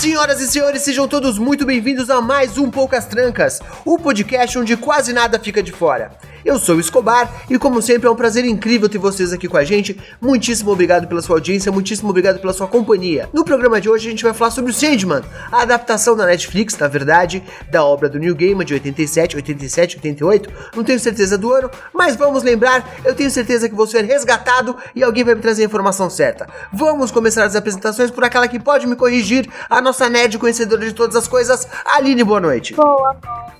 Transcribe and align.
Senhoras 0.00 0.40
e 0.40 0.48
senhores, 0.48 0.80
sejam 0.80 1.06
todos 1.06 1.36
muito 1.36 1.66
bem-vindos 1.66 2.08
a 2.08 2.22
mais 2.22 2.56
um 2.56 2.70
Poucas 2.70 3.04
Trancas, 3.04 3.60
o 3.84 3.98
podcast 3.98 4.58
onde 4.58 4.74
quase 4.74 5.12
nada 5.12 5.38
fica 5.38 5.62
de 5.62 5.72
fora. 5.72 6.10
Eu 6.44 6.58
sou 6.58 6.76
o 6.76 6.80
Escobar 6.80 7.44
e, 7.48 7.58
como 7.58 7.82
sempre, 7.82 8.08
é 8.08 8.10
um 8.10 8.16
prazer 8.16 8.44
incrível 8.44 8.88
ter 8.88 8.98
vocês 8.98 9.32
aqui 9.32 9.48
com 9.48 9.56
a 9.56 9.64
gente. 9.64 9.98
Muitíssimo 10.20 10.70
obrigado 10.70 11.06
pela 11.06 11.20
sua 11.20 11.36
audiência, 11.36 11.70
muitíssimo 11.70 12.10
obrigado 12.10 12.40
pela 12.40 12.52
sua 12.52 12.66
companhia. 12.66 13.28
No 13.32 13.44
programa 13.44 13.80
de 13.80 13.88
hoje, 13.88 14.08
a 14.08 14.10
gente 14.10 14.24
vai 14.24 14.32
falar 14.32 14.50
sobre 14.50 14.70
o 14.70 14.74
Sandman, 14.74 15.22
a 15.50 15.62
adaptação 15.62 16.16
da 16.16 16.26
Netflix, 16.26 16.76
na 16.78 16.88
verdade, 16.88 17.42
da 17.70 17.84
obra 17.84 18.08
do 18.08 18.18
Neil 18.18 18.34
Gaiman 18.34 18.64
de 18.64 18.74
87, 18.74 19.36
87, 19.36 19.96
88. 19.96 20.50
Não 20.74 20.84
tenho 20.84 20.98
certeza 20.98 21.36
do 21.36 21.52
ano, 21.52 21.70
mas 21.92 22.16
vamos 22.16 22.42
lembrar. 22.42 22.88
Eu 23.04 23.14
tenho 23.14 23.30
certeza 23.30 23.68
que 23.68 23.74
vou 23.74 23.86
ser 23.86 24.04
resgatado 24.04 24.76
e 24.94 25.02
alguém 25.02 25.24
vai 25.24 25.34
me 25.34 25.40
trazer 25.40 25.62
a 25.62 25.66
informação 25.66 26.08
certa. 26.08 26.48
Vamos 26.72 27.10
começar 27.10 27.44
as 27.44 27.56
apresentações 27.56 28.10
por 28.10 28.24
aquela 28.24 28.48
que 28.48 28.58
pode 28.58 28.86
me 28.86 28.96
corrigir, 28.96 29.48
a 29.68 29.80
nossa 29.80 30.08
nerd 30.08 30.38
conhecedora 30.38 30.84
de 30.84 30.92
todas 30.92 31.16
as 31.16 31.28
coisas, 31.28 31.66
Aline. 31.94 32.24
Boa 32.24 32.40
noite. 32.40 32.74
Boa 32.74 33.14
noite. 33.22 33.59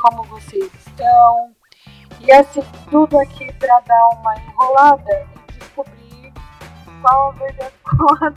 Como 0.00 0.22
vocês 0.24 0.70
estão? 0.86 1.50
E 2.20 2.32
assim, 2.32 2.62
tudo 2.90 3.18
aqui 3.18 3.52
pra 3.54 3.80
dar 3.80 4.06
uma 4.14 4.34
enrolada 4.36 5.26
e 5.48 5.52
descobrir 5.58 6.32
qual 7.02 7.30
a 7.30 7.32
verdadeira 7.32 7.72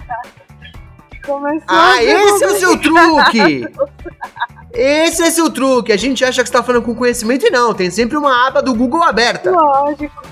que 1.11 1.21
começou 1.21 1.65
Ah, 1.67 2.03
esse 2.03 2.43
é 2.43 2.47
o 2.47 2.55
seu 2.59 2.79
truque! 2.79 3.67
Esse 4.73 5.23
é 5.23 5.29
seu 5.29 5.51
truque. 5.51 5.91
A 5.91 5.97
gente 5.97 6.23
acha 6.23 6.41
que 6.41 6.47
você 6.47 6.53
tá 6.53 6.63
falando 6.63 6.83
com 6.83 6.95
conhecimento 6.95 7.45
e 7.45 7.49
não. 7.49 7.73
Tem 7.73 7.91
sempre 7.91 8.15
uma 8.15 8.47
aba 8.47 8.61
do 8.61 8.73
Google 8.73 9.03
aberta. 9.03 9.51
Lógico, 9.51 10.23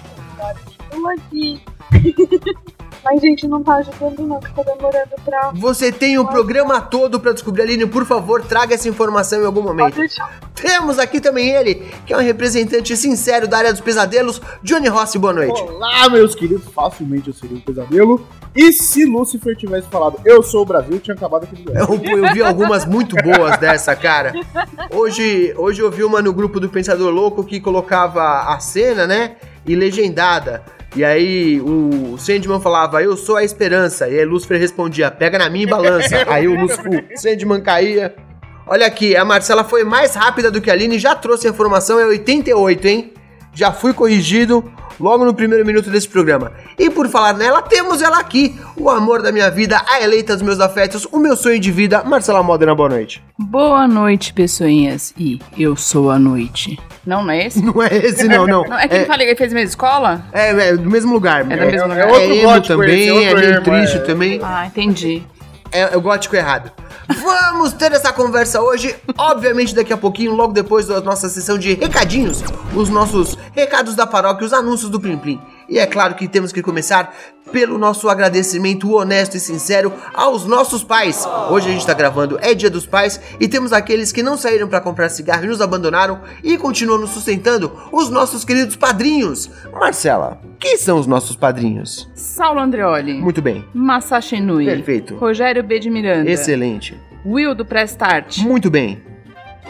tô 0.90 1.08
aqui. 1.10 1.62
Mas, 3.04 3.22
gente, 3.22 3.48
não 3.48 3.64
tá 3.64 3.76
ajudando 3.76 4.28
não, 4.28 4.40
que 4.40 4.54
tá 4.54 4.62
demorando 4.64 5.10
pra... 5.24 5.52
Você 5.54 5.92
tem 5.92 6.18
o 6.18 6.28
programa 6.28 6.82
todo 6.82 7.20
pra 7.20 7.32
descobrir, 7.32 7.64
Aline. 7.64 7.86
Por 7.86 8.06
favor, 8.06 8.44
traga 8.44 8.76
essa 8.76 8.90
informação 8.90 9.42
em 9.42 9.46
algum 9.46 9.62
momento. 9.62 10.00
Temos 10.54 11.00
aqui 11.00 11.22
também 11.22 11.50
ele, 11.50 11.76
que 12.06 12.14
é 12.14 12.18
um 12.18 12.22
representante 12.22 12.96
sincero 12.98 13.48
da 13.48 13.58
área 13.58 13.72
dos 13.72 13.82
pesadelos, 13.82 14.42
Johnny 14.62 14.90
Rossi. 14.90 15.18
Boa 15.18 15.34
noite. 15.34 15.62
Olá, 15.62 16.10
meus 16.10 16.36
queridos, 16.36 16.66
facilmente 16.74 17.30
eu 17.30 17.34
seria 17.34 17.58
um 17.58 17.62
pesadelo. 17.62 18.28
E 18.56 18.74
se 18.74 19.06
Lúcifer 19.06 19.56
tivesse 19.56 19.88
falado 19.88 20.20
eu 20.26 20.42
sou 20.42 20.64
o 20.64 20.66
Brasil, 20.66 21.00
tinha 21.00 21.16
acabado 21.16 21.44
aquele 21.44 21.64
lugar. 21.64 21.88
Eu, 21.88 22.18
eu 22.18 22.34
vi 22.34 22.42
algumas 22.42 22.86
muito 22.86 23.16
boas 23.16 23.58
dessa, 23.58 23.96
cara. 23.96 24.34
Hoje, 24.92 25.54
hoje 25.56 25.82
eu 25.82 25.90
vi 25.90 26.04
uma 26.04 26.22
no 26.22 26.34
grupo 26.34 26.60
do 26.60 26.68
Pensador 26.68 27.12
Louco 27.12 27.44
que 27.44 27.62
colocava 27.62 28.54
a 28.54 28.60
cena, 28.60 29.08
né? 29.08 29.36
E 29.66 29.76
legendada. 29.76 30.64
E 30.96 31.04
aí 31.04 31.62
o 31.62 32.18
Sandman 32.18 32.60
falava, 32.60 33.02
eu 33.04 33.16
sou 33.16 33.36
a 33.36 33.44
esperança. 33.44 34.10
E 34.10 34.18
aí 34.18 34.26
Lúcifer 34.26 34.60
respondia, 34.60 35.12
pega 35.12 35.38
na 35.38 35.50
minha 35.50 35.66
e 35.66 35.70
balança. 35.70 36.24
aí 36.28 36.48
o 36.48 36.68
Sandman 37.16 37.62
caía. 37.62 38.16
Olha 38.66 38.86
aqui, 38.86 39.16
a 39.16 39.26
Marcela 39.26 39.64
foi 39.64 39.84
mais 39.84 40.14
rápida 40.16 40.52
do 40.52 40.62
que 40.62 40.70
a 40.70 40.74
Aline, 40.74 41.00
já 41.00 41.16
trouxe 41.16 41.48
a 41.48 41.50
informação, 41.50 42.00
é 42.00 42.06
88, 42.06 42.88
hein? 42.88 43.14
Já 43.60 43.74
fui 43.74 43.92
corrigido 43.92 44.64
logo 44.98 45.26
no 45.26 45.34
primeiro 45.34 45.66
minuto 45.66 45.90
desse 45.90 46.08
programa. 46.08 46.54
E 46.78 46.90
por 46.90 47.10
falar 47.10 47.34
nela, 47.34 47.62
temos 47.62 48.02
ela 48.02 48.18
aqui, 48.18 48.58
o 48.78 48.90
amor 48.90 49.22
da 49.22 49.34
minha 49.34 49.52
vida, 49.52 49.82
a 49.86 50.02
eleita 50.02 50.34
dos 50.34 50.44
meus 50.44 50.62
afetos, 50.62 51.06
o 51.12 51.20
meu 51.20 51.36
sonho 51.36 51.60
de 51.60 51.70
vida, 51.70 52.02
Marcela 52.06 52.42
Modena, 52.42 52.74
boa 52.74 52.88
noite. 52.88 53.22
Boa 53.38 53.86
noite, 53.86 54.32
pessoinhas. 54.32 55.14
E 55.18 55.42
eu 55.58 55.76
sou 55.76 56.10
a 56.10 56.18
noite. 56.18 56.80
Não, 57.06 57.22
não 57.22 57.32
é 57.32 57.48
esse? 57.48 57.60
Não 57.62 57.84
é 57.84 57.98
esse 57.98 58.30
não, 58.30 58.48
não. 58.48 58.64
Não, 58.64 58.80
é 58.80 58.88
que 58.88 58.96
ele 58.96 59.06
falei 59.06 59.26
que 59.26 59.32
ele 59.32 59.38
fez 59.38 59.52
a 59.52 59.56
mesma 59.56 59.70
escola? 59.70 60.26
É, 60.32 60.70
é 60.70 60.78
do 60.78 60.90
mesmo 60.90 61.12
lugar. 61.12 61.42
É 61.52 61.58
do 61.58 61.66
mesmo 61.66 61.88
lugar. 61.90 62.08
É, 62.08 62.12
outro 62.14 62.34
emo 62.34 62.62
também, 62.62 63.10
é 63.10 63.36
meio 63.36 63.56
emo, 63.56 63.62
triste 63.62 63.98
é. 63.98 64.00
também. 64.00 64.40
Ah, 64.42 64.68
entendi. 64.68 65.22
É, 65.72 65.94
é 65.94 65.98
o 65.98 66.02
gótico 66.02 66.36
errado. 66.36 66.72
Vamos 67.08 67.74
ter 67.74 67.92
essa 67.92 68.14
conversa 68.14 68.62
hoje, 68.62 68.96
obviamente 69.18 69.74
daqui 69.74 69.92
a 69.92 69.98
pouquinho, 69.98 70.36
logo 70.36 70.54
depois 70.54 70.88
da 70.88 71.02
nossa 71.02 71.28
sessão 71.28 71.58
de 71.58 71.74
recadinhos, 71.74 72.44
os 72.76 72.90
nossos 72.90 73.38
recados 73.54 73.96
da 73.96 74.06
paróquia, 74.06 74.46
os 74.46 74.54
anúncios 74.54 74.92
do 74.92 75.00
Plim 75.00 75.18
Plim. 75.18 75.42
E 75.70 75.78
é 75.78 75.86
claro 75.86 76.16
que 76.16 76.28
temos 76.28 76.52
que 76.52 76.62
começar 76.62 77.14
pelo 77.52 77.78
nosso 77.78 78.10
agradecimento 78.10 78.92
honesto 78.92 79.36
e 79.36 79.40
sincero 79.40 79.92
aos 80.14 80.46
nossos 80.46 80.84
pais. 80.84 81.28
Hoje 81.50 81.70
a 81.70 81.72
gente 81.72 81.86
tá 81.86 81.94
gravando, 81.94 82.38
é 82.42 82.54
Dia 82.54 82.70
dos 82.70 82.86
Pais, 82.86 83.20
e 83.40 83.48
temos 83.48 83.74
aqueles 83.74 84.12
que 84.12 84.24
não 84.24 84.38
saíram 84.38 84.68
para 84.68 84.82
comprar 84.82 85.10
cigarro 85.10 85.46
e 85.46 85.48
nos 85.48 85.62
abandonaram 85.62 86.22
e 86.44 86.58
continuam 86.58 87.00
nos 87.00 87.12
sustentando, 87.12 87.72
os 87.92 88.10
nossos 88.10 88.44
queridos 88.44 88.76
padrinhos. 88.76 89.50
Marcela, 89.72 90.40
quem 90.60 90.78
são 90.78 91.00
os 91.00 91.08
nossos 91.08 91.36
padrinhos? 91.36 92.10
Saulo 92.16 92.60
Andreoli. 92.60 93.20
Muito 93.20 93.42
bem, 93.42 93.66
Masashi 93.74 94.40
Nui. 94.40 94.66
Perfeito. 94.66 95.16
Rogério 95.16 95.64
B. 95.64 95.80
de 95.80 95.90
Miranda. 95.90 96.30
excelente. 96.30 96.98
Will 97.26 97.54
do 97.54 97.66
Prestart. 97.66 98.40
Muito 98.40 98.70
bem. 98.70 99.09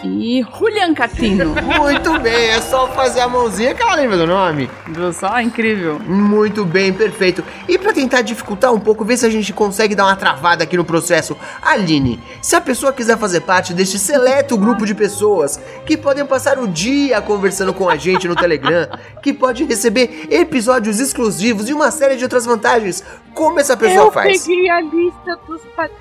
E 0.04 0.46
Julian 0.58 0.94
Catino. 0.94 1.54
Muito 1.78 2.18
bem, 2.20 2.50
é 2.52 2.62
só 2.62 2.88
fazer 2.90 3.20
a 3.20 3.28
mãozinha 3.28 3.74
que 3.74 3.82
ela 3.82 3.96
lembra 3.96 4.18
do 4.18 4.26
nome. 4.28 4.70
Viu 4.88 5.12
só? 5.12 5.40
Incrível. 5.42 6.00
Muito 6.00 6.64
bem, 6.66 6.94
perfeito. 6.94 7.44
E 7.68 7.78
pra 7.78 7.92
tentar 7.92 8.22
dificultar 8.22 8.74
um 8.74 8.80
pouco, 8.80 9.04
ver 9.04 9.18
se 9.18 9.26
a 9.26 9.30
gente 9.30 9.52
consegue 9.52 9.96
dar 9.96 10.06
uma 10.06 10.16
travada 10.16 10.64
aqui 10.64 10.78
no 10.78 10.86
processo. 10.86 11.36
Aline, 11.62 12.20
se 12.42 12.56
a 12.56 12.62
pessoa 12.62 12.94
quiser 12.94 13.18
fazer 13.18 13.42
parte 13.42 13.74
deste 13.74 14.00
seleto 14.00 14.58
grupo 14.58 14.86
de 14.86 14.96
pessoas 14.96 15.60
que 15.86 15.98
podem 15.98 16.26
passar 16.26 16.58
o 16.60 16.68
dia 16.68 17.22
conversando 17.22 17.74
com 17.74 17.90
a 17.90 17.96
gente 17.98 18.28
no 18.28 18.36
Telegram, 18.36 18.88
que 19.22 19.34
pode 19.34 19.64
receber 19.66 20.28
episódios 20.30 21.00
exclusivos 21.00 21.68
e 21.70 21.74
uma 21.74 21.92
série 21.92 22.16
de 22.16 22.24
outras 22.24 22.46
vantagens, 22.46 23.04
como 23.34 23.60
essa 23.60 23.76
pessoa 23.76 24.06
Eu 24.08 24.12
faz? 24.12 24.46
peguei 24.46 24.70
a 24.70 24.80
lista 24.82 25.38
dos 25.48 25.62
padrinhos. 25.76 26.00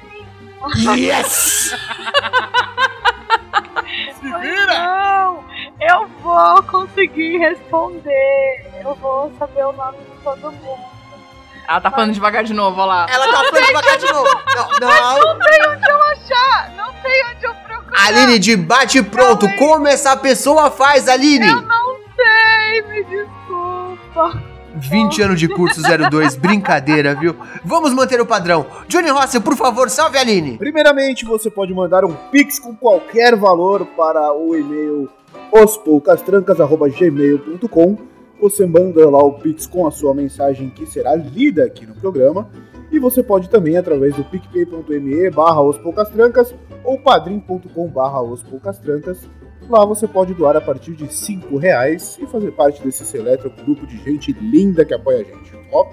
Yes! 0.98 1.75
Não, 4.23 5.45
eu 5.81 6.09
vou 6.23 6.62
conseguir 6.65 7.39
responder. 7.39 8.67
Eu 8.83 8.95
vou 8.97 9.33
saber 9.39 9.65
o 9.65 9.73
nome 9.73 9.99
de 9.99 10.23
todo 10.23 10.53
mundo. 10.53 10.99
Ela 11.69 11.81
tá 11.83 11.91
falando 11.91 12.12
devagar 12.12 12.45
de 12.45 12.55
novo, 12.55 12.81
olha 12.81 12.87
lá. 12.87 13.06
Ela 13.11 13.27
tá 13.27 13.45
falando 13.45 13.67
devagar 13.67 13.99
de 13.99 14.12
novo. 14.12 14.41
Não, 14.55 14.89
não. 14.89 15.19
Não 15.19 15.39
tem 15.39 15.69
onde 15.69 15.91
eu 15.91 16.03
achar, 16.03 16.71
não 16.77 16.93
tem 16.95 17.25
onde 17.27 17.45
eu 17.45 17.55
procurar. 17.55 18.06
Aline, 18.06 18.39
de 18.39 18.56
bate 18.56 19.03
pronto, 19.03 19.47
Não, 19.47 19.56
como 19.59 19.87
essa 19.87 20.17
pessoa 20.17 20.71
faz, 20.71 21.09
Aline? 21.09 21.47
Eu 21.47 21.61
não 21.61 21.97
sei, 22.17 22.83
me 22.83 23.05
desculpa. 23.05 24.43
20 24.77 25.23
anos 25.23 25.41
de 25.41 25.49
curso 25.49 25.81
02, 25.83 26.37
brincadeira, 26.37 27.15
viu? 27.15 27.34
Vamos 27.65 27.95
manter 27.95 28.21
o 28.21 28.27
padrão. 28.27 28.67
Johnny 28.89 29.09
Rossi, 29.11 29.41
por 29.41 29.56
favor, 29.56 29.89
salve 29.91 30.19
a 30.19 30.21
Aline. 30.21 30.59
Primeiramente, 30.59 31.25
você 31.25 31.51
pode 31.51 31.75
mandar 31.75 32.05
um 32.05 32.15
pix 32.31 32.59
com 32.59 32.75
qualquer 32.75 33.37
valor 33.37 33.87
para 33.97 34.33
o 34.33 34.55
e-mail 34.55 35.09
ospoucastrancas.gmail.com 35.53 37.99
Você 38.41 38.67
manda 38.67 39.09
lá 39.09 39.19
o 39.19 39.34
pix 39.34 39.67
com 39.67 39.87
a 39.87 39.91
sua 39.91 40.15
mensagem 40.15 40.71
que 40.71 40.87
será 40.87 41.15
lida 41.15 41.65
aqui 41.65 41.87
no 41.87 41.95
programa. 41.95 42.49
E 42.91 42.99
você 42.99 43.23
pode 43.23 43.50
também, 43.50 43.76
através 43.76 44.14
do 44.14 44.25
picpay.me 44.25 45.31
barra 45.31 45.61
ospoucastrancas 45.61 46.55
ou 46.82 46.99
padrim.com 46.99 47.87
barra 47.88 48.23
ospoucastrancas. 48.23 49.29
Lá 49.69 49.85
você 49.85 50.09
pode 50.09 50.32
doar 50.32 50.56
a 50.56 50.61
partir 50.61 50.93
de 50.93 51.12
5 51.12 51.56
reais 51.59 52.19
e 52.20 52.26
fazer 52.26 52.53
parte 52.53 52.82
desse 52.82 53.05
seleto 53.05 53.50
grupo 53.50 53.87
de 53.87 53.99
gente 54.03 54.32
linda 54.32 54.85
que 54.85 54.94
apoia 54.94 55.20
a 55.20 55.25
gente. 55.25 55.53
Ó, 55.70 55.87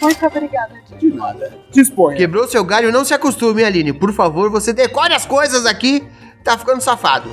Muito 0.00 0.26
obrigada, 0.26 0.74
gente. 0.88 0.96
de 0.98 1.14
nada. 1.14 1.52
Disponha. 1.70 2.16
Quebrou 2.16 2.48
seu 2.48 2.64
galho, 2.64 2.90
não 2.90 3.04
se 3.04 3.12
acostume, 3.12 3.62
Aline. 3.64 3.92
Por 3.92 4.12
favor, 4.12 4.50
você 4.50 4.72
decore 4.72 5.12
as 5.12 5.26
coisas 5.26 5.66
aqui. 5.66 6.06
Tá 6.42 6.56
ficando 6.56 6.80
safado. 6.80 7.28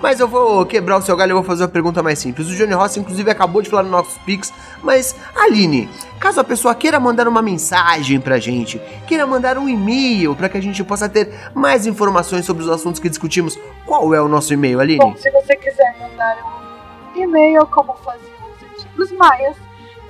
Mas 0.00 0.18
eu 0.18 0.26
vou 0.26 0.64
quebrar 0.64 0.96
o 0.96 1.02
seu 1.02 1.14
galho 1.16 1.32
e 1.32 1.34
vou 1.34 1.42
fazer 1.42 1.62
uma 1.62 1.68
pergunta 1.68 2.02
mais 2.02 2.18
simples. 2.18 2.48
O 2.48 2.56
Johnny 2.56 2.72
Rossi, 2.72 2.98
inclusive, 2.98 3.30
acabou 3.30 3.60
de 3.60 3.68
falar 3.68 3.82
no 3.82 3.90
nossos 3.90 4.16
Pix. 4.18 4.52
Mas, 4.82 5.14
Aline, 5.36 5.88
caso 6.18 6.40
a 6.40 6.44
pessoa 6.44 6.74
queira 6.74 6.98
mandar 6.98 7.28
uma 7.28 7.42
mensagem 7.42 8.18
pra 8.18 8.38
gente, 8.38 8.80
queira 9.06 9.26
mandar 9.26 9.58
um 9.58 9.68
e-mail 9.68 10.34
para 10.34 10.48
que 10.48 10.56
a 10.56 10.62
gente 10.62 10.82
possa 10.82 11.08
ter 11.08 11.32
mais 11.54 11.86
informações 11.86 12.46
sobre 12.46 12.62
os 12.62 12.68
assuntos 12.68 12.98
que 12.98 13.08
discutimos, 13.08 13.58
qual 13.84 14.14
é 14.14 14.20
o 14.20 14.28
nosso 14.28 14.54
e-mail, 14.54 14.80
Aline? 14.80 14.98
Bom, 14.98 15.14
se 15.16 15.30
você 15.30 15.54
quiser 15.56 15.94
mandar 16.00 16.36
um 17.14 17.22
e-mail 17.22 17.66
como 17.66 17.94
faziam 17.96 18.30
os 18.56 18.80
antigos 18.80 19.12
maias, 19.12 19.56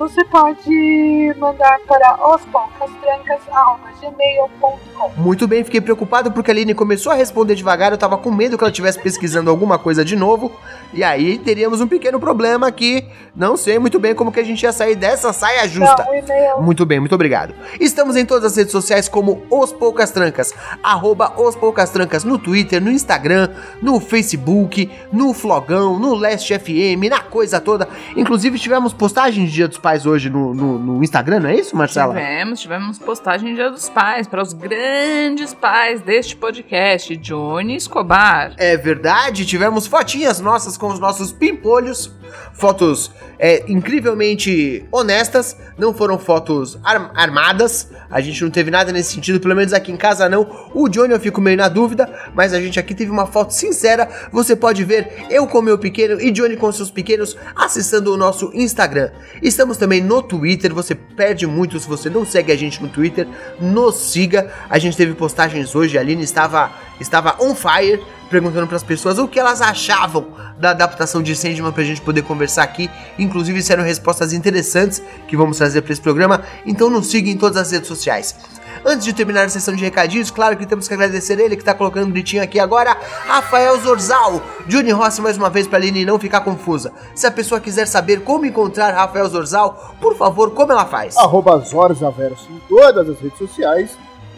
você 0.00 0.24
pode 0.24 1.34
mandar 1.38 1.78
para 1.86 2.16
ospoucastrancas.gmail.com 2.32 5.10
Muito 5.18 5.46
bem, 5.46 5.62
fiquei 5.62 5.82
preocupado 5.82 6.32
porque 6.32 6.50
a 6.50 6.54
Aline 6.54 6.72
começou 6.72 7.12
a 7.12 7.14
responder 7.14 7.54
devagar, 7.54 7.92
eu 7.92 7.98
tava 7.98 8.16
com 8.16 8.30
medo 8.30 8.56
que 8.56 8.64
ela 8.64 8.70
estivesse 8.70 8.98
pesquisando 8.98 9.50
alguma 9.50 9.78
coisa 9.78 10.02
de 10.02 10.16
novo, 10.16 10.50
e 10.94 11.04
aí 11.04 11.36
teríamos 11.36 11.82
um 11.82 11.86
pequeno 11.86 12.18
problema 12.18 12.66
aqui. 12.66 13.06
Não 13.36 13.58
sei 13.58 13.78
muito 13.78 13.98
bem 13.98 14.14
como 14.14 14.32
que 14.32 14.40
a 14.40 14.42
gente 14.42 14.62
ia 14.62 14.72
sair 14.72 14.96
dessa 14.96 15.34
saia 15.34 15.68
justa. 15.68 16.08
Não, 16.08 16.62
Muito 16.62 16.86
bem, 16.86 16.98
muito 16.98 17.14
obrigado. 17.14 17.52
Estamos 17.78 18.16
em 18.16 18.24
todas 18.24 18.52
as 18.52 18.56
redes 18.56 18.72
sociais 18.72 19.06
como 19.06 19.42
Os 19.50 19.70
Poucas 19.70 20.10
Trancas, 20.10 20.54
arroba 20.82 21.34
Os 21.36 21.54
Poucas 21.54 21.90
Trancas 21.90 22.24
no 22.24 22.38
Twitter, 22.38 22.80
no 22.80 22.90
Instagram, 22.90 23.50
no 23.82 24.00
Facebook, 24.00 24.90
no 25.12 25.34
Flogão, 25.34 25.98
no 25.98 26.14
Leste 26.14 26.58
FM, 26.58 27.10
na 27.10 27.20
coisa 27.20 27.60
toda. 27.60 27.86
Inclusive 28.16 28.58
tivemos 28.58 28.94
postagem 28.94 29.44
de 29.44 29.52
Dia 29.52 29.68
dos 29.68 29.76
Pais 29.76 29.89
hoje 30.06 30.30
no, 30.30 30.54
no, 30.54 30.78
no 30.78 31.04
Instagram, 31.04 31.40
não 31.40 31.48
é 31.50 31.56
isso, 31.56 31.76
Marcela? 31.76 32.14
Tivemos, 32.14 32.60
tivemos 32.60 32.98
postagem 32.98 33.54
Dia 33.54 33.70
dos 33.70 33.88
Pais 33.88 34.26
para 34.26 34.42
os 34.42 34.52
grandes 34.52 35.52
pais 35.52 36.00
deste 36.00 36.36
podcast, 36.36 37.16
Johnny 37.16 37.76
Escobar. 37.76 38.54
É 38.58 38.76
verdade, 38.76 39.44
tivemos 39.44 39.86
fotinhas 39.86 40.40
nossas 40.40 40.76
com 40.76 40.88
os 40.88 41.00
nossos 41.00 41.32
pimpolhos, 41.32 42.10
fotos 42.52 43.10
é, 43.38 43.64
incrivelmente 43.68 44.84
honestas, 44.92 45.56
não 45.78 45.94
foram 45.94 46.18
fotos 46.18 46.78
ar- 46.84 47.10
armadas, 47.14 47.88
a 48.10 48.20
gente 48.20 48.42
não 48.42 48.50
teve 48.50 48.70
nada 48.70 48.92
nesse 48.92 49.14
sentido, 49.14 49.40
pelo 49.40 49.56
menos 49.56 49.72
aqui 49.72 49.90
em 49.90 49.96
casa 49.96 50.28
não. 50.28 50.70
O 50.74 50.88
Johnny 50.88 51.12
eu 51.12 51.20
fico 51.20 51.40
meio 51.40 51.56
na 51.56 51.68
dúvida, 51.68 52.08
mas 52.34 52.52
a 52.52 52.60
gente 52.60 52.78
aqui 52.78 52.94
teve 52.94 53.10
uma 53.10 53.26
foto 53.26 53.52
sincera. 53.52 54.08
Você 54.32 54.54
pode 54.54 54.84
ver 54.84 55.26
eu 55.30 55.46
com 55.46 55.62
meu 55.62 55.78
pequeno 55.78 56.20
e 56.20 56.30
Johnny 56.30 56.56
com 56.56 56.70
seus 56.70 56.90
pequenos 56.90 57.36
acessando 57.54 58.12
o 58.12 58.16
nosso 58.16 58.50
Instagram. 58.52 59.10
Estamos 59.42 59.76
também 59.76 60.02
no 60.02 60.22
Twitter, 60.22 60.74
você 60.74 60.94
perde 60.94 61.46
muito 61.46 61.78
se 61.78 61.88
você 61.88 62.10
não 62.10 62.26
segue 62.26 62.52
a 62.52 62.56
gente 62.56 62.82
no 62.82 62.88
Twitter, 62.88 63.26
nos 63.60 63.96
siga. 63.96 64.52
A 64.68 64.78
gente 64.78 64.96
teve 64.96 65.14
postagens 65.14 65.74
hoje, 65.74 65.96
a 65.96 66.00
Aline 66.00 66.22
estava, 66.22 66.72
estava 67.00 67.36
on 67.40 67.54
fire 67.54 68.00
perguntando 68.30 68.66
para 68.66 68.76
as 68.76 68.82
pessoas 68.82 69.18
o 69.18 69.26
que 69.26 69.38
elas 69.38 69.60
achavam 69.60 70.28
da 70.56 70.70
adaptação 70.70 71.22
de 71.22 71.34
Sandman 71.34 71.72
pra 71.72 71.82
gente 71.82 72.00
poder 72.00 72.22
conversar 72.22 72.62
aqui. 72.62 72.88
Inclusive, 73.18 73.60
eram 73.70 73.82
respostas 73.82 74.32
interessantes 74.32 75.02
que 75.26 75.36
vamos 75.36 75.58
trazer 75.58 75.82
para 75.82 75.92
esse 75.92 76.00
programa. 76.00 76.42
Então, 76.64 76.88
nos 76.88 77.08
siga 77.08 77.28
em 77.28 77.36
todas 77.36 77.56
as 77.56 77.72
redes 77.72 77.88
sociais. 77.88 78.36
Antes 78.84 79.04
de 79.04 79.12
terminar 79.12 79.44
a 79.44 79.48
sessão 79.48 79.74
de 79.74 79.84
recadinhos, 79.84 80.30
claro 80.30 80.56
que 80.56 80.64
temos 80.64 80.88
que 80.88 80.94
agradecer 80.94 81.38
ele 81.38 81.56
que 81.56 81.64
tá 81.64 81.74
colocando 81.74 82.06
um 82.06 82.10
gritinho 82.10 82.42
aqui 82.42 82.58
agora, 82.58 82.96
Rafael 83.26 83.78
Zorzal. 83.78 84.40
Johnny 84.66 84.90
Rossi 84.90 85.20
mais 85.20 85.36
uma 85.36 85.50
vez 85.50 85.66
pra 85.66 85.78
Aline 85.78 86.04
não 86.04 86.18
ficar 86.18 86.40
confusa. 86.40 86.92
Se 87.14 87.26
a 87.26 87.30
pessoa 87.30 87.60
quiser 87.60 87.86
saber 87.86 88.22
como 88.22 88.46
encontrar 88.46 88.94
Rafael 88.94 89.28
Zorzal, 89.28 89.94
por 90.00 90.16
favor, 90.16 90.52
como 90.52 90.72
ela 90.72 90.86
faz? 90.86 91.16
Arroba 91.18 91.58
Zorzaverso 91.58 92.48
em 92.50 92.60
todas 92.68 93.08
as 93.08 93.20
redes 93.20 93.38
sociais 93.38 93.90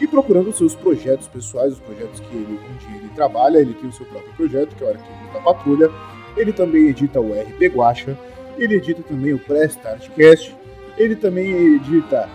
e 0.03 0.07
procurando 0.07 0.49
os 0.49 0.57
seus 0.57 0.75
projetos 0.75 1.27
pessoais, 1.27 1.73
os 1.73 1.79
projetos 1.79 2.19
que 2.19 2.35
ele, 2.35 2.59
onde 2.73 2.97
ele 2.97 3.09
trabalha. 3.15 3.57
Ele 3.57 3.73
tem 3.73 3.89
o 3.89 3.93
seu 3.93 4.05
próprio 4.05 4.33
projeto, 4.33 4.75
que 4.75 4.83
é 4.83 4.87
o 4.87 4.89
Arquivo 4.89 5.33
da 5.33 5.39
Patrulha. 5.39 5.89
Ele 6.35 6.51
também 6.51 6.89
edita 6.89 7.21
o 7.21 7.31
RP 7.31 7.61
Guacha. 7.73 8.17
Ele 8.57 8.75
edita 8.75 9.01
também 9.03 9.33
o 9.33 9.39
Prestartcast. 9.39 10.55
Ele 10.97 11.15
também 11.15 11.75
edita 11.75 12.27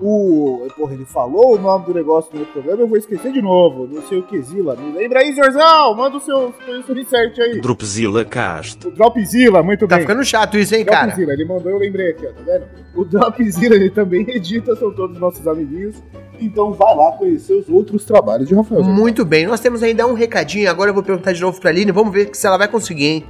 o. 0.00 0.66
Porra, 0.76 0.94
ele 0.94 1.04
falou 1.04 1.54
o 1.54 1.58
nome 1.58 1.86
do 1.86 1.94
negócio 1.94 2.30
no 2.32 2.40
outro 2.40 2.52
programa, 2.54 2.82
eu 2.82 2.88
vou 2.88 2.98
esquecer 2.98 3.30
de 3.32 3.40
novo. 3.40 3.86
Não 3.86 4.02
sei 4.02 4.18
o 4.18 4.22
que, 4.24 4.40
Zila. 4.42 4.74
Me 4.74 4.92
lembra 4.98 5.20
aí, 5.20 5.32
Zorzal! 5.32 5.94
Manda 5.94 6.16
o 6.16 6.20
seu, 6.20 6.52
research 6.92 7.40
aí. 7.40 7.60
Dropzilla 7.60 8.24
Cast. 8.24 8.88
O 8.88 8.90
Dropzilla, 8.90 9.62
muito 9.62 9.86
Tá 9.86 9.96
bem. 9.96 10.04
ficando 10.06 10.24
chato 10.24 10.58
isso, 10.58 10.74
hein, 10.74 10.84
cara? 10.84 11.06
Dropzilla, 11.06 11.32
ele 11.32 11.44
mandou, 11.44 11.70
eu 11.70 11.78
lembrei 11.78 12.10
aqui, 12.10 12.26
ó, 12.26 12.32
tá 12.32 12.42
vendo? 12.44 12.64
O 12.94 13.04
Dropzilla, 13.04 13.76
ele 13.76 13.90
também 13.90 14.28
edita, 14.28 14.74
são 14.76 14.92
todos 14.92 15.18
nossos 15.18 15.46
amiguinhos. 15.46 16.02
Então 16.42 16.72
vai 16.72 16.94
lá 16.96 17.12
conhecer 17.12 17.52
os 17.52 17.68
outros 17.68 18.04
trabalhos 18.04 18.48
de 18.48 18.54
Rafael. 18.54 18.82
Muito 18.82 19.24
bem, 19.24 19.46
nós 19.46 19.60
temos 19.60 19.80
ainda 19.82 20.06
um 20.06 20.12
recadinho. 20.12 20.68
Agora 20.68 20.90
eu 20.90 20.94
vou 20.94 21.02
perguntar 21.02 21.32
de 21.32 21.40
novo 21.40 21.60
pra 21.60 21.70
Aline. 21.70 21.92
Vamos 21.92 22.12
ver 22.12 22.30
se 22.32 22.44
ela 22.46 22.58
vai 22.58 22.66
conseguir, 22.66 23.06
hein? 23.06 23.26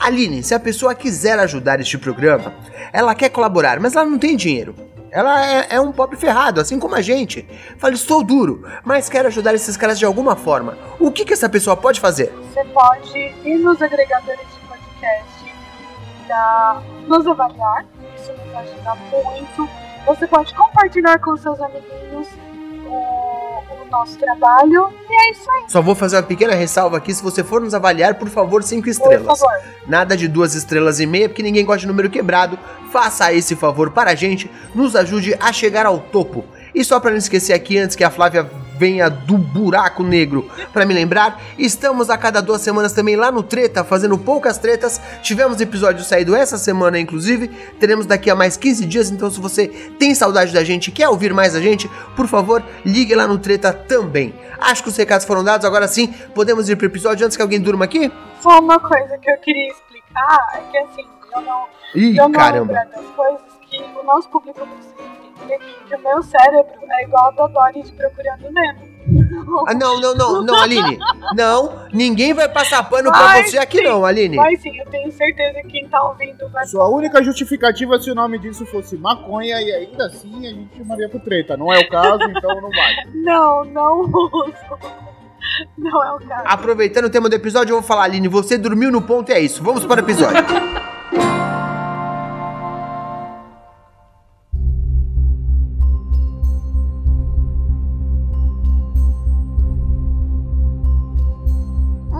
Aline, 0.00 0.42
se 0.42 0.52
a 0.52 0.58
pessoa 0.58 0.94
quiser 0.94 1.38
ajudar 1.38 1.80
este 1.80 1.96
programa, 1.96 2.52
ela 2.92 3.14
quer 3.14 3.28
colaborar, 3.28 3.78
mas 3.78 3.94
ela 3.94 4.04
não 4.04 4.18
tem 4.18 4.36
dinheiro. 4.36 4.74
Ela 5.12 5.46
é, 5.46 5.66
é 5.76 5.80
um 5.80 5.92
pobre 5.92 6.16
ferrado, 6.16 6.60
assim 6.60 6.78
como 6.78 6.96
a 6.96 7.00
gente. 7.00 7.46
Fala, 7.78 7.94
estou 7.94 8.24
duro, 8.24 8.66
mas 8.84 9.08
quero 9.08 9.28
ajudar 9.28 9.54
esses 9.54 9.76
caras 9.76 9.98
de 9.98 10.04
alguma 10.04 10.34
forma. 10.34 10.76
O 10.98 11.12
que, 11.12 11.24
que 11.24 11.32
essa 11.32 11.48
pessoa 11.48 11.76
pode 11.76 12.00
fazer? 12.00 12.32
Você 12.52 12.64
pode 12.64 13.18
ir 13.44 13.58
nos 13.58 13.80
agregadores 13.80 14.40
de 14.40 14.68
podcast, 14.68 15.54
da, 16.26 16.82
nos 17.06 17.26
avaliar, 17.26 17.86
isso 18.16 18.32
nos 18.32 18.54
ajuda 18.56 18.94
muito. 19.10 19.68
Você 20.06 20.26
pode 20.26 20.52
compartilhar 20.54 21.18
com 21.20 21.36
seus 21.36 21.60
amiguinhos 21.60 22.28
o, 22.86 23.82
o 23.82 23.90
nosso 23.90 24.16
trabalho. 24.18 24.88
E 25.08 25.12
é 25.12 25.30
isso 25.32 25.50
aí, 25.50 25.64
Só 25.68 25.82
vou 25.82 25.94
fazer 25.94 26.16
uma 26.16 26.22
pequena 26.22 26.54
ressalva 26.54 26.96
aqui. 26.96 27.12
Se 27.14 27.22
você 27.22 27.42
for 27.44 27.60
nos 27.60 27.74
avaliar, 27.74 28.14
por 28.14 28.28
favor, 28.28 28.62
cinco 28.62 28.84
por 28.84 28.90
estrelas. 28.90 29.38
favor. 29.38 29.52
Nada 29.86 30.16
de 30.16 30.28
duas 30.28 30.54
estrelas 30.54 31.00
e 31.00 31.06
meia, 31.06 31.28
porque 31.28 31.42
ninguém 31.42 31.64
gosta 31.64 31.80
de 31.80 31.86
número 31.86 32.10
quebrado. 32.10 32.58
Faça 32.92 33.32
esse 33.32 33.54
favor 33.56 33.90
para 33.90 34.10
a 34.10 34.14
gente, 34.14 34.50
nos 34.74 34.94
ajude 34.96 35.36
a 35.38 35.52
chegar 35.52 35.86
ao 35.86 35.98
topo. 35.98 36.44
E 36.74 36.84
só 36.84 37.00
para 37.00 37.10
não 37.10 37.18
esquecer 37.18 37.52
aqui, 37.52 37.78
antes 37.78 37.96
que 37.96 38.04
a 38.04 38.10
Flávia 38.10 38.50
venha 38.78 39.08
do 39.08 39.36
buraco 39.38 40.02
negro 40.02 40.48
para 40.72 40.84
me 40.84 40.94
lembrar, 40.94 41.40
estamos 41.58 42.10
a 42.10 42.18
cada 42.18 42.40
duas 42.40 42.60
semanas 42.60 42.92
também 42.92 43.16
lá 43.16 43.30
no 43.32 43.42
Treta, 43.42 43.84
fazendo 43.84 44.16
poucas 44.18 44.58
tretas. 44.58 45.00
Tivemos 45.22 45.60
episódio 45.60 46.04
saído 46.04 46.34
essa 46.34 46.58
semana, 46.58 46.98
inclusive. 46.98 47.48
Teremos 47.80 48.06
daqui 48.06 48.30
a 48.30 48.34
mais 48.34 48.56
15 48.56 48.86
dias, 48.86 49.10
então 49.10 49.30
se 49.30 49.40
você 49.40 49.68
tem 49.98 50.14
saudade 50.14 50.52
da 50.52 50.62
gente 50.64 50.90
quer 50.90 51.08
ouvir 51.08 51.32
mais 51.32 51.54
a 51.54 51.60
gente, 51.60 51.90
por 52.14 52.26
favor, 52.26 52.62
ligue 52.84 53.14
lá 53.14 53.26
no 53.26 53.38
Treta 53.38 53.72
também. 53.72 54.34
Acho 54.58 54.82
que 54.82 54.88
os 54.88 54.96
recados 54.96 55.26
foram 55.26 55.44
dados, 55.44 55.64
agora 55.66 55.86
sim, 55.88 56.08
podemos 56.34 56.68
ir 56.68 56.76
pro 56.76 56.86
episódio 56.86 57.24
antes 57.24 57.36
que 57.36 57.42
alguém 57.42 57.60
durma 57.60 57.84
aqui? 57.84 58.10
Só 58.40 58.58
uma 58.60 58.78
coisa 58.78 59.18
que 59.18 59.30
eu 59.30 59.36
queria 59.38 59.68
explicar 59.68 60.48
é 60.54 60.60
que 60.70 60.78
assim, 60.78 61.06
eu 61.34 61.40
não, 61.42 61.64
Ih, 61.94 62.16
eu 62.16 62.24
não 62.24 62.32
caramba. 62.32 62.72
lembro 62.72 62.90
das 62.90 63.14
coisas 63.14 63.40
que 63.68 63.82
o 64.00 64.04
nosso 64.04 64.28
público 64.28 64.66
precisa 64.66 65.15
que 65.88 65.94
o 65.94 66.02
meu 66.02 66.22
cérebro 66.22 66.72
é 66.90 67.04
igual 67.04 67.26
ao 67.26 67.32
da 67.32 67.46
Dory 67.46 67.82
de 67.82 67.92
Procurando 67.92 68.50
Nemo. 68.50 68.96
Ah, 69.68 69.74
não, 69.74 70.00
não, 70.00 70.14
não, 70.14 70.42
não, 70.42 70.56
Aline. 70.56 70.98
Não, 71.36 71.86
ninguém 71.92 72.34
vai 72.34 72.48
passar 72.48 72.82
pano 72.82 73.10
pra 73.10 73.22
Vai 73.22 73.44
você 73.44 73.56
aqui 73.56 73.78
sim, 73.78 73.84
não, 73.84 74.04
Aline. 74.04 74.36
Mas 74.36 74.60
sim, 74.60 74.76
eu 74.76 74.86
tenho 74.86 75.12
certeza 75.12 75.60
que 75.62 75.68
quem 75.68 75.88
tá 75.88 76.02
ouvindo 76.02 76.48
vai 76.48 76.66
Sua 76.66 76.88
única 76.88 77.22
justificativa 77.22 78.00
se 78.00 78.10
o 78.10 78.14
nome 78.14 78.38
disso 78.38 78.66
fosse 78.66 78.96
maconha 78.96 79.60
e 79.60 79.72
ainda 79.72 80.06
assim 80.06 80.46
a 80.46 80.50
gente 80.50 80.76
chamaria 80.76 81.08
pro 81.08 81.20
treta. 81.20 81.56
Não 81.56 81.72
é 81.72 81.80
o 81.80 81.88
caso, 81.88 82.22
então 82.24 82.60
não 82.60 82.70
vale. 82.70 82.96
Não, 83.14 83.64
não 83.64 84.00
uso. 84.00 84.78
Não 85.78 86.02
é 86.02 86.12
o 86.12 86.18
caso. 86.18 86.42
Aproveitando 86.46 87.04
o 87.04 87.10
tema 87.10 87.28
do 87.28 87.34
episódio, 87.36 87.72
eu 87.72 87.76
vou 87.80 87.86
falar, 87.86 88.04
Aline, 88.04 88.26
você 88.26 88.58
dormiu 88.58 88.90
no 88.90 89.02
ponto 89.02 89.30
e 89.30 89.34
é 89.34 89.40
isso. 89.40 89.62
Vamos 89.62 89.84
para 89.84 90.00
o 90.00 90.04
episódio. 90.04 90.44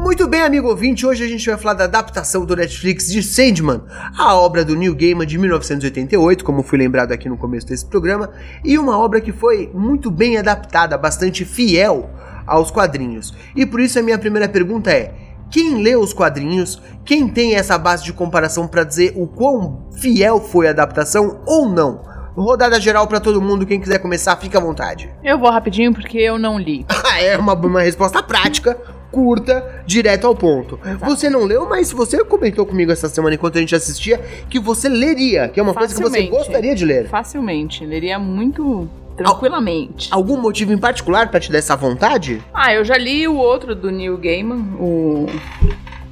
Muito 0.07 0.29
bem, 0.29 0.43
amigo 0.43 0.69
ouvinte, 0.69 1.05
hoje 1.05 1.25
a 1.25 1.27
gente 1.27 1.45
vai 1.51 1.59
falar 1.59 1.75
da 1.75 1.83
adaptação 1.83 2.47
do 2.47 2.55
Netflix 2.55 3.09
de 3.09 3.25
Sandman, 3.25 3.83
a 4.17 4.37
obra 4.37 4.65
do 4.65 4.77
Neil 4.77 4.95
Gaiman 4.95 5.27
de 5.27 5.37
1988, 5.37 6.45
como 6.45 6.63
fui 6.63 6.79
lembrado 6.79 7.11
aqui 7.11 7.29
no 7.29 7.37
começo 7.37 7.67
desse 7.67 7.85
programa, 7.85 8.31
e 8.65 8.79
uma 8.79 8.97
obra 8.97 9.21
que 9.21 9.33
foi 9.33 9.69
muito 9.75 10.09
bem 10.09 10.37
adaptada, 10.37 10.97
bastante 10.97 11.45
fiel 11.45 12.09
aos 12.47 12.71
quadrinhos. 12.71 13.35
E 13.57 13.67
por 13.67 13.81
isso 13.81 13.99
a 13.99 14.03
minha 14.03 14.17
primeira 14.17 14.49
pergunta 14.49 14.93
é: 14.93 15.13
quem 15.51 15.83
lê 15.83 15.97
os 15.97 16.13
quadrinhos, 16.13 16.81
quem 17.05 17.27
tem 17.27 17.57
essa 17.57 17.77
base 17.77 18.05
de 18.05 18.13
comparação 18.13 18.69
para 18.69 18.85
dizer 18.85 19.13
o 19.17 19.27
quão 19.27 19.89
fiel 20.01 20.41
foi 20.41 20.69
a 20.69 20.71
adaptação 20.71 21.43
ou 21.45 21.69
não? 21.69 22.01
Rodada 22.37 22.79
geral 22.79 23.07
para 23.07 23.19
todo 23.19 23.41
mundo, 23.41 23.65
quem 23.65 23.81
quiser 23.81 23.99
começar, 23.99 24.37
fica 24.37 24.59
à 24.59 24.61
vontade. 24.61 25.11
Eu 25.25 25.39
vou 25.39 25.51
rapidinho 25.51 25.93
porque 25.95 26.19
eu 26.19 26.39
não 26.39 26.59
li. 26.59 26.85
é 27.19 27.37
uma, 27.39 27.55
uma 27.55 27.81
resposta 27.81 28.23
prática, 28.23 28.77
curta, 29.11 29.83
direto 29.87 30.27
ao 30.27 30.35
ponto. 30.35 30.79
Você 31.01 31.31
não 31.31 31.45
leu, 31.45 31.67
mas 31.67 31.91
você 31.91 32.23
comentou 32.25 32.67
comigo 32.67 32.93
essa 32.93 33.09
semana 33.09 33.35
enquanto 33.35 33.57
a 33.57 33.61
gente 33.61 33.75
assistia 33.75 34.19
que 34.51 34.59
você 34.61 34.89
leria, 34.89 35.49
que 35.49 35.59
é 35.59 35.63
uma 35.63 35.73
coisa 35.73 35.95
que 35.95 36.01
você 36.01 36.19
Facilmente. 36.19 36.37
gostaria 36.37 36.75
de 36.75 36.85
ler. 36.85 37.09
Facilmente, 37.09 37.87
leria 37.87 38.19
muito 38.19 38.87
tranquilamente. 39.17 40.09
Algum 40.13 40.37
motivo 40.39 40.73
em 40.73 40.79
particular 40.79 41.31
para 41.31 41.41
te 41.41 41.51
dar 41.51 41.59
essa 41.59 41.75
vontade? 41.75 42.43
Ah, 42.53 42.75
eu 42.75 42.85
já 42.85 42.99
li 42.99 43.27
o 43.27 43.37
outro 43.37 43.75
do 43.75 43.91
Neil 43.91 44.19
Gaiman, 44.19 44.77
o... 44.79 45.27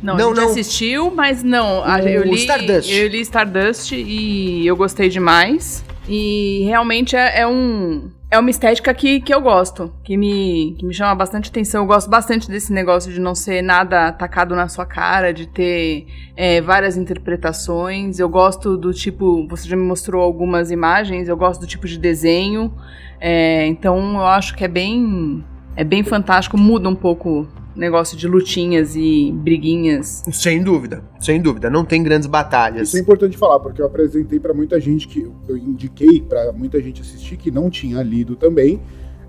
Não, 0.05 0.19
Não, 0.19 0.33
a 0.33 0.35
gente 0.35 0.45
não. 0.45 0.51
assistiu, 0.51 1.11
mas 1.11 1.43
não. 1.43 1.81
O 1.81 1.99
eu 2.07 2.25
li 2.25 2.35
Stardust. 2.35 2.93
Eu 2.93 3.09
li 3.09 3.21
Stardust 3.23 3.93
e 3.93 4.67
eu 4.67 4.77
gostei 4.77 5.09
demais. 5.09 5.83
E 6.07 6.65
realmente 6.67 7.17
é, 7.17 7.41
é 7.41 7.47
um... 7.47 8.11
é 8.31 8.39
uma 8.39 8.51
estética 8.51 8.93
que, 8.93 9.23
que 9.23 9.35
eu 9.35 9.41
gosto, 9.41 9.91
que 10.05 10.15
me, 10.19 10.77
que 10.79 10.85
me 10.85 10.93
chama 10.93 11.15
bastante 11.15 11.49
atenção. 11.49 11.85
Eu 11.85 11.87
gosto 11.87 12.11
bastante 12.11 12.51
desse 12.51 12.71
negócio 12.71 13.11
de 13.11 13.19
não 13.19 13.35
ser 13.35 13.63
nada 13.63 14.09
atacado 14.09 14.55
na 14.55 14.69
sua 14.69 14.85
cara, 14.85 15.33
de 15.33 15.47
ter 15.47 16.07
é, 16.37 16.61
várias 16.61 16.99
interpretações. 16.99 18.19
Eu 18.19 18.29
gosto 18.29 18.77
do 18.77 18.93
tipo. 18.93 19.49
Você 19.49 19.67
já 19.67 19.75
me 19.75 19.85
mostrou 19.85 20.23
algumas 20.23 20.71
imagens, 20.71 21.29
eu 21.31 21.37
gosto 21.39 21.63
do 21.63 21.67
tipo 21.67 21.89
de 21.89 21.99
desenho. 21.99 22.75
É, 23.19 23.67
então 23.69 24.17
eu 24.17 24.27
acho 24.27 24.55
que 24.55 24.65
é 24.65 24.69
bem. 24.69 25.43
É 25.75 25.83
bem 25.83 26.05
fantástico, 26.05 26.59
muda 26.59 26.91
um 26.91 26.95
pouco 26.95 27.49
negócio 27.75 28.16
de 28.16 28.26
lutinhas 28.28 28.95
e 28.97 29.33
briguinhas. 29.33 30.23
Sem 30.33 30.62
dúvida, 30.62 31.02
sem 31.21 31.40
dúvida. 31.40 31.69
Não 31.69 31.85
tem 31.85 32.02
grandes 32.02 32.26
batalhas. 32.28 32.88
Isso 32.88 32.97
é 32.97 33.00
importante 33.00 33.37
falar, 33.37 33.59
porque 33.61 33.83
eu 33.83 33.87
apresentei 33.87 34.38
pra 34.38 34.54
muita 34.54 34.81
gente 34.81 35.09
que 35.09 35.28
eu 35.49 35.57
indiquei 35.57 36.21
pra 36.21 36.52
muita 36.52 36.81
gente 36.81 37.00
assistir 37.02 37.37
que 37.37 37.50
não 37.50 37.69
tinha 37.71 38.02
lido 38.02 38.37
também. 38.37 38.81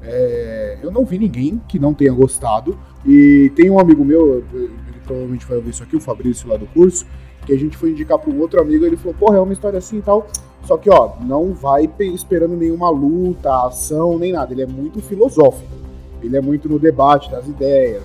É, 0.03 0.77
eu 0.83 0.91
não 0.91 1.03
vi 1.05 1.17
ninguém 1.17 1.59
que 1.67 1.79
não 1.79 1.93
tenha 1.93 2.13
gostado. 2.13 2.77
E 3.05 3.51
tem 3.55 3.69
um 3.69 3.79
amigo 3.79 4.05
meu, 4.05 4.43
ele 4.53 4.69
provavelmente 5.03 5.45
vai 5.45 5.57
ouvir 5.57 5.71
isso 5.71 5.83
aqui, 5.83 5.95
o 5.95 5.99
Fabrício 5.99 6.47
lá 6.47 6.57
do 6.57 6.65
curso, 6.67 7.05
que 7.45 7.53
a 7.53 7.57
gente 7.57 7.75
foi 7.77 7.91
indicar 7.91 8.17
para 8.19 8.31
um 8.31 8.39
outro 8.39 8.59
amigo, 8.61 8.85
ele 8.85 8.97
falou, 8.97 9.13
porra, 9.15 9.37
é 9.37 9.39
uma 9.39 9.53
história 9.53 9.77
assim 9.77 9.97
e 9.97 10.01
tal. 10.01 10.27
Só 10.63 10.77
que, 10.77 10.89
ó, 10.89 11.13
não 11.21 11.53
vai 11.53 11.87
pe- 11.87 12.11
esperando 12.11 12.55
nenhuma 12.55 12.89
luta, 12.89 13.67
ação, 13.67 14.17
nem 14.17 14.31
nada. 14.31 14.51
Ele 14.51 14.63
é 14.63 14.65
muito 14.67 14.99
filosófico. 15.01 15.69
Ele 16.23 16.35
é 16.35 16.41
muito 16.41 16.67
no 16.67 16.79
debate 16.79 17.29
das 17.29 17.47
ideias. 17.47 18.01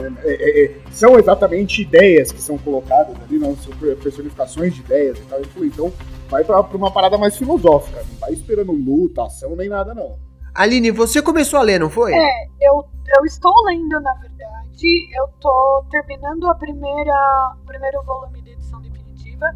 É- 0.00 0.12
é- 0.24 0.64
é- 0.64 0.74
são 0.90 1.18
exatamente 1.18 1.82
ideias 1.82 2.30
que 2.32 2.40
são 2.40 2.56
colocadas 2.58 3.14
ali, 3.22 3.38
não 3.38 3.56
são 3.56 3.72
per- 3.76 3.96
personificações 3.96 4.74
de 4.74 4.80
ideias 4.80 5.18
e 5.18 5.22
tal. 5.22 5.40
Então 5.64 5.92
vai 6.28 6.44
pra, 6.44 6.62
pra 6.62 6.76
uma 6.76 6.90
parada 6.90 7.16
mais 7.18 7.36
filosófica. 7.36 8.02
Não 8.10 8.18
vai 8.18 8.32
esperando 8.32 8.72
luta, 8.72 9.22
ação, 9.24 9.54
nem 9.56 9.68
nada, 9.68 9.94
não. 9.94 10.16
Aline, 10.54 10.90
você 10.90 11.20
começou 11.20 11.58
a 11.58 11.62
ler, 11.62 11.80
não 11.80 11.90
foi? 11.90 12.12
É, 12.14 12.44
eu, 12.60 12.84
eu 13.18 13.24
estou 13.24 13.52
lendo, 13.66 14.00
na 14.00 14.14
verdade. 14.14 15.08
Eu 15.16 15.28
tô 15.40 15.84
terminando 15.90 16.48
a 16.48 16.54
primeira, 16.54 17.54
o 17.62 17.66
primeiro 17.66 18.02
volume 18.04 18.40
da 18.42 18.50
edição 18.50 18.80
definitiva. 18.80 19.46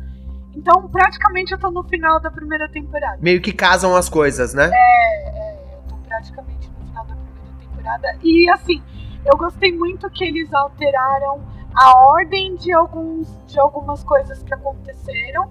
Então, 0.56 0.88
praticamente, 0.88 1.52
eu 1.52 1.58
tô 1.58 1.70
no 1.70 1.84
final 1.84 2.20
da 2.20 2.30
primeira 2.30 2.68
temporada. 2.68 3.18
Meio 3.20 3.40
que 3.40 3.52
casam 3.52 3.94
as 3.94 4.08
coisas, 4.08 4.54
né? 4.54 4.70
É, 4.72 5.74
eu 5.74 5.78
tô 5.88 5.96
praticamente 6.08 6.68
no 6.70 6.86
final 6.86 7.04
da 7.06 7.14
primeira 7.14 7.58
temporada. 7.60 8.18
E, 8.24 8.50
assim, 8.50 8.82
eu 9.28 9.36
gostei 9.36 9.72
muito 9.72 10.08
que 10.10 10.24
eles 10.24 10.52
alteraram 10.52 11.40
a 11.74 11.98
ordem 12.08 12.56
de, 12.56 12.72
alguns, 12.72 13.28
de 13.46 13.60
algumas 13.60 14.02
coisas 14.02 14.42
que 14.42 14.54
aconteceram. 14.54 15.50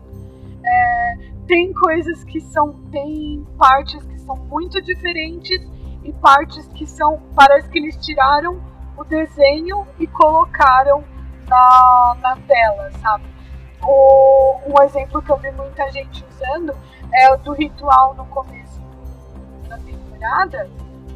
É, 0.66 1.18
tem 1.48 1.72
coisas 1.74 2.24
que 2.24 2.42
são. 2.42 2.74
Tem 2.92 3.46
partes 3.58 4.04
que 4.06 4.20
são 4.20 4.36
muito 4.36 4.82
diferentes 4.82 5.62
e 6.04 6.12
partes 6.14 6.68
que 6.70 6.88
são. 6.88 7.22
Parece 7.36 7.70
que 7.70 7.78
eles 7.78 7.96
tiraram 7.98 8.60
o 8.98 9.04
desenho 9.04 9.86
e 10.00 10.08
colocaram 10.08 11.04
na, 11.48 12.18
na 12.20 12.36
tela, 12.48 12.92
sabe? 13.00 13.26
O, 13.84 14.58
um 14.66 14.84
exemplo 14.84 15.22
que 15.22 15.32
eu 15.32 15.38
vi 15.38 15.52
muita 15.52 15.90
gente 15.92 16.26
usando 16.26 16.76
é 17.14 17.32
o 17.32 17.38
do 17.38 17.54
ritual 17.54 18.16
no 18.16 18.26
começo 18.26 18.82
da 19.70 19.78
temporada, 19.78 20.68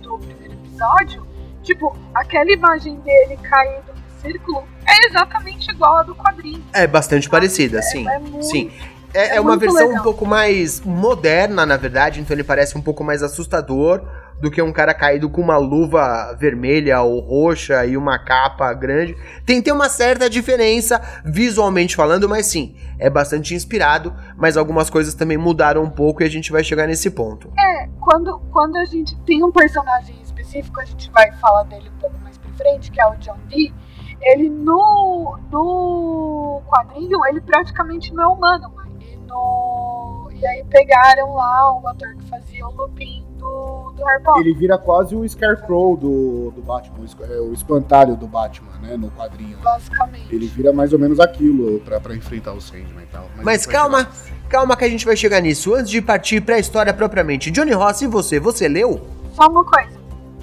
do 0.02 0.18
primeiro 0.20 0.54
episódio. 0.54 1.31
Tipo, 1.64 1.96
aquela 2.14 2.52
imagem 2.52 3.00
dele 3.02 3.38
caído 3.38 3.94
no 3.94 4.22
círculo 4.22 4.64
é 4.88 5.08
exatamente 5.08 5.70
igual 5.72 5.98
a 5.98 6.04
do 6.04 6.16
quadrinho. 6.16 6.64
É 6.74 6.88
bastante 6.88 7.30
parecida, 7.30 7.82
sim. 7.82 8.08
É 8.08 8.20
muito 8.20 8.46
Sim. 8.46 8.72
É, 9.14 9.34
é 9.34 9.36
é 9.36 9.42
uma 9.42 9.58
versão 9.58 9.88
legal. 9.88 10.02
um 10.02 10.04
pouco 10.04 10.26
mais 10.26 10.82
moderna, 10.82 11.66
na 11.66 11.78
verdade, 11.78 12.22
então 12.22 12.36
ele 12.36 12.44
parece 12.44 12.78
um 12.78 12.82
pouco 12.82 13.04
mais 13.04 13.22
assustador 13.22 14.02
do 14.42 14.50
que 14.50 14.62
um 14.62 14.72
cara 14.74 14.94
caído 14.94 15.30
com 15.30 15.40
uma 15.40 15.58
luva 15.58 16.36
vermelha 16.40 17.00
ou 17.02 17.20
roxa 17.20 17.86
e 17.86 17.96
uma 17.96 18.18
capa 18.18 18.74
grande. 18.74 19.16
Tem, 19.46 19.62
tem 19.62 19.72
uma 19.72 19.88
certa 19.88 20.28
diferença 20.30 21.00
visualmente 21.24 21.96
falando, 21.96 22.28
mas 22.28 22.48
sim, 22.48 22.76
é 22.98 23.10
bastante 23.10 23.54
inspirado, 23.54 24.14
mas 24.36 24.58
algumas 24.58 24.90
coisas 24.90 25.14
também 25.14 25.38
mudaram 25.38 25.84
um 25.84 25.90
pouco 25.90 26.24
e 26.24 26.26
a 26.26 26.30
gente 26.30 26.52
vai 26.52 26.64
chegar 26.64 26.88
nesse 26.88 27.12
ponto. 27.12 27.54
É, 27.60 27.88
quando, 28.00 28.40
quando 28.52 28.78
a 28.78 28.86
gente 28.86 29.16
tem 29.22 29.44
um 29.44 29.52
personagem 29.52 30.16
específico, 30.52 30.82
a 30.82 30.86
gente 30.86 31.10
vai 31.12 31.32
falar 31.34 31.64
dele 31.64 31.90
um 31.96 32.00
pouco 32.00 32.18
mais 32.20 32.38
pra 32.38 32.52
frente, 32.52 32.92
que 32.92 33.02
é 33.02 33.08
o 33.08 33.16
John 33.16 33.38
Dee. 33.48 33.74
Ele 34.22 34.50
no, 34.50 35.40
no 35.52 36.62
quadrinho, 36.68 37.26
ele 37.28 37.42
praticamente 37.42 38.14
não 38.14 38.24
é 38.24 38.28
humano, 38.28 38.72
mas 38.76 38.92
e, 39.00 39.18
no, 39.18 40.30
e 40.32 40.46
aí 40.46 40.64
pegaram 40.70 41.34
lá 41.34 41.80
o 41.80 41.88
ator 41.88 42.16
que 42.16 42.30
fazia 42.30 42.68
o 42.68 42.72
Lupin 42.72 43.26
do, 43.40 43.92
do 43.96 44.04
Harry 44.04 44.24
Potter. 44.24 44.42
Ele 44.42 44.54
vira 44.54 44.78
quase 44.78 45.16
o 45.16 45.28
Scarecrow 45.28 45.98
do, 45.98 46.52
do 46.52 46.62
Batman, 46.62 47.00
o 47.00 47.24
é, 47.24 47.42
o 47.42 47.52
espantalho 47.52 48.16
do 48.16 48.28
Batman, 48.28 48.74
né, 48.80 48.96
no 48.96 49.10
quadrinho. 49.10 49.58
Basicamente. 49.58 50.36
Ele 50.36 50.46
vira 50.46 50.72
mais 50.72 50.94
ou 50.94 51.00
menos 51.00 51.20
aquilo 51.20 51.80
pra, 51.80 52.00
pra 52.00 52.16
enfrentar 52.16 52.54
o 52.54 52.62
Sandman 52.62 53.04
e 53.04 53.08
tal. 53.08 53.26
Mas 53.38 53.66
vai 53.66 53.74
calma, 53.74 54.00
chegar. 54.00 54.50
calma 54.50 54.78
que 54.78 54.86
a 54.86 54.90
gente 54.90 55.04
vai 55.04 55.18
chegar 55.18 55.42
nisso. 55.42 55.74
Antes 55.74 55.90
de 55.90 56.00
partir 56.00 56.42
pra 56.42 56.60
história 56.60 56.94
propriamente, 56.94 57.50
Johnny 57.50 57.72
Ross, 57.72 58.04
e 58.04 58.08
você? 58.08 58.40
Você 58.40 58.68
leu? 58.68 59.02
Só 59.34 59.48
uma 59.48 59.66
coisa. 59.66 60.01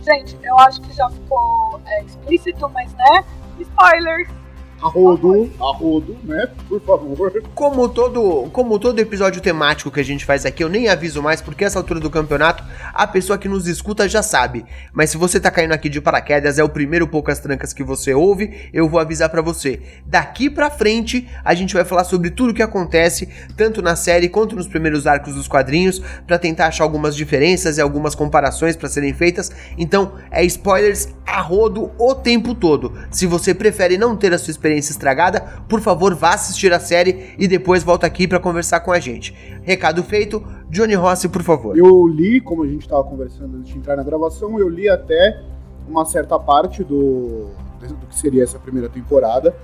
Gente, 0.09 0.39
eu 0.43 0.59
acho 0.61 0.81
que 0.81 0.93
já 0.95 1.07
ficou 1.11 1.83
é, 1.85 2.03
explícito, 2.03 2.67
mas 2.71 2.95
né? 2.95 3.25
Spoilers. 3.61 4.38
Arrodo, 4.81 5.51
arrodo, 5.61 6.17
né, 6.23 6.49
por 6.69 6.81
favor. 6.81 7.43
Como 7.53 7.89
todo, 7.89 8.49
como 8.53 8.79
todo 8.79 9.01
episódio 9.01 9.43
temático 9.43 9.91
que 9.91 9.99
a 9.99 10.05
gente 10.05 10.25
faz 10.25 10.47
aqui, 10.47 10.63
eu 10.63 10.69
nem 10.69 10.89
aviso 10.89 11.21
mais, 11.21 11.41
porque 11.41 11.65
essa 11.65 11.81
altura 11.81 11.99
do 11.99 12.09
campeonato, 12.09 12.63
a 12.95 13.05
pessoa 13.05 13.37
que 13.37 13.49
nos 13.49 13.67
escuta 13.67 14.09
já 14.09 14.23
sabe. 14.23 14.65
Mas 14.93 15.11
se 15.11 15.17
você 15.17 15.41
tá 15.41 15.51
caindo 15.51 15.73
aqui 15.73 15.89
de 15.89 16.01
paraquedas, 16.01 16.61
é 16.61 16.65
o 16.65 16.69
primeiro 16.69 17.09
Poucas 17.09 17.41
Trancas 17.41 17.73
que 17.73 17.83
você 17.83 18.15
ouve, 18.15 18.71
eu 18.73 18.89
vou 18.89 19.01
avisar 19.01 19.29
pra 19.29 19.43
você. 19.43 19.81
Daqui 20.07 20.49
pra 20.49 20.71
frente, 20.71 21.29
a 21.45 21.55
gente 21.55 21.75
vai 21.75 21.85
falar 21.85 22.05
sobre 22.05 22.31
tudo 22.31 22.55
que 22.55 22.63
acontece, 22.63 23.29
tanto 23.57 23.83
na 23.83 23.97
série 23.97 24.29
quanto 24.29 24.55
nos 24.55 24.69
primeiros 24.69 25.09
arcos 25.09 25.35
dos 25.35 25.49
quadrinhos, 25.49 26.01
pra 26.25 26.39
tentar 26.39 26.69
achar 26.69 26.85
algumas 26.85 27.17
diferenças 27.17 27.79
e 27.79 27.81
algumas 27.81 28.15
comparações 28.15 28.77
pra 28.77 28.89
serem 28.89 29.13
feitas. 29.13 29.51
Então, 29.77 30.13
é 30.31 30.45
spoilers 30.45 31.09
a 31.27 31.41
rodo 31.41 31.91
o 31.99 32.15
tempo 32.15 32.55
todo. 32.55 32.93
Se 33.11 33.27
você 33.27 33.53
prefere 33.53 33.99
não 33.99 34.17
ter 34.17 34.33
a 34.33 34.39
sua 34.39 34.53
experiência 34.53 34.68
estragada, 34.77 35.41
por 35.69 35.81
favor, 35.81 36.15
vá 36.15 36.35
assistir 36.35 36.73
a 36.73 36.81
série 36.81 37.35
e 37.39 37.49
depois 37.49 37.83
volta 37.83 38.07
aqui 38.07 38.27
pra 38.27 38.39
conversar 38.39 38.81
com 38.81 38.93
a 38.93 38.99
gente. 38.99 39.35
Recado 39.63 40.03
feito, 40.03 40.45
Johnny 40.69 40.95
Rossi, 40.95 41.29
por 41.29 41.43
favor. 41.43 41.77
Eu 41.77 42.07
li, 42.07 42.41
como 42.41 42.65
a 42.65 42.67
gente 42.67 42.89
tava 42.89 43.05
conversando 43.05 43.57
antes 43.57 43.73
de 43.73 43.79
entrar 43.79 43.97
na 43.97 44.03
gravação, 44.03 44.59
eu 44.59 44.69
li 44.69 44.89
até 44.89 45.41
uma 45.89 46.05
certa 46.05 46.39
parte 46.39 46.85
do, 46.85 47.51
do 47.81 48.07
que 48.09 48.15
seria 48.15 48.43
essa 48.43 48.59
primeira 48.59 48.89
temporada. 48.89 49.55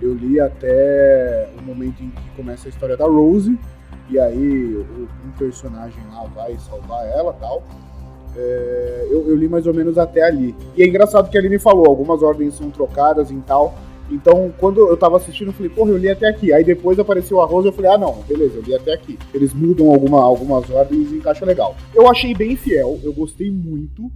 Eu 0.00 0.14
li 0.14 0.38
até 0.38 1.48
o 1.58 1.62
momento 1.62 2.02
em 2.02 2.10
que 2.10 2.30
começa 2.36 2.68
a 2.68 2.70
história 2.70 2.96
da 2.96 3.06
Rose, 3.06 3.58
e 4.10 4.18
aí 4.18 4.76
um 5.24 5.30
personagem 5.38 6.02
lá 6.12 6.24
vai 6.34 6.56
salvar 6.58 7.06
ela 7.06 7.32
tal. 7.32 7.62
É, 8.36 9.08
eu, 9.10 9.28
eu 9.28 9.36
li 9.36 9.48
mais 9.48 9.66
ou 9.66 9.72
menos 9.72 9.96
até 9.96 10.22
ali. 10.22 10.54
E 10.76 10.82
é 10.82 10.86
engraçado 10.86 11.30
que 11.30 11.38
ali 11.38 11.48
me 11.48 11.58
falou, 11.58 11.86
algumas 11.86 12.22
ordens 12.22 12.54
são 12.54 12.70
trocadas 12.70 13.30
e 13.30 13.36
tal. 13.36 13.74
Então, 14.10 14.52
quando 14.58 14.80
eu 14.80 14.96
tava 14.96 15.16
assistindo, 15.16 15.48
eu 15.48 15.52
falei, 15.52 15.70
porra, 15.70 15.90
eu 15.90 15.96
li 15.96 16.08
até 16.08 16.28
aqui. 16.28 16.52
Aí 16.52 16.62
depois 16.62 16.98
apareceu 16.98 17.40
a 17.40 17.46
Rose, 17.46 17.66
eu 17.66 17.72
falei, 17.72 17.90
ah, 17.90 17.98
não, 17.98 18.22
beleza, 18.28 18.56
eu 18.56 18.62
li 18.62 18.74
até 18.74 18.92
aqui. 18.92 19.18
Eles 19.32 19.54
mudam 19.54 19.90
alguma, 19.90 20.22
algumas 20.22 20.68
ordens 20.70 21.10
e 21.10 21.16
encaixa 21.16 21.44
legal. 21.44 21.74
Eu 21.94 22.08
achei 22.08 22.34
bem 22.34 22.56
fiel, 22.56 22.98
eu 23.02 23.12
gostei 23.12 23.50
muito, 23.50 24.10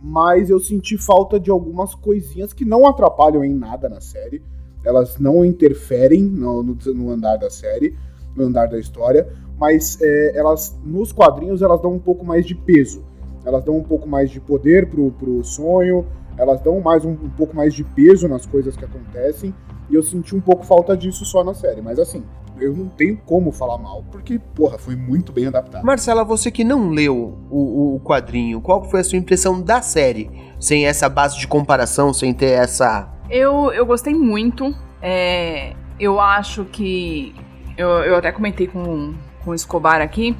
mas 0.00 0.48
eu 0.48 0.58
senti 0.58 0.96
falta 0.96 1.38
de 1.38 1.50
algumas 1.50 1.94
coisinhas 1.94 2.52
que 2.52 2.64
não 2.64 2.86
atrapalham 2.86 3.44
em 3.44 3.54
nada 3.54 3.88
na 3.88 4.00
série. 4.00 4.42
Elas 4.84 5.18
não 5.18 5.44
interferem 5.44 6.22
no, 6.22 6.62
no, 6.62 6.78
no 6.94 7.10
andar 7.10 7.36
da 7.36 7.50
série, 7.50 7.94
no 8.34 8.44
andar 8.44 8.66
da 8.68 8.78
história, 8.78 9.28
mas 9.58 10.00
é, 10.00 10.38
elas, 10.38 10.78
nos 10.84 11.12
quadrinhos, 11.12 11.60
elas 11.60 11.80
dão 11.80 11.92
um 11.92 11.98
pouco 11.98 12.24
mais 12.24 12.46
de 12.46 12.54
peso. 12.54 13.04
Elas 13.44 13.64
dão 13.64 13.76
um 13.76 13.82
pouco 13.82 14.08
mais 14.08 14.30
de 14.30 14.40
poder 14.40 14.88
pro, 14.88 15.10
pro 15.12 15.42
sonho, 15.44 16.06
elas 16.38 16.60
dão 16.60 16.80
mais 16.80 17.04
um, 17.04 17.12
um 17.12 17.30
pouco 17.30 17.54
mais 17.54 17.74
de 17.74 17.84
peso 17.84 18.28
nas 18.28 18.46
coisas 18.46 18.76
que 18.76 18.84
acontecem, 18.84 19.54
e 19.88 19.94
eu 19.94 20.02
senti 20.02 20.34
um 20.34 20.40
pouco 20.40 20.64
falta 20.64 20.96
disso 20.96 21.24
só 21.24 21.44
na 21.44 21.54
série. 21.54 21.80
Mas 21.80 21.98
assim, 21.98 22.24
eu 22.60 22.74
não 22.74 22.88
tenho 22.88 23.16
como 23.24 23.52
falar 23.52 23.78
mal, 23.78 24.04
porque, 24.10 24.38
porra, 24.38 24.78
foi 24.78 24.96
muito 24.96 25.32
bem 25.32 25.46
adaptado. 25.46 25.84
Marcela, 25.84 26.24
você 26.24 26.50
que 26.50 26.64
não 26.64 26.90
leu 26.90 27.38
o, 27.50 27.96
o 27.96 28.00
quadrinho, 28.00 28.60
qual 28.60 28.82
foi 28.84 29.00
a 29.00 29.04
sua 29.04 29.18
impressão 29.18 29.60
da 29.60 29.82
série? 29.82 30.30
Sem 30.58 30.86
essa 30.86 31.08
base 31.08 31.38
de 31.38 31.46
comparação, 31.46 32.12
sem 32.12 32.32
ter 32.32 32.52
essa. 32.52 33.08
Eu, 33.28 33.72
eu 33.72 33.84
gostei 33.84 34.14
muito. 34.14 34.74
É, 35.02 35.74
eu 36.00 36.18
acho 36.20 36.64
que. 36.64 37.34
Eu, 37.76 37.88
eu 37.88 38.16
até 38.16 38.32
comentei 38.32 38.66
com, 38.66 39.14
com 39.44 39.50
o 39.50 39.54
Escobar 39.54 40.00
aqui 40.00 40.34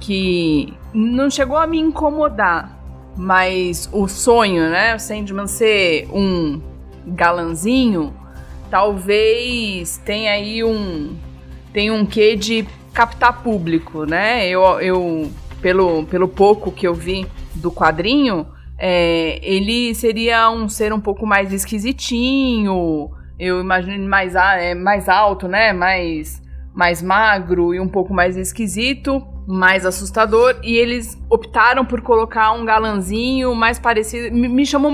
que 0.00 0.74
não 0.92 1.30
chegou 1.30 1.56
a 1.56 1.66
me 1.66 1.78
incomodar, 1.80 2.83
mas 3.16 3.88
o 3.92 4.08
sonho, 4.08 4.68
né? 4.70 4.94
O 4.94 4.98
Sandman 4.98 5.46
ser 5.46 6.08
um 6.12 6.60
galanzinho, 7.06 8.12
talvez 8.70 9.98
tenha 10.04 10.32
aí 10.32 10.64
um. 10.64 11.16
Tem 11.72 11.90
um 11.90 12.06
quê 12.06 12.36
de 12.36 12.66
captar 12.92 13.42
público, 13.42 14.04
né? 14.04 14.48
Eu, 14.48 14.62
eu 14.80 15.30
pelo, 15.60 16.04
pelo 16.04 16.28
pouco 16.28 16.70
que 16.70 16.86
eu 16.86 16.94
vi 16.94 17.26
do 17.54 17.70
quadrinho, 17.70 18.46
é, 18.78 19.40
ele 19.42 19.94
seria 19.94 20.50
um 20.50 20.68
ser 20.68 20.92
um 20.92 21.00
pouco 21.00 21.26
mais 21.26 21.52
esquisitinho. 21.52 23.10
Eu 23.38 23.60
imagino 23.60 24.08
mais, 24.08 24.34
é, 24.34 24.74
mais 24.74 25.08
alto, 25.08 25.48
né? 25.48 25.72
Mais, 25.72 26.42
mais 26.72 27.02
magro 27.02 27.74
e 27.74 27.80
um 27.80 27.88
pouco 27.88 28.12
mais 28.14 28.36
esquisito, 28.36 29.26
mais 29.46 29.84
assustador. 29.84 30.56
E 30.62 30.76
eles 30.76 31.18
optaram 31.30 31.84
por 31.84 32.00
colocar 32.00 32.52
um 32.52 32.64
galanzinho 32.64 33.54
mais 33.54 33.78
parecido. 33.78 34.34
Me, 34.34 34.48
me 34.48 34.66
chamou. 34.66 34.90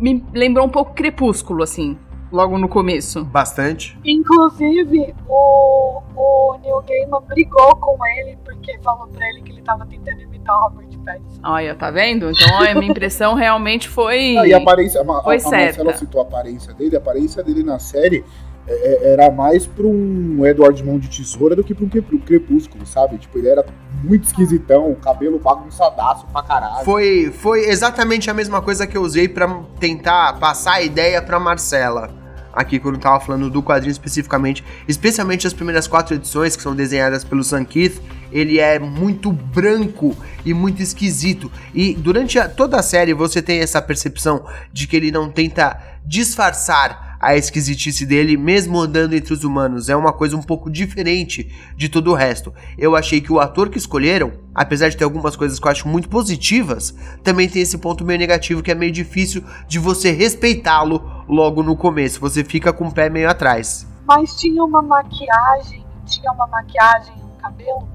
Me 0.00 0.24
lembrou 0.34 0.66
um 0.66 0.70
pouco 0.70 0.94
Crepúsculo, 0.94 1.62
assim, 1.62 1.96
logo 2.32 2.58
no 2.58 2.68
começo. 2.68 3.24
Bastante. 3.24 3.98
Inclusive, 4.04 5.14
o, 5.28 6.02
o 6.16 6.58
Neil 6.62 6.82
Gaiman 6.82 7.22
brigou 7.28 7.76
com 7.76 7.96
ele 8.18 8.36
porque 8.44 8.78
falou 8.82 9.06
pra 9.08 9.26
ele 9.30 9.42
que 9.42 9.52
ele 9.52 9.62
tava 9.62 9.86
tentando 9.86 10.20
imitar 10.20 10.56
o 10.56 10.68
Robert 10.68 10.98
Pattinson. 11.04 11.40
Olha, 11.44 11.74
tá 11.74 11.90
vendo? 11.90 12.30
Então 12.30 12.60
a 12.60 12.74
minha 12.74 12.90
impressão 12.90 13.34
realmente 13.34 13.88
foi. 13.88 14.36
Ah, 14.36 14.46
e 14.46 14.52
a 14.52 14.58
aparência, 14.58 15.00
a, 15.00 15.04
Foi 15.04 15.36
a, 15.36 15.46
a 15.46 15.50
Marcela 15.50 15.92
citou 15.94 16.20
a 16.20 16.24
aparência 16.24 16.74
dele, 16.74 16.96
a 16.96 16.98
aparência 16.98 17.42
dele 17.42 17.62
na 17.62 17.78
série 17.78 18.24
é, 18.66 18.72
é, 19.08 19.12
era 19.12 19.30
mais 19.30 19.66
pra 19.66 19.86
um 19.86 20.44
Edward 20.46 20.82
Mão 20.84 20.98
de 20.98 21.08
Tesoura 21.08 21.54
do 21.54 21.62
que 21.62 21.74
pra 21.74 21.84
um 21.84 21.88
Crepú- 21.88 22.18
Crepúsculo, 22.20 22.86
sabe? 22.86 23.18
Tipo, 23.18 23.38
ele 23.38 23.48
era 23.48 23.64
muito 24.02 24.24
esquisitão, 24.24 24.94
cabelo 25.02 25.38
bagunçadaço 25.38 26.26
pra 26.32 26.42
caralho. 26.42 26.84
Foi, 26.84 27.30
foi 27.32 27.68
exatamente 27.68 28.30
a 28.30 28.34
mesma 28.34 28.60
coisa 28.62 28.86
que 28.86 28.96
eu 28.96 29.02
usei 29.02 29.28
pra 29.28 29.60
tentar 29.78 30.38
passar 30.38 30.74
a 30.74 30.82
ideia 30.82 31.20
pra 31.22 31.38
Marcela. 31.38 32.10
Aqui, 32.52 32.78
quando 32.78 32.94
eu 32.94 33.00
tava 33.00 33.18
falando 33.18 33.50
do 33.50 33.60
quadrinho 33.62 33.90
especificamente, 33.90 34.62
especialmente 34.86 35.44
as 35.44 35.52
primeiras 35.52 35.88
quatro 35.88 36.14
edições, 36.14 36.54
que 36.54 36.62
são 36.62 36.72
desenhadas 36.74 37.24
pelo 37.24 37.42
Sam 37.42 37.64
Keith, 37.64 38.00
ele 38.30 38.60
é 38.60 38.78
muito 38.78 39.32
branco 39.32 40.16
e 40.44 40.54
muito 40.54 40.80
esquisito. 40.80 41.50
E 41.74 41.94
durante 41.94 42.38
a- 42.38 42.48
toda 42.48 42.78
a 42.78 42.82
série 42.82 43.12
você 43.12 43.42
tem 43.42 43.58
essa 43.58 43.82
percepção 43.82 44.44
de 44.72 44.86
que 44.86 44.94
ele 44.96 45.10
não 45.10 45.28
tenta 45.30 45.76
disfarçar 46.06 47.13
a 47.24 47.36
esquisitice 47.36 48.04
dele, 48.04 48.36
mesmo 48.36 48.78
andando 48.78 49.14
entre 49.14 49.32
os 49.32 49.44
humanos. 49.44 49.88
É 49.88 49.96
uma 49.96 50.12
coisa 50.12 50.36
um 50.36 50.42
pouco 50.42 50.70
diferente 50.70 51.50
de 51.74 51.88
todo 51.88 52.10
o 52.10 52.14
resto. 52.14 52.52
Eu 52.76 52.94
achei 52.94 53.18
que 53.18 53.32
o 53.32 53.40
ator 53.40 53.70
que 53.70 53.78
escolheram, 53.78 54.32
apesar 54.54 54.90
de 54.90 54.96
ter 54.98 55.04
algumas 55.04 55.34
coisas 55.34 55.58
que 55.58 55.66
eu 55.66 55.72
acho 55.72 55.88
muito 55.88 56.06
positivas, 56.10 56.94
também 57.22 57.48
tem 57.48 57.62
esse 57.62 57.78
ponto 57.78 58.04
meio 58.04 58.18
negativo 58.18 58.62
que 58.62 58.70
é 58.70 58.74
meio 58.74 58.92
difícil 58.92 59.42
de 59.66 59.78
você 59.78 60.10
respeitá-lo 60.10 61.24
logo 61.26 61.62
no 61.62 61.74
começo. 61.74 62.20
Você 62.20 62.44
fica 62.44 62.74
com 62.74 62.88
o 62.88 62.92
pé 62.92 63.08
meio 63.08 63.30
atrás. 63.30 63.86
Mas 64.06 64.36
tinha 64.36 64.62
uma 64.62 64.82
maquiagem, 64.82 65.82
tinha 66.04 66.30
uma 66.30 66.46
maquiagem 66.46 67.14
no 67.16 67.40
cabelo 67.40 67.88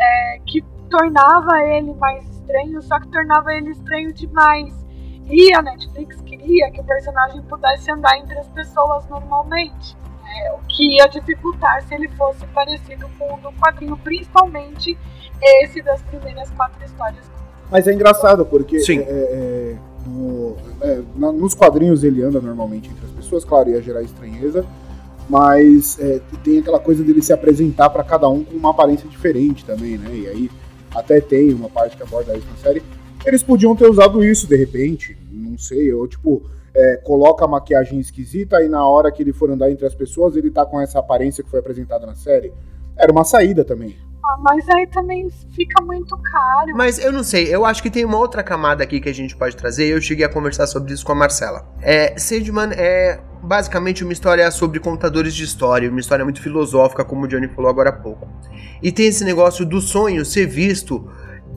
é, 0.00 0.40
que 0.46 0.64
tornava 0.88 1.62
ele 1.62 1.92
mais 1.94 2.26
estranho, 2.26 2.80
só 2.80 2.98
que 2.98 3.08
tornava 3.08 3.52
ele 3.52 3.70
estranho 3.70 4.14
demais. 4.14 4.74
E 5.30 5.54
a 5.54 5.60
Netflix 5.60 6.21
queria 6.42 6.70
que 6.70 6.80
o 6.80 6.84
personagem 6.84 7.40
pudesse 7.42 7.90
andar 7.90 8.16
entre 8.18 8.38
as 8.38 8.46
pessoas 8.48 9.06
normalmente. 9.08 9.96
é, 10.34 10.52
o 10.52 10.58
que 10.66 10.96
ia 10.96 11.06
dificultar 11.08 11.82
se 11.82 11.94
ele 11.94 12.08
fosse 12.10 12.46
parecido 12.54 13.06
com 13.18 13.34
o 13.34 13.36
do 13.38 13.52
quadrinho, 13.52 13.96
principalmente 13.98 14.96
esse 15.42 15.82
das 15.82 16.00
primeiras 16.02 16.48
quatro 16.52 16.82
histórias. 16.84 17.30
Mas 17.70 17.86
é 17.86 17.92
engraçado, 17.92 18.46
porque 18.46 18.80
Sim. 18.80 19.00
é, 19.00 19.02
é, 19.02 19.76
no- 20.06 20.56
é, 20.80 21.02
na- 21.16 21.32
nos 21.32 21.52
quadrinhos 21.54 22.02
ele 22.02 22.22
anda 22.22 22.40
normalmente 22.40 22.88
entre 22.88 23.04
as 23.04 23.10
pessoas, 23.12 23.44
claro, 23.44 23.68
ia 23.70 23.82
gerar 23.82 24.00
estranheza, 24.02 24.64
mas 25.28 25.98
é, 26.00 26.20
tem 26.42 26.58
aquela 26.60 26.78
coisa 26.78 27.04
dele 27.04 27.20
se 27.20 27.32
apresentar 27.32 27.90
pra 27.90 28.02
cada 28.02 28.26
um 28.28 28.42
com 28.42 28.54
uma 28.56 28.70
aparência 28.70 29.06
diferente 29.08 29.64
também, 29.66 29.98
né? 29.98 30.14
E 30.14 30.28
aí 30.28 30.50
até 30.94 31.20
tem 31.20 31.52
uma 31.52 31.68
parte 31.68 31.94
que 31.96 32.02
aborda 32.02 32.34
isso 32.36 32.46
na 32.48 32.56
série. 32.56 32.82
Eles 33.24 33.42
podiam 33.42 33.74
ter 33.76 33.88
usado 33.88 34.24
isso 34.24 34.46
de 34.46 34.56
repente, 34.56 35.16
não 35.30 35.56
sei, 35.58 35.92
ou 35.92 36.06
tipo, 36.08 36.42
é, 36.74 36.96
coloca 36.96 37.44
a 37.44 37.48
maquiagem 37.48 38.00
esquisita 38.00 38.62
e 38.62 38.68
na 38.68 38.86
hora 38.86 39.12
que 39.12 39.22
ele 39.22 39.32
for 39.32 39.50
andar 39.50 39.70
entre 39.70 39.86
as 39.86 39.94
pessoas 39.94 40.36
ele 40.36 40.50
tá 40.50 40.64
com 40.64 40.80
essa 40.80 40.98
aparência 40.98 41.44
que 41.44 41.50
foi 41.50 41.60
apresentada 41.60 42.06
na 42.06 42.14
série. 42.14 42.52
Era 42.96 43.12
uma 43.12 43.24
saída 43.24 43.64
também. 43.64 43.96
Ah, 44.24 44.36
mas 44.40 44.68
aí 44.68 44.86
também 44.86 45.28
fica 45.54 45.82
muito 45.82 46.16
caro. 46.16 46.76
Mas 46.76 46.98
eu 46.98 47.12
não 47.12 47.24
sei, 47.24 47.52
eu 47.52 47.64
acho 47.64 47.82
que 47.82 47.90
tem 47.90 48.04
uma 48.04 48.18
outra 48.18 48.42
camada 48.42 48.84
aqui 48.84 49.00
que 49.00 49.08
a 49.08 49.14
gente 49.14 49.36
pode 49.36 49.56
trazer. 49.56 49.86
Eu 49.86 50.00
cheguei 50.00 50.24
a 50.24 50.28
conversar 50.28 50.66
sobre 50.66 50.92
isso 50.92 51.04
com 51.04 51.12
a 51.12 51.14
Marcela. 51.14 51.66
É, 51.80 52.16
Sandman 52.16 52.70
é 52.72 53.20
basicamente 53.42 54.04
uma 54.04 54.12
história 54.12 54.48
sobre 54.52 54.78
contadores 54.78 55.34
de 55.34 55.42
história, 55.42 55.90
uma 55.90 55.98
história 55.98 56.24
muito 56.24 56.40
filosófica, 56.40 57.04
como 57.04 57.24
o 57.24 57.28
Johnny 57.28 57.48
falou 57.48 57.68
agora 57.68 57.90
há 57.90 57.92
pouco. 57.92 58.28
E 58.80 58.92
tem 58.92 59.06
esse 59.06 59.24
negócio 59.24 59.66
do 59.66 59.80
sonho 59.80 60.24
ser 60.24 60.46
visto 60.46 61.10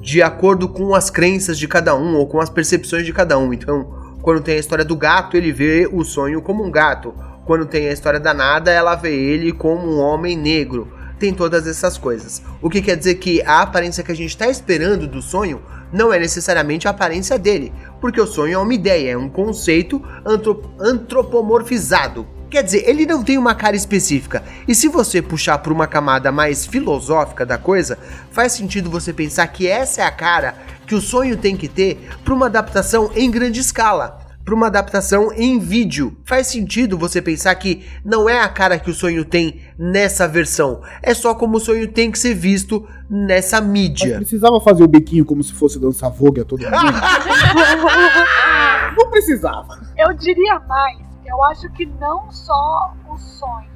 de 0.06 0.22
acordo 0.22 0.70
com 0.70 0.94
as 0.94 1.10
crenças 1.10 1.58
de 1.58 1.68
cada 1.68 1.96
um 1.96 2.16
ou 2.16 2.28
com 2.28 2.40
as 2.40 2.48
percepções 2.48 3.08
de 3.08 3.12
cada 3.12 3.40
um. 3.40 3.52
Então, 3.52 3.92
quando 4.22 4.40
tem 4.40 4.56
a 4.56 4.60
história 4.60 4.86
do 4.86 4.96
gato, 4.96 5.36
ele 5.36 5.52
vê 5.52 5.90
o 5.92 6.04
sonho 6.04 6.44
como 6.44 6.64
um 6.64 6.70
gato. 6.70 7.12
Quando 7.44 7.66
tem 7.66 7.90
a 7.90 7.92
história 7.92 8.20
da 8.20 8.32
nada, 8.32 8.70
ela 8.70 8.94
vê 8.94 9.16
ele 9.16 9.52
como 9.52 9.88
um 9.88 10.00
homem 10.00 10.38
negro. 10.38 10.88
Tem 11.18 11.34
todas 11.34 11.66
essas 11.66 11.98
coisas. 11.98 12.44
O 12.62 12.70
que 12.70 12.84
quer 12.84 12.96
dizer 12.98 13.16
que 13.16 13.42
a 13.42 13.62
aparência 13.62 14.04
que 14.04 14.12
a 14.12 14.16
gente 14.16 14.30
está 14.30 14.48
esperando 14.48 15.08
do 15.08 15.24
sonho 15.24 15.60
não 15.92 16.14
é 16.14 16.20
necessariamente 16.20 16.88
a 16.88 16.92
aparência 16.92 17.40
dele, 17.40 17.74
porque 18.00 18.22
o 18.22 18.28
sonho 18.28 18.54
é 18.54 18.58
uma 18.58 18.74
ideia, 18.74 19.12
é 19.12 19.18
um 19.18 19.30
conceito 19.30 20.00
antro- 20.24 20.62
antropomorfizado. 20.80 22.28
Quer 22.56 22.64
dizer, 22.64 22.90
ele 22.90 23.06
não 23.06 23.22
tem 23.22 23.38
uma 23.38 23.54
cara 23.54 23.76
específica. 23.76 24.42
E 24.66 24.74
se 24.74 24.88
você 24.88 25.22
puxar 25.22 25.58
por 25.58 25.74
uma 25.74 25.88
camada 25.88 26.32
mais 26.32 26.66
filosófica 26.66 27.46
da 27.46 27.58
coisa, 27.58 27.98
faz 28.32 28.54
sentido 28.54 28.90
você 28.90 29.12
pensar 29.12 29.46
que 29.48 29.68
essa 29.68 30.02
é 30.02 30.06
a 30.06 30.12
cara 30.12 30.56
que 30.88 30.96
o 30.96 31.02
sonho 31.02 31.36
tem 31.36 31.58
que 31.58 31.68
ter 31.68 32.00
para 32.24 32.34
uma 32.34 32.46
adaptação 32.46 33.12
em 33.14 33.30
grande 33.30 33.60
escala 33.60 34.22
para 34.46 34.56
uma 34.56 34.68
adaptação 34.68 35.34
em 35.34 35.60
vídeo. 35.60 36.16
Faz 36.24 36.48
sentido 36.48 36.98
você 36.98 37.22
pensar 37.22 37.54
que 37.56 37.86
não 38.06 38.30
é 38.30 38.40
a 38.40 38.48
cara 38.48 38.80
que 38.80 38.90
o 38.90 38.94
sonho 38.94 39.26
tem 39.26 39.60
nessa 39.78 40.26
versão, 40.26 40.82
é 41.04 41.14
só 41.14 41.36
como 41.36 41.58
o 41.58 41.60
sonho 41.60 41.92
tem 41.92 42.10
que 42.10 42.20
ser 42.20 42.36
visto 42.36 42.88
nessa 43.10 43.60
Mas 43.60 43.70
mídia. 43.70 44.16
precisava 44.18 44.62
fazer 44.62 44.84
o 44.84 44.88
biquinho 44.88 45.26
como 45.26 45.44
se 45.44 45.52
fosse 45.52 45.78
dançar 45.78 46.12
vogue 46.12 46.40
a 46.40 46.46
todo 46.46 46.62
mundo? 46.62 46.72
não 48.96 49.10
precisava. 49.10 49.82
Eu 49.98 50.14
diria 50.14 50.60
mais, 50.60 51.15
eu 51.26 51.44
acho 51.46 51.70
que 51.72 51.86
não 51.86 52.32
só 52.32 52.94
o 53.10 53.18
sonho, 53.18 53.70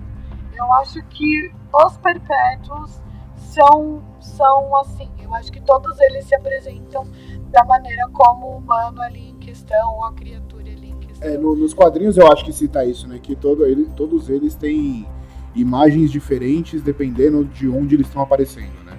eu 0.55 0.71
acho 0.75 1.01
que 1.05 1.51
os 1.73 1.97
perpétuos 1.97 3.01
são, 3.35 4.01
são 4.19 4.75
assim, 4.77 5.09
eu 5.21 5.33
acho 5.33 5.51
que 5.51 5.62
todos 5.62 5.99
eles 5.99 6.25
se 6.25 6.35
apresentam 6.35 7.05
da 7.49 7.63
maneira 7.63 8.07
como 8.12 8.47
o 8.47 8.57
humano 8.57 9.01
ali 9.01 9.29
em 9.29 9.35
questão, 9.38 9.93
ou 9.95 10.05
a 10.05 10.13
criatura 10.13 10.63
ali 10.63 10.89
em 10.91 10.97
questão. 10.99 11.27
É, 11.27 11.38
no- 11.38 11.55
nos 11.55 11.73
quadrinhos 11.73 12.17
eu 12.17 12.31
acho 12.31 12.43
que 12.45 12.53
cita 12.53 12.85
isso, 12.85 13.07
né? 13.07 13.17
Que 13.19 13.35
todo, 13.35 13.65
ele- 13.65 13.89
todos 13.95 14.29
eles 14.29 14.53
têm 14.55 15.07
imagens 15.55 16.12
diferentes 16.12 16.81
dependendo 16.81 17.43
de 17.45 17.67
onde 17.67 17.95
eles 17.95 18.07
estão 18.07 18.21
aparecendo, 18.21 18.83
né? 18.85 18.97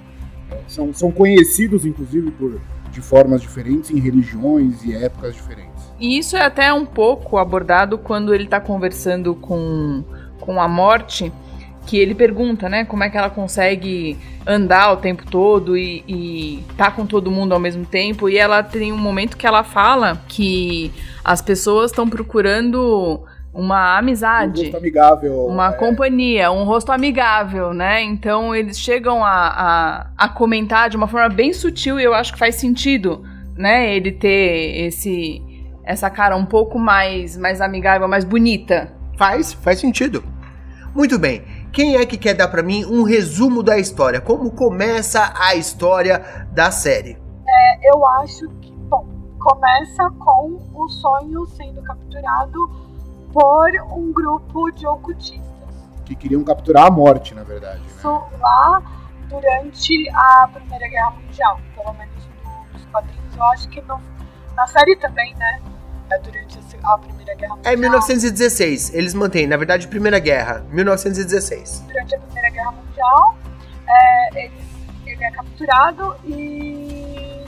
É, 0.50 0.62
são, 0.66 0.92
são 0.92 1.12
conhecidos, 1.12 1.86
inclusive, 1.86 2.30
por, 2.32 2.60
de 2.90 3.00
formas 3.00 3.40
diferentes, 3.40 3.90
em 3.90 4.00
religiões 4.00 4.82
e 4.84 4.94
épocas 4.94 5.34
diferentes. 5.34 5.69
E 6.00 6.16
isso 6.18 6.36
é 6.36 6.42
até 6.42 6.72
um 6.72 6.86
pouco 6.86 7.36
abordado 7.36 7.98
quando 7.98 8.34
ele 8.34 8.46
tá 8.46 8.58
conversando 8.58 9.34
com, 9.34 10.02
com 10.40 10.60
a 10.60 10.66
morte, 10.66 11.30
que 11.86 11.98
ele 11.98 12.14
pergunta, 12.14 12.68
né, 12.68 12.84
como 12.84 13.04
é 13.04 13.10
que 13.10 13.18
ela 13.18 13.28
consegue 13.30 14.16
andar 14.46 14.92
o 14.92 14.96
tempo 14.96 15.24
todo 15.30 15.76
e, 15.76 16.02
e 16.08 16.64
tá 16.76 16.90
com 16.90 17.04
todo 17.04 17.30
mundo 17.30 17.52
ao 17.52 17.60
mesmo 17.60 17.84
tempo. 17.84 18.28
E 18.28 18.38
ela 18.38 18.62
tem 18.62 18.92
um 18.92 18.96
momento 18.96 19.36
que 19.36 19.46
ela 19.46 19.62
fala 19.62 20.22
que 20.26 20.90
as 21.22 21.42
pessoas 21.42 21.90
estão 21.90 22.08
procurando 22.08 23.20
uma 23.52 23.94
Um 23.94 23.98
amizade. 23.98 24.62
gosto 24.62 24.76
amigável. 24.76 25.46
Uma 25.46 25.70
é, 25.70 25.72
companhia, 25.72 26.50
um 26.52 26.64
rosto 26.64 26.92
amigável, 26.92 27.74
né? 27.74 28.02
Então 28.02 28.54
eles 28.54 28.78
chegam 28.78 29.24
a, 29.24 29.30
a, 29.48 30.06
a 30.16 30.28
comentar 30.28 30.88
de 30.88 30.96
uma 30.96 31.08
forma 31.08 31.28
bem 31.28 31.52
sutil 31.52 31.98
e 31.98 32.04
eu 32.04 32.14
acho 32.14 32.32
que 32.32 32.38
faz 32.38 32.54
sentido, 32.54 33.24
né? 33.56 33.94
Ele 33.94 34.12
ter 34.12 34.86
esse 34.86 35.42
essa 35.84 36.08
cara 36.10 36.36
um 36.36 36.44
pouco 36.46 36.78
mais, 36.78 37.36
mais 37.36 37.60
amigável, 37.60 38.06
mais 38.08 38.24
bonita. 38.24 38.92
Faz, 39.16 39.52
faz 39.52 39.80
sentido. 39.80 40.22
Muito 40.94 41.18
bem. 41.18 41.42
Quem 41.72 41.96
é 41.96 42.04
que 42.06 42.16
quer 42.16 42.34
dar 42.34 42.48
pra 42.48 42.62
mim 42.62 42.84
um 42.84 43.02
resumo 43.04 43.62
da 43.62 43.78
história? 43.78 44.20
Como 44.20 44.50
começa 44.50 45.32
a 45.38 45.54
história 45.54 46.46
da 46.52 46.70
série? 46.70 47.16
Eu 47.82 48.06
acho 48.06 48.48
que, 48.60 48.72
bom, 48.72 49.06
começa 49.38 50.10
com 50.18 50.58
o 50.74 50.88
sonho 50.88 51.46
sendo 51.46 51.80
capturado 51.82 52.58
por 53.32 53.70
um 53.96 54.12
grupo 54.12 54.70
de 54.72 54.86
ocultistas. 54.86 55.48
Que 56.04 56.14
queriam 56.16 56.42
capturar 56.42 56.86
a 56.86 56.90
morte, 56.90 57.34
na 57.34 57.42
verdade. 57.44 57.78
Né? 57.80 57.86
Isso 57.86 58.22
lá 58.40 58.82
durante 59.28 60.08
a 60.12 60.48
Primeira 60.52 60.88
Guerra 60.88 61.10
Mundial, 61.10 61.60
pelo 61.76 61.92
menos 61.94 62.28
no- 62.44 62.72
nos 62.72 62.84
quadrinhos. 62.86 63.36
Eu 63.36 63.44
acho 63.44 63.68
que 63.68 63.80
no- 63.82 64.00
na 64.56 64.66
série 64.66 64.96
também, 64.96 65.32
né? 65.36 65.60
É 66.10 66.18
durante 66.18 66.58
a 66.82 66.98
Primeira 66.98 67.34
Guerra 67.34 67.56
Mundial. 67.56 67.72
É 67.72 67.76
1916. 67.76 68.94
Eles 68.94 69.14
mantêm, 69.14 69.46
na 69.46 69.56
verdade, 69.56 69.86
Primeira 69.86 70.18
Guerra, 70.18 70.60
1916. 70.70 71.84
Durante 71.86 72.14
a 72.14 72.18
Primeira 72.18 72.50
Guerra 72.50 72.72
Mundial, 72.72 73.38
é, 73.88 74.44
ele, 74.44 74.60
ele 75.06 75.24
é 75.24 75.30
capturado 75.30 76.16
e 76.24 77.44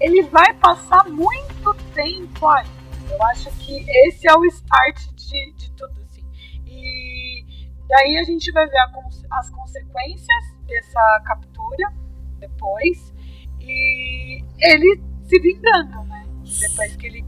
ele 0.00 0.22
vai 0.24 0.52
passar 0.54 1.08
muito 1.08 1.74
tempo 1.94 2.48
aí. 2.48 2.66
Eu 3.10 3.22
acho 3.24 3.50
que 3.58 3.84
esse 4.06 4.28
é 4.28 4.34
o 4.34 4.44
start 4.46 5.06
de, 5.14 5.52
de 5.52 5.70
tudo, 5.72 5.92
assim. 6.02 6.24
E 6.66 7.44
daí 7.88 8.18
a 8.18 8.24
gente 8.24 8.50
vai 8.52 8.66
ver 8.66 8.78
a, 8.78 8.90
as 9.38 9.50
consequências 9.50 10.54
dessa 10.66 11.22
captura 11.24 11.92
depois 12.38 13.12
e 13.60 14.42
ele 14.60 15.02
se 15.24 15.40
vingando, 15.40 16.02
né? 16.04 16.26
Depois 16.60 16.96
que 16.96 17.06
ele 17.06 17.22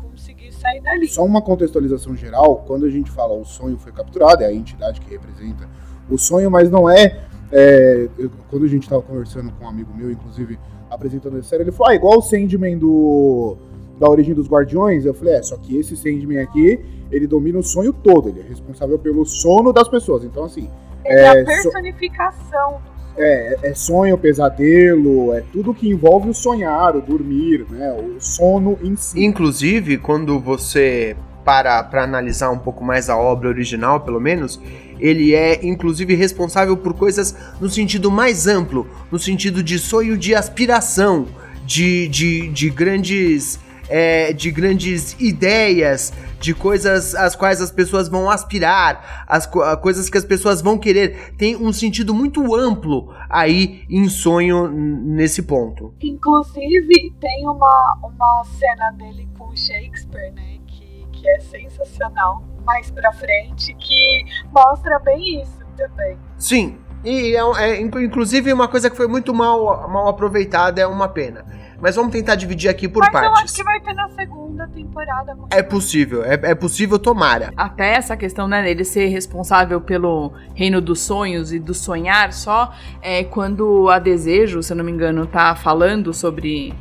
sair 0.56 0.80
dali. 0.80 1.06
Só 1.08 1.24
uma 1.24 1.42
contextualização 1.42 2.16
geral, 2.16 2.64
quando 2.66 2.86
a 2.86 2.90
gente 2.90 3.10
fala 3.10 3.34
o 3.34 3.44
sonho 3.44 3.78
foi 3.78 3.92
capturado, 3.92 4.42
é 4.42 4.46
a 4.46 4.52
entidade 4.52 5.00
que 5.00 5.10
representa 5.10 5.68
o 6.10 6.18
sonho, 6.18 6.50
mas 6.50 6.70
não 6.70 6.88
é. 6.88 7.20
é 7.52 8.08
eu, 8.18 8.30
quando 8.48 8.64
a 8.64 8.68
gente 8.68 8.84
estava 8.84 9.02
conversando 9.02 9.52
com 9.52 9.64
um 9.64 9.68
amigo 9.68 9.92
meu, 9.94 10.10
inclusive 10.10 10.58
apresentando 10.90 11.38
essa 11.38 11.48
série, 11.48 11.62
ele 11.62 11.72
falou: 11.72 11.92
ah, 11.92 11.94
igual 11.94 12.18
o 12.18 12.22
Sandman 12.22 12.78
do 12.78 13.56
da 13.98 14.08
origem 14.08 14.34
dos 14.34 14.48
Guardiões, 14.48 15.04
eu 15.04 15.14
falei, 15.14 15.34
é, 15.34 15.42
só 15.42 15.56
que 15.56 15.76
esse 15.78 15.96
Sandman 15.96 16.40
aqui, 16.40 16.84
ele 17.10 17.26
domina 17.26 17.58
o 17.58 17.62
sonho 17.62 17.92
todo, 17.92 18.28
ele 18.28 18.40
é 18.40 18.42
responsável 18.42 18.98
pelo 18.98 19.24
sono 19.24 19.72
das 19.72 19.88
pessoas. 19.88 20.24
Então, 20.24 20.44
assim. 20.44 20.70
Ele 21.04 21.18
é, 21.20 21.28
a 21.28 21.44
personificação 21.44 22.72
so... 22.72 22.95
É, 23.18 23.70
é 23.70 23.74
sonho, 23.74 24.18
pesadelo, 24.18 25.32
é 25.32 25.42
tudo 25.52 25.72
que 25.72 25.88
envolve 25.88 26.28
o 26.28 26.34
sonhar, 26.34 26.94
o 26.96 27.00
dormir, 27.00 27.64
né? 27.70 27.92
O 27.92 28.20
sono 28.20 28.78
em 28.82 28.94
si. 28.94 29.24
Inclusive, 29.24 29.98
quando 29.98 30.38
você 30.38 31.16
para 31.44 31.82
para 31.84 32.02
analisar 32.02 32.50
um 32.50 32.58
pouco 32.58 32.84
mais 32.84 33.08
a 33.08 33.16
obra 33.16 33.48
original, 33.48 34.00
pelo 34.00 34.20
menos, 34.20 34.60
ele 34.98 35.34
é 35.34 35.64
inclusive 35.64 36.14
responsável 36.14 36.76
por 36.76 36.94
coisas 36.94 37.34
no 37.60 37.68
sentido 37.68 38.10
mais 38.10 38.46
amplo, 38.46 38.86
no 39.10 39.18
sentido 39.18 39.62
de 39.62 39.78
sonho 39.78 40.16
de 40.16 40.34
aspiração, 40.34 41.26
de, 41.64 42.08
de, 42.08 42.48
de 42.48 42.70
grandes 42.70 43.58
é, 43.88 44.32
de 44.32 44.50
grandes 44.50 45.16
ideias, 45.20 46.12
de 46.40 46.54
coisas 46.54 47.14
às 47.14 47.34
quais 47.34 47.60
as 47.60 47.70
pessoas 47.70 48.08
vão 48.08 48.30
aspirar, 48.30 49.24
as 49.26 49.46
co 49.46 49.60
coisas 49.78 50.08
que 50.08 50.18
as 50.18 50.24
pessoas 50.24 50.60
vão 50.60 50.78
querer. 50.78 51.34
Tem 51.36 51.56
um 51.56 51.72
sentido 51.72 52.14
muito 52.14 52.54
amplo 52.54 53.12
aí 53.28 53.84
em 53.88 54.08
sonho 54.08 54.68
nesse 54.68 55.42
ponto. 55.42 55.94
Inclusive, 56.02 57.14
tem 57.20 57.48
uma, 57.48 57.98
uma 58.02 58.44
cena 58.58 58.90
dele 58.92 59.28
com 59.38 59.54
Shakespeare, 59.54 60.32
né? 60.32 60.58
Que, 60.66 61.06
que 61.12 61.28
é 61.28 61.40
sensacional 61.40 62.42
mais 62.64 62.90
pra 62.90 63.12
frente, 63.12 63.72
que 63.74 64.24
mostra 64.52 64.98
bem 64.98 65.40
isso 65.40 65.64
também. 65.76 66.18
Sim, 66.36 66.78
e 67.04 67.36
é, 67.36 67.40
é, 67.62 67.80
inclusive 67.80 68.52
uma 68.52 68.66
coisa 68.66 68.90
que 68.90 68.96
foi 68.96 69.06
muito 69.06 69.32
mal, 69.32 69.88
mal 69.88 70.08
aproveitada, 70.08 70.80
é 70.80 70.86
uma 70.86 71.08
pena. 71.08 71.44
Mas 71.80 71.96
vamos 71.96 72.12
tentar 72.12 72.34
dividir 72.34 72.68
aqui 72.68 72.88
por 72.88 73.00
Mas 73.00 73.12
partes. 73.12 73.30
eu 73.30 73.44
acho 73.44 73.54
que 73.54 73.64
vai 73.64 73.80
ter 73.80 73.94
na 73.94 74.08
segunda 74.10 74.66
temporada. 74.68 75.36
É 75.50 75.62
possível, 75.62 76.24
é, 76.24 76.34
é 76.34 76.54
possível, 76.54 76.98
tomara. 76.98 77.52
Até 77.56 77.94
essa 77.94 78.16
questão, 78.16 78.48
né, 78.48 78.62
dele 78.62 78.84
ser 78.84 79.06
responsável 79.06 79.80
pelo 79.80 80.32
reino 80.54 80.80
dos 80.80 81.00
sonhos 81.00 81.52
e 81.52 81.58
do 81.58 81.74
sonhar 81.74 82.32
só, 82.32 82.74
é 83.02 83.24
quando 83.24 83.88
a 83.90 83.98
Desejo, 83.98 84.62
se 84.62 84.72
eu 84.72 84.76
não 84.76 84.84
me 84.84 84.92
engano, 84.92 85.26
tá 85.26 85.54
falando 85.54 86.14
sobre, 86.14 86.72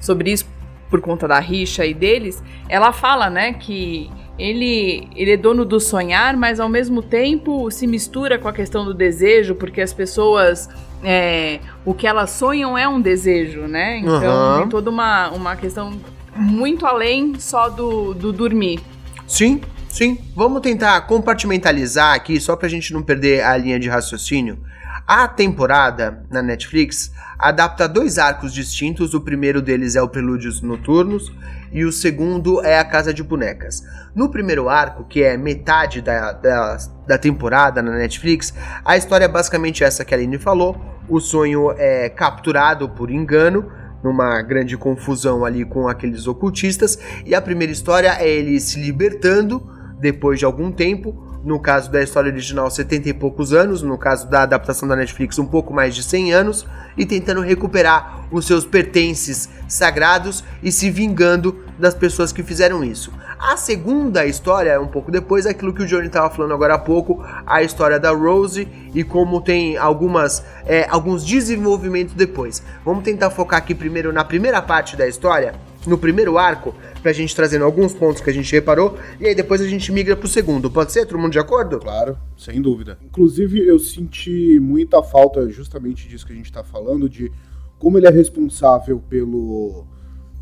sobre 0.00 0.32
isso 0.32 0.46
por 0.90 1.00
conta 1.00 1.28
da 1.28 1.38
rixa 1.38 1.86
e 1.86 1.94
deles, 1.94 2.42
ela 2.68 2.92
fala, 2.92 3.30
né, 3.30 3.52
que 3.52 4.10
ele, 4.36 5.08
ele 5.14 5.32
é 5.32 5.36
dono 5.36 5.64
do 5.64 5.78
sonhar, 5.78 6.36
mas 6.36 6.58
ao 6.58 6.68
mesmo 6.68 7.02
tempo 7.02 7.70
se 7.70 7.86
mistura 7.86 8.38
com 8.38 8.48
a 8.48 8.52
questão 8.52 8.84
do 8.84 8.94
desejo, 8.94 9.54
porque 9.54 9.80
as 9.80 9.92
pessoas. 9.92 10.68
É, 11.02 11.60
o 11.84 11.94
que 11.94 12.06
elas 12.06 12.30
sonham 12.30 12.76
é 12.76 12.86
um 12.86 13.00
desejo, 13.00 13.62
né? 13.62 13.98
Então 13.98 14.52
uhum. 14.52 14.58
tem 14.60 14.68
toda 14.68 14.90
uma, 14.90 15.30
uma 15.30 15.56
questão 15.56 15.98
muito 16.36 16.86
além 16.86 17.38
só 17.38 17.68
do, 17.68 18.14
do 18.14 18.32
dormir. 18.32 18.80
Sim, 19.26 19.60
sim. 19.88 20.18
Vamos 20.34 20.60
tentar 20.60 21.00
compartimentalizar 21.02 22.14
aqui, 22.14 22.38
só 22.40 22.56
pra 22.56 22.68
gente 22.68 22.92
não 22.92 23.02
perder 23.02 23.42
a 23.44 23.56
linha 23.56 23.78
de 23.78 23.88
raciocínio. 23.88 24.58
A 25.06 25.26
temporada 25.26 26.24
na 26.30 26.42
Netflix 26.42 27.12
adapta 27.38 27.88
dois 27.88 28.18
arcos 28.18 28.52
distintos. 28.52 29.14
O 29.14 29.20
primeiro 29.20 29.60
deles 29.62 29.96
é 29.96 30.02
o 30.02 30.08
Prelúdios 30.08 30.60
Noturnos 30.60 31.32
e 31.72 31.84
o 31.84 31.92
segundo 31.92 32.62
é 32.64 32.78
a 32.78 32.84
Casa 32.84 33.14
de 33.14 33.22
Bonecas. 33.22 33.82
No 34.14 34.28
primeiro 34.28 34.68
arco, 34.68 35.04
que 35.04 35.22
é 35.22 35.36
metade 35.36 36.00
da, 36.00 36.32
da, 36.32 36.76
da 37.06 37.18
temporada 37.18 37.80
na 37.82 37.92
Netflix, 37.92 38.52
a 38.84 38.96
história 38.96 39.24
é 39.24 39.28
basicamente 39.28 39.84
essa 39.84 40.04
que 40.04 40.14
a 40.14 40.16
Aline 40.16 40.38
falou. 40.38 40.80
O 41.08 41.20
sonho 41.20 41.72
é 41.76 42.08
capturado 42.08 42.88
por 42.88 43.10
engano, 43.10 43.70
numa 44.02 44.40
grande 44.42 44.76
confusão 44.76 45.44
ali 45.44 45.64
com 45.64 45.88
aqueles 45.88 46.26
ocultistas, 46.26 46.98
e 47.24 47.34
a 47.34 47.40
primeira 47.40 47.72
história 47.72 48.16
é 48.18 48.28
ele 48.28 48.58
se 48.58 48.80
libertando 48.80 49.62
depois 50.00 50.38
de 50.38 50.44
algum 50.44 50.72
tempo 50.72 51.29
no 51.44 51.58
caso 51.58 51.90
da 51.90 52.02
história 52.02 52.30
original, 52.30 52.70
70 52.70 53.08
e 53.08 53.14
poucos 53.14 53.52
anos, 53.52 53.82
no 53.82 53.96
caso 53.96 54.28
da 54.28 54.42
adaptação 54.42 54.88
da 54.88 54.96
Netflix, 54.96 55.38
um 55.38 55.46
pouco 55.46 55.72
mais 55.72 55.94
de 55.94 56.02
100 56.02 56.32
anos, 56.32 56.66
e 56.96 57.06
tentando 57.06 57.40
recuperar 57.40 58.26
os 58.30 58.46
seus 58.46 58.64
pertences 58.64 59.48
sagrados 59.66 60.44
e 60.62 60.70
se 60.70 60.90
vingando 60.90 61.64
das 61.78 61.94
pessoas 61.94 62.32
que 62.32 62.42
fizeram 62.42 62.84
isso. 62.84 63.12
A 63.38 63.56
segunda 63.56 64.26
história, 64.26 64.78
um 64.80 64.86
pouco 64.86 65.10
depois, 65.10 65.46
é 65.46 65.50
aquilo 65.50 65.72
que 65.72 65.82
o 65.82 65.86
Johnny 65.86 66.08
estava 66.08 66.28
falando 66.28 66.52
agora 66.52 66.74
há 66.74 66.78
pouco, 66.78 67.24
a 67.46 67.62
história 67.62 67.98
da 67.98 68.10
Rose 68.10 68.68
e 68.94 69.02
como 69.02 69.40
tem 69.40 69.78
algumas, 69.78 70.44
é, 70.66 70.86
alguns 70.90 71.24
desenvolvimentos 71.24 72.14
depois. 72.14 72.62
Vamos 72.84 73.02
tentar 73.02 73.30
focar 73.30 73.58
aqui 73.58 73.74
primeiro 73.74 74.12
na 74.12 74.24
primeira 74.24 74.60
parte 74.60 74.94
da 74.94 75.08
história, 75.08 75.54
no 75.86 75.96
primeiro 75.96 76.36
arco, 76.38 76.74
pra 77.02 77.12
gente 77.12 77.34
trazendo 77.34 77.64
alguns 77.64 77.94
pontos 77.94 78.20
que 78.20 78.30
a 78.30 78.32
gente 78.32 78.52
reparou, 78.52 78.98
e 79.18 79.26
aí 79.26 79.34
depois 79.34 79.60
a 79.60 79.66
gente 79.66 79.90
migra 79.90 80.16
pro 80.16 80.28
segundo. 80.28 80.70
Pode 80.70 80.92
ser? 80.92 81.06
Todo 81.06 81.18
mundo 81.18 81.32
de 81.32 81.38
acordo? 81.38 81.78
Claro, 81.78 82.18
sem 82.36 82.60
dúvida. 82.60 82.98
Inclusive, 83.02 83.66
eu 83.66 83.78
senti 83.78 84.58
muita 84.60 85.02
falta 85.02 85.48
justamente 85.48 86.08
disso 86.08 86.26
que 86.26 86.32
a 86.32 86.36
gente 86.36 86.52
tá 86.52 86.62
falando, 86.62 87.08
de 87.08 87.32
como 87.78 87.98
ele 87.98 88.06
é 88.06 88.10
responsável 88.10 89.02
pelo, 89.08 89.86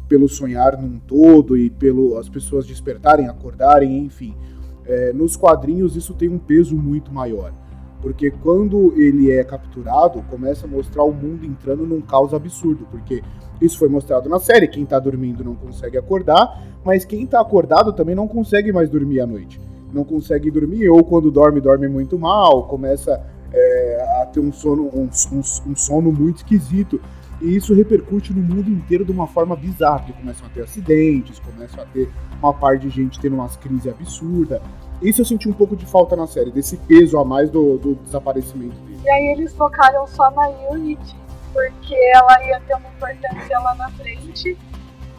pelo 0.09 0.29
sonhar 0.29 0.81
num 0.81 0.99
todo 0.99 1.57
e 1.57 1.71
pelo 1.71 2.19
as 2.19 2.29
pessoas 2.29 2.67
despertarem, 2.67 3.29
acordarem, 3.29 3.99
enfim. 3.99 4.35
É, 4.85 5.13
nos 5.13 5.37
quadrinhos 5.37 5.95
isso 5.95 6.15
tem 6.15 6.29
um 6.29 6.39
peso 6.39 6.75
muito 6.75 7.13
maior. 7.13 7.53
Porque 8.01 8.31
quando 8.31 8.93
ele 8.97 9.31
é 9.31 9.43
capturado, 9.43 10.23
começa 10.23 10.67
a 10.67 10.71
mostrar 10.71 11.03
o 11.03 11.13
mundo 11.13 11.45
entrando 11.45 11.85
num 11.85 12.01
caos 12.01 12.33
absurdo. 12.33 12.87
Porque 12.91 13.23
isso 13.61 13.79
foi 13.79 13.89
mostrado 13.89 14.29
na 14.29 14.39
série. 14.39 14.69
Quem 14.69 14.85
tá 14.85 14.99
dormindo 14.99 15.45
não 15.45 15.55
consegue 15.55 15.99
acordar, 15.99 16.63
mas 16.85 17.05
quem 17.05 17.27
tá 17.27 17.41
acordado 17.41 17.93
também 17.93 18.15
não 18.15 18.29
consegue 18.29 18.73
mais 18.73 18.89
dormir 18.89 19.21
à 19.21 19.27
noite. 19.27 19.61
Não 19.93 20.05
consegue 20.05 20.51
dormir, 20.51 20.89
ou 20.89 21.03
quando 21.03 21.31
dorme, 21.31 21.61
dorme 21.61 21.89
muito 21.89 22.19
mal, 22.19 22.65
começa 22.65 23.21
é, 23.53 24.21
a 24.23 24.27
ter 24.27 24.41
um 24.41 24.53
sono, 24.53 24.85
um, 24.95 25.09
um, 25.33 25.71
um 25.71 25.77
sono 25.77 26.13
muito 26.13 26.39
esquisito. 26.39 27.01
E 27.41 27.55
isso 27.55 27.73
repercute 27.73 28.33
no 28.33 28.43
mundo 28.43 28.69
inteiro 28.69 29.05
de 29.05 29.13
uma 29.13 29.27
forma 29.27 29.55
bizarra, 29.55 30.01
porque 30.01 30.13
começam 30.13 30.47
a 30.47 30.51
ter 30.51 30.63
acidentes, 30.63 31.39
começam 31.39 31.83
a 31.83 31.87
ter 31.87 32.11
uma 32.41 32.53
parte 32.53 32.89
de 32.89 32.91
gente 32.91 33.21
tendo 33.21 33.37
umas 33.37 33.57
crises 33.57 33.87
absurdas. 33.87 34.61
Isso 35.01 35.21
eu 35.21 35.25
senti 35.25 35.49
um 35.49 35.53
pouco 35.53 35.77
de 35.77 35.87
falta 35.87 36.17
na 36.17 36.27
série, 36.27 36.51
desse 36.51 36.77
peso 36.77 37.17
a 37.17 37.25
mais 37.25 37.49
do, 37.49 37.79
do 37.79 37.95
desaparecimento 37.95 38.75
dele. 38.81 38.99
E 39.05 39.09
aí 39.09 39.27
eles 39.29 39.55
focaram 39.55 40.05
só 40.09 40.29
na 40.33 40.49
Unity, 40.73 41.17
porque 41.53 41.95
ela 42.15 42.45
ia 42.45 42.61
ter 42.61 42.75
uma 42.75 42.89
importância 42.89 43.59
lá 43.59 43.75
na 43.75 43.91
frente, 43.93 44.57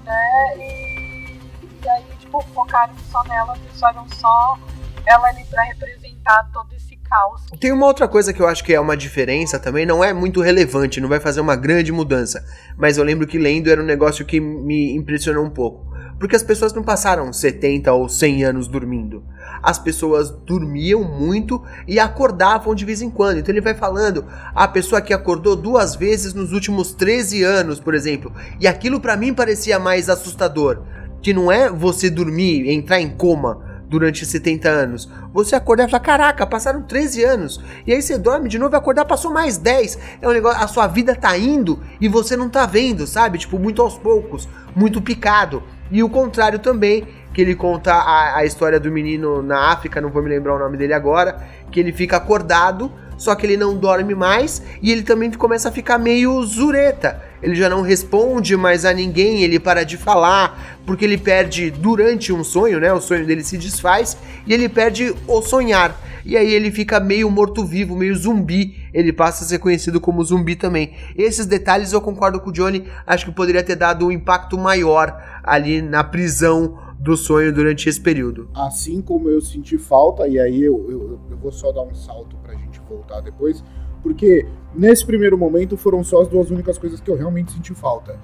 né? 0.06 0.58
E, 0.58 1.40
e 1.84 1.90
aí, 1.90 2.04
tipo, 2.20 2.42
focaram 2.54 2.94
só 3.12 3.24
nela, 3.24 3.56
deixaram 3.64 4.08
só 4.10 4.58
ela 5.06 5.28
ali 5.28 5.44
pra 5.46 5.64
representar 5.64 6.50
todo 6.54 6.74
esse 6.74 6.96
caos. 6.98 7.42
Tem 7.60 7.72
uma 7.72 7.86
outra 7.86 8.08
coisa 8.08 8.34
que 8.34 8.42
eu 8.42 8.48
acho 8.48 8.64
que 8.64 8.74
é 8.74 8.80
uma 8.80 8.96
diferença 8.96 9.60
também, 9.60 9.86
não 9.86 10.04
é 10.04 10.14
muito 10.14 10.42
relevante, 10.42 11.02
não 11.02 11.10
vai 11.10 11.20
fazer 11.20 11.42
uma 11.42 11.56
grande 11.56 11.92
mudança, 11.92 12.46
mas 12.78 12.98
eu 12.98 13.04
lembro 13.04 13.28
que 13.28 13.38
lendo 13.38 13.70
era 13.70 13.82
um 13.82 13.86
negócio 13.86 14.26
que 14.26 14.40
me 14.40 14.96
impressionou 14.96 15.44
um 15.44 15.50
pouco. 15.50 15.90
Porque 16.20 16.36
as 16.36 16.44
pessoas 16.44 16.74
não 16.74 16.84
passaram 16.84 17.32
70 17.32 17.94
ou 17.94 18.10
100 18.10 18.44
anos 18.44 18.68
dormindo 18.68 19.24
as 19.62 19.78
pessoas 19.78 20.30
dormiam 20.30 21.04
muito 21.04 21.62
e 21.88 22.00
acordavam 22.00 22.74
de 22.76 22.86
vez 22.86 23.02
em 23.02 23.10
quando. 23.10 23.40
Então 23.40 23.54
ele 23.54 23.62
vai 23.62 23.74
falando, 23.74 24.26
a 24.54 24.68
pessoa 24.68 25.02
que 25.02 25.14
acordou 25.14 25.56
duas 25.56 25.96
vezes 25.96 26.34
nos 26.34 26.54
últimos 26.54 26.92
13 26.94 27.44
anos, 27.44 27.80
por 27.80 27.94
exemplo. 27.94 28.32
E 28.60 28.68
aquilo 28.68 29.00
para 29.00 29.18
mim 29.18 29.34
parecia 29.34 29.80
mais 29.80 30.10
assustador, 30.10 30.84
que 31.22 31.34
não 31.34 31.52
é 31.52 31.70
você 31.70 32.10
dormir, 32.10 32.70
entrar 32.70 33.00
em 33.00 33.10
coma 33.10 33.70
durante 33.90 34.26
70 34.26 34.70
anos. 34.70 35.10
Você 35.34 35.56
acordar 35.56 35.88
e 35.88 35.92
falar, 35.92 36.04
caraca, 36.04 36.46
passaram 36.46 36.84
13 36.84 37.24
anos. 37.24 37.62
E 37.86 37.92
aí 37.92 38.02
você 38.02 38.18
dorme 38.18 38.48
de 38.48 38.60
novo 38.60 38.76
e 38.76 38.78
acordar 38.78 39.04
passou 39.04 39.34
mais 39.34 39.58
10. 39.58 39.98
É 40.22 40.28
um 40.28 40.32
negócio, 40.32 40.64
a 40.64 40.68
sua 40.68 40.88
vida 40.88 41.16
tá 41.16 41.36
indo 41.38 41.82
e 42.00 42.08
você 42.08 42.38
não 42.38 42.50
tá 42.50 42.66
vendo, 42.66 43.08
sabe? 43.08 43.40
Tipo, 43.40 43.58
muito 43.58 43.82
aos 43.82 43.98
poucos, 43.98 44.48
muito 44.76 45.02
picado. 45.02 45.64
E 45.92 46.04
o 46.04 46.10
contrário 46.10 46.60
também, 46.60 47.08
que 47.34 47.42
ele 47.42 47.56
conta 47.56 47.94
a, 47.94 48.38
a 48.38 48.46
história 48.46 48.80
do 48.80 48.92
menino 48.92 49.42
na 49.42 49.72
África, 49.72 50.02
não 50.02 50.10
vou 50.10 50.22
me 50.22 50.30
lembrar 50.30 50.56
o 50.56 50.60
nome 50.60 50.78
dele 50.78 50.94
agora, 50.94 51.38
que 51.72 51.80
ele 51.80 51.92
fica 51.92 52.18
acordado, 52.18 52.92
só 53.18 53.36
que 53.36 53.46
ele 53.46 53.58
não 53.58 53.78
dorme 53.78 54.16
mais 54.16 54.64
e 54.82 54.92
ele 54.92 55.04
também 55.04 55.30
começa 55.32 55.70
a 55.70 55.72
ficar 55.72 55.98
meio 55.98 56.42
zureta. 56.44 57.22
Ele 57.44 57.56
já 57.56 57.70
não 57.70 57.82
responde 57.82 58.56
mais 58.58 58.86
a 58.86 58.94
ninguém, 58.94 59.44
ele 59.44 59.60
para 59.60 59.84
de 59.84 59.98
falar, 59.98 60.80
porque 60.86 61.06
ele 61.06 61.18
perde 61.18 61.70
durante 61.70 62.34
um 62.34 62.44
sonho, 62.44 62.80
né? 62.80 62.92
O 62.92 63.02
sonho 63.02 63.26
dele 63.26 63.44
se 63.44 63.58
desfaz 63.58 64.18
e 64.48 64.54
ele 64.54 64.68
perde 64.68 65.14
o 65.28 65.42
sonhar. 65.42 65.96
E 66.26 66.36
aí 66.36 66.54
ele 66.54 66.70
fica 66.70 67.00
meio 67.00 67.30
morto-vivo, 67.30 67.96
meio 67.96 68.16
zumbi. 68.16 68.76
Ele 68.94 69.14
passa 69.14 69.44
a 69.44 69.48
ser 69.48 69.60
conhecido 69.60 70.02
como 70.02 70.24
zumbi 70.24 70.56
também. 70.56 70.94
Esses 71.18 71.46
detalhes 71.46 71.94
eu 71.94 72.02
concordo 72.02 72.40
com 72.40 72.50
o 72.50 72.54
Johnny, 72.54 72.86
acho 73.08 73.26
que 73.26 73.32
poderia 73.32 73.64
ter 73.64 73.76
dado 73.76 74.08
um 74.08 74.12
impacto 74.12 74.58
maior 74.58 75.18
ali 75.44 75.82
na 75.82 76.04
prisão 76.04 76.78
do 77.00 77.16
sonho 77.16 77.54
durante 77.54 77.88
esse 77.88 78.00
período. 78.00 78.50
Assim 78.54 79.02
como 79.02 79.30
eu 79.30 79.42
senti 79.42 79.78
falta, 79.78 80.28
e 80.28 80.38
aí 80.38 80.62
eu, 80.62 80.86
eu, 80.90 81.20
eu 81.32 81.38
vou 81.38 81.52
só 81.52 81.72
dar 81.72 81.84
um 81.84 81.96
salto 81.96 82.36
pra 82.38 82.54
gente 82.54 82.80
voltar 82.88 83.22
depois, 83.22 83.64
porque 84.04 84.46
nesse 84.76 85.06
primeiro 85.06 85.38
momento 85.38 85.78
foram 85.78 86.04
só 86.04 86.22
as 86.22 86.28
duas 86.28 86.52
únicas 86.52 86.78
coisas 86.78 87.00
que 87.00 87.10
eu 87.10 87.16
realmente 87.16 87.54
senti 87.54 87.74
falta. 87.74 88.20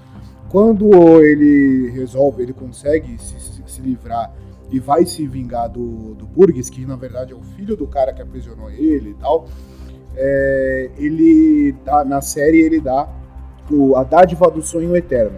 Quando 0.49 0.89
ele 1.21 1.89
resolve, 1.91 2.43
ele 2.43 2.53
consegue 2.53 3.17
se, 3.17 3.39
se, 3.39 3.63
se 3.65 3.81
livrar 3.81 4.33
e 4.69 4.79
vai 4.79 5.05
se 5.05 5.25
vingar 5.25 5.69
do, 5.69 6.13
do 6.15 6.25
Burgess, 6.25 6.69
que 6.69 6.85
na 6.85 6.95
verdade 6.95 7.33
é 7.33 7.35
o 7.35 7.41
filho 7.41 7.77
do 7.77 7.87
cara 7.87 8.13
que 8.13 8.21
aprisionou 8.21 8.69
ele 8.69 9.11
e 9.11 9.13
tal, 9.15 9.47
é, 10.17 10.91
ele 10.97 11.73
dá, 11.83 12.03
na 12.03 12.21
série 12.21 12.59
ele 12.61 12.79
dá 12.79 13.07
o, 13.69 13.95
a 13.95 14.03
dádiva 14.03 14.49
do 14.49 14.61
sonho 14.61 14.95
eterno, 14.95 15.37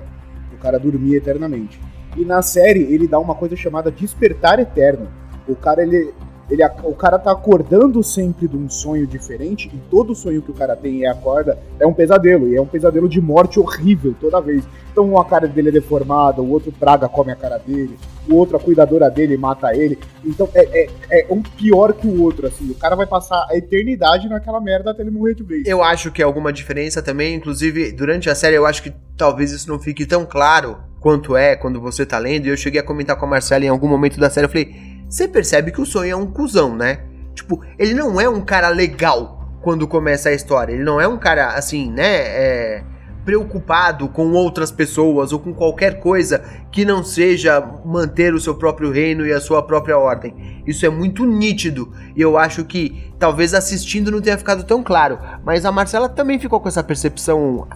o 0.54 0.58
cara 0.58 0.80
dormir 0.80 1.15
eternamente. 1.15 1.80
E 2.17 2.25
na 2.25 2.41
série 2.41 2.82
ele 2.82 3.08
dá 3.08 3.19
uma 3.19 3.36
coisa 3.36 3.56
chamada 3.56 3.91
despertar 3.91 4.60
eterno. 4.60 5.08
O 5.47 5.56
cara 5.56 5.84
ele, 5.84 6.12
ele 6.49 6.63
o 6.84 6.93
cara 6.93 7.19
tá 7.19 7.32
acordando 7.32 8.01
sempre 8.01 8.47
de 8.47 8.58
um 8.58 8.67
sonho 8.69 9.06
diferente 9.06 9.69
e 9.71 9.77
todo 9.89 10.15
sonho 10.15 10.41
que 10.41 10.49
o 10.49 10.53
cara 10.53 10.75
tem 10.75 11.01
e 11.01 11.06
acorda 11.06 11.60
é 11.80 11.86
um 11.86 11.93
pesadelo, 11.93 12.47
e 12.47 12.56
é 12.56 12.62
um 12.62 12.65
pesadelo 12.65 13.08
de 13.08 13.21
morte 13.21 13.60
horrível 13.60 14.15
toda 14.19 14.41
vez. 14.41 14.63
Então 14.91 15.15
a 15.19 15.23
cara 15.23 15.47
dele 15.47 15.69
é 15.69 15.73
deformada, 15.73 16.41
o 16.41 16.49
outro 16.49 16.71
praga 16.71 17.08
come 17.08 17.32
a 17.32 17.36
cara 17.36 17.60
dele, 17.60 17.95
o 18.27 18.34
outro 18.34 18.58
a 18.58 18.60
cuidadora 18.60 19.12
dele 19.12 19.38
mata 19.38 19.75
ele. 19.75 19.99
Então 20.25 20.49
é, 20.56 20.89
é, 21.12 21.21
é 21.21 21.27
um 21.30 21.43
pior 21.43 21.93
que 21.93 22.08
o 22.08 22.23
outro, 22.23 22.47
assim. 22.47 22.71
O 22.71 22.75
cara 22.75 22.95
vai 22.95 23.06
passar 23.06 23.45
a 23.47 23.56
eternidade 23.56 24.27
naquela 24.27 24.60
merda 24.60 24.89
até 24.89 25.03
ele 25.03 25.12
morrer 25.12 25.36
de 25.36 25.43
vez. 25.43 25.67
Eu 25.67 25.84
acho 25.84 26.12
que 26.12 26.19
é 26.19 26.25
alguma 26.25 26.51
diferença 26.51 26.99
também, 26.99 27.36
inclusive 27.36 27.91
durante 27.91 28.27
a 28.27 28.34
série 28.34 28.56
eu 28.56 28.65
acho 28.65 28.82
que 28.82 28.91
talvez 29.15 29.51
isso 29.51 29.69
não 29.69 29.77
fique 29.77 30.03
tão 30.03 30.25
claro 30.25 30.87
quanto 30.99 31.36
é 31.36 31.55
quando 31.55 31.79
você 31.79 32.05
tá 32.05 32.17
lendo. 32.17 32.45
E 32.45 32.49
eu 32.49 32.57
cheguei 32.57 32.79
a 32.79 32.83
comentar 32.83 33.15
com 33.15 33.25
a 33.25 33.29
Marcela 33.29 33.65
em 33.65 33.69
algum 33.69 33.88
momento 33.88 34.19
da 34.19 34.29
série, 34.29 34.45
eu 34.45 34.49
falei, 34.49 34.75
você 35.10 35.27
percebe 35.27 35.71
que 35.71 35.81
o 35.81 35.86
sonho 35.86 36.12
é 36.12 36.15
um 36.15 36.27
cuzão, 36.27 36.75
né? 36.75 36.99
Tipo, 37.33 37.63
ele 37.77 37.93
não 37.93 38.19
é 38.19 38.27
um 38.27 38.41
cara 38.41 38.69
legal 38.69 39.49
quando 39.62 39.88
começa 39.88 40.29
a 40.29 40.33
história. 40.33 40.73
Ele 40.73 40.83
não 40.83 40.99
é 40.99 41.07
um 41.07 41.17
cara 41.17 41.49
assim, 41.49 41.91
né? 41.91 42.05
É 42.05 42.83
preocupado 43.27 44.07
com 44.07 44.31
outras 44.31 44.71
pessoas 44.71 45.33
ou 45.33 45.39
com 45.39 45.53
qualquer 45.53 45.99
coisa 45.99 46.45
que 46.71 46.86
não 46.86 47.03
seja 47.03 47.60
manter 47.83 48.33
o 48.33 48.39
seu 48.39 48.55
próprio 48.55 48.89
reino 48.89 49.27
e 49.27 49.33
a 49.33 49.41
sua 49.41 49.62
própria 49.62 49.97
ordem. 49.97 50.63
Isso 50.65 50.86
é 50.86 50.89
muito 50.89 51.25
nítido 51.25 51.91
e 52.15 52.21
eu 52.21 52.38
acho 52.38 52.63
que 52.63 53.12
talvez 53.19 53.53
assistindo 53.53 54.10
não 54.10 54.21
tenha 54.21 54.38
ficado 54.38 54.63
tão 54.63 54.81
claro, 54.81 55.19
mas 55.43 55.65
a 55.65 55.73
Marcela 55.73 56.07
também 56.07 56.39
ficou 56.39 56.62
com 56.62 56.69
essa 56.69 56.81
percepção 56.81 57.67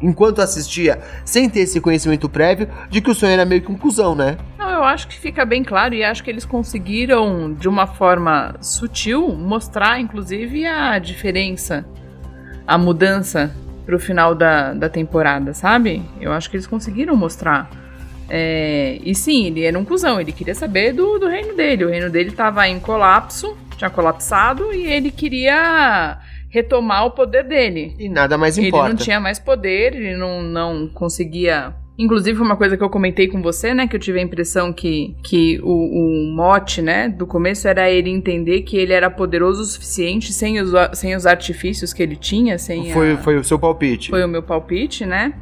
enquanto 0.00 0.40
assistia, 0.40 1.00
sem 1.24 1.48
ter 1.48 1.60
esse 1.60 1.80
conhecimento 1.80 2.28
prévio, 2.28 2.68
de 2.90 3.00
que 3.00 3.10
o 3.10 3.14
sonho 3.14 3.32
era 3.32 3.44
meio 3.44 3.62
que 3.62 3.70
um 3.70 3.76
cuzão, 3.76 4.14
né? 4.14 4.36
Não, 4.58 4.70
eu 4.70 4.84
acho 4.84 5.08
que 5.08 5.18
fica 5.18 5.44
bem 5.44 5.64
claro 5.64 5.94
e 5.94 6.04
acho 6.04 6.22
que 6.22 6.30
eles 6.30 6.44
conseguiram, 6.44 7.54
de 7.54 7.68
uma 7.68 7.86
forma 7.86 8.54
sutil, 8.60 9.28
mostrar, 9.28 9.98
inclusive, 10.00 10.66
a 10.66 10.98
diferença, 10.98 11.86
a 12.66 12.76
mudança 12.76 13.54
pro 13.84 13.98
final 13.98 14.34
da, 14.34 14.74
da 14.74 14.88
temporada, 14.88 15.54
sabe? 15.54 16.02
Eu 16.20 16.32
acho 16.32 16.50
que 16.50 16.56
eles 16.56 16.66
conseguiram 16.66 17.16
mostrar. 17.16 17.70
É, 18.28 18.98
e 19.04 19.14
sim, 19.14 19.46
ele 19.46 19.62
era 19.62 19.78
um 19.78 19.84
cuzão, 19.84 20.20
ele 20.20 20.32
queria 20.32 20.54
saber 20.54 20.92
do, 20.92 21.18
do 21.18 21.28
reino 21.28 21.54
dele. 21.54 21.84
O 21.84 21.88
reino 21.88 22.10
dele 22.10 22.32
tava 22.32 22.68
em 22.68 22.80
colapso, 22.80 23.56
tinha 23.76 23.88
colapsado, 23.88 24.72
e 24.72 24.86
ele 24.86 25.12
queria 25.12 26.18
retomar 26.48 27.06
o 27.06 27.10
poder 27.10 27.44
dele. 27.44 27.94
E 27.98 28.08
nada 28.08 28.38
mais 28.38 28.56
importa. 28.58 28.86
Ele 28.86 28.94
não 28.94 29.04
tinha 29.04 29.20
mais 29.20 29.38
poder, 29.38 29.94
ele 29.94 30.16
não, 30.16 30.42
não 30.42 30.88
conseguia 30.88 31.74
Inclusive, 31.98 32.40
uma 32.42 32.56
coisa 32.56 32.76
que 32.76 32.84
eu 32.84 32.90
comentei 32.90 33.26
com 33.26 33.40
você, 33.40 33.72
né? 33.72 33.86
Que 33.86 33.96
eu 33.96 34.00
tive 34.00 34.18
a 34.18 34.22
impressão 34.22 34.70
que, 34.70 35.16
que 35.22 35.58
o, 35.62 35.70
o 35.70 36.36
mote, 36.36 36.82
né, 36.82 37.08
do 37.08 37.26
começo 37.26 37.66
era 37.66 37.90
ele 37.90 38.10
entender 38.10 38.62
que 38.62 38.76
ele 38.76 38.92
era 38.92 39.10
poderoso 39.10 39.62
o 39.62 39.64
suficiente 39.64 40.32
sem 40.32 40.60
os, 40.60 40.72
sem 40.92 41.16
os 41.16 41.24
artifícios 41.24 41.94
que 41.94 42.02
ele 42.02 42.16
tinha, 42.16 42.58
sem 42.58 42.92
foi, 42.92 43.12
a, 43.12 43.16
foi 43.16 43.36
o 43.38 43.44
seu 43.44 43.58
palpite. 43.58 44.10
Foi 44.10 44.22
o 44.22 44.28
meu 44.28 44.42
palpite, 44.42 45.06
né? 45.06 45.32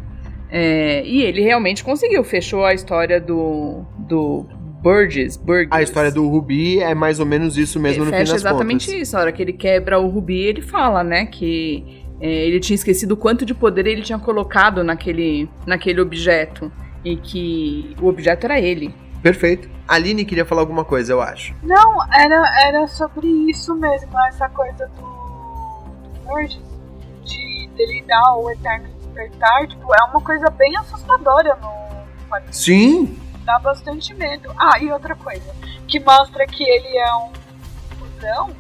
É, 0.49 1.05
e 1.05 1.23
ele 1.23 1.43
realmente 1.43 1.83
conseguiu, 1.83 2.23
fechou 2.23 2.65
a 2.65 2.73
história 2.73 3.21
do, 3.21 3.85
do 3.99 4.47
Burgess, 4.85 5.39
Burgess. 5.39 5.73
A 5.73 5.81
história 5.81 6.13
do 6.13 6.29
Rubi 6.29 6.79
é 6.79 6.95
mais 6.95 7.19
ou 7.19 7.25
menos 7.25 7.57
isso 7.57 7.81
mesmo 7.81 8.05
no 8.05 8.11
fim 8.11 8.19
das 8.19 8.29
contas. 8.29 8.43
exatamente 8.43 9.01
isso. 9.01 9.17
A 9.17 9.21
hora 9.21 9.33
que 9.33 9.41
ele 9.41 9.55
quebra 9.55 9.99
o 9.99 10.09
Rubi, 10.09 10.39
ele 10.43 10.61
fala, 10.61 11.03
né, 11.03 11.25
que 11.25 12.05
é, 12.21 12.29
ele 12.29 12.61
tinha 12.61 12.75
esquecido 12.75 13.13
o 13.13 13.17
quanto 13.17 13.47
de 13.47 13.55
poder 13.55 13.87
ele 13.87 14.03
tinha 14.03 14.19
colocado 14.19 14.85
naquele, 14.85 15.49
naquele 15.67 16.03
objeto. 16.03 16.71
E 17.03 17.17
que 17.17 17.97
o 18.01 18.09
objeto 18.09 18.45
era 18.45 18.61
ele. 18.61 18.95
Perfeito. 19.23 19.71
A 19.89 19.95
Aline 19.95 20.25
queria 20.25 20.45
falar 20.45 20.61
alguma 20.61 20.85
coisa, 20.85 21.13
eu 21.13 21.21
acho. 21.21 21.55
Não, 21.63 22.03
era, 22.13 22.43
era 22.67 22.87
sobre 22.87 23.27
isso 23.27 23.75
mesmo, 23.75 24.11
essa 24.29 24.49
coisa 24.51 24.87
do, 24.89 25.03
do 25.03 26.21
Burgess, 26.27 26.61
de 27.25 27.69
dele 27.75 28.05
dar 28.07 28.37
o 28.37 28.51
eterno 28.51 28.89
despertar. 29.01 29.67
Tipo, 29.67 29.95
é 29.95 30.05
uma 30.11 30.21
coisa 30.21 30.51
bem 30.51 30.77
assustadora 30.77 31.57
no. 31.57 31.73
Sim. 32.51 33.17
Dá 33.45 33.59
bastante 33.59 34.15
medo. 34.15 34.55
Ah, 34.59 34.79
e 34.79 34.91
outra 34.91 35.15
coisa, 35.15 35.55
que 35.87 36.01
mostra 36.01 36.47
que 36.47 36.63
ele 36.63 36.97
é 36.97 37.17
um 37.17 37.33
fusão. 37.99 38.51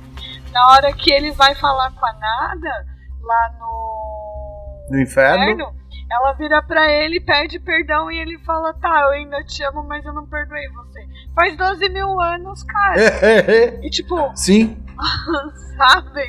Na 0.53 0.69
hora 0.73 0.93
que 0.93 1.13
ele 1.13 1.33
vai 1.33 1.55
falar 1.55 1.91
com 1.93 2.07
a 2.07 2.13
Nada, 2.13 2.87
lá 3.23 3.55
no. 3.59 4.87
No 4.91 5.01
inferno? 5.01 5.75
Ela 6.15 6.33
vira 6.33 6.63
pra 6.63 6.91
ele, 6.91 7.21
pede 7.21 7.59
perdão 7.59 8.11
e 8.11 8.19
ele 8.19 8.39
fala: 8.41 8.73
Tá, 8.75 9.03
eu 9.03 9.11
ainda 9.11 9.43
te 9.45 9.63
amo, 9.65 9.85
mas 9.85 10.05
eu 10.05 10.13
não 10.13 10.27
perdoei 10.27 10.69
você. 10.69 11.07
Faz 11.35 11.57
12 11.57 11.89
mil 11.89 12.21
anos, 12.21 12.63
cara. 12.63 12.97
e 13.83 13.91
tipo. 13.91 14.33
Sim. 14.35 14.77
sabe? 15.77 16.23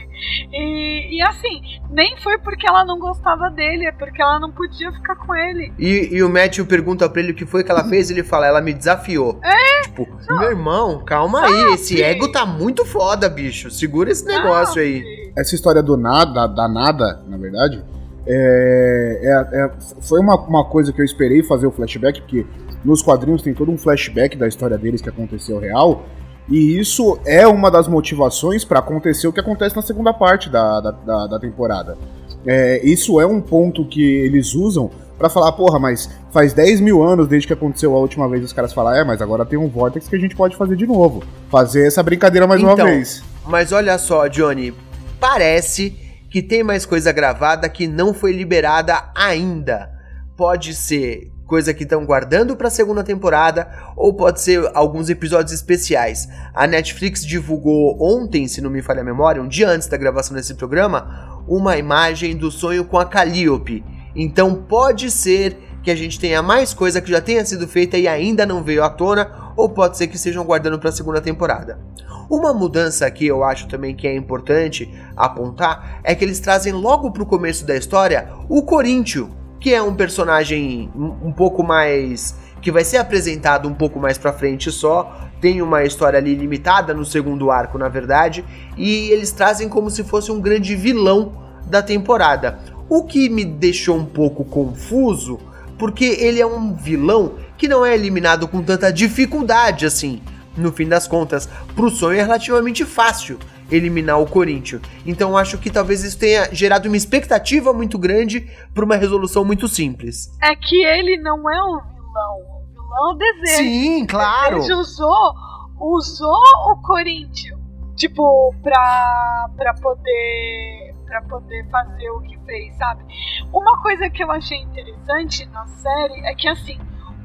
E, 0.52 1.18
e 1.18 1.22
assim, 1.22 1.62
nem 1.90 2.18
foi 2.18 2.38
porque 2.40 2.68
ela 2.68 2.84
não 2.84 3.00
gostava 3.00 3.50
dele, 3.50 3.86
é 3.86 3.92
porque 3.92 4.22
ela 4.22 4.40
não 4.40 4.52
podia 4.52 4.92
ficar 4.92 5.16
com 5.16 5.36
ele. 5.36 5.74
E, 5.78 6.16
e 6.16 6.24
o 6.24 6.30
Matthew 6.30 6.66
pergunta 6.66 7.10
pra 7.10 7.22
ele 7.22 7.32
o 7.32 7.36
que 7.36 7.46
foi 7.46 7.64
que 7.64 7.72
ela 7.72 7.88
fez, 7.88 8.10
ele 8.10 8.24
fala, 8.24 8.48
ela 8.48 8.62
me 8.62 8.74
desafiou. 8.74 9.40
É? 9.44 9.82
Tipo, 9.84 10.08
não. 10.28 10.40
meu 10.40 10.50
irmão, 10.50 11.04
calma 11.06 11.42
sabe? 11.42 11.54
aí, 11.54 11.74
esse 11.74 12.02
ego 12.02 12.32
tá 12.32 12.46
muito 12.46 12.86
foda, 12.86 13.30
bicho. 13.30 13.70
Segura 13.70 14.12
esse 14.12 14.26
negócio 14.26 14.76
sabe? 14.76 14.82
aí. 14.82 15.34
Essa 15.38 15.56
história 15.56 15.84
do 15.84 15.98
nada, 15.98 16.48
da 16.48 16.68
nada, 16.68 17.22
na 17.28 17.38
verdade, 17.38 17.84
é, 18.28 19.20
é, 19.24 19.60
é, 19.60 19.72
foi 20.02 20.20
uma, 20.20 20.36
uma 20.36 20.66
coisa 20.66 20.92
que 20.92 21.02
eu 21.02 21.06
esperei 21.06 21.44
fazer 21.44 21.68
o 21.68 21.72
flashback, 21.72 22.22
porque 22.22 22.46
nos 22.84 23.02
quadrinhos 23.02 23.42
tem 23.42 23.54
todo 23.54 23.72
um 23.72 23.78
flashback 23.78 24.38
da 24.38 24.48
história 24.48 24.78
deles 24.78 25.02
que 25.02 25.10
aconteceu 25.10 25.60
real. 25.60 26.06
E 26.48 26.80
isso 26.80 27.20
é 27.26 27.48
uma 27.48 27.72
das 27.72 27.88
motivações 27.88 28.64
para 28.64 28.80
acontecer 28.80 29.28
o 29.28 29.34
que 29.34 29.40
acontece 29.40 29.76
na 29.76 29.82
segunda 29.82 30.14
parte 30.14 30.50
da, 30.50 30.80
da, 30.80 30.92
da, 30.92 31.28
da 31.28 31.40
temporada. 31.40 31.98
É, 32.46 32.86
isso 32.86 33.20
é 33.20 33.26
um 33.26 33.42
ponto 33.42 33.84
que 33.86 34.04
eles 34.04 34.54
usam 34.54 34.92
para 35.18 35.30
falar, 35.30 35.52
porra, 35.54 35.80
mas 35.80 36.10
faz 36.32 36.54
10 36.54 36.82
mil 36.82 37.02
anos 37.02 37.28
desde 37.28 37.48
que 37.48 37.54
aconteceu 37.54 37.96
a 37.96 38.00
última 38.00 38.28
vez 38.30 38.44
os 38.44 38.54
caras 38.54 38.74
falaram, 38.74 39.00
é, 39.00 39.04
mas 39.04 39.22
agora 39.22 39.46
tem 39.46 39.58
um 39.58 39.70
Vortex 39.70 40.08
que 40.08 40.16
a 40.16 40.20
gente 40.20 40.36
pode 40.36 40.56
fazer 40.56 40.76
de 40.76 40.86
novo. 40.86 41.24
Fazer 41.50 41.88
essa 41.88 42.04
brincadeira 42.04 42.46
mais 42.46 42.62
então, 42.62 42.76
uma 42.76 42.86
vez. 42.86 43.24
Mas 43.48 43.72
olha 43.72 43.98
só, 43.98 44.28
Johnny, 44.28 44.74
parece 45.20 46.05
que 46.36 46.44
tem 46.44 46.64
mais 46.64 46.86
coisa 46.86 47.14
gravada 47.14 47.70
que 47.70 47.88
não 47.88 48.14
foi 48.14 48.34
liberada 48.34 49.10
ainda. 49.16 49.90
Pode 50.36 50.76
ser 50.76 51.32
coisa 51.46 51.74
que 51.74 51.84
estão 51.84 52.06
guardando 52.06 52.58
para 52.58 52.68
a 52.68 52.72
segunda 52.72 53.06
temporada, 53.06 53.70
ou 53.96 54.14
pode 54.14 54.42
ser 54.42 54.70
alguns 54.74 55.10
episódios 55.10 55.54
especiais. 55.54 56.28
A 56.54 56.68
Netflix 56.68 57.26
divulgou 57.26 57.98
ontem, 58.02 58.50
se 58.50 58.60
não 58.60 58.70
me 58.70 58.82
falha 58.82 59.00
a 59.00 59.06
memória, 59.06 59.42
um 59.42 59.48
dia 59.48 59.70
antes 59.70 59.88
da 59.88 59.96
gravação 59.96 60.36
desse 60.36 60.56
programa, 60.56 61.42
uma 61.48 61.78
imagem 61.78 62.36
do 62.36 62.52
sonho 62.52 62.84
com 62.84 63.00
a 63.00 63.06
Calliope. 63.06 63.82
Então 64.14 64.56
pode 64.56 65.10
ser 65.12 65.58
que 65.86 65.92
a 65.92 65.96
gente 65.96 66.20
tenha 66.20 66.42
mais 66.42 66.74
coisa 66.74 67.00
que 67.00 67.12
já 67.12 67.22
tenha 67.22 67.46
sido 67.46 67.68
feita 67.68 67.96
e 67.96 68.08
ainda 68.08 68.44
não 68.44 68.64
veio 68.64 68.84
à 68.84 68.90
tona, 68.90 69.54
ou 69.56 69.70
pode 69.70 69.96
ser 69.96 70.08
que 70.08 70.16
estejam 70.16 70.44
guardando 70.44 70.80
para 70.80 70.90
a 70.90 70.92
segunda 70.92 71.22
temporada. 71.22 71.80
Uma 72.28 72.52
mudança 72.56 73.10
que 73.12 73.28
eu 73.28 73.44
acho 73.44 73.68
também 73.68 73.96
que 73.96 74.08
é 74.08 74.16
importante 74.16 74.92
apontar 75.16 76.02
é 76.04 76.16
que 76.16 76.26
eles 76.26 76.40
trazem 76.40 76.74
logo 76.74 77.12
para 77.12 77.22
o 77.22 77.26
começo 77.26 77.68
da 77.68 77.78
história 77.78 78.28
o 78.50 78.64
Coríntio, 78.64 79.30
que 79.60 79.76
é 79.76 79.82
um 79.82 79.94
personagem 79.94 80.92
um 80.96 81.32
pouco 81.32 81.62
mais 81.62 82.36
que 82.64 82.72
vai 82.72 82.84
ser 82.84 82.98
apresentado 82.98 83.70
um 83.70 83.74
pouco 83.76 84.00
mais 84.00 84.18
pra 84.18 84.34
frente 84.34 84.72
só. 84.72 85.30
Tem 85.40 85.62
uma 85.62 85.84
história 85.84 86.18
ali 86.18 86.34
limitada 86.34 86.96
no 86.96 87.06
segundo 87.06 87.52
arco, 87.52 87.78
na 87.78 87.90
verdade, 87.90 88.44
e 88.76 89.12
eles 89.12 89.32
trazem 89.32 89.70
como 89.70 89.92
se 89.92 90.04
fosse 90.04 90.32
um 90.32 90.42
grande 90.42 90.76
vilão 90.76 91.32
da 91.68 91.84
temporada. 91.84 92.58
O 92.90 93.04
que 93.04 93.30
me 93.30 93.46
deixou 93.46 93.96
um 93.96 94.06
pouco 94.06 94.44
confuso, 94.44 95.40
porque 95.78 96.06
ele 96.06 96.42
é 96.42 96.46
um 96.46 96.74
vilão 96.74 97.36
que 97.58 97.68
não 97.68 97.86
é 97.86 97.94
eliminado 97.94 98.48
com 98.48 98.62
tanta 98.62 98.92
dificuldade 98.92 99.86
assim. 99.86 100.22
No 100.58 100.72
fim 100.72 100.88
das 100.88 101.08
contas, 101.08 101.50
pro 101.76 101.90
sonho 101.90 102.20
é 102.20 102.22
relativamente 102.22 102.86
fácil 102.86 103.38
eliminar 103.70 104.20
o 104.22 104.26
Corinthians. 104.26 104.82
Então 105.06 105.38
acho 105.38 105.58
que 105.58 105.70
talvez 105.70 106.04
isso 106.04 106.18
tenha 106.18 106.54
gerado 106.54 106.88
uma 106.88 106.98
expectativa 106.98 107.74
muito 107.74 107.98
grande 107.98 108.50
para 108.74 108.86
uma 108.86 108.96
resolução 108.96 109.44
muito 109.44 109.68
simples. 109.68 110.32
É 110.42 110.56
que 110.56 110.84
ele 110.84 111.18
não 111.18 111.50
é 111.50 111.64
um 111.64 111.80
vilão. 111.82 112.38
O 112.52 112.74
vilão 112.74 113.12
é 113.12 113.14
o 113.14 113.18
desejo. 113.18 113.58
Sim, 113.58 114.06
claro. 114.06 114.64
Ele 114.64 114.74
usou, 114.76 115.34
usou 115.80 116.42
o 116.72 116.82
Corinthians, 116.84 117.60
tipo, 117.96 118.54
pra, 118.62 119.50
pra 119.58 119.74
poder 119.74 120.85
para 121.16 121.22
poder 121.22 121.66
fazer 121.70 122.10
o 122.10 122.22
que 122.22 122.38
fez, 122.46 122.76
sabe? 122.78 123.06
Uma 123.54 123.82
coisa 123.82 124.10
que 124.10 124.24
eu 124.24 124.32
achei 124.32 124.58
interessante 124.58 125.46
na 125.48 125.66
série 125.68 126.26
é 126.26 126.36
que 126.36 126.48
assim, 126.48 126.78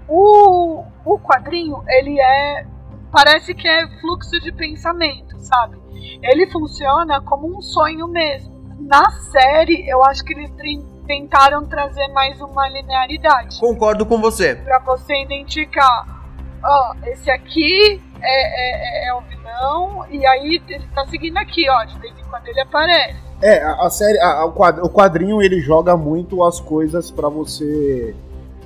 o, 0.09 0.85
o 1.05 1.19
quadrinho, 1.19 1.83
ele 1.89 2.21
é 2.21 2.67
parece 3.11 3.55
que 3.55 3.67
é 3.67 3.89
fluxo 4.01 4.39
de 4.41 4.53
pensamento, 4.53 5.37
sabe? 5.41 5.79
Ele 6.23 6.49
funciona 6.51 7.21
como 7.23 7.59
um 7.59 7.61
sonho 7.61 8.07
mesmo. 8.07 8.61
Na 8.79 9.11
série, 9.11 9.89
eu 9.89 10.03
acho 10.05 10.25
que 10.25 10.33
eles 10.33 10.51
tentaram 11.07 11.67
trazer 11.67 12.07
mais 12.09 12.41
uma 12.41 12.69
linearidade. 12.69 13.59
Concordo 13.59 14.07
com 14.07 14.21
você. 14.21 14.55
Pra 14.55 14.79
você 14.79 15.23
identificar, 15.23 16.07
ó, 16.63 16.95
esse 17.05 17.29
aqui 17.31 18.01
é, 18.23 19.07
é, 19.07 19.09
é 19.09 19.15
o 19.15 19.21
vilão, 19.23 20.07
e 20.09 20.25
aí 20.25 20.63
ele 20.69 20.87
tá 20.95 21.05
seguindo 21.09 21.37
aqui, 21.37 21.69
ó, 21.69 21.85
de 21.85 21.99
vez 21.99 22.17
em 22.17 22.25
quando 22.31 22.47
ele 22.47 22.61
aparece. 22.61 23.30
É, 23.43 23.63
a, 23.63 23.87
a 23.87 23.91
série, 23.91 24.19
a, 24.19 24.45
o 24.45 24.91
quadrinho 24.91 25.41
ele 25.41 25.61
joga 25.61 25.97
muito 25.97 26.45
as 26.45 26.61
coisas 26.61 27.11
para 27.11 27.29
você 27.29 28.15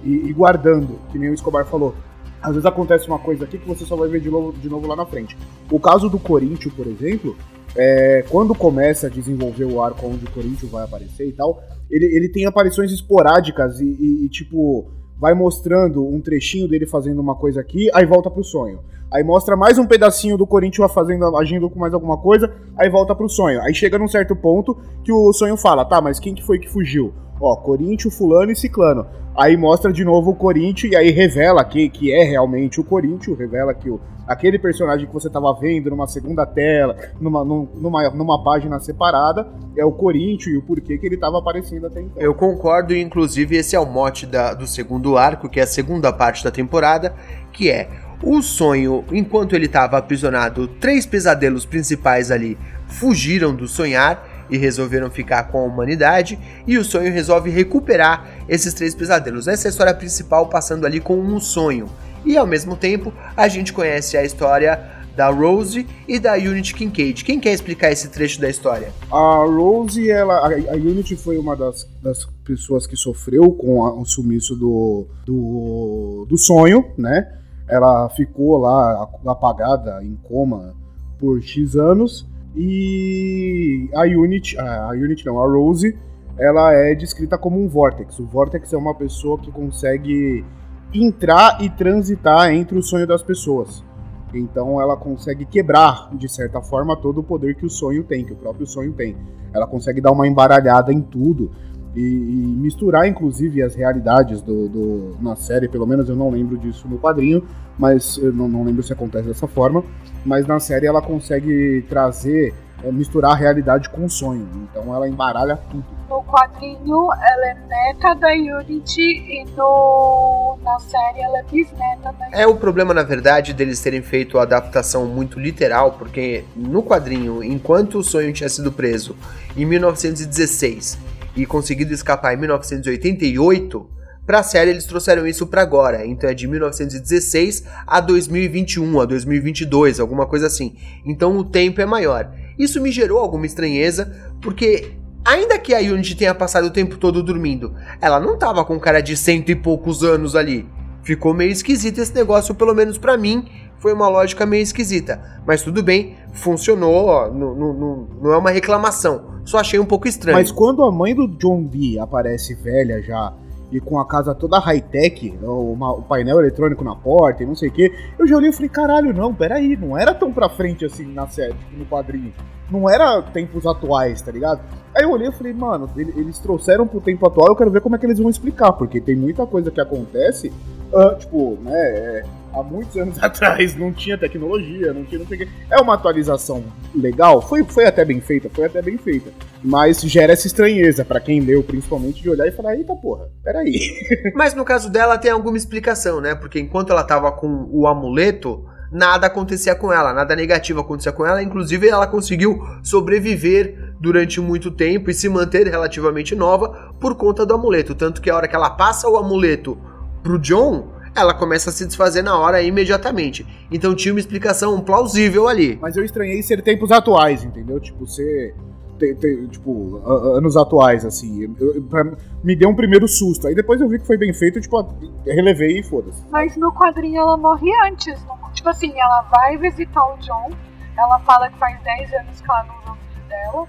ir, 0.03 0.27
ir, 0.27 0.33
guardando, 0.33 0.99
que 1.11 1.19
nem 1.19 1.31
o 1.31 1.35
Escobar 1.35 1.65
falou. 1.65 1.95
Às 2.43 2.51
vezes 2.51 2.67
acontece 2.67 3.07
uma 3.09 3.19
coisa 3.19 3.45
aqui 3.45 3.57
que 3.57 3.67
você 3.67 3.85
só 3.85 3.97
vai 3.97 4.09
ver 4.09 4.21
de 4.21 4.29
novo, 4.29 4.53
de 4.53 4.69
novo 4.69 4.87
lá 4.87 4.97
na 4.97 5.07
frente. 5.07 5.37
O 5.71 5.81
caso 5.81 6.11
do 6.11 6.19
Corinthians, 6.19 6.75
por 6.75 6.87
exemplo, 6.87 7.37
é, 7.77 8.25
quando 8.29 8.55
começa 8.55 9.07
a 9.07 9.11
desenvolver 9.11 9.65
o 9.65 9.81
arco 9.83 10.07
onde 10.07 10.25
o 10.25 10.31
Corinthians 10.31 10.71
vai 10.71 10.85
aparecer 10.85 11.27
e 11.27 11.33
tal, 11.33 11.63
ele, 11.91 12.07
ele 12.07 12.29
tem 12.29 12.45
aparições 12.45 12.93
esporádicas 12.93 13.81
e, 13.81 13.85
e, 13.85 14.25
e, 14.25 14.29
tipo, 14.29 14.87
vai 15.18 15.35
mostrando 15.35 16.07
um 16.07 16.20
trechinho 16.20 16.68
dele 16.68 16.87
fazendo 16.87 17.20
uma 17.20 17.35
coisa 17.35 17.61
aqui, 17.61 17.90
aí 17.94 18.05
volta 18.05 18.31
pro 18.31 18.44
sonho. 18.44 18.81
Aí 19.12 19.22
mostra 19.22 19.57
mais 19.57 19.79
um 19.79 19.87
pedacinho 19.87 20.37
do 20.37 20.46
Corinthians 20.46 20.92
fazendo, 20.92 21.37
agindo 21.37 21.70
com 21.70 21.79
mais 21.79 21.94
alguma 21.94 22.16
coisa, 22.16 22.53
aí 22.77 22.90
volta 22.90 23.14
pro 23.14 23.29
sonho. 23.29 23.62
Aí 23.62 23.72
chega 23.72 23.98
num 23.98 24.09
certo 24.09 24.35
ponto 24.35 24.77
que 25.05 25.12
o 25.12 25.33
sonho 25.33 25.57
fala, 25.57 25.85
tá, 25.85 26.00
mas 26.00 26.18
quem 26.18 26.35
que 26.35 26.42
foi 26.42 26.59
que 26.59 26.68
fugiu? 26.68 27.12
Ó, 27.40 27.55
Corinthians, 27.57 28.16
fulano 28.16 28.50
e 28.50 28.57
ciclano. 28.57 29.07
Aí 29.37 29.57
mostra 29.57 29.92
de 29.92 30.05
novo 30.05 30.31
o 30.31 30.35
Corinthians 30.35 30.92
e 30.92 30.97
aí 30.97 31.11
revela 31.11 31.64
que, 31.64 31.88
que 31.88 32.12
é 32.12 32.23
realmente 32.23 32.81
o 32.81 32.85
Corinthians, 32.85 33.37
revela 33.37 33.75
que 33.75 33.90
o, 33.90 34.01
aquele 34.29 34.59
personagem 34.61 35.07
que 35.07 35.12
você 35.12 35.27
estava 35.27 35.53
vendo 35.55 35.90
numa 35.90 36.07
segunda 36.07 36.47
tela, 36.47 36.97
numa, 37.20 37.44
numa, 37.44 38.11
numa 38.11 38.44
página 38.44 38.79
separada, 38.79 39.49
é 39.77 39.85
o 39.85 39.90
Corinthians 39.90 40.55
e 40.55 40.57
o 40.57 40.62
porquê 40.62 40.97
que 40.99 41.07
ele 41.07 41.16
estava 41.16 41.38
aparecendo 41.38 41.87
até 41.87 42.01
então. 42.01 42.23
Eu 42.23 42.33
concordo, 42.33 42.94
inclusive 42.94 43.57
esse 43.57 43.75
é 43.75 43.81
o 43.81 43.87
mote 43.87 44.25
da, 44.25 44.55
do 44.55 44.68
segundo 44.68 45.18
arco, 45.18 45.49
que 45.49 45.59
é 45.59 45.64
a 45.64 45.66
segunda 45.66 46.12
parte 46.12 46.44
da 46.44 46.53
temporada, 46.53 47.12
que 47.53 47.68
é 47.68 47.88
o 48.23 48.40
sonho, 48.40 49.05
enquanto 49.12 49.55
ele 49.55 49.66
estava 49.66 49.99
aprisionado, 49.99 50.68
três 50.68 51.05
pesadelos 51.05 51.66
principais 51.66 52.31
ali 52.31 52.57
fugiram 52.87 53.55
do 53.55 53.66
sonhar 53.66 54.34
e 54.51 54.57
resolveram 54.57 55.11
ficar 55.11 55.45
com 55.45 55.59
a 55.59 55.65
humanidade, 55.65 56.39
e 56.67 56.79
o 56.79 56.85
sonho 56.85 57.13
resolve 57.13 57.51
recuperar 57.51 58.45
esses 58.49 58.75
três 58.75 58.95
pesadelos. 58.95 59.49
Essa 59.49 59.67
é 59.67 59.69
a 59.69 59.71
história 59.71 59.95
principal, 59.95 60.49
passando 60.49 60.87
ali 60.87 61.01
com 61.01 61.19
um 61.19 61.41
sonho. 61.41 61.89
E 62.25 62.37
ao 62.37 62.47
mesmo 62.47 62.77
tempo, 62.77 63.13
a 63.37 63.49
gente 63.49 63.73
conhece 63.73 64.17
a 64.17 64.25
história 64.25 64.95
da 65.17 65.31
Rose 65.31 65.87
e 66.09 66.19
da 66.19 66.35
Unity 66.35 66.75
Kincaid. 66.75 67.25
Quem 67.25 67.39
quer 67.39 67.53
explicar 67.53 67.93
esse 67.93 68.09
trecho 68.09 68.41
da 68.41 68.49
história? 68.49 68.93
A 69.11 69.45
Rose, 69.45 70.11
ela, 70.11 70.49
a, 70.49 70.75
Unity 70.75 71.17
foi 71.17 71.39
uma 71.39 71.57
das, 71.57 71.89
das 72.03 72.25
pessoas 72.45 72.87
que 72.87 72.97
sofreu 72.97 73.53
com 73.53 73.85
a, 73.85 73.95
o 73.95 74.05
sumiço 74.05 74.57
do, 74.57 75.07
do, 75.25 76.27
do 76.29 76.37
sonho, 76.37 76.85
né? 76.99 77.39
Ela 77.69 78.09
ficou 78.11 78.59
lá 78.59 79.09
apagada, 79.27 80.03
em 80.03 80.17
coma, 80.17 80.75
por 81.19 81.41
X 81.43 81.77
anos. 81.77 82.27
E 82.57 83.88
a 83.95 84.03
Unity, 84.03 84.59
a 84.59 84.90
Unity 84.90 85.27
não, 85.27 85.43
a 85.43 85.47
Rose, 85.47 85.97
ela 86.38 86.73
é 86.73 86.95
descrita 86.95 87.37
como 87.37 87.62
um 87.62 87.69
Vortex. 87.69 88.19
O 88.19 88.27
Vortex 88.27 88.73
é 88.73 88.77
uma 88.77 88.95
pessoa 88.95 89.38
que 89.38 89.51
consegue 89.51 90.45
entrar 90.93 91.61
e 91.61 91.69
transitar 91.69 92.53
entre 92.53 92.79
o 92.79 92.83
sonho 92.83 93.07
das 93.07 93.23
pessoas. 93.23 93.85
Então 94.33 94.81
ela 94.81 94.97
consegue 94.97 95.45
quebrar, 95.45 96.11
de 96.14 96.29
certa 96.29 96.61
forma, 96.61 96.97
todo 96.97 97.19
o 97.19 97.25
poder 97.25 97.55
que 97.55 97.67
o 97.67 97.71
sonho 97.71 98.05
tem, 98.05 98.25
que 98.25 98.33
o 98.33 98.37
próprio 98.37 98.67
sonho 98.67 98.93
tem. 98.93 99.17
Ela 99.53 99.67
consegue 99.67 100.01
dar 100.01 100.12
uma 100.12 100.27
embaralhada 100.27 100.93
em 100.93 101.01
tudo 101.01 101.51
e, 101.95 102.01
e 102.01 102.57
misturar, 102.61 103.07
inclusive, 103.07 103.63
as 103.63 103.75
realidades 103.75 104.43
do, 104.43 104.69
do, 104.69 105.17
na 105.21 105.37
série. 105.37 105.69
Pelo 105.69 105.87
menos 105.87 106.09
eu 106.09 106.17
não 106.17 106.31
lembro 106.31 106.57
disso 106.59 106.89
no 106.89 106.99
quadrinho, 106.99 107.43
mas 107.79 108.17
eu 108.19 108.33
não, 108.33 108.49
não 108.49 108.65
lembro 108.65 108.83
se 108.83 108.93
acontece 108.93 109.29
dessa 109.29 109.47
forma 109.47 109.85
mas 110.25 110.47
na 110.47 110.59
série 110.59 110.87
ela 110.87 111.03
consegue 111.03 111.85
trazer, 111.89 112.55
é, 112.83 112.91
misturar 112.91 113.33
a 113.33 113.35
realidade 113.35 113.91
com 113.91 114.05
o 114.05 114.11
sonho. 114.11 114.49
Então 114.55 114.95
ela 114.95 115.09
embaralha 115.09 115.57
tudo. 115.71 115.85
No 116.09 116.23
quadrinho 116.25 117.09
ela 117.13 117.49
é 117.49 117.55
neta 117.69 118.15
da 118.15 118.29
Unity 118.29 119.03
e 119.03 119.45
no, 119.57 120.57
na 120.63 120.79
série 120.79 121.21
ela 121.21 121.39
é 121.39 121.43
bisneta 121.43 122.13
da 122.13 122.27
Unity. 122.27 122.33
É 122.33 122.47
o 122.47 122.57
problema, 122.57 122.95
na 122.95 123.03
verdade, 123.03 123.53
deles 123.53 123.81
terem 123.81 124.03
feito 124.03 124.39
a 124.39 124.43
adaptação 124.43 125.07
muito 125.07 125.39
literal, 125.39 125.93
porque 125.93 126.45
no 126.57 126.83
quadrinho, 126.83 127.43
enquanto 127.45 127.99
o 127.99 128.05
sonho 128.05 128.33
tinha 128.33 128.49
sido 128.49 128.73
preso 128.73 129.15
em 129.57 129.67
1916 129.67 130.99
e 131.37 131.47
conseguido 131.47 131.92
escapar 131.92 132.35
em 132.35 132.37
1988 132.37 133.94
Pra 134.27 134.42
série 134.42 134.70
eles 134.70 134.87
trouxeram 134.87 135.27
isso 135.27 135.47
para 135.47 135.61
agora, 135.61 136.07
então 136.07 136.29
é 136.31 136.33
de 136.33 136.49
1916 136.49 137.64
a 137.87 138.01
2021, 138.01 139.01
a 139.01 139.05
2022, 139.05 140.01
alguma 140.01 140.25
coisa 140.25 140.47
assim. 140.47 140.77
Então 141.05 141.37
o 141.37 141.44
tempo 141.44 141.81
é 141.83 141.85
maior. 141.85 142.33
Isso 142.59 142.81
me 142.81 142.90
gerou 142.90 143.18
alguma 143.18 143.44
estranheza, 143.44 144.33
porque 144.40 144.92
ainda 145.23 145.59
que 145.59 145.75
a 145.75 145.79
Unity 145.79 146.16
tenha 146.16 146.35
passado 146.35 146.68
o 146.68 146.70
tempo 146.70 146.97
todo 146.97 147.23
dormindo, 147.23 147.75
ela 148.01 148.18
não 148.18 148.38
tava 148.38 148.64
com 148.64 148.81
cara 148.81 149.03
de 149.03 149.14
cento 149.14 149.51
e 149.51 149.55
poucos 149.55 150.03
anos 150.03 150.35
ali. 150.35 150.66
Ficou 151.03 151.35
meio 151.35 151.51
esquisito 151.51 151.99
esse 151.99 152.14
negócio, 152.14 152.55
pelo 152.55 152.75
menos 152.75 152.97
para 152.97 153.18
mim, 153.18 153.47
foi 153.85 153.92
uma 153.92 154.09
lógica 154.09 154.47
meio 154.47 154.62
esquisita. 154.62 155.20
Mas 155.47 155.61
tudo 155.61 155.83
bem, 155.83 156.16
funcionou, 156.33 157.05
ó, 157.05 157.31
não, 157.31 157.55
não, 157.55 158.09
não 158.18 158.33
é 158.33 158.38
uma 158.38 158.49
reclamação. 158.49 159.27
Só 159.44 159.59
achei 159.59 159.79
um 159.79 159.85
pouco 159.85 160.09
estranho. 160.09 160.38
Mas 160.38 160.51
quando 160.51 160.83
a 160.83 160.90
mãe 160.90 161.14
do 161.14 161.29
John 161.29 161.62
B 161.62 161.99
aparece 161.99 162.55
velha 162.55 163.03
já 163.03 163.35
e 163.70 163.79
com 163.81 164.01
a 164.01 164.09
casa 164.09 164.35
toda 164.35 164.59
high-tech, 164.59 165.38
o, 165.42 166.03
painel 166.09 166.40
eletrônico 166.40 166.83
na 166.83 166.97
porta 166.97 167.42
e 167.42 167.47
não 167.47 167.55
sei 167.55 167.68
o 167.68 167.73
que, 167.73 167.92
eu 168.18 168.27
já 168.27 168.38
olhei 168.38 168.49
e 168.49 168.53
falei, 168.55 168.70
caralho, 168.70 169.12
não, 169.12 169.35
peraí, 169.35 169.77
não 169.77 169.99
era 169.99 170.14
tão 170.14 170.33
pra 170.33 170.49
frente 170.49 170.87
assim 170.87 171.05
na 171.05 171.29
série, 171.29 171.53
tipo, 171.53 171.77
no 171.77 171.85
quadrinho. 171.85 172.33
Não 172.70 172.88
era 172.88 173.20
tempos 173.20 173.66
atuais, 173.66 174.23
tá 174.23 174.33
ligado? 174.33 174.62
Aí 174.97 175.03
eu 175.03 175.11
olhei 175.11 175.29
e 175.29 175.33
falei, 175.33 175.53
mano, 175.53 175.90
eles 175.94 176.38
trouxeram 176.38 176.87
pro 176.87 177.03
tempo 177.03 177.27
atual, 177.27 177.49
eu 177.49 177.57
quero 177.57 177.70
ver 177.70 177.83
como 177.83 177.97
é 177.97 177.99
que 177.99 178.07
eles 178.07 178.18
vão 178.18 178.31
explicar, 178.31 178.73
porque 178.73 178.99
tem 178.99 179.14
muita 179.14 179.44
coisa 179.44 179.70
que 179.70 179.81
acontece, 179.81 180.51
uh, 180.90 181.18
tipo, 181.18 181.59
né, 181.61 181.75
é, 181.75 182.25
há 182.55 182.62
muitos 182.62 182.97
anos 182.97 183.21
atrás 183.23 183.77
não 183.77 183.93
tinha 183.93 184.17
tecnologia, 184.17 184.93
não 184.93 185.05
tinha 185.05 185.19
não 185.19 185.27
que. 185.27 185.49
É 185.71 185.81
uma 185.81 185.95
atualização 185.95 186.64
legal, 186.95 187.43
foi, 187.43 187.64
foi 187.64 187.87
até 187.87 188.05
bem 188.05 188.21
feita, 188.21 188.49
foi 188.49 188.64
até 188.67 188.81
bem 188.81 188.97
feita. 188.97 189.31
Mas 189.62 190.01
gera 190.01 190.33
essa 190.33 190.47
estranheza 190.47 191.05
para 191.05 191.21
quem 191.21 191.40
leu, 191.40 191.62
principalmente, 191.62 192.23
de 192.23 192.31
olhar 192.31 192.47
e 192.47 192.53
falar, 192.53 192.77
eita 192.77 192.95
porra, 192.95 193.29
peraí. 193.43 193.79
Mas 194.35 194.55
no 194.55 194.64
caso 194.64 194.90
dela 194.90 195.19
tem 195.19 195.31
alguma 195.31 195.57
explicação, 195.57 196.21
né? 196.21 196.35
Porque 196.35 196.61
enquanto 196.61 196.90
ela 196.90 197.03
tava 197.03 197.33
com 197.33 197.69
o 197.71 197.87
amuleto, 197.87 198.67
nada 198.93 199.27
acontecia 199.27 199.75
com 199.75 199.93
ela, 199.93 200.12
nada 200.12 200.37
negativo 200.37 200.81
acontecia 200.81 201.12
com 201.12 201.27
ela, 201.27 201.43
inclusive 201.43 201.88
ela 201.88 202.07
conseguiu 202.07 202.62
sobreviver 202.83 203.95
durante 204.01 204.40
muito 204.40 204.71
tempo 204.71 205.11
e 205.11 205.14
se 205.14 205.29
manter 205.29 205.67
relativamente 205.67 206.35
nova 206.35 206.92
por 207.00 207.17
conta 207.17 207.44
do 207.44 207.55
amuleto. 207.55 207.94
Tanto 207.94 208.21
que 208.21 208.31
a 208.31 208.37
hora 208.37 208.46
que 208.46 208.55
ela 208.55 208.71
passa 208.71 209.09
o 209.09 209.17
amuleto 209.17 209.79
pro 210.23 210.38
John, 210.38 210.94
ela 211.15 211.33
começa 211.35 211.71
a 211.71 211.73
se 211.73 211.87
desfazer 211.87 212.23
na 212.23 212.38
hora 212.38 212.60
imediatamente. 212.62 213.46
Então 213.71 213.94
tinha 213.94 214.12
uma 214.12 214.21
explicação 214.21 214.81
plausível 214.81 215.48
ali. 215.48 215.79
Mas 215.81 215.96
eu 215.96 216.04
estranhei 216.04 216.42
ser 216.42 216.62
tempos 216.62 216.90
atuais, 216.90 217.44
entendeu? 217.44 217.79
Tipo, 217.81 218.06
ser 218.06 218.54
te- 218.98 219.15
te- 219.15 219.46
tipo, 219.48 220.00
anos 220.06 220.56
atuais, 220.56 221.04
assim. 221.04 221.54
Eu- 221.58 221.83
pra- 221.83 222.12
me 222.42 222.54
deu 222.56 222.69
um 222.69 222.75
primeiro 222.77 223.06
susto. 223.08 223.46
Aí 223.48 223.54
depois 223.54 223.81
eu 223.81 223.88
vi 223.88 223.98
que 223.98 224.06
foi 224.06 224.17
bem 224.17 224.33
feito, 224.33 224.60
tipo, 224.60 224.94
relevei 225.27 225.79
e 225.81 225.83
foda-se. 225.83 226.23
Mas 226.31 226.56
no 226.56 226.73
quadrinho 226.73 227.21
ela 227.21 227.37
morre 227.37 227.71
antes. 227.87 228.23
não- 228.27 228.35
Tipo 228.52 228.69
assim, 228.69 228.92
ela 228.98 229.23
vai 229.23 229.56
visitar 229.58 230.00
o 230.15 230.17
John. 230.19 230.50
Ela 230.96 231.19
fala 231.21 231.50
que 231.50 231.58
faz 231.58 231.77
10 231.83 232.12
anos 232.15 232.40
que 232.40 232.48
ela 232.48 232.62
não 232.65 232.75
vê 232.85 232.90
o 232.90 232.94
filho 233.15 233.29
dela. 233.29 233.67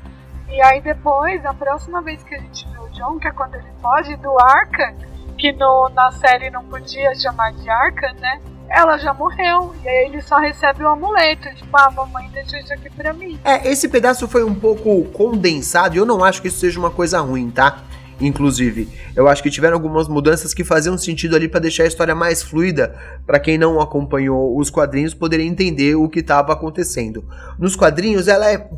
E 0.47 0.61
aí 0.61 0.79
depois, 0.79 1.43
a 1.43 1.53
próxima 1.55 2.01
vez 2.03 2.21
que 2.21 2.35
a 2.35 2.39
gente 2.39 2.67
vê 2.69 2.77
o 2.77 2.87
John, 2.91 3.17
que 3.17 3.27
é 3.27 3.31
quando 3.31 3.55
ele 3.55 3.65
foge 3.81 4.15
do 4.17 4.29
Arca, 4.39 4.93
que 5.37 5.51
no, 5.53 5.89
na 5.89 6.11
série 6.11 6.49
não 6.49 6.63
podia 6.65 7.13
chamar 7.15 7.53
de 7.53 7.69
Arca, 7.69 8.13
né? 8.19 8.39
Ela 8.69 8.97
já 8.97 9.13
morreu. 9.13 9.75
E 9.83 9.87
aí 9.87 10.05
ele 10.07 10.21
só 10.21 10.37
recebe 10.37 10.83
o 10.83 10.87
amuleto. 10.87 11.53
Tipo, 11.55 11.77
ah, 11.77 11.91
mamãe 11.91 12.29
deixou 12.33 12.59
isso 12.59 12.73
aqui 12.73 12.89
pra 12.89 13.13
mim. 13.13 13.39
É, 13.43 13.67
esse 13.69 13.87
pedaço 13.87 14.27
foi 14.27 14.43
um 14.43 14.55
pouco 14.55 15.03
condensado 15.05 15.95
e 15.95 15.97
eu 15.97 16.05
não 16.05 16.23
acho 16.23 16.41
que 16.41 16.47
isso 16.47 16.59
seja 16.59 16.79
uma 16.79 16.91
coisa 16.91 17.19
ruim, 17.19 17.51
tá? 17.51 17.83
Inclusive, 18.19 18.87
eu 19.13 19.27
acho 19.27 19.43
que 19.43 19.49
tiveram 19.49 19.75
algumas 19.75 20.07
mudanças 20.07 20.53
que 20.53 20.63
faziam 20.63 20.97
sentido 20.97 21.35
ali 21.35 21.49
pra 21.49 21.59
deixar 21.59 21.83
a 21.83 21.87
história 21.87 22.15
mais 22.15 22.41
fluida, 22.41 22.95
pra 23.25 23.39
quem 23.39 23.57
não 23.57 23.81
acompanhou 23.81 24.57
os 24.57 24.69
quadrinhos 24.69 25.13
poder 25.13 25.41
entender 25.41 25.95
o 25.95 26.07
que 26.07 26.19
estava 26.19 26.53
acontecendo. 26.53 27.25
Nos 27.59 27.75
quadrinhos, 27.75 28.29
ela 28.29 28.49
é 28.49 28.69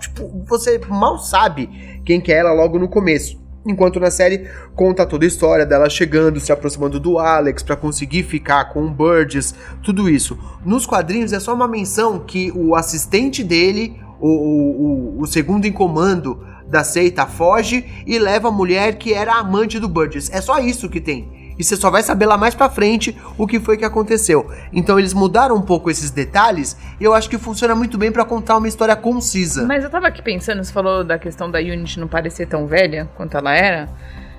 tipo, 0.00 0.42
você 0.46 0.80
mal 0.88 1.18
sabe 1.18 2.00
quem 2.04 2.18
que 2.18 2.32
é 2.32 2.38
ela 2.38 2.52
logo 2.52 2.78
no 2.78 2.88
começo. 2.88 3.38
Enquanto 3.68 4.00
na 4.00 4.10
série 4.10 4.48
conta 4.74 5.04
toda 5.04 5.26
a 5.26 5.28
história 5.28 5.66
dela 5.66 5.90
chegando, 5.90 6.40
se 6.40 6.50
aproximando 6.50 6.98
do 6.98 7.18
Alex 7.18 7.62
pra 7.62 7.76
conseguir 7.76 8.22
ficar 8.22 8.66
com 8.72 8.86
o 8.86 8.90
Burgess, 8.90 9.54
tudo 9.82 10.08
isso. 10.08 10.38
Nos 10.64 10.86
quadrinhos 10.86 11.34
é 11.34 11.38
só 11.38 11.52
uma 11.54 11.68
menção 11.68 12.18
que 12.20 12.50
o 12.56 12.74
assistente 12.74 13.44
dele, 13.44 14.00
o, 14.18 14.28
o, 14.28 15.18
o- 15.18 15.20
o 15.22 15.26
segundo 15.26 15.66
em 15.66 15.72
comando 15.72 16.42
da 16.66 16.82
seita, 16.82 17.26
foge 17.26 17.84
e 18.06 18.18
leva 18.18 18.48
a 18.48 18.52
mulher 18.52 18.96
que 18.96 19.12
era 19.12 19.34
amante 19.34 19.78
do 19.78 19.88
Burgess. 19.88 20.30
É 20.32 20.40
só 20.40 20.58
isso 20.58 20.88
que 20.88 21.00
tem. 21.00 21.37
E 21.58 21.64
você 21.64 21.76
só 21.76 21.90
vai 21.90 22.02
saber 22.02 22.26
lá 22.26 22.36
mais 22.36 22.54
pra 22.54 22.68
frente 22.68 23.16
o 23.36 23.46
que 23.46 23.58
foi 23.58 23.76
que 23.76 23.84
aconteceu. 23.84 24.50
Então 24.72 24.98
eles 24.98 25.12
mudaram 25.12 25.56
um 25.56 25.62
pouco 25.62 25.90
esses 25.90 26.10
detalhes 26.10 26.76
e 27.00 27.04
eu 27.04 27.14
acho 27.14 27.28
que 27.28 27.36
funciona 27.36 27.74
muito 27.74 27.98
bem 27.98 28.12
pra 28.12 28.24
contar 28.24 28.56
uma 28.56 28.68
história 28.68 28.94
concisa. 28.94 29.66
Mas 29.66 29.82
eu 29.82 29.90
tava 29.90 30.06
aqui 30.06 30.22
pensando, 30.22 30.62
você 30.62 30.72
falou 30.72 31.02
da 31.02 31.18
questão 31.18 31.50
da 31.50 31.58
Unity 31.58 31.98
não 31.98 32.08
parecer 32.08 32.46
tão 32.46 32.66
velha 32.66 33.08
quanto 33.16 33.36
ela 33.36 33.54
era. 33.54 33.88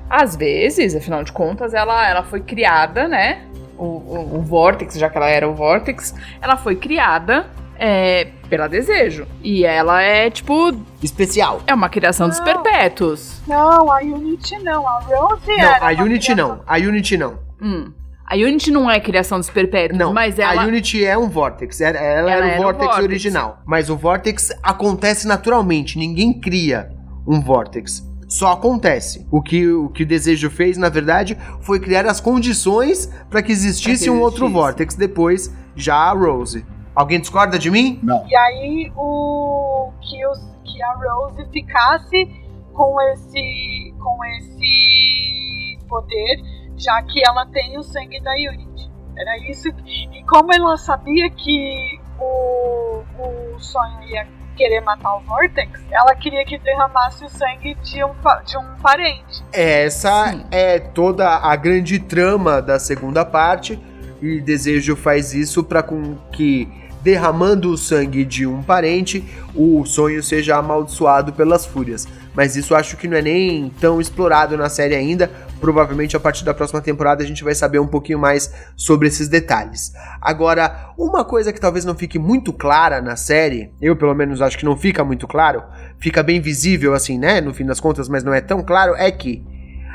Às 0.09 0.36
vezes, 0.36 0.95
afinal 0.95 1.24
de 1.24 1.32
contas, 1.32 1.74
ela, 1.74 2.09
ela 2.09 2.24
foi 2.24 2.39
criada, 2.39 3.07
né? 3.07 3.43
O, 3.78 3.84
o, 3.84 4.38
o 4.38 4.41
Vortex, 4.41 4.95
já 4.95 5.09
que 5.09 5.17
ela 5.17 5.30
era 5.30 5.47
o 5.47 5.53
Vortex, 5.53 6.15
ela 6.41 6.57
foi 6.57 6.76
criada 6.76 7.45
é, 7.80 8.27
pela 8.49 8.67
Desejo. 8.67 9.25
E 9.41 9.63
ela 9.65 10.01
é, 10.01 10.30
tipo, 10.30 10.71
Especial. 11.01 11.61
é 11.65 11.73
uma 11.73 11.89
criação 11.89 12.27
dos 12.27 12.38
Não. 12.39 12.45
perpétuos. 12.45 13.41
Não, 13.47 13.91
a 13.91 13.99
Unity 14.01 14.59
não. 14.59 14.88
A 14.88 14.99
Rose 14.99 15.47
Não, 15.47 15.53
era. 15.55 15.88
a 15.88 15.91
Unity 16.03 16.34
criação- 16.34 16.55
não. 16.57 16.61
A 16.67 16.77
Unity 16.77 17.17
não. 17.17 17.39
Hum. 17.61 17.91
A 18.32 18.36
Unity 18.36 18.69
não 18.69 18.89
é 18.91 18.99
criação 18.99 19.39
dos 19.39 19.49
perpétuos, 19.49 19.97
Não, 19.97 20.13
mas 20.13 20.38
ela. 20.38 20.61
a 20.61 20.65
Unity 20.65 21.03
é 21.03 21.17
um 21.17 21.27
Vortex. 21.27 21.82
Ela, 21.82 21.97
ela 21.97 22.32
era, 22.32 22.59
o 22.59 22.61
Vortex, 22.63 22.97
original. 22.99 23.57
Mas 23.65 23.89
o 23.89 23.97
Vortex 23.97 24.51
acontece 24.61 25.27
naturalmente. 25.27 25.97
Ninguém 25.97 26.39
cria 26.39 26.91
um 27.27 27.41
Vortex. 27.41 28.07
Só 28.27 28.51
acontece. 28.51 29.25
O 29.32 29.41
que 29.41 29.65
o 29.67 29.89
que 29.89 30.03
o 30.03 30.05
Desejo 30.05 30.51
fez, 30.51 30.77
na 30.77 30.89
verdade, 30.89 31.36
foi 31.61 31.80
criar 31.80 32.05
as 32.05 32.21
condições 32.21 33.11
para 33.32 33.41
que 33.41 33.51
existisse 33.51 34.03
que 34.03 34.09
um 34.11 34.19
outro. 34.21 34.47
Vortex. 34.47 34.93
Depois, 34.93 35.51
já 35.75 35.95
a 35.95 36.11
Rose. 36.13 36.63
Alguém 37.00 37.22
discorda 37.22 37.58
de 37.58 37.72
mim? 37.72 37.97
Não. 38.04 38.28
E 38.28 38.36
aí 38.36 38.91
o 38.93 39.89
que, 40.02 40.28
os, 40.28 40.39
que 40.66 40.84
a 40.84 40.93
Rose 40.95 41.50
ficasse 41.50 42.26
com 42.74 43.02
esse 43.04 43.93
com 43.97 44.26
esse 44.26 45.80
poder, 45.88 46.41
já 46.78 47.02
que 47.04 47.26
ela 47.26 47.45
tem 47.45 47.78
o 47.78 47.84
sangue 47.84 48.20
da 48.20 48.32
Unity. 48.32 48.91
Era 49.18 49.50
isso. 49.50 49.70
E 49.88 50.22
como 50.26 50.54
ela 50.54 50.76
sabia 50.76 51.30
que 51.30 52.02
o, 52.20 53.02
o 53.18 53.60
sonho 53.60 54.04
ia 54.04 54.28
querer 54.58 54.82
matar 54.82 55.16
o 55.16 55.22
Vortex, 55.22 55.82
ela 55.89 56.14
queria 56.16 56.43
que 56.43 56.58
derramasse 56.58 57.24
o 57.24 57.30
sangue 57.30 57.76
de 57.76 58.04
um, 58.04 58.12
de 58.45 58.58
um 58.58 58.76
parente. 58.82 59.41
Essa 59.54 60.34
Sim. 60.34 60.45
é 60.52 60.80
toda 60.80 61.30
a 61.30 61.56
grande 61.56 61.97
trama 61.97 62.62
da 62.62 62.78
segunda 62.78 63.24
parte. 63.24 63.80
E 64.22 64.41
Desejo 64.41 64.95
faz 64.95 65.34
isso 65.34 65.64
para 65.64 65.82
com 65.82 66.16
que, 66.34 66.68
derramando 67.02 67.72
o 67.72 67.78
sangue 67.78 68.26
de 68.26 68.45
um 68.45 68.62
parente, 68.62 69.24
o 69.56 69.86
sonho 69.86 70.22
seja 70.22 70.58
amaldiçoado 70.58 71.34
pelas 71.34 71.66
fúrias. 71.66 72.08
Mas 72.34 72.56
isso 72.56 72.76
acho 72.76 72.95
que 72.97 73.08
não 73.08 73.18
é 73.18 73.22
nem 73.22 73.70
tão 73.80 74.00
explorado 74.00 74.56
na 74.56 74.70
série 74.70 74.95
ainda. 74.95 75.30
Provavelmente 75.60 76.16
a 76.16 76.20
partir 76.20 76.45
da 76.45 76.54
próxima 76.54 76.80
temporada 76.80 77.24
a 77.24 77.28
gente 77.28 77.43
vai 77.43 77.54
saber 77.54 77.80
um 77.80 77.88
pouquinho 77.88 78.20
mais 78.20 78.54
sobre 78.76 79.08
esses 79.08 79.28
detalhes. 79.28 79.91
Agora, 80.22 80.93
uma 80.97 81.26
coisa 81.26 81.52
que 81.52 81.60
talvez 81.60 81.84
não 81.84 81.95
fique 81.95 82.18
muito 82.18 82.54
clara 82.54 83.02
na 83.02 83.16
série, 83.16 83.72
eu 83.82 83.95
pelo 83.95 84.14
menos 84.14 84.41
acho 84.41 84.58
que 84.58 84.66
não 84.66 84.78
fica 84.78 85.04
muito 85.04 85.28
claro, 85.28 85.64
fica 85.97 86.24
bem 86.24 86.39
visível 86.39 86.93
assim, 86.93 87.18
né, 87.18 87.41
no 87.41 87.54
fim 87.54 87.66
das 87.66 87.80
contas, 87.80 88.08
mas 88.08 88.24
não 88.24 88.34
é 88.34 88.39
tão 88.39 88.64
claro, 88.64 88.95
é 88.95 89.12
que 89.12 89.43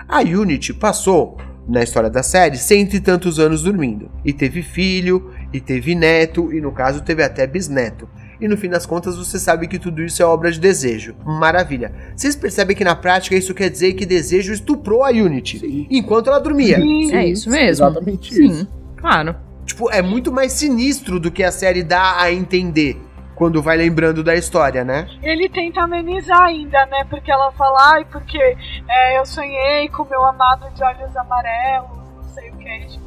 a 0.06 0.20
Unity 0.20 0.74
passou, 0.74 1.38
na 1.66 1.82
história 1.82 2.10
da 2.10 2.22
série, 2.22 2.58
cento 2.58 2.94
e 2.94 3.00
tantos 3.00 3.38
anos 3.38 3.62
dormindo. 3.62 4.10
E 4.24 4.32
teve 4.32 4.62
filho, 4.62 5.30
e 5.54 5.60
teve 5.60 5.94
neto, 5.94 6.52
e 6.52 6.60
no 6.60 6.72
caso 6.72 7.00
teve 7.00 7.22
até 7.22 7.46
bisneto. 7.46 8.08
E 8.40 8.48
no 8.48 8.56
fim 8.56 8.68
das 8.68 8.84
contas 8.84 9.16
você 9.16 9.38
sabe 9.38 9.68
que 9.68 9.78
tudo 9.78 10.02
isso 10.02 10.20
é 10.20 10.26
obra 10.26 10.50
de 10.50 10.58
desejo. 10.58 11.14
Maravilha. 11.24 11.92
Vocês 12.16 12.34
percebem 12.34 12.76
que 12.76 12.82
na 12.82 12.96
prática 12.96 13.36
isso 13.36 13.54
quer 13.54 13.70
dizer 13.70 13.92
que 13.92 14.04
desejo 14.04 14.52
estuprou 14.52 15.04
a 15.04 15.10
Unity 15.10 15.60
Sim. 15.60 15.86
enquanto 15.88 16.26
ela 16.26 16.40
dormia. 16.40 16.76
Sim. 16.78 17.14
É 17.14 17.24
isso 17.24 17.48
mesmo. 17.48 17.86
Exatamente 17.86 18.34
Sim, 18.34 18.46
isso. 18.46 18.68
claro. 18.96 19.36
Tipo, 19.64 19.88
é 19.90 20.02
muito 20.02 20.32
mais 20.32 20.52
sinistro 20.52 21.20
do 21.20 21.30
que 21.30 21.44
a 21.44 21.52
série 21.52 21.84
dá 21.84 22.20
a 22.20 22.32
entender 22.32 23.00
quando 23.36 23.62
vai 23.62 23.76
lembrando 23.76 24.24
da 24.24 24.34
história, 24.34 24.84
né? 24.84 25.06
Ele 25.22 25.48
tenta 25.48 25.82
amenizar 25.82 26.42
ainda, 26.42 26.84
né? 26.86 27.04
Porque 27.08 27.30
ela 27.30 27.52
fala, 27.52 27.92
ai, 27.94 28.04
porque 28.10 28.38
é, 28.38 29.18
eu 29.18 29.24
sonhei 29.24 29.88
com 29.88 30.04
meu 30.04 30.24
amado 30.24 30.68
de 30.74 30.82
olhos 30.82 31.16
amarelos, 31.16 31.98
não 32.16 32.24
sei 32.34 32.50
o 32.50 32.56
que, 32.56 32.86
tipo, 32.88 33.03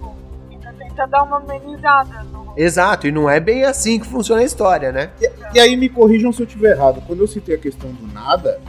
tenta 0.97 1.05
dar 1.05 1.23
uma 1.23 1.37
amenizada 1.37 2.23
no. 2.23 2.53
Exato, 2.57 3.07
e 3.07 3.11
não 3.11 3.29
é 3.29 3.39
bem 3.39 3.63
assim 3.63 3.99
que 3.99 4.07
funciona 4.07 4.41
a 4.41 4.45
história, 4.45 4.91
né? 4.91 5.11
E 5.53 5.59
aí 5.59 5.77
me 5.77 5.87
corrijam 5.87 6.33
se 6.33 6.41
eu 6.41 6.47
estiver 6.47 6.71
errado. 6.71 7.03
Quando 7.05 7.19
eu 7.19 7.27
citei 7.27 7.55
a 7.55 7.59
questão 7.59 7.91
do 7.91 8.11
nada, 8.11 8.59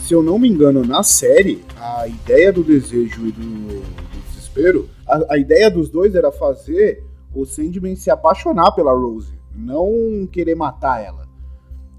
se 0.00 0.12
eu 0.12 0.22
não 0.22 0.38
me 0.38 0.48
engano, 0.48 0.84
na 0.84 1.02
série, 1.02 1.64
a 1.80 2.06
ideia 2.06 2.52
do 2.52 2.62
desejo 2.62 3.26
e 3.26 3.32
do, 3.32 3.80
do 3.80 4.22
desespero, 4.28 4.88
a, 5.06 5.34
a 5.34 5.38
ideia 5.38 5.70
dos 5.70 5.88
dois 5.88 6.14
era 6.14 6.30
fazer 6.30 7.02
o 7.34 7.46
Sandman 7.46 7.96
se 7.96 8.10
apaixonar 8.10 8.72
pela 8.72 8.92
Rose, 8.92 9.32
não 9.54 10.28
querer 10.30 10.54
matar 10.54 11.02
ela. 11.02 11.22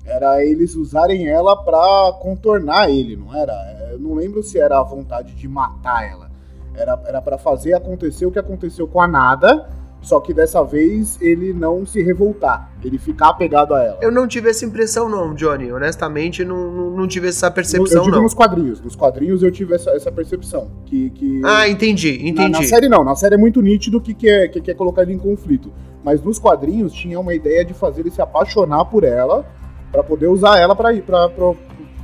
Era 0.05 0.45
eles 0.45 0.75
usarem 0.75 1.27
ela 1.27 1.55
pra 1.63 2.19
contornar 2.21 2.89
ele, 2.89 3.15
não 3.15 3.33
era? 3.33 3.53
Eu 3.91 3.99
não 3.99 4.13
lembro 4.13 4.43
se 4.43 4.59
era 4.59 4.79
a 4.79 4.83
vontade 4.83 5.33
de 5.33 5.47
matar 5.47 6.07
ela. 6.07 6.32
Era, 6.75 7.21
para 7.21 7.37
fazer 7.37 7.73
acontecer 7.73 8.25
o 8.25 8.31
que 8.31 8.39
aconteceu 8.39 8.87
com 8.87 8.99
a 8.99 9.07
Nada, 9.07 9.69
só 10.01 10.19
que 10.19 10.33
dessa 10.33 10.63
vez 10.63 11.17
ele 11.21 11.53
não 11.53 11.85
se 11.85 12.01
revoltar, 12.01 12.71
ele 12.83 12.97
ficar 12.97 13.29
apegado 13.29 13.73
a 13.73 13.81
ela. 13.81 13.97
Eu 14.01 14.11
não 14.11 14.27
tive 14.27 14.49
essa 14.49 14.65
impressão, 14.65 15.07
não, 15.07 15.33
Johnny. 15.33 15.71
Honestamente, 15.71 16.43
não, 16.43 16.71
não, 16.71 16.89
não 16.91 17.07
tive 17.07 17.29
essa 17.29 17.47
eu 17.47 17.51
percepção, 17.53 18.03
digo 18.03 18.15
não. 18.15 18.23
nos 18.23 18.33
quadrinhos. 18.33 18.81
Nos 18.81 18.95
quadrinhos 18.95 19.41
eu 19.41 19.51
tive 19.51 19.75
essa, 19.75 19.91
essa 19.91 20.11
percepção. 20.11 20.69
Que, 20.85 21.09
que 21.11 21.41
Ah, 21.45 21.69
entendi, 21.69 22.17
na, 22.21 22.29
entendi. 22.29 22.51
na 22.51 22.63
série 22.63 22.89
não. 22.89 23.03
Na 23.03 23.15
série 23.15 23.35
é 23.35 23.37
muito 23.37 23.61
nítido 23.61 24.01
que 24.01 24.13
quer, 24.13 24.49
que 24.49 24.59
quer 24.59 24.73
colocar 24.73 25.03
ele 25.03 25.13
em 25.13 25.19
conflito. 25.19 25.71
Mas 26.03 26.21
nos 26.21 26.37
quadrinhos 26.37 26.91
tinha 26.91 27.17
uma 27.19 27.33
ideia 27.33 27.63
de 27.63 27.73
fazer 27.73 28.01
ele 28.01 28.11
se 28.11 28.21
apaixonar 28.21 28.83
por 28.85 29.05
ela 29.05 29.45
pra 29.89 30.03
poder 30.03 30.27
usar 30.27 30.59
ela 30.59 30.75
pra 30.75 30.91
ir 30.91 31.03
pra, 31.03 31.29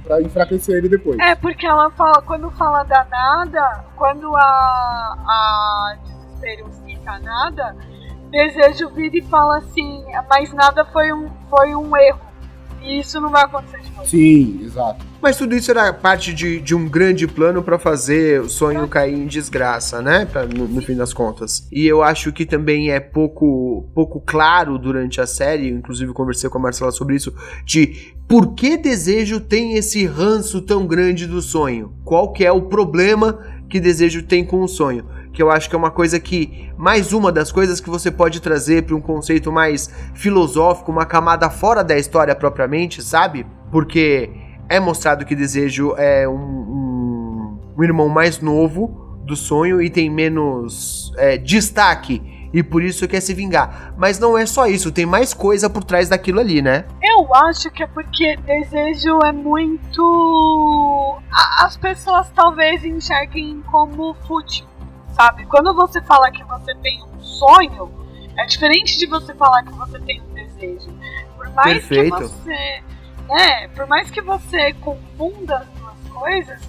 pra, 0.10 0.22
enfraquecer 0.22 0.78
ele 0.78 0.90
depois. 0.90 1.20
É, 1.20 1.36
porque 1.36 1.66
ela 1.66 1.92
fala, 1.92 2.22
quando 2.24 2.50
fala 2.52 2.84
da 2.84 3.06
nada, 3.10 3.86
quando 3.96 4.36
a, 4.36 4.40
a 4.42 5.98
desespero 6.04 6.70
cita 6.86 7.12
a 7.12 7.20
nada, 7.20 7.76
desejo 8.32 8.90
vira 8.90 9.18
e 9.18 9.22
fala 9.22 9.60
assim, 9.60 10.04
mas 10.30 10.52
nada 10.54 10.84
foi 10.86 11.14
um, 11.14 11.30
foi 11.50 11.76
um 11.76 11.96
erro. 11.96 12.28
E 12.82 13.02
isso 13.02 13.20
não 13.20 13.30
vai 13.30 13.44
acontecer 13.44 13.82
de 13.82 13.92
novo. 13.92 14.08
Sim, 14.08 14.62
exato. 14.64 15.06
Mas 15.22 15.36
tudo 15.36 15.54
isso 15.54 15.70
era 15.70 15.92
parte 15.92 16.34
de, 16.34 16.62
de 16.62 16.74
um 16.74 16.88
grande 16.88 17.28
plano 17.28 17.62
pra 17.62 17.78
fazer 17.78 18.40
o 18.40 18.48
sonho 18.48 18.88
cair 18.88 19.16
em 19.16 19.28
desgraça, 19.28 20.02
né? 20.02 20.26
Pra- 20.26 20.46
no, 20.46 20.66
no 20.66 20.82
fim 20.82 20.96
das 20.96 21.12
contas. 21.14 21.68
E 21.74 21.86
eu 21.86 22.02
acho 22.02 22.32
que 22.32 22.46
também 22.46 22.90
é 22.90 23.02
pouco, 23.02 23.90
pouco 23.94 24.22
claro 24.22 24.78
durante 24.78 25.20
a 25.20 25.28
série, 25.28 25.68
inclusive 25.70 26.14
conversei 26.14 26.50
com 26.50 26.58
a 26.58 26.62
Marcela 26.62 26.90
sobre 26.92 27.18
isso, 27.18 27.36
de 27.66 28.16
por 28.30 28.54
que 28.54 28.78
Desejo 28.78 29.40
tem 29.40 29.74
esse 29.74 30.06
ranço 30.06 30.62
tão 30.62 30.86
grande 30.86 31.26
do 31.26 31.42
sonho? 31.42 31.92
Qual 32.06 32.32
que 32.32 32.46
é 32.46 32.52
o 32.52 32.62
problema 32.62 33.40
que 33.68 33.80
Desejo 33.80 34.22
tem 34.22 34.46
com 34.46 34.62
o 34.62 34.68
sonho? 34.68 35.04
Que 35.34 35.42
eu 35.42 35.50
acho 35.50 35.68
que 35.68 35.76
é 35.76 35.80
uma 35.80 35.90
coisa 35.90 36.20
que, 36.20 36.70
mais 36.78 37.12
uma 37.12 37.32
das 37.32 37.52
coisas 37.52 37.80
que 37.80 37.90
você 37.90 38.12
pode 38.12 38.40
trazer 38.40 38.84
para 38.84 38.96
um 38.96 39.02
conceito 39.02 39.52
mais 39.52 39.90
filosófico, 40.14 40.92
uma 40.92 41.08
camada 41.08 41.50
fora 41.50 41.84
da 41.84 41.98
história 41.98 42.36
propriamente, 42.36 43.02
sabe? 43.02 43.48
Porque 43.72 44.30
é 44.70 44.80
mostrado 44.80 45.26
que 45.26 45.36
Desejo 45.36 45.96
é 45.98 46.30
um, 46.30 46.34
um, 46.36 47.60
um 47.80 47.84
irmão 47.84 48.10
mais 48.10 48.40
novo 48.40 49.18
do 49.26 49.36
sonho 49.36 49.82
e 49.82 49.90
tem 49.90 50.08
menos 50.08 51.12
é, 51.18 51.36
destaque 51.36 52.22
e 52.54 52.64
por 52.64 52.82
isso 52.82 53.08
quer 53.08 53.22
se 53.22 53.34
vingar. 53.34 53.94
Mas 53.98 54.20
não 54.20 54.38
é 54.38 54.46
só 54.46 54.66
isso, 54.66 54.92
tem 54.92 55.06
mais 55.06 55.34
coisa 55.34 55.70
por 55.70 55.84
trás 55.84 56.10
daquilo 56.10 56.40
ali, 56.40 56.62
né? 56.62 56.86
Eu 57.02 57.34
acho 57.36 57.70
que 57.72 57.84
é 57.84 57.88
porque 57.88 58.38
desejo 58.38 59.20
é 59.24 59.32
muito. 59.32 61.20
As 61.60 61.78
pessoas 61.78 62.30
talvez 62.32 62.84
enxerguem 62.84 63.62
como 63.70 64.14
fútil, 64.28 64.66
sabe? 65.14 65.46
Quando 65.46 65.74
você 65.74 66.02
fala 66.02 66.32
que 66.32 66.44
você 66.44 66.74
tem 66.76 67.04
um 67.04 67.22
sonho, 67.22 67.92
é 68.38 68.46
diferente 68.46 68.98
de 68.98 69.06
você 69.06 69.34
falar 69.34 69.64
que 69.64 69.74
você 69.74 70.00
tem 70.00 70.22
um 70.22 70.34
desejo. 70.34 70.90
Por 71.36 71.50
mais 71.54 71.86
Perfeito. 71.86 72.16
que 72.16 72.24
você. 72.24 72.84
Né, 73.28 73.68
por 73.76 73.86
mais 73.86 74.10
que 74.10 74.22
você 74.22 74.74
confunda 74.74 75.58
as 75.58 75.68
duas 75.80 76.10
coisas, 76.12 76.60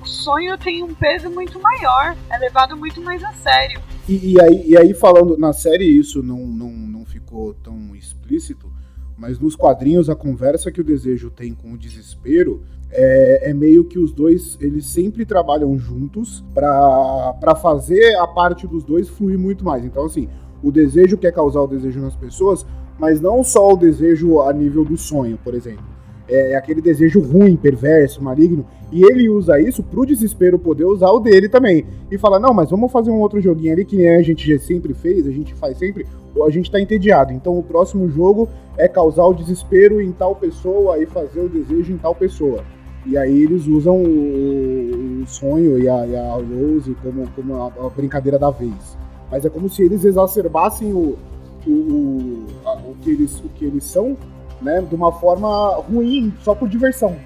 o 0.00 0.06
sonho 0.06 0.56
tem 0.56 0.80
um 0.82 0.94
peso 0.94 1.28
muito 1.28 1.58
maior, 1.60 2.14
é 2.30 2.38
levado 2.38 2.76
muito 2.76 3.00
mais 3.00 3.24
a 3.24 3.32
sério. 3.32 3.82
E, 4.08 4.32
e 4.32 4.40
aí, 4.40 4.64
e 4.68 4.76
aí, 4.76 4.92
falando 4.92 5.36
na 5.38 5.52
série, 5.52 5.84
isso 5.84 6.22
não, 6.22 6.46
não, 6.46 6.70
não 6.70 7.04
ficou 7.06 7.54
tão 7.54 7.96
explícito, 7.96 8.70
mas 9.16 9.38
nos 9.38 9.56
quadrinhos 9.56 10.10
a 10.10 10.14
conversa 10.14 10.70
que 10.70 10.80
o 10.80 10.84
desejo 10.84 11.30
tem 11.30 11.54
com 11.54 11.72
o 11.72 11.78
desespero 11.78 12.62
é, 12.90 13.50
é 13.50 13.54
meio 13.54 13.84
que 13.84 13.98
os 13.98 14.12
dois 14.12 14.58
eles 14.60 14.86
sempre 14.86 15.24
trabalham 15.24 15.78
juntos 15.78 16.44
para 16.52 17.54
fazer 17.56 18.14
a 18.16 18.26
parte 18.26 18.66
dos 18.66 18.84
dois 18.84 19.08
fluir 19.08 19.38
muito 19.38 19.64
mais. 19.64 19.84
Então, 19.84 20.04
assim, 20.04 20.28
o 20.62 20.70
desejo 20.70 21.16
quer 21.16 21.32
causar 21.32 21.60
o 21.60 21.66
desejo 21.66 22.00
nas 22.00 22.14
pessoas, 22.14 22.66
mas 22.98 23.20
não 23.20 23.42
só 23.42 23.72
o 23.72 23.76
desejo 23.76 24.42
a 24.42 24.52
nível 24.52 24.84
do 24.84 24.98
sonho, 24.98 25.38
por 25.42 25.54
exemplo 25.54 25.94
é 26.28 26.56
aquele 26.56 26.80
desejo 26.80 27.20
ruim, 27.20 27.56
perverso, 27.56 28.22
maligno, 28.22 28.64
e 28.90 29.04
ele 29.04 29.28
usa 29.28 29.60
isso 29.60 29.82
pro 29.82 30.06
desespero 30.06 30.58
poder 30.58 30.84
usar 30.84 31.10
o 31.10 31.20
dele 31.20 31.48
também. 31.48 31.84
E 32.10 32.16
fala, 32.16 32.38
não, 32.38 32.54
mas 32.54 32.70
vamos 32.70 32.92
fazer 32.92 33.10
um 33.10 33.20
outro 33.20 33.40
joguinho 33.40 33.72
ali 33.72 33.84
que 33.84 34.06
a 34.06 34.22
gente 34.22 34.58
sempre 34.58 34.94
fez, 34.94 35.26
a 35.26 35.30
gente 35.30 35.54
faz 35.54 35.76
sempre, 35.76 36.06
ou 36.34 36.44
a 36.44 36.50
gente 36.50 36.70
tá 36.70 36.80
entediado. 36.80 37.32
Então 37.32 37.58
o 37.58 37.62
próximo 37.62 38.08
jogo 38.08 38.48
é 38.76 38.88
causar 38.88 39.24
o 39.26 39.34
desespero 39.34 40.00
em 40.00 40.12
tal 40.12 40.34
pessoa 40.34 40.98
e 40.98 41.06
fazer 41.06 41.40
o 41.40 41.48
desejo 41.48 41.92
em 41.92 41.98
tal 41.98 42.14
pessoa. 42.14 42.64
E 43.06 43.18
aí 43.18 43.42
eles 43.42 43.66
usam 43.66 44.02
o, 44.02 45.22
o 45.22 45.26
sonho 45.26 45.78
e 45.78 45.88
a, 45.88 46.06
e 46.06 46.16
a, 46.16 46.32
Rose 46.34 46.96
como, 47.02 47.28
como 47.36 47.54
a, 47.56 47.66
a, 47.66 47.90
brincadeira 47.90 48.38
da 48.38 48.50
vez. 48.50 48.96
Mas 49.30 49.44
é 49.44 49.50
como 49.50 49.68
se 49.68 49.82
eles 49.82 50.04
exacerbassem 50.04 50.92
o, 50.92 51.18
o, 51.66 51.70
o, 51.70 52.46
o, 52.90 52.96
que, 53.02 53.10
eles, 53.10 53.38
o 53.40 53.48
que 53.50 53.64
eles 53.64 53.84
são 53.84 54.16
né, 54.60 54.80
de 54.80 54.94
uma 54.94 55.12
forma 55.12 55.76
ruim, 55.76 56.34
só 56.40 56.54
por 56.54 56.68
diversão. 56.68 57.16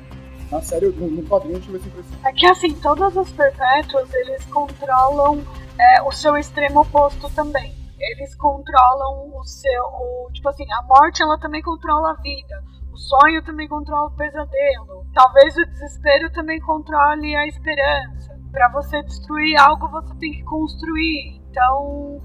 Na 0.51 0.63
série, 0.63 0.87
no, 0.87 1.11
no 1.11 1.23
quadrinho, 1.25 1.57
gente 1.57 1.71
vê 1.71 1.79
sempre 1.79 2.01
assim. 2.01 2.17
É 2.25 2.33
que 2.33 2.47
assim, 2.47 2.75
todos 2.81 3.15
os 3.17 3.31
perpétuos, 3.33 4.13
eles 4.15 4.45
controlam 4.47 5.43
é, 5.79 6.03
o 6.03 6.11
seu 6.11 6.37
extremo 6.37 6.81
oposto 6.81 7.29
também. 7.35 7.77
Eles 8.01 8.35
controlam 8.37 9.37
o 9.37 9.45
seu. 9.45 9.83
O, 9.83 10.31
tipo 10.33 10.49
assim, 10.49 10.65
a 10.73 10.83
morte 10.83 11.23
ela 11.23 11.39
também 11.39 11.61
controla 11.61 12.13
a 12.13 12.23
vida. 12.23 12.65
O 12.93 12.97
sonho 12.97 13.45
também 13.45 13.69
controla 13.69 14.09
o 14.09 14.17
pesadelo. 14.17 15.07
Talvez 15.13 15.57
o 15.57 15.67
desespero 15.67 16.31
também 16.33 16.59
controle 16.61 17.37
a 17.37 17.47
esperança. 17.47 18.39
Para 18.51 18.69
você 18.71 19.03
destruir 19.03 19.61
algo, 19.61 19.89
você 19.89 20.15
tem 20.15 20.33
que 20.33 20.43
construir. 20.45 21.43
Então, 21.51 22.21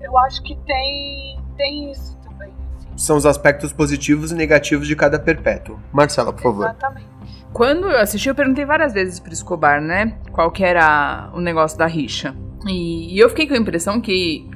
eu 0.00 0.18
acho 0.18 0.42
que 0.42 0.56
tem, 0.64 1.40
tem 1.56 1.92
isso 1.92 2.17
são 2.98 3.16
os 3.16 3.24
aspectos 3.24 3.72
positivos 3.72 4.32
e 4.32 4.34
negativos 4.34 4.86
de 4.86 4.96
cada 4.96 5.18
perpétuo. 5.18 5.78
Marcela, 5.92 6.32
por 6.32 6.42
favor. 6.42 6.64
Exatamente. 6.64 7.06
Quando 7.52 7.88
eu 7.88 7.98
assisti, 7.98 8.28
eu 8.28 8.34
perguntei 8.34 8.64
várias 8.64 8.92
vezes 8.92 9.20
pro 9.20 9.32
Escobar, 9.32 9.80
né? 9.80 10.14
Qual 10.32 10.50
que 10.50 10.64
era 10.64 11.30
o 11.32 11.40
negócio 11.40 11.78
da 11.78 11.86
rixa. 11.86 12.34
E, 12.66 13.14
e 13.14 13.18
eu 13.18 13.28
fiquei 13.30 13.46
com 13.46 13.54
a 13.54 13.58
impressão 13.58 14.00
que. 14.00 14.46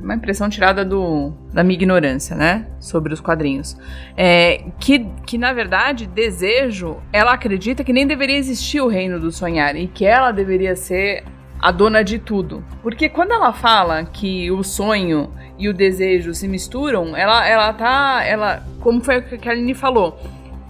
Uma 0.00 0.16
impressão 0.16 0.48
tirada 0.50 0.84
do, 0.84 1.32
da 1.52 1.62
minha 1.62 1.76
ignorância, 1.76 2.34
né? 2.34 2.66
Sobre 2.80 3.14
os 3.14 3.20
quadrinhos. 3.20 3.76
É, 4.16 4.64
que, 4.80 5.06
que, 5.24 5.38
na 5.38 5.52
verdade, 5.52 6.08
desejo, 6.08 6.96
ela 7.12 7.32
acredita 7.32 7.84
que 7.84 7.92
nem 7.92 8.04
deveria 8.04 8.36
existir 8.36 8.80
o 8.80 8.88
reino 8.88 9.20
do 9.20 9.30
sonhar 9.30 9.76
e 9.76 9.86
que 9.86 10.04
ela 10.04 10.32
deveria 10.32 10.74
ser 10.74 11.22
a 11.60 11.70
dona 11.70 12.02
de 12.02 12.18
tudo. 12.18 12.64
Porque 12.82 13.08
quando 13.08 13.30
ela 13.30 13.52
fala 13.52 14.02
que 14.04 14.50
o 14.50 14.64
sonho 14.64 15.30
e 15.58 15.68
o 15.68 15.74
desejo 15.74 16.34
se 16.34 16.48
misturam, 16.48 17.16
ela, 17.16 17.46
ela 17.46 17.72
tá. 17.72 18.24
Ela, 18.24 18.62
como 18.80 19.02
foi 19.02 19.18
o 19.18 19.22
que 19.22 19.48
a 19.48 19.52
Aline 19.52 19.74
falou, 19.74 20.18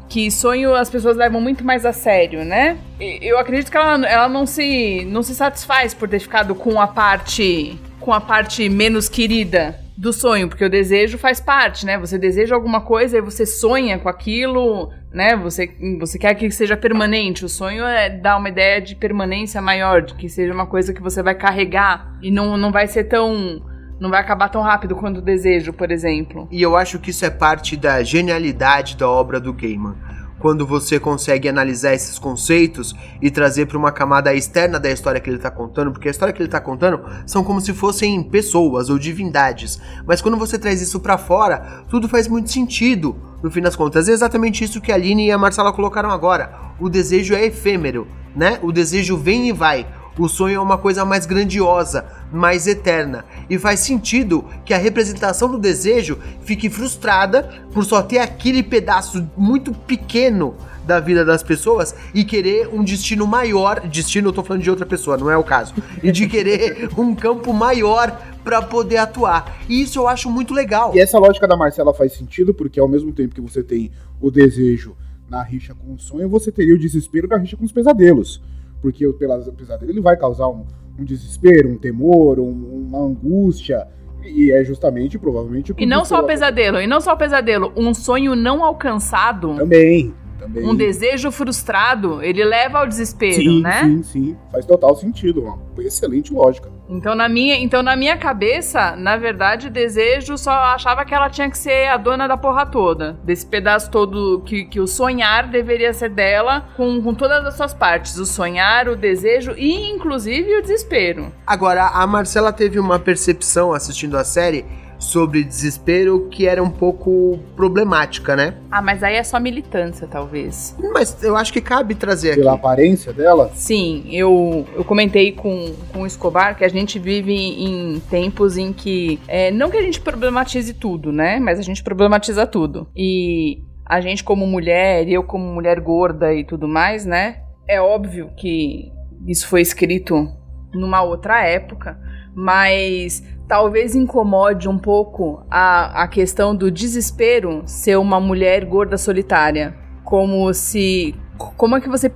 que 0.09 0.31
sonho 0.31 0.75
as 0.75 0.91
pessoas 0.91 1.17
levam 1.17 1.41
muito 1.41 1.65
mais 1.65 1.87
a 1.87 1.93
sério, 1.93 2.45
né? 2.45 2.77
Eu 3.01 3.39
acredito 3.39 3.71
que 3.71 3.77
ela, 3.77 4.07
ela 4.07 4.29
não, 4.29 4.45
se, 4.45 5.07
não 5.07 5.23
se 5.23 5.35
satisfaz 5.35 5.95
por 5.95 6.09
ter 6.09 6.19
ficado 6.19 6.55
com 6.55 6.81
a 6.81 6.87
parte. 6.87 7.79
com 7.99 8.13
a 8.13 8.21
parte 8.21 8.69
menos 8.69 9.09
querida 9.09 9.79
do 9.97 10.13
sonho, 10.13 10.49
porque 10.49 10.65
o 10.65 10.71
desejo 10.71 11.17
faz 11.17 11.39
parte, 11.41 11.87
né? 11.87 11.97
Você 11.99 12.19
deseja 12.19 12.55
alguma 12.55 12.81
coisa 12.81 13.19
e 13.19 13.21
você 13.21 13.47
sonha 13.47 13.99
com 13.99 14.09
aquilo, 14.09 14.91
né? 15.13 15.37
Você, 15.37 15.71
você 15.99 16.19
quer 16.19 16.35
que 16.35 16.51
seja 16.51 16.77
permanente. 16.77 17.45
O 17.45 17.49
sonho 17.49 17.85
é 17.85 18.11
dar 18.11 18.37
uma 18.37 18.49
ideia 18.49 18.81
de 18.81 18.97
permanência 18.97 19.63
maior, 19.63 20.03
de 20.03 20.15
que 20.15 20.29
seja 20.29 20.53
uma 20.53 20.67
coisa 20.67 20.93
que 20.93 21.01
você 21.01 21.23
vai 21.23 21.35
carregar 21.35 22.19
e 22.21 22.31
não, 22.31 22.57
não 22.57 22.73
vai 22.73 22.87
ser 22.87 23.05
tão 23.05 23.63
não 24.03 24.11
vai 24.11 24.21
acabar 24.21 24.49
tão 24.49 24.63
rápido 24.63 24.97
quanto 24.97 25.19
o 25.19 25.23
desejo, 25.23 25.73
por 25.73 25.93
exemplo. 25.93 26.49
E 26.51 26.61
eu 26.61 26.77
acho 26.77 26.99
que 26.99 27.11
isso 27.11 27.25
é 27.25 27.31
parte 27.31 27.77
da 27.77 28.03
genialidade 28.03 28.97
da 28.97 29.09
obra 29.09 29.39
do 29.39 29.53
Gaiman. 29.53 29.95
Quando 30.41 30.67
você 30.67 30.99
consegue 30.99 31.49
analisar 31.49 31.95
esses 31.95 32.19
conceitos 32.19 32.97
e 33.21 33.31
trazer 33.31 33.67
para 33.67 33.79
uma 33.79 33.93
camada 33.93 34.35
externa 34.35 34.81
da 34.81 34.91
história 34.91 35.21
que 35.21 35.31
ele 35.31 35.37
está 35.37 35.53
contando, 35.53 35.93
porque 35.93 36.09
a 36.09 36.11
história 36.11 36.35
que 36.35 36.41
ele 36.41 36.49
está 36.49 36.61
contando 36.61 37.01
são 37.25 37.45
como 37.45 37.61
se 37.61 37.73
fossem 37.73 38.21
pessoas 38.25 38.91
ou 38.91 38.99
divindades. 38.99 39.81
Mas 40.05 40.21
quando 40.21 40.37
você 40.37 40.59
traz 40.59 40.83
isso 40.83 40.99
para 40.99 41.17
fora, 41.17 41.85
tudo 41.89 42.09
faz 42.09 42.27
muito 42.27 42.51
sentido. 42.51 43.15
No 43.41 43.53
fim 43.53 43.61
das 43.61 43.77
contas, 43.77 44.09
é 44.09 44.13
exatamente 44.13 44.65
isso 44.65 44.81
que 44.81 44.91
a 44.91 44.97
Aline 44.97 45.29
e 45.29 45.31
a 45.31 45.39
Marcela 45.39 45.73
colocaram 45.73 46.11
agora. 46.11 46.73
O 46.81 46.89
desejo 46.89 47.37
é 47.37 47.45
efêmero, 47.47 48.09
né? 48.35 48.59
O 48.63 48.73
desejo 48.73 49.17
vem 49.17 49.49
e 49.49 49.53
vai. 49.53 49.87
O 50.19 50.29
sonho 50.29 50.57
é 50.57 50.61
uma 50.61 50.77
coisa 50.77 51.05
mais 51.05 51.25
grandiosa, 51.25 52.05
mais 52.31 52.67
eterna. 52.67 53.25
E 53.49 53.59
faz 53.59 53.81
sentido 53.81 54.45
que 54.65 54.75
a 54.75 54.79
representação 54.79 55.51
do 55.51 55.59
desejo 55.59 56.19
fique 56.43 56.69
frustrada 56.69 57.49
por 57.73 57.85
só 57.85 58.03
ter 58.03 58.19
aquele 58.19 58.63
pedaço 58.63 59.27
muito 59.37 59.73
pequeno 59.73 60.55
da 60.87 61.01
vida 61.01 61.25
das 61.25 61.43
pessoas 61.43 61.95
e 62.13 62.25
querer 62.25 62.69
um 62.69 62.85
destino 62.85 63.27
maior. 63.27 63.81
Destino, 63.81 64.29
eu 64.29 64.33
tô 64.33 64.43
falando 64.43 64.63
de 64.63 64.71
outra 64.71 64.85
pessoa, 64.85 65.17
não 65.17 65.31
é 65.31 65.37
o 65.37 65.45
caso. 65.45 65.73
E 66.03 66.13
de 66.13 66.29
querer 66.29 66.91
um 66.99 67.15
campo 67.15 67.53
maior 67.55 68.21
para 68.45 68.61
poder 68.61 68.99
atuar. 68.99 69.63
E 69.67 69.81
isso 69.81 69.99
eu 69.99 70.09
acho 70.09 70.29
muito 70.29 70.53
legal. 70.53 70.95
E 70.95 71.01
essa 71.01 71.19
lógica 71.19 71.49
da 71.49 71.57
Marcela 71.57 71.95
faz 71.95 72.13
sentido, 72.13 72.53
porque 72.53 72.79
ao 72.79 72.89
mesmo 72.89 73.13
tempo 73.13 73.35
que 73.35 73.41
você 73.41 73.63
tem 73.63 73.91
o 74.21 74.31
desejo 74.31 74.95
na 75.31 75.43
rixa 75.43 75.75
com 75.75 75.95
o 75.95 75.99
sonho, 75.99 76.29
você 76.29 76.53
teria 76.53 76.75
o 76.75 76.79
desespero 76.79 77.27
da 77.27 77.39
rixa 77.39 77.57
com 77.57 77.65
os 77.65 77.73
pesadelos 77.73 78.43
porque 78.83 79.07
o 79.07 79.15
pesadelo 79.15 79.91
ele 79.91 80.01
vai 80.01 80.17
causar 80.17 80.49
um, 80.49 80.67
um 80.99 81.05
desespero, 81.05 81.71
um 81.71 81.79
temor, 81.79 82.39
um, 82.41 82.51
uma 82.89 82.99
angústia. 82.99 83.87
E 84.25 84.53
é 84.53 84.63
justamente, 84.65 85.19
provavelmente, 85.19 85.73
o 85.73 85.75
que 85.75 85.85
E 85.85 85.87
não 85.87 86.05
só 86.05 86.21
o 86.21 86.25
pesadelo, 86.25 86.81
e 86.81 86.87
não 86.87 87.01
só 87.01 87.15
o 87.15 87.17
pesadelo, 87.17 87.73
um 87.77 87.95
sonho 87.95 88.37
não 88.37 88.63
alcançado. 88.63 89.57
Também. 89.57 90.15
Também. 90.43 90.69
Um 90.69 90.75
desejo 90.75 91.31
frustrado, 91.31 92.21
ele 92.21 92.45
leva 92.45 92.81
ao 92.81 92.87
desespero, 92.89 93.35
sim, 93.37 93.63
né? 93.63 93.85
Sim, 93.85 94.03
sim, 94.03 94.37
faz 94.51 94.67
total 94.67 94.97
sentido, 94.97 95.41
uma 95.41 95.59
excelente 95.79 96.33
lógica. 96.33 96.69
Então 96.89 97.15
na 97.15 97.29
minha, 97.29 97.57
então 97.57 97.81
na 97.81 97.95
minha 97.95 98.17
cabeça, 98.17 98.97
na 98.97 99.17
verdade, 99.17 99.71
desejo 99.71 100.37
só 100.37 100.51
achava 100.51 101.05
que 101.05 101.15
ela 101.15 101.31
tinha 101.31 101.49
que 101.49 101.57
ser 101.57 101.87
a 101.87 101.97
dona 101.97 102.27
da 102.27 102.37
porra 102.37 102.67
toda, 102.67 103.17
desse 103.23 103.47
pedaço 103.47 103.89
todo 103.89 104.43
que, 104.45 104.65
que 104.65 104.81
o 104.81 104.87
sonhar 104.89 105.49
deveria 105.49 105.93
ser 105.93 106.09
dela, 106.09 106.67
com, 106.77 107.01
com 107.01 107.15
todas 107.15 107.47
as 107.47 107.55
suas 107.55 107.73
partes, 107.73 108.19
o 108.19 108.27
sonhar, 108.27 108.89
o 108.89 108.97
desejo 108.97 109.55
e 109.57 109.91
inclusive 109.93 110.57
o 110.57 110.63
desespero. 110.63 111.33
Agora 111.47 111.87
a 111.87 112.05
Marcela 112.05 112.53
teve 112.53 112.81
uma 112.81 112.99
percepção 112.99 113.73
assistindo 113.73 114.17
a 114.17 114.25
série 114.25 114.67
sobre 115.03 115.43
desespero 115.43 116.29
que 116.31 116.47
era 116.47 116.63
um 116.63 116.71
pouco 116.71 117.39
problemática, 117.57 118.37
né? 118.37 118.55
Ah, 118.71 118.81
mas 118.81 119.03
aí 119.03 119.17
é 119.17 119.23
só 119.25 119.39
militância, 119.41 120.07
talvez. 120.07 120.77
Mas 120.93 121.23
eu 121.23 121.37
acho 121.37 121.53
que 121.53 121.61
cabe 121.61 121.95
trazer 121.95 122.37
Pela 122.37 122.53
aqui. 122.53 122.61
aparência 122.61 123.13
dela? 123.13 123.51
Sim, 123.55 124.05
eu, 124.11 124.67
eu 124.75 124.85
comentei 124.85 125.33
com, 125.33 125.75
com 125.93 126.03
o 126.03 126.07
Escobar 126.07 126.57
que 126.57 126.65
a 126.65 126.69
gente 126.69 126.99
vive 126.99 127.35
em 127.35 128.01
tempos 128.09 128.57
em 128.57 128.73
que. 128.73 129.19
É, 129.27 129.51
não 129.51 129.71
que 129.71 129.77
a 129.77 129.83
gente 129.83 130.01
problematize 130.01 130.73
tudo, 130.73 131.11
né? 131.13 131.41
Mas 131.41 131.59
a 131.59 131.63
gente 131.63 131.83
problematiza 131.83 132.47
tudo. 132.47 132.89
E 132.97 133.61
a 133.85 134.01
gente, 134.01 134.23
como 134.23 134.47
mulher, 134.47 135.09
eu 135.09 135.25
como 135.25 135.45
mulher 135.53 135.81
gorda 135.81 136.33
e 136.33 136.45
tudo 136.45 136.69
mais, 136.69 137.05
né? 137.05 137.41
É 137.69 137.81
óbvio 137.81 138.31
que 138.37 138.93
isso 139.27 139.49
foi 139.49 139.61
escrito 139.61 140.29
numa 140.73 141.03
outra 141.03 141.45
época, 141.45 141.99
mas 142.35 143.23
talvez 143.49 143.95
incomode 143.95 144.69
um 144.69 144.79
pouco 144.79 145.45
a, 145.51 146.03
a 146.03 146.09
questão 146.09 146.55
do 146.55 146.71
desespero 146.71 147.63
ser 147.67 147.99
uma 147.99 148.21
mulher 148.21 148.65
gorda 148.65 148.97
solitária. 148.97 149.75
Como 150.05 150.53
se 150.53 151.15
como 151.57 151.77
é 151.77 151.81
que 151.81 151.89
você 151.89 152.11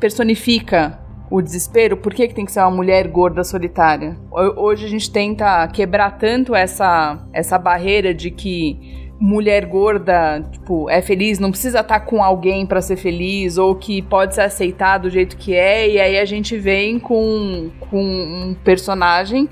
personifica 0.00 0.98
o 1.30 1.40
desespero, 1.40 1.96
por 1.96 2.12
que, 2.12 2.28
que 2.28 2.34
tem 2.34 2.44
que 2.44 2.52
ser 2.52 2.60
uma 2.60 2.70
mulher 2.70 3.08
gorda 3.08 3.42
solitária? 3.42 4.16
Hoje 4.30 4.84
a 4.84 4.88
gente 4.88 5.10
tenta 5.10 5.66
quebrar 5.68 6.18
tanto 6.18 6.54
essa, 6.54 7.26
essa 7.32 7.58
barreira 7.58 8.12
de 8.12 8.30
que 8.30 9.10
mulher 9.18 9.64
gorda, 9.66 10.42
tipo, 10.50 10.90
é 10.90 11.00
feliz, 11.00 11.38
não 11.38 11.50
precisa 11.50 11.80
estar 11.80 12.00
com 12.00 12.22
alguém 12.22 12.66
para 12.66 12.82
ser 12.82 12.96
feliz, 12.96 13.56
ou 13.56 13.74
que 13.74 14.02
pode 14.02 14.34
ser 14.34 14.42
aceitar 14.42 14.98
do 14.98 15.08
jeito 15.08 15.36
que 15.36 15.54
é, 15.54 15.88
e 15.88 16.00
aí 16.00 16.18
a 16.18 16.24
gente 16.24 16.58
vem 16.58 16.98
com, 16.98 17.70
com 17.88 18.02
um 18.02 18.54
personagem 18.64 19.48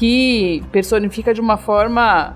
que 0.00 0.62
personifica 0.72 1.34
de 1.34 1.42
uma 1.42 1.58
forma 1.58 2.34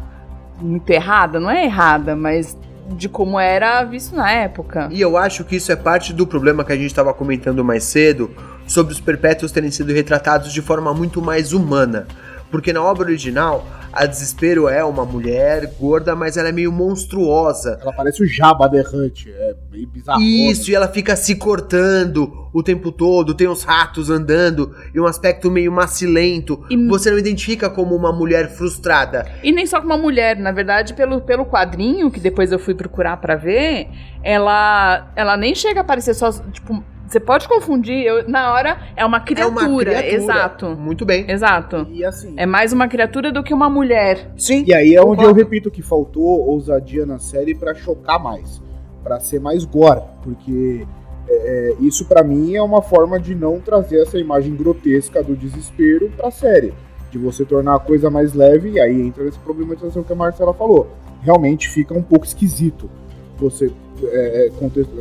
muito 0.60 0.90
errada, 0.90 1.40
não 1.40 1.50
é 1.50 1.64
errada, 1.64 2.14
mas 2.14 2.58
de 2.90 3.08
como 3.08 3.40
era 3.40 3.82
visto 3.84 4.14
na 4.14 4.30
época. 4.30 4.90
E 4.92 5.00
eu 5.00 5.16
acho 5.16 5.44
que 5.44 5.56
isso 5.56 5.72
é 5.72 5.76
parte 5.76 6.12
do 6.12 6.26
problema 6.26 6.62
que 6.62 6.72
a 6.72 6.76
gente 6.76 6.88
estava 6.88 7.14
comentando 7.14 7.64
mais 7.64 7.84
cedo, 7.84 8.30
sobre 8.66 8.92
os 8.92 9.00
perpétuos 9.00 9.50
terem 9.50 9.70
sido 9.70 9.94
retratados 9.94 10.52
de 10.52 10.60
forma 10.60 10.92
muito 10.92 11.22
mais 11.22 11.54
humana. 11.54 12.06
Porque 12.54 12.72
na 12.72 12.80
obra 12.84 13.06
original, 13.06 13.66
a 13.92 14.06
Desespero 14.06 14.68
é 14.68 14.84
uma 14.84 15.04
mulher 15.04 15.74
gorda, 15.76 16.14
mas 16.14 16.36
ela 16.36 16.50
é 16.50 16.52
meio 16.52 16.70
monstruosa. 16.70 17.80
Ela 17.82 17.92
parece 17.92 18.22
o 18.22 18.26
Jabba 18.28 18.70
the 18.70 18.80
Hutt, 18.80 19.28
é 19.28 19.56
meio 19.72 19.88
bizarro. 19.88 20.22
Isso, 20.22 20.70
e 20.70 20.74
ela 20.76 20.86
fica 20.86 21.16
se 21.16 21.34
cortando 21.34 22.48
o 22.52 22.62
tempo 22.62 22.92
todo, 22.92 23.34
tem 23.34 23.48
os 23.48 23.64
ratos 23.64 24.08
andando, 24.08 24.72
e 24.94 25.00
um 25.00 25.04
aspecto 25.04 25.50
meio 25.50 25.72
macilento. 25.72 26.64
E... 26.70 26.76
Você 26.86 27.10
não 27.10 27.18
identifica 27.18 27.68
como 27.68 27.96
uma 27.96 28.12
mulher 28.12 28.48
frustrada. 28.50 29.26
E 29.42 29.50
nem 29.50 29.66
só 29.66 29.80
como 29.80 29.92
uma 29.92 30.00
mulher, 30.00 30.38
na 30.38 30.52
verdade, 30.52 30.94
pelo, 30.94 31.22
pelo 31.22 31.44
quadrinho, 31.44 32.08
que 32.08 32.20
depois 32.20 32.52
eu 32.52 32.58
fui 32.60 32.76
procurar 32.76 33.16
para 33.16 33.34
ver, 33.34 33.88
ela, 34.22 35.10
ela 35.16 35.36
nem 35.36 35.56
chega 35.56 35.80
a 35.80 35.84
parecer 35.84 36.14
só, 36.14 36.30
tipo, 36.52 36.84
você 37.06 37.20
pode 37.20 37.46
confundir, 37.48 38.04
eu, 38.04 38.28
na 38.28 38.52
hora 38.52 38.78
é 38.96 39.04
uma 39.04 39.20
criatura, 39.20 39.46
é 39.46 39.68
uma 39.68 39.78
criatura. 39.80 40.14
exato. 40.14 40.68
Muito 40.76 41.04
bem. 41.04 41.30
Exato. 41.30 41.86
E 41.90 42.04
assim. 42.04 42.34
É 42.36 42.46
mais 42.46 42.72
uma 42.72 42.88
criatura 42.88 43.30
do 43.30 43.42
que 43.42 43.52
uma 43.52 43.68
mulher. 43.68 44.32
Sim. 44.36 44.64
E 44.66 44.74
aí 44.74 44.94
é 44.94 45.02
onde 45.02 45.22
eu 45.22 45.32
repito 45.32 45.70
que 45.70 45.82
faltou 45.82 46.46
ousadia 46.48 47.04
na 47.06 47.18
série 47.18 47.54
para 47.54 47.74
chocar 47.74 48.18
mais, 48.18 48.60
para 49.02 49.20
ser 49.20 49.40
mais 49.40 49.64
gore, 49.64 50.00
porque 50.22 50.86
é, 51.28 51.34
é 51.34 51.76
isso 51.80 52.06
para 52.06 52.22
mim 52.22 52.54
é 52.54 52.62
uma 52.62 52.82
forma 52.82 53.20
de 53.20 53.34
não 53.34 53.60
trazer 53.60 54.02
essa 54.02 54.18
imagem 54.18 54.54
grotesca 54.54 55.22
do 55.22 55.36
desespero 55.36 56.10
para 56.16 56.28
a 56.28 56.30
série, 56.30 56.72
de 57.10 57.18
você 57.18 57.44
tornar 57.44 57.76
a 57.76 57.80
coisa 57.80 58.10
mais 58.10 58.32
leve 58.32 58.72
e 58.72 58.80
aí 58.80 59.00
entra 59.00 59.24
nessa 59.24 59.38
problematização 59.40 60.02
que 60.02 60.12
a 60.12 60.16
Marcela 60.16 60.54
falou. 60.54 60.88
Realmente 61.22 61.68
fica 61.68 61.94
um 61.94 62.02
pouco 62.02 62.26
esquisito 62.26 62.90
você 63.38 63.70
é, 64.08 64.46
é 64.46 64.50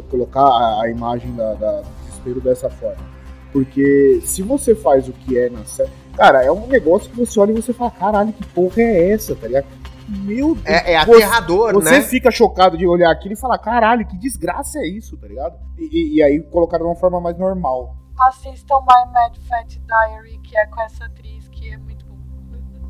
colocar 0.09 0.43
a, 0.43 0.83
a 0.83 0.89
imagem 0.89 1.33
da, 1.35 1.53
da, 1.53 1.81
desespero 2.05 2.41
dessa 2.41 2.69
forma. 2.69 3.03
Porque 3.51 4.21
se 4.23 4.41
você 4.41 4.73
faz 4.73 5.07
o 5.07 5.13
que 5.13 5.37
é 5.37 5.49
na 5.49 5.63
série. 5.65 5.91
Cara, 6.15 6.43
é 6.43 6.51
um 6.51 6.67
negócio 6.67 7.09
que 7.09 7.17
você 7.17 7.39
olha 7.39 7.51
e 7.51 7.61
você 7.61 7.73
fala: 7.73 7.91
caralho, 7.91 8.33
que 8.33 8.45
porra 8.47 8.81
é 8.81 9.11
essa, 9.11 9.35
tá 9.35 9.47
ligado? 9.47 9.65
Meu 10.07 10.55
Deus. 10.55 10.65
É, 10.65 10.93
é 10.93 10.97
aterrador, 10.97 11.73
você, 11.73 11.89
né? 11.89 12.01
Você 12.01 12.09
fica 12.09 12.31
chocado 12.31 12.77
de 12.77 12.87
olhar 12.87 13.11
aquilo 13.11 13.33
e 13.33 13.37
falar: 13.37 13.57
caralho, 13.59 14.07
que 14.07 14.17
desgraça 14.17 14.79
é 14.79 14.87
isso, 14.87 15.17
tá 15.17 15.27
ligado? 15.27 15.55
E, 15.77 15.83
e, 15.83 16.15
e 16.15 16.23
aí 16.23 16.41
colocar 16.41 16.77
de 16.77 16.83
uma 16.83 16.95
forma 16.95 17.21
mais 17.21 17.37
normal. 17.37 17.95
Assistam 18.19 18.79
My 18.81 19.11
Mad 19.11 19.37
Fat 19.47 19.67
Diary, 19.67 20.39
que 20.39 20.57
é 20.57 20.65
com 20.67 20.81
essa 20.81 21.05
atriz 21.05 21.47
que 21.49 21.71
é 21.71 21.77
muito 21.77 22.03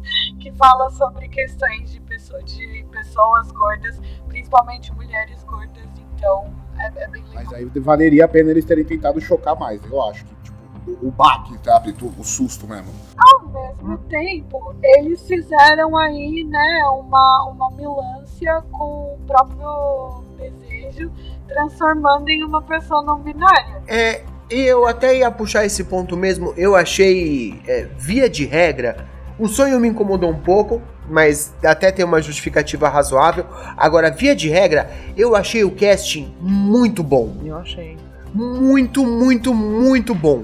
que 0.39 0.51
fala 0.53 0.89
sobre 0.91 1.27
questões 1.29 1.91
de, 1.91 2.01
pessoa, 2.01 2.41
de 2.43 2.85
pessoas 2.91 3.51
gordas, 3.51 3.99
principalmente 4.27 4.93
mulheres 4.93 5.43
gordas 5.43 5.82
então, 6.23 6.45
é, 6.79 7.03
é 7.03 7.07
bem 7.09 7.21
legal. 7.23 7.43
Mas 7.43 7.53
aí 7.53 7.65
valeria 7.65 8.25
a 8.25 8.27
pena 8.27 8.49
eles 8.49 8.63
terem 8.63 8.85
tentado 8.85 9.19
chocar 9.19 9.59
mais, 9.59 9.81
eu 9.91 10.01
acho 10.03 10.23
que, 10.25 10.35
tipo, 10.35 10.57
o, 10.87 11.07
o 11.09 11.11
baque, 11.11 11.57
sabe? 11.63 11.93
O 12.17 12.23
susto 12.23 12.65
mesmo. 12.65 12.91
Ao 13.17 13.47
mesmo 13.49 13.97
tempo, 14.09 14.73
eles 14.81 15.21
fizeram 15.27 15.97
aí, 15.97 16.45
né, 16.45 16.83
uma, 16.93 17.51
uma 17.51 17.71
milância 17.71 18.63
com 18.71 19.15
o 19.15 19.19
próprio 19.27 20.23
desejo, 20.37 21.11
transformando 21.47 22.29
em 22.29 22.43
uma 22.43 22.61
pessoa 22.61 23.03
não 23.03 23.19
binária. 23.19 23.83
É, 23.87 24.23
e 24.49 24.61
eu 24.61 24.87
até 24.87 25.17
ia 25.17 25.29
puxar 25.29 25.65
esse 25.65 25.83
ponto 25.83 26.15
mesmo, 26.15 26.53
eu 26.55 26.75
achei, 26.75 27.61
é, 27.67 27.87
via 27.97 28.29
de 28.29 28.45
regra, 28.45 29.07
o 29.37 29.47
sonho 29.47 29.79
me 29.79 29.87
incomodou 29.87 30.29
um 30.29 30.39
pouco, 30.39 30.81
mas 31.09 31.53
até 31.63 31.91
tem 31.91 32.05
uma 32.05 32.21
justificativa 32.21 32.89
razoável. 32.89 33.45
Agora, 33.77 34.11
via 34.11 34.35
de 34.35 34.49
regra, 34.49 34.89
eu 35.17 35.35
achei 35.35 35.63
o 35.63 35.71
casting 35.71 36.33
muito 36.39 37.03
bom. 37.03 37.37
Eu 37.43 37.57
achei. 37.57 37.97
Muito, 38.33 39.05
muito, 39.05 39.53
muito 39.53 40.15
bom. 40.15 40.43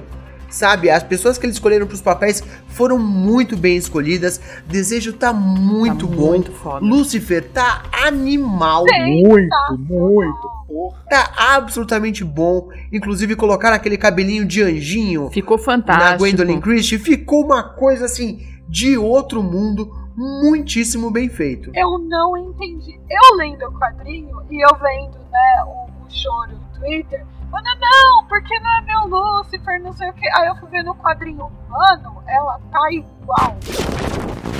Sabe, 0.50 0.90
as 0.90 1.04
pessoas 1.04 1.38
que 1.38 1.46
eles 1.46 1.58
escolheram 1.58 1.86
para 1.86 1.94
os 1.94 2.02
papéis 2.02 2.44
foram 2.70 2.98
muito 2.98 3.56
bem 3.56 3.78
escolhidas. 3.78 4.42
Desejo 4.66 5.14
tá 5.14 5.32
muito 5.32 6.08
tá 6.08 6.16
bom. 6.16 6.30
Muito 6.30 6.52
foda. 6.52 6.84
Lucifer 6.84 7.48
tá 7.50 7.84
animal. 8.04 8.84
Sim, 8.88 9.28
muito, 9.28 9.50
tá 9.50 9.76
muito. 9.78 10.50
Porra. 10.68 10.98
Tá 11.08 11.32
absolutamente 11.56 12.24
bom. 12.24 12.68
Inclusive 12.92 13.36
colocar 13.36 13.72
aquele 13.72 13.98
cabelinho 13.98 14.44
de 14.44 14.64
anjinho. 14.64 15.30
Ficou 15.30 15.58
fantástico. 15.58 16.12
Na 16.12 16.18
Gwendolyn 16.18 16.60
Christie. 16.60 16.98
Ficou 16.98 17.46
uma 17.46 17.62
coisa 17.62 18.06
assim 18.06 18.40
de 18.68 18.98
outro 18.98 19.44
mundo 19.44 19.92
muitíssimo 20.20 21.10
bem 21.10 21.30
feito. 21.30 21.72
Eu 21.74 21.98
não 21.98 22.36
entendi. 22.36 23.00
Eu 23.10 23.38
lendo 23.38 23.66
o 23.68 23.80
quadrinho 23.80 24.42
e 24.52 24.62
eu 24.62 24.76
vendo, 24.78 25.18
né, 25.32 25.64
o, 25.66 26.06
o 26.06 26.10
choro 26.10 26.52
no 26.52 26.80
Twitter, 26.80 27.26
falando, 27.50 27.80
não, 27.80 28.28
porque 28.28 28.60
não 28.60 28.70
é 28.70 28.82
meu 28.82 29.08
Lucifer, 29.08 29.82
não 29.82 29.94
sei 29.94 30.10
o 30.10 30.14
que. 30.14 30.28
Aí 30.38 30.48
eu 30.50 30.56
fui 30.58 30.70
ver 30.70 30.84
no 30.84 30.94
quadrinho, 30.96 31.50
mano, 31.70 32.22
ela 32.28 32.60
tá 32.70 32.92
igual. 32.92 33.58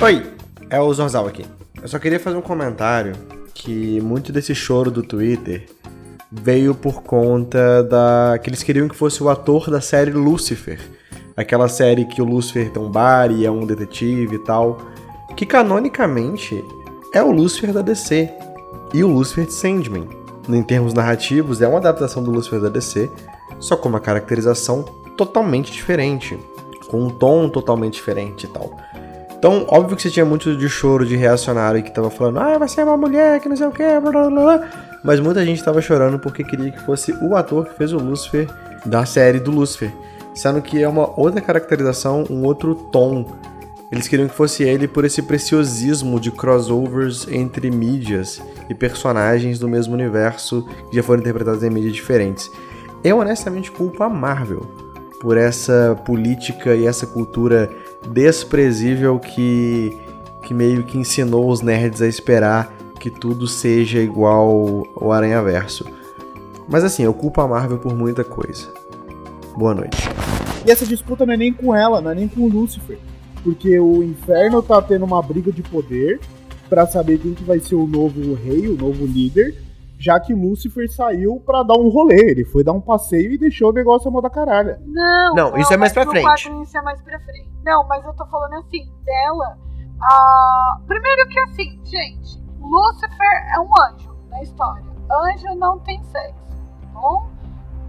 Oi, 0.02 0.34
é 0.70 0.80
o 0.80 0.92
Zorzal 0.94 1.26
aqui. 1.26 1.44
Eu 1.82 1.88
só 1.88 1.98
queria 1.98 2.18
fazer 2.18 2.38
um 2.38 2.42
comentário 2.42 3.12
que 3.52 4.00
muito 4.00 4.32
desse 4.32 4.54
choro 4.54 4.90
do 4.90 5.02
Twitter 5.02 5.68
veio 6.32 6.74
por 6.74 7.02
conta 7.02 7.82
da 7.82 8.38
que 8.42 8.48
eles 8.48 8.62
queriam 8.62 8.88
que 8.88 8.96
fosse 8.96 9.22
o 9.22 9.28
ator 9.28 9.70
da 9.70 9.82
série 9.82 10.10
Lucifer. 10.10 10.80
Aquela 11.36 11.68
série 11.68 12.06
que 12.06 12.22
o 12.22 12.24
Lucifer 12.24 12.70
tem 12.70 12.82
um 12.82 12.90
bar 12.90 13.30
e 13.30 13.44
é 13.44 13.50
um 13.50 13.66
detetive 13.66 14.36
e 14.36 14.44
tal 14.44 14.78
que 15.40 15.46
canonicamente 15.46 16.62
é 17.14 17.22
o 17.22 17.30
Lucifer 17.30 17.72
da 17.72 17.80
DC 17.80 18.30
e 18.92 19.02
o 19.02 19.08
Lucifer 19.08 19.46
de 19.46 19.54
Sandman. 19.54 20.06
Em 20.46 20.62
termos 20.62 20.92
narrativos, 20.92 21.62
é 21.62 21.66
uma 21.66 21.78
adaptação 21.78 22.22
do 22.22 22.30
Lucifer 22.30 22.60
da 22.60 22.68
DC, 22.68 23.10
só 23.58 23.74
com 23.74 23.88
uma 23.88 24.00
caracterização 24.00 24.82
totalmente 25.16 25.72
diferente, 25.72 26.38
com 26.88 27.04
um 27.04 27.08
tom 27.08 27.48
totalmente 27.48 27.94
diferente 27.94 28.44
e 28.44 28.48
tal. 28.50 28.70
Então, 29.38 29.64
óbvio 29.70 29.96
que 29.96 30.02
você 30.02 30.10
tinha 30.10 30.26
muito 30.26 30.54
de 30.54 30.68
choro 30.68 31.06
de 31.06 31.16
reacionário 31.16 31.82
que 31.82 31.90
tava 31.90 32.10
falando, 32.10 32.38
ah, 32.38 32.58
vai 32.58 32.68
ser 32.68 32.84
uma 32.84 32.98
mulher 32.98 33.40
que 33.40 33.48
não 33.48 33.56
sei 33.56 33.66
o 33.66 33.72
que, 33.72 33.98
blá 33.98 34.10
blá 34.10 34.28
blá. 34.28 34.70
Mas 35.02 35.20
muita 35.20 35.42
gente 35.42 35.64
tava 35.64 35.80
chorando 35.80 36.18
porque 36.18 36.44
queria 36.44 36.70
que 36.70 36.84
fosse 36.84 37.12
o 37.12 37.34
ator 37.34 37.64
que 37.64 37.78
fez 37.78 37.94
o 37.94 37.98
Lucifer 37.98 38.46
da 38.84 39.06
série 39.06 39.40
do 39.40 39.50
Lucifer. 39.50 39.90
Sendo 40.34 40.60
que 40.60 40.82
é 40.82 40.86
uma 40.86 41.18
outra 41.18 41.40
caracterização, 41.40 42.26
um 42.28 42.44
outro 42.44 42.74
tom 42.92 43.24
eles 43.90 44.06
queriam 44.06 44.28
que 44.28 44.34
fosse 44.34 44.62
ele 44.62 44.86
por 44.86 45.04
esse 45.04 45.20
preciosismo 45.20 46.20
de 46.20 46.30
crossovers 46.30 47.26
entre 47.28 47.70
mídias 47.70 48.40
e 48.68 48.74
personagens 48.74 49.58
do 49.58 49.68
mesmo 49.68 49.94
universo 49.94 50.64
que 50.88 50.96
já 50.96 51.02
foram 51.02 51.20
interpretados 51.20 51.64
em 51.64 51.70
mídias 51.70 51.94
diferentes. 51.94 52.50
Eu 53.02 53.18
honestamente 53.18 53.70
culpo 53.70 54.04
a 54.04 54.08
Marvel 54.08 54.60
por 55.20 55.36
essa 55.36 56.00
política 56.04 56.74
e 56.76 56.86
essa 56.86 57.04
cultura 57.04 57.68
desprezível 58.12 59.18
que, 59.18 59.98
que 60.44 60.54
meio 60.54 60.84
que 60.84 60.96
ensinou 60.96 61.50
os 61.50 61.60
nerds 61.60 62.00
a 62.00 62.06
esperar 62.06 62.72
que 63.00 63.10
tudo 63.10 63.48
seja 63.48 63.98
igual 63.98 64.86
ao 64.94 65.10
Aranha-Verso. 65.10 65.84
Mas 66.68 66.84
assim, 66.84 67.02
eu 67.02 67.12
culpo 67.12 67.40
a 67.40 67.48
Marvel 67.48 67.78
por 67.78 67.94
muita 67.94 68.22
coisa. 68.22 68.68
Boa 69.56 69.74
noite. 69.74 69.98
E 70.64 70.70
essa 70.70 70.86
disputa 70.86 71.26
não 71.26 71.34
é 71.34 71.36
nem 71.36 71.52
com 71.52 71.74
ela, 71.74 72.00
não 72.00 72.12
é 72.12 72.14
nem 72.14 72.28
com 72.28 72.42
o 72.42 72.48
Lucifer 72.48 72.98
porque 73.42 73.78
o 73.78 74.02
inferno 74.02 74.62
tá 74.62 74.80
tendo 74.80 75.04
uma 75.04 75.22
briga 75.22 75.50
de 75.52 75.62
poder 75.62 76.20
para 76.68 76.86
saber 76.86 77.18
quem 77.18 77.34
que 77.34 77.42
vai 77.42 77.58
ser 77.58 77.74
o 77.74 77.86
novo 77.86 78.34
rei, 78.34 78.68
o 78.68 78.76
novo 78.76 79.04
líder, 79.04 79.56
já 79.98 80.18
que 80.18 80.32
Lúcifer 80.32 80.90
saiu 80.90 81.42
para 81.44 81.62
dar 81.62 81.76
um 81.76 81.88
rolê, 81.88 82.30
ele 82.30 82.44
foi 82.44 82.64
dar 82.64 82.72
um 82.72 82.80
passeio 82.80 83.32
e 83.32 83.38
deixou 83.38 83.70
o 83.70 83.72
negócio 83.72 84.08
a 84.08 84.10
moda 84.10 84.30
caralho. 84.30 84.78
Não, 84.86 85.34
não, 85.34 85.58
isso 85.58 85.74
é 85.74 85.76
mais 85.76 85.92
pra 85.92 86.06
frente. 86.06 86.62
Isso 86.62 86.78
é 86.78 86.82
mais 86.82 87.02
pra 87.02 87.20
frente. 87.20 87.50
Não, 87.64 87.86
mas 87.86 88.02
eu 88.04 88.14
tô 88.14 88.24
falando 88.26 88.54
assim, 88.54 88.90
dela. 89.04 89.58
Uh, 90.00 90.86
primeiro 90.86 91.28
que 91.28 91.38
assim, 91.40 91.80
gente, 91.84 92.42
Lúcifer 92.58 93.54
é 93.54 93.60
um 93.60 93.70
anjo 93.84 94.16
na 94.30 94.42
história. 94.42 94.84
Anjo 95.10 95.54
não 95.56 95.78
tem 95.80 96.02
sexo, 96.04 96.56
tá 96.80 97.00
bom? 97.00 97.28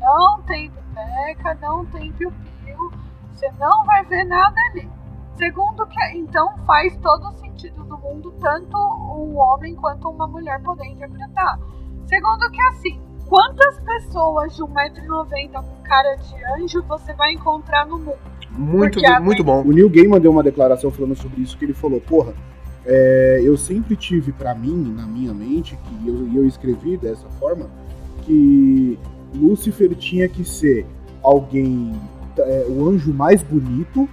Não 0.01 0.41
tem 0.41 0.69
pepeca, 0.69 1.57
não 1.61 1.85
tem 1.85 2.11
piu-piu. 2.11 2.91
Você 3.31 3.49
não 3.57 3.85
vai 3.85 4.03
ver 4.05 4.25
nada 4.25 4.59
ali. 4.71 4.89
Segundo 5.37 5.87
que 5.87 6.17
então 6.17 6.49
faz 6.65 6.95
todo 6.97 7.29
o 7.29 7.31
sentido 7.39 7.83
do 7.83 7.97
mundo 7.97 8.33
tanto 8.39 8.77
um 8.77 9.37
homem 9.37 9.75
quanto 9.75 10.09
uma 10.09 10.27
mulher 10.27 10.61
poder 10.61 10.85
interpretar. 10.87 11.59
Segundo 12.05 12.51
que 12.51 12.61
assim, 12.61 13.01
quantas 13.27 13.79
pessoas 13.79 14.55
de 14.55 14.61
1,90m 14.61 15.53
com 15.53 15.83
cara 15.83 16.15
de 16.15 16.35
anjo 16.61 16.83
você 16.83 17.13
vai 17.13 17.33
encontrar 17.33 17.85
no 17.85 17.97
mundo? 17.97 18.19
Muito, 18.51 18.99
Porque 18.99 19.19
muito 19.19 19.43
bom. 19.43 19.61
O 19.61 19.71
Neil 19.71 19.89
Gaiman 19.89 20.19
deu 20.19 20.31
uma 20.31 20.43
declaração 20.43 20.91
falando 20.91 21.15
sobre 21.15 21.41
isso, 21.41 21.57
que 21.57 21.63
ele 21.63 21.73
falou, 21.73 22.01
porra, 22.01 22.33
é, 22.85 23.39
eu 23.43 23.55
sempre 23.55 23.95
tive 23.95 24.33
pra 24.33 24.53
mim, 24.53 24.93
na 24.93 25.05
minha 25.05 25.33
mente, 25.33 25.77
que 25.77 26.07
eu, 26.07 26.27
e 26.27 26.35
eu 26.35 26.45
escrevi 26.45 26.97
dessa 26.97 27.29
forma, 27.31 27.69
que 28.23 28.99
Lúcifer 29.33 29.95
tinha 29.95 30.27
que 30.27 30.43
ser 30.43 30.85
alguém, 31.23 31.93
é, 32.37 32.65
o 32.67 32.87
anjo 32.89 33.13
mais 33.13 33.41
bonito 33.41 34.09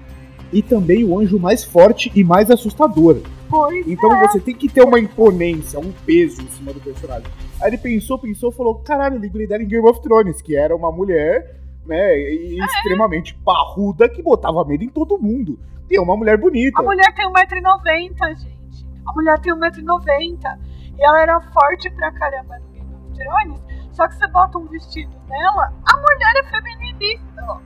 e 0.52 0.62
também 0.62 1.04
o 1.04 1.18
anjo 1.18 1.38
mais 1.38 1.64
forte 1.64 2.10
e 2.14 2.24
mais 2.24 2.50
assustador. 2.50 3.20
Pois 3.48 3.86
Então 3.86 4.18
você 4.20 4.40
tem 4.40 4.54
que 4.54 4.68
ter 4.68 4.82
uma 4.82 4.98
imponência, 4.98 5.78
um 5.78 5.92
peso 6.04 6.42
em 6.42 6.48
cima 6.48 6.72
do 6.72 6.80
personagem. 6.80 7.28
Aí 7.60 7.70
ele 7.70 7.78
pensou, 7.78 8.18
pensou, 8.18 8.52
falou: 8.52 8.76
caralho, 8.76 9.18
lembrei 9.18 9.46
dela 9.46 9.62
em 9.62 9.68
Game 9.68 9.88
of 9.88 10.00
Thrones, 10.02 10.42
que 10.42 10.54
era 10.54 10.74
uma 10.76 10.92
mulher, 10.92 11.56
né, 11.86 12.18
e 12.18 12.58
extremamente 12.62 13.34
parruda 13.44 14.08
que 14.08 14.22
botava 14.22 14.64
medo 14.64 14.84
em 14.84 14.88
todo 14.88 15.18
mundo. 15.18 15.58
E 15.90 15.96
é 15.96 16.00
uma 16.00 16.16
mulher 16.16 16.36
bonita. 16.36 16.80
A 16.80 16.82
mulher 16.82 17.14
tem 17.14 17.26
1,90m, 17.26 18.36
gente. 18.36 18.86
A 19.06 19.12
mulher 19.12 19.38
tem 19.40 19.54
1,90m. 19.54 20.58
E 20.98 21.02
ela 21.02 21.22
era 21.22 21.40
forte 21.40 21.88
pra 21.90 22.12
caramba 22.12 22.58
no 22.58 22.68
Game 22.68 22.94
of 22.94 23.14
Thrones. 23.14 23.68
Só 23.92 24.06
que 24.06 24.14
você 24.16 24.28
bota 24.28 24.58
um 24.58 24.66
vestido 24.66 25.10
nela, 25.28 25.72
a 25.84 25.96
mulher 25.96 26.32
é 26.36 26.42
feminista. 26.50 27.60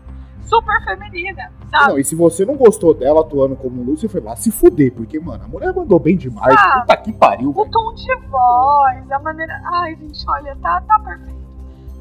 Super 0.55 0.85
feminina, 0.85 1.51
sabe? 1.71 1.89
Não, 1.93 1.99
e 1.99 2.05
se 2.05 2.15
você 2.15 2.45
não 2.45 2.57
gostou 2.57 2.93
dela 2.93 3.21
atuando 3.21 3.57
como 3.57 3.83
Lúcifer, 3.83 4.23
lá 4.23 4.37
se 4.37 4.51
fuder, 4.51 4.93
porque, 4.93 5.19
mano, 5.19 5.45
a 5.45 5.49
mulher 5.49 5.73
mandou 5.73 5.99
bem 5.99 6.15
demais. 6.17 6.55
Ah. 6.59 6.81
Puta 6.81 6.97
que 6.99 7.13
pariu, 7.13 7.51
O 7.51 7.53
velho. 7.55 7.71
tom 7.71 7.95
de 7.95 8.15
voz, 8.29 9.11
a 9.11 9.19
maneira. 9.21 9.59
Ai, 9.81 9.97
gente, 9.97 10.23
olha, 10.29 10.55
tá, 10.61 10.83
tá 10.87 10.99
perfeito. 10.99 11.41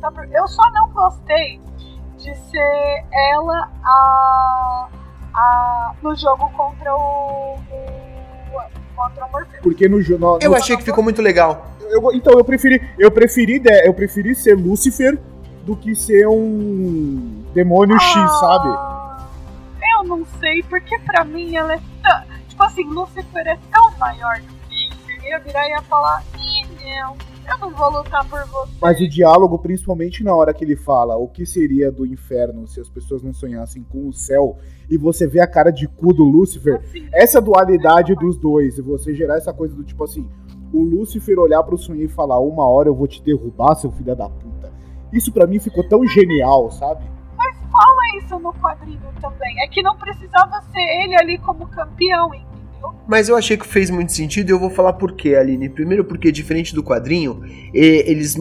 Tá 0.02 0.12
per- 0.12 0.30
Eu 0.34 0.48
só 0.50 0.70
não 0.72 0.90
gostei 0.90 1.62
de 2.18 2.36
ser 2.36 3.06
ela 3.32 3.72
a. 3.86 4.88
a 5.34 5.94
no 6.02 6.14
jogo 6.16 6.50
contra 6.58 6.94
o. 6.96 7.56
o 7.56 8.96
contra 8.96 9.26
o 9.26 9.32
Morpheus. 9.32 9.62
Porque 9.64 9.88
no 9.88 10.02
jornal. 10.02 10.40
Eu 10.42 10.54
achei 10.56 10.76
que 10.76 10.84
ficou 10.84 11.04
muito 11.04 11.22
legal. 11.22 11.68
Eu- 11.90 12.12
então, 12.14 12.34
eu 12.34 12.44
preferi, 12.44 12.82
eu 13.00 13.10
preferi, 13.12 13.62
eu 13.86 13.94
preferi 13.94 14.36
ser 14.36 14.56
Lúcifer 14.56 15.18
do 15.66 15.76
que 15.76 15.96
ser 15.96 16.28
um 16.28 17.41
demônio 17.54 18.00
X, 18.00 18.14
sabe? 18.40 18.68
Ah, 18.70 19.28
Eu 20.00 20.04
não 20.08 20.26
sei, 20.40 20.64
porque 20.64 20.98
pra 21.00 21.24
mim 21.24 21.56
ela 21.56 21.74
é 21.74 21.80
tão. 22.02 22.22
Tipo 22.48 22.64
assim, 22.64 22.84
Lucifer 22.86 23.48
é 23.48 23.58
tão 23.72 23.92
maior 23.98 24.40
do 24.40 24.54
que. 24.68 24.90
Eu 25.26 25.30
ia 25.30 25.40
virar 25.40 25.68
e 25.68 25.72
ia 25.72 25.82
falar: 25.84 26.24
Ih, 26.38 26.68
não, 27.04 27.16
eu 27.50 27.58
não 27.60 27.70
vou 27.72 27.90
lutar 27.92 28.28
por 28.28 28.44
você. 28.46 28.72
Mas 28.82 29.00
o 29.00 29.08
diálogo, 29.08 29.60
principalmente 29.60 30.24
na 30.24 30.34
hora 30.34 30.54
que 30.54 30.64
ele 30.64 30.76
fala 30.76 31.16
o 31.18 31.28
que 31.28 31.46
seria 31.46 31.92
do 31.92 32.06
inferno 32.06 32.68
se 32.68 32.80
as 32.80 32.90
pessoas 32.90 33.22
não 33.22 33.34
sonhassem 33.34 33.84
com 33.84 34.08
o 34.08 34.14
céu, 34.14 34.58
e 34.90 34.98
você 34.98 35.28
vê 35.28 35.40
a 35.40 35.48
cara 35.48 35.72
de 35.72 35.88
cu 35.88 36.14
do 36.14 36.24
Lúcifer, 36.24 36.76
Assim, 36.78 37.08
essa 37.14 37.40
dualidade 37.42 38.16
dos 38.16 38.38
dois, 38.38 38.78
e 38.78 38.82
você 38.82 39.14
gerar 39.14 39.38
essa 39.38 39.54
coisa 39.54 39.76
do 39.76 39.84
tipo 39.84 40.04
assim, 40.04 40.28
o 40.74 40.82
Lúcifer 40.84 41.38
olhar 41.38 41.62
pro 41.64 41.78
sonho 41.78 42.04
e 42.04 42.08
falar, 42.08 42.40
uma 42.40 42.66
hora 42.68 42.90
eu 42.90 42.96
vou 42.96 43.08
te 43.08 43.22
derrubar, 43.22 43.76
seu 43.76 43.92
filho 43.92 44.16
da 44.16 44.28
puta. 44.30 44.72
Isso 45.14 45.32
pra 45.32 45.46
mim 45.46 45.60
ficou 45.60 45.84
tão 45.88 46.06
genial, 46.08 46.72
sabe? 46.72 47.04
Fala 47.82 48.24
isso 48.24 48.38
no 48.40 48.54
quadrinho 48.54 49.02
também. 49.20 49.64
É 49.64 49.68
que 49.68 49.82
não 49.82 49.98
precisava 49.98 50.62
ser 50.72 51.04
ele 51.04 51.16
ali 51.20 51.38
como 51.40 51.68
campeão, 51.68 52.28
entendeu? 52.28 52.94
Mas 53.08 53.28
eu 53.28 53.36
achei 53.36 53.58
que 53.58 53.66
fez 53.66 53.90
muito 53.90 54.12
sentido 54.12 54.50
e 54.50 54.52
eu 54.52 54.60
vou 54.60 54.70
falar 54.70 54.94
por 54.94 55.14
quê, 55.14 55.36
Aline. 55.36 55.68
Primeiro, 55.68 56.06
porque 56.06 56.32
diferente 56.32 56.76
do 56.76 56.84
quadrinho, 56.84 57.42
eles 57.74 58.36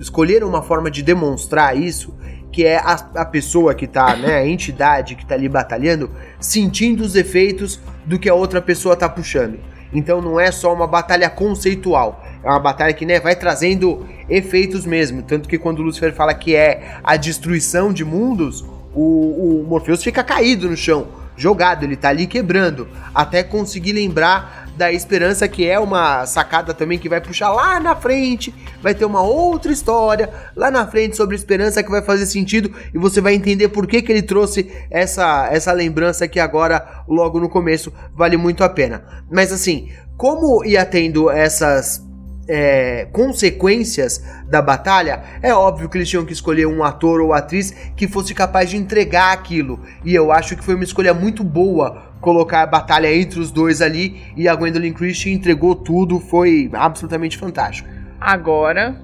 escolheram 0.00 0.48
uma 0.48 0.62
forma 0.62 0.90
de 0.90 1.02
demonstrar 1.02 1.76
isso, 1.76 2.14
que 2.50 2.64
é 2.64 2.78
a, 2.78 2.94
a 3.16 3.24
pessoa 3.26 3.74
que 3.74 3.86
tá, 3.86 4.16
né, 4.16 4.36
a 4.36 4.46
entidade 4.46 5.14
que 5.14 5.26
tá 5.26 5.34
ali 5.34 5.48
batalhando, 5.48 6.10
sentindo 6.38 7.02
os 7.02 7.14
efeitos 7.16 7.78
do 8.06 8.18
que 8.18 8.30
a 8.30 8.34
outra 8.34 8.62
pessoa 8.62 8.96
tá 8.96 9.08
puxando. 9.08 9.58
Então 9.92 10.22
não 10.22 10.40
é 10.40 10.50
só 10.50 10.72
uma 10.72 10.86
batalha 10.86 11.28
conceitual, 11.28 12.24
é 12.42 12.48
uma 12.48 12.58
batalha 12.58 12.92
que 12.92 13.04
né, 13.04 13.20
vai 13.20 13.36
trazendo 13.36 14.06
efeitos 14.28 14.86
mesmo. 14.86 15.22
Tanto 15.22 15.48
que 15.48 15.58
quando 15.58 15.80
o 15.80 15.82
Lucifer 15.82 16.14
fala 16.14 16.34
que 16.34 16.54
é 16.54 16.98
a 17.02 17.16
destruição 17.16 17.92
de 17.92 18.04
mundos, 18.04 18.64
o, 18.94 19.60
o 19.60 19.66
Morpheus 19.68 20.02
fica 20.02 20.24
caído 20.24 20.68
no 20.68 20.76
chão, 20.76 21.08
jogado, 21.36 21.84
ele 21.84 21.96
tá 21.96 22.08
ali 22.08 22.26
quebrando, 22.26 22.88
até 23.14 23.42
conseguir 23.42 23.92
lembrar 23.92 24.68
da 24.76 24.90
esperança 24.90 25.46
que 25.46 25.66
é 25.66 25.78
uma 25.78 26.24
sacada 26.24 26.72
também 26.72 26.98
que 26.98 27.08
vai 27.08 27.20
puxar 27.20 27.50
lá 27.50 27.78
na 27.78 27.94
frente, 27.94 28.54
vai 28.82 28.94
ter 28.94 29.04
uma 29.04 29.22
outra 29.22 29.70
história 29.70 30.30
lá 30.56 30.70
na 30.70 30.86
frente 30.86 31.16
sobre 31.16 31.36
esperança 31.36 31.82
que 31.82 31.90
vai 31.90 32.00
fazer 32.00 32.24
sentido 32.26 32.72
e 32.94 32.98
você 32.98 33.20
vai 33.20 33.34
entender 33.34 33.68
por 33.68 33.86
que, 33.86 34.00
que 34.00 34.10
ele 34.10 34.22
trouxe 34.22 34.70
essa, 34.90 35.48
essa 35.52 35.72
lembrança 35.72 36.26
que 36.26 36.40
agora, 36.40 37.04
logo 37.06 37.38
no 37.38 37.48
começo, 37.48 37.92
vale 38.14 38.36
muito 38.36 38.64
a 38.64 38.68
pena. 38.68 39.04
Mas 39.30 39.52
assim, 39.52 39.90
como 40.16 40.64
ia 40.64 40.84
tendo 40.86 41.30
essas 41.30 42.06
é, 42.52 43.06
consequências 43.12 44.24
da 44.48 44.60
batalha, 44.60 45.22
é 45.40 45.54
óbvio 45.54 45.88
que 45.88 45.96
eles 45.96 46.08
tinham 46.08 46.24
que 46.24 46.32
escolher 46.32 46.66
um 46.66 46.82
ator 46.82 47.20
ou 47.20 47.32
atriz 47.32 47.70
que 47.94 48.08
fosse 48.08 48.34
capaz 48.34 48.70
de 48.70 48.76
entregar 48.76 49.32
aquilo. 49.32 49.78
E 50.04 50.12
eu 50.12 50.32
acho 50.32 50.56
que 50.56 50.64
foi 50.64 50.74
uma 50.74 50.82
escolha 50.82 51.14
muito 51.14 51.44
boa 51.44 52.10
colocar 52.20 52.62
a 52.62 52.66
batalha 52.66 53.14
entre 53.14 53.38
os 53.38 53.52
dois 53.52 53.80
ali. 53.80 54.20
E 54.36 54.48
a 54.48 54.54
Gwendolyn 54.56 54.92
Christie 54.92 55.32
entregou 55.32 55.76
tudo, 55.76 56.18
foi 56.18 56.68
absolutamente 56.72 57.38
fantástico. 57.38 57.88
Agora, 58.20 59.00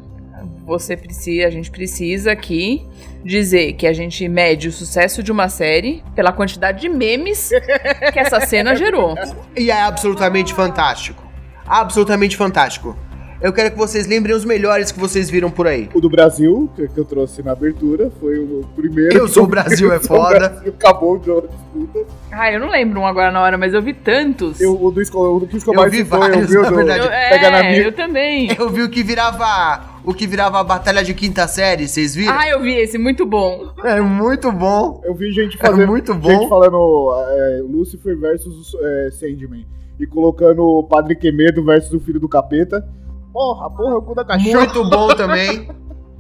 você 0.67 0.97
precisa, 0.97 1.47
a 1.47 1.51
gente 1.51 1.71
precisa 1.71 2.33
aqui 2.33 2.85
dizer 3.25 3.75
que 3.75 3.87
a 3.87 3.93
gente 3.93 4.29
mede 4.29 4.67
o 4.67 4.73
sucesso 4.73 5.23
de 5.23 5.31
uma 5.31 5.49
série 5.49 6.03
pela 6.17 6.33
quantidade 6.33 6.81
de 6.81 6.89
memes 6.89 7.51
que 8.13 8.19
essa 8.19 8.41
cena 8.41 8.75
gerou. 8.75 9.15
E 9.57 9.71
é 9.71 9.83
absolutamente 9.83 10.53
fantástico. 10.53 11.25
Absolutamente 11.67 12.37
fantástico. 12.37 12.97
Eu 13.41 13.53
quero 13.53 13.71
que 13.71 13.77
vocês 13.77 14.07
lembrem 14.07 14.35
os 14.35 14.45
melhores 14.45 14.91
que 14.91 14.99
vocês 14.99 15.29
viram 15.29 15.51
por 15.51 15.67
aí. 15.67 15.91
O 15.93 16.01
do 16.01 16.09
Brasil, 16.09 16.71
que 16.75 16.89
eu 16.99 17.05
trouxe 17.05 17.43
na 17.43 17.53
abertura, 17.53 18.11
foi 18.19 18.39
o 18.39 18.65
primeiro. 18.75 19.17
Eu 19.17 19.29
sou 19.29 19.45
o 19.45 19.47
Brasil 19.47 19.93
é 19.93 19.99
foda. 20.01 20.39
Brasil, 20.49 20.73
acabou 20.79 21.19
o 21.19 21.23
jogo 21.23 21.49
de 21.49 21.55
disputa. 21.55 22.07
Ah, 22.33 22.51
eu 22.51 22.59
não 22.59 22.71
lembro 22.71 23.01
um 23.01 23.07
agora 23.07 23.31
na 23.31 23.43
hora, 23.43 23.59
mas 23.59 23.75
eu 23.75 23.83
vi 23.83 23.93
tantos. 23.93 24.59
Eu, 24.61 24.83
o 24.83 24.91
do 24.91 25.03
Esco- 25.03 25.19
o 25.37 25.41
do 25.41 25.47
que 25.47 25.57
Eu 25.57 25.91
vi 25.91 25.99
citou, 25.99 26.19
vários, 26.19 26.43
eu 26.43 26.49
vi 26.49 26.57
o 26.59 26.63
na 26.63 26.69
do 26.71 26.77
verdade. 26.77 27.01
Eu- 27.05 27.09
Pega 27.11 27.51
na 27.51 27.59
é, 27.59 27.71
minha. 27.71 27.83
eu 27.83 27.93
também. 27.93 28.49
Eu 28.59 28.71
vi 28.71 28.83
o 28.83 28.89
que 28.91 29.03
virava. 29.03 29.97
O 30.05 30.15
que 30.15 30.27
virava 30.27 30.61
a 30.61 30.65
batalha 30.65 31.03
de 31.05 31.13
quinta 31.13 31.47
série, 31.49 31.87
vocês 31.89 32.15
viram? 32.15 32.33
Ah, 32.33 32.49
eu 32.49 32.61
vi 32.63 32.75
esse, 32.75 32.97
muito 32.97 33.27
bom. 33.27 33.73
É 33.85 34.01
muito 34.01 34.51
bom. 34.53 35.01
Eu 35.05 35.15
vi 35.15 35.33
gente 35.33 35.57
É 35.57 35.67
fazendo. 35.67 35.89
muito 35.89 36.13
Gente 36.15 36.23
bom. 36.23 36.49
falando 36.49 37.13
é, 37.29 37.61
Lucifer 37.63 38.17
versus 38.19 38.73
é, 38.81 39.11
Sandman. 39.11 39.67
E 39.99 40.07
colocando 40.07 40.63
o 40.63 40.85
Padre 40.85 41.17
Quemedo 41.17 41.65
versus 41.65 41.93
o 41.93 41.99
filho 42.01 42.21
do 42.21 42.29
capeta. 42.29 42.87
Porra, 43.37 43.69
porra, 43.69 43.99
o 43.99 44.03
cu 44.03 44.15
da 44.15 44.25
cachorra. 44.25 44.61
Muito 44.61 44.83
bom 44.89 45.09
também. 45.15 45.69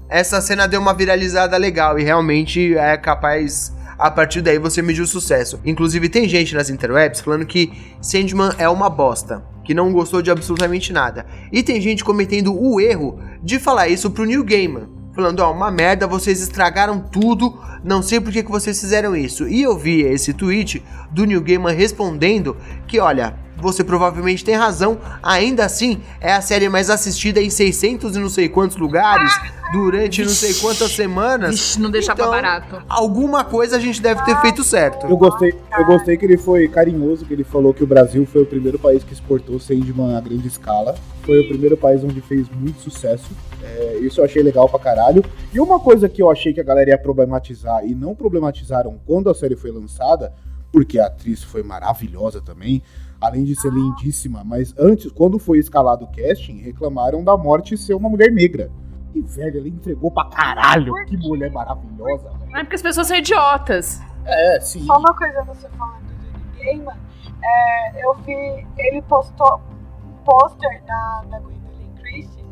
Essa 0.07 0.39
cena 0.43 0.69
deu 0.69 0.79
uma 0.79 0.93
viralizada 0.93 1.57
legal 1.57 1.99
e 1.99 2.05
realmente 2.05 2.77
é 2.77 2.95
capaz. 2.99 3.75
A 3.99 4.11
partir 4.11 4.43
daí 4.43 4.59
você 4.59 4.83
mediu 4.83 5.07
sucesso. 5.07 5.59
Inclusive, 5.65 6.11
tem 6.11 6.29
gente 6.29 6.55
nas 6.55 6.69
interwebs 6.69 7.23
falando 7.23 7.47
que 7.47 7.73
Sandman 8.03 8.51
é 8.59 8.69
uma 8.69 8.91
bosta, 8.91 9.43
que 9.65 9.73
não 9.73 9.95
gostou 9.95 10.21
de 10.21 10.31
absolutamente 10.31 10.93
nada. 10.93 11.25
E 11.51 11.63
tem 11.63 11.81
gente 11.81 12.05
cometendo 12.05 12.55
o 12.55 12.79
erro 12.79 13.19
de 13.43 13.59
falar 13.59 13.89
isso 13.89 14.11
pro 14.11 14.27
New 14.27 14.45
Gaiman. 14.45 14.87
Falando, 15.15 15.41
ó, 15.41 15.51
uma 15.51 15.71
merda, 15.71 16.07
vocês 16.07 16.43
estragaram 16.43 17.01
tudo, 17.01 17.59
não 17.83 18.03
sei 18.03 18.21
por 18.21 18.31
que, 18.31 18.43
que 18.43 18.51
vocês 18.51 18.79
fizeram 18.79 19.17
isso. 19.17 19.49
E 19.49 19.63
eu 19.63 19.75
vi 19.75 20.03
esse 20.03 20.35
tweet 20.35 20.85
do 21.11 21.25
New 21.25 21.41
Gaiman 21.41 21.75
respondendo 21.75 22.59
que, 22.87 23.01
olha, 23.01 23.46
você 23.61 23.83
provavelmente 23.83 24.45
tem 24.45 24.55
razão, 24.55 24.99
ainda 25.23 25.65
assim 25.65 26.01
é 26.21 26.33
a 26.33 26.41
série 26.41 26.69
mais 26.69 26.91
assistida 26.91 27.41
em 27.41 27.51
600 27.51 28.17
e 28.17 28.19
não 28.19 28.29
sei 28.29 28.49
quantos 28.49 28.77
lugares, 28.77 29.33
durante 29.73 30.23
não 30.23 30.29
sei 30.31 30.55
quantas 30.55 30.93
semanas. 30.93 31.51
Vixe, 31.51 31.81
não 31.81 31.91
deixar 31.91 32.13
Então, 32.13 32.29
pra 32.31 32.43
barato. 32.43 32.83
Alguma 32.89 33.45
coisa 33.45 33.77
a 33.77 33.81
gente 33.81 34.01
deve 34.01 34.23
ter 34.25 34.41
feito 34.41 34.63
certo. 34.63 35.07
Eu 35.07 35.17
gostei, 35.17 35.55
eu 35.77 35.85
gostei 35.85 36.17
que 36.17 36.25
ele 36.25 36.37
foi 36.37 36.69
carinhoso, 36.69 37.25
que 37.25 37.33
ele 37.33 37.45
falou 37.45 37.73
que 37.73 37.83
o 37.83 37.87
Brasil 37.87 38.27
foi 38.27 38.43
o 38.43 38.47
primeiro 38.47 38.79
país 38.79 39.03
que 39.03 39.13
exportou 39.13 39.59
Sandman 39.59 40.17
a 40.17 40.21
grande 40.21 40.47
escala. 40.47 40.95
Foi 41.23 41.41
o 41.41 41.49
primeiro 41.49 41.77
país 41.77 42.05
onde 42.05 42.21
fez 42.21 42.47
muito 42.51 42.81
sucesso. 42.81 43.31
É, 43.63 43.99
isso 44.01 44.21
eu 44.21 44.25
achei 44.25 44.43
legal 44.43 44.69
pra 44.69 44.79
caralho. 44.79 45.25
E 45.53 45.59
uma 45.59 45.81
coisa 45.81 46.09
que 46.09 46.23
eu 46.23 46.31
achei 46.31 46.53
que 46.53 46.61
a 46.61 46.65
galera 46.65 46.91
ia 46.91 46.99
problematizar 46.99 47.85
e 47.85 47.95
não 47.95 48.15
problematizaram 48.15 49.01
quando 49.05 49.29
a 49.29 49.35
série 49.35 49.57
foi 49.57 49.73
lançada, 49.73 50.33
porque 50.71 50.99
a 50.99 51.07
atriz 51.07 51.43
foi 51.43 51.63
maravilhosa 51.63 52.41
também, 52.41 52.83
além 53.21 53.45
de 53.45 53.55
ser 53.55 53.73
lindíssima, 53.73 54.43
mas 54.45 54.75
antes, 54.79 55.11
quando 55.13 55.39
foi 55.39 55.59
escalado 55.59 56.05
o 56.05 56.09
casting, 56.09 56.59
reclamaram 56.59 57.25
da 57.25 57.37
morte 57.37 57.77
ser 57.77 57.95
uma 57.95 58.09
mulher 58.09 58.31
negra. 58.31 58.71
E, 59.15 59.21
velho, 59.21 59.59
ela 59.59 59.69
entregou 59.69 60.11
pra 60.11 60.27
caralho. 60.27 60.93
Que 61.07 61.17
mulher 61.17 61.51
maravilhosa, 61.51 62.29
velho. 62.31 62.51
Não 62.51 62.59
é 62.59 62.65
porque 62.65 62.77
as 62.77 62.83
pessoas 62.83 63.07
são 63.07 63.17
idiotas. 63.17 64.01
É, 64.25 64.61
sim. 64.61 64.85
Só 64.85 64.99
uma 64.99 65.15
coisa 65.15 65.43
você 65.45 65.69
falando 65.71 66.05
do 66.05 66.59
Gaiman, 66.59 66.97
é, 67.43 68.05
eu 68.05 68.15
vi, 68.17 68.67
ele 68.77 69.01
postou 69.03 69.61
um 70.05 70.13
pôster 70.25 70.83
da, 70.87 71.23
da 71.31 71.39
Gwendolyn 71.39 71.95
Christie 72.01 72.45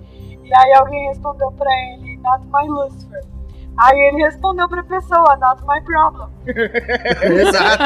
E 0.43 0.55
aí 0.55 0.73
alguém 0.75 1.09
respondeu 1.09 1.51
pra 1.53 1.71
ele, 1.93 2.17
not 2.19 2.47
my 2.47 2.67
Lucifer. 2.69 3.21
Aí 3.77 3.99
ele 4.09 4.25
respondeu 4.25 4.69
pra 4.69 4.85
pessoa, 4.85 5.37
not 5.37 5.63
my 5.67 5.83
problem. 5.83 6.31
Exato. 7.41 7.85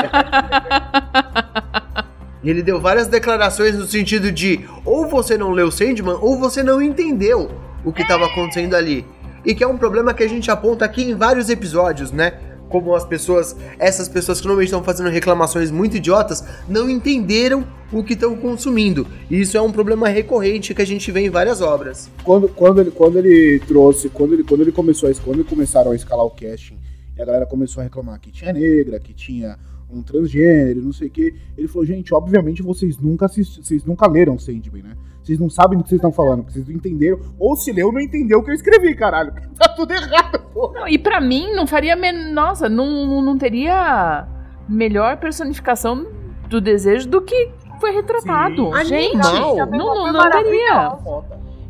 E 2.43 2.51
ele 2.51 2.63
deu 2.63 2.81
várias 2.81 3.09
declarações 3.09 3.75
no 3.75 3.87
sentido 3.87 4.31
de 4.31 4.61
ou 4.85 5.09
você 5.09 5.37
não 5.37 5.51
leu 5.51 5.71
Sandman 5.71 6.19
ou 6.21 6.39
você 6.39 6.63
não 6.63 6.81
entendeu 6.81 7.51
o 7.85 7.93
que 7.93 8.03
estava 8.03 8.27
acontecendo 8.27 8.75
ali. 8.75 9.05
E 9.45 9.55
que 9.55 9.65
é 9.65 9.67
um 9.67 9.79
problema 9.79 10.15
que 10.15 10.23
a 10.23 10.29
gente 10.29 10.51
aponta 10.51 10.85
aqui 10.85 11.03
em 11.03 11.15
vários 11.15 11.49
episódios, 11.49 12.13
né? 12.13 12.35
Como 12.69 12.95
as 12.95 13.05
pessoas, 13.05 13.57
essas 13.79 14.09
pessoas 14.09 14.41
que 14.41 14.47
normalmente 14.47 14.69
estão 14.69 14.85
fazendo 14.85 15.09
reclamações 15.09 15.71
muito 15.71 15.97
idiotas, 15.97 16.45
não 16.69 16.89
entenderam 16.91 17.67
o 17.91 18.05
que 18.05 18.13
estão 18.13 18.37
consumindo. 18.37 19.07
E 19.31 19.41
isso 19.41 19.57
é 19.57 19.63
um 19.63 19.73
problema 19.73 20.09
recorrente 20.09 20.75
que 20.75 20.83
a 20.83 20.87
gente 20.87 21.11
vê 21.11 21.21
em 21.21 21.31
várias 21.31 21.63
obras. 21.63 22.11
Quando, 22.23 22.49
quando, 22.49 22.81
ele, 22.81 22.91
quando 22.91 23.19
ele 23.19 23.61
trouxe, 23.67 24.11
quando 24.11 24.35
ele, 24.35 24.45
quando 24.45 24.61
ele 24.61 24.73
começou 24.73 25.11
a, 25.11 25.15
quando 25.15 25.45
começaram 25.45 25.93
a 25.93 25.97
escalar 25.97 26.27
o 26.27 26.31
casting, 26.31 26.79
e 27.17 27.23
a 27.23 27.25
galera 27.25 27.47
começou 27.47 27.81
a 27.81 27.85
reclamar 27.85 28.21
que 28.21 28.31
tinha 28.31 28.53
negra, 28.53 29.01
que 29.01 29.15
tinha 29.15 29.59
um 29.91 30.03
transgênero, 30.03 30.83
não 30.83 30.93
sei 30.93 31.09
o 31.09 31.11
que. 31.11 31.35
Ele 31.57 31.69
falou, 31.69 31.85
gente, 31.87 32.13
obviamente 32.15 32.63
vocês 32.63 32.99
nunca 32.99 33.27
assist... 33.27 33.63
vocês 33.63 33.85
nunca 33.85 34.07
leram 34.07 34.39
Sandman, 34.39 34.83
né? 34.83 34.97
Vocês 35.23 35.39
não 35.39 35.51
sabem 35.51 35.77
do 35.77 35.85
que 35.85 35.91
vocês 35.91 35.99
estão 35.99 36.13
falando, 36.13 36.43
porque 36.43 36.55
vocês 36.55 36.69
não 36.69 36.75
entenderam. 36.75 37.21
Ou 37.39 37.55
se 37.57 37.71
leu, 37.73 37.93
não 37.93 38.01
entendeu 38.01 38.39
o 38.39 38.45
que 38.45 38.51
eu 38.51 38.55
escrevi, 38.55 38.95
caralho. 38.95 39.33
Tá 39.59 39.69
tudo 39.75 39.93
errado, 39.93 40.39
porra. 40.53 40.81
Não, 40.81 40.89
e 40.89 40.99
pra 40.99 41.21
mim, 41.21 41.53
não 41.55 41.67
faria. 41.67 41.97
Men... 41.97 42.33
Nossa, 42.33 42.69
não, 42.69 43.21
não 43.23 43.37
teria 43.37 44.27
melhor 44.69 45.17
personificação 45.19 46.07
do 46.49 46.61
desejo 46.61 47.09
do 47.09 47.23
que 47.23 47.51
foi 47.81 47.91
retratado. 47.93 48.71
Sim. 48.79 48.85
Gente, 48.85 49.17
não, 49.17 49.57
Também 49.57 49.79
não, 49.79 50.13
não 50.13 50.31
teria. 50.31 50.99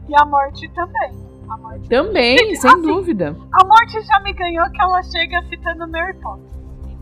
E 0.09 0.15
a 0.17 0.25
morte 0.25 0.71
também. 0.75 1.29
A 1.49 1.57
morte, 1.57 1.89
Também, 1.89 2.39
Gente, 2.39 2.57
sem 2.57 2.71
assim, 2.71 2.83
dúvida. 2.83 3.37
a 3.53 3.65
morte 3.65 4.03
já 4.03 4.21
me 4.21 4.33
ganhou 4.35 4.71
que 4.71 4.81
ela 4.83 5.03
chega 5.03 5.43
citando 5.49 5.89
Mary 5.91 6.15
Poppins. 6.21 6.58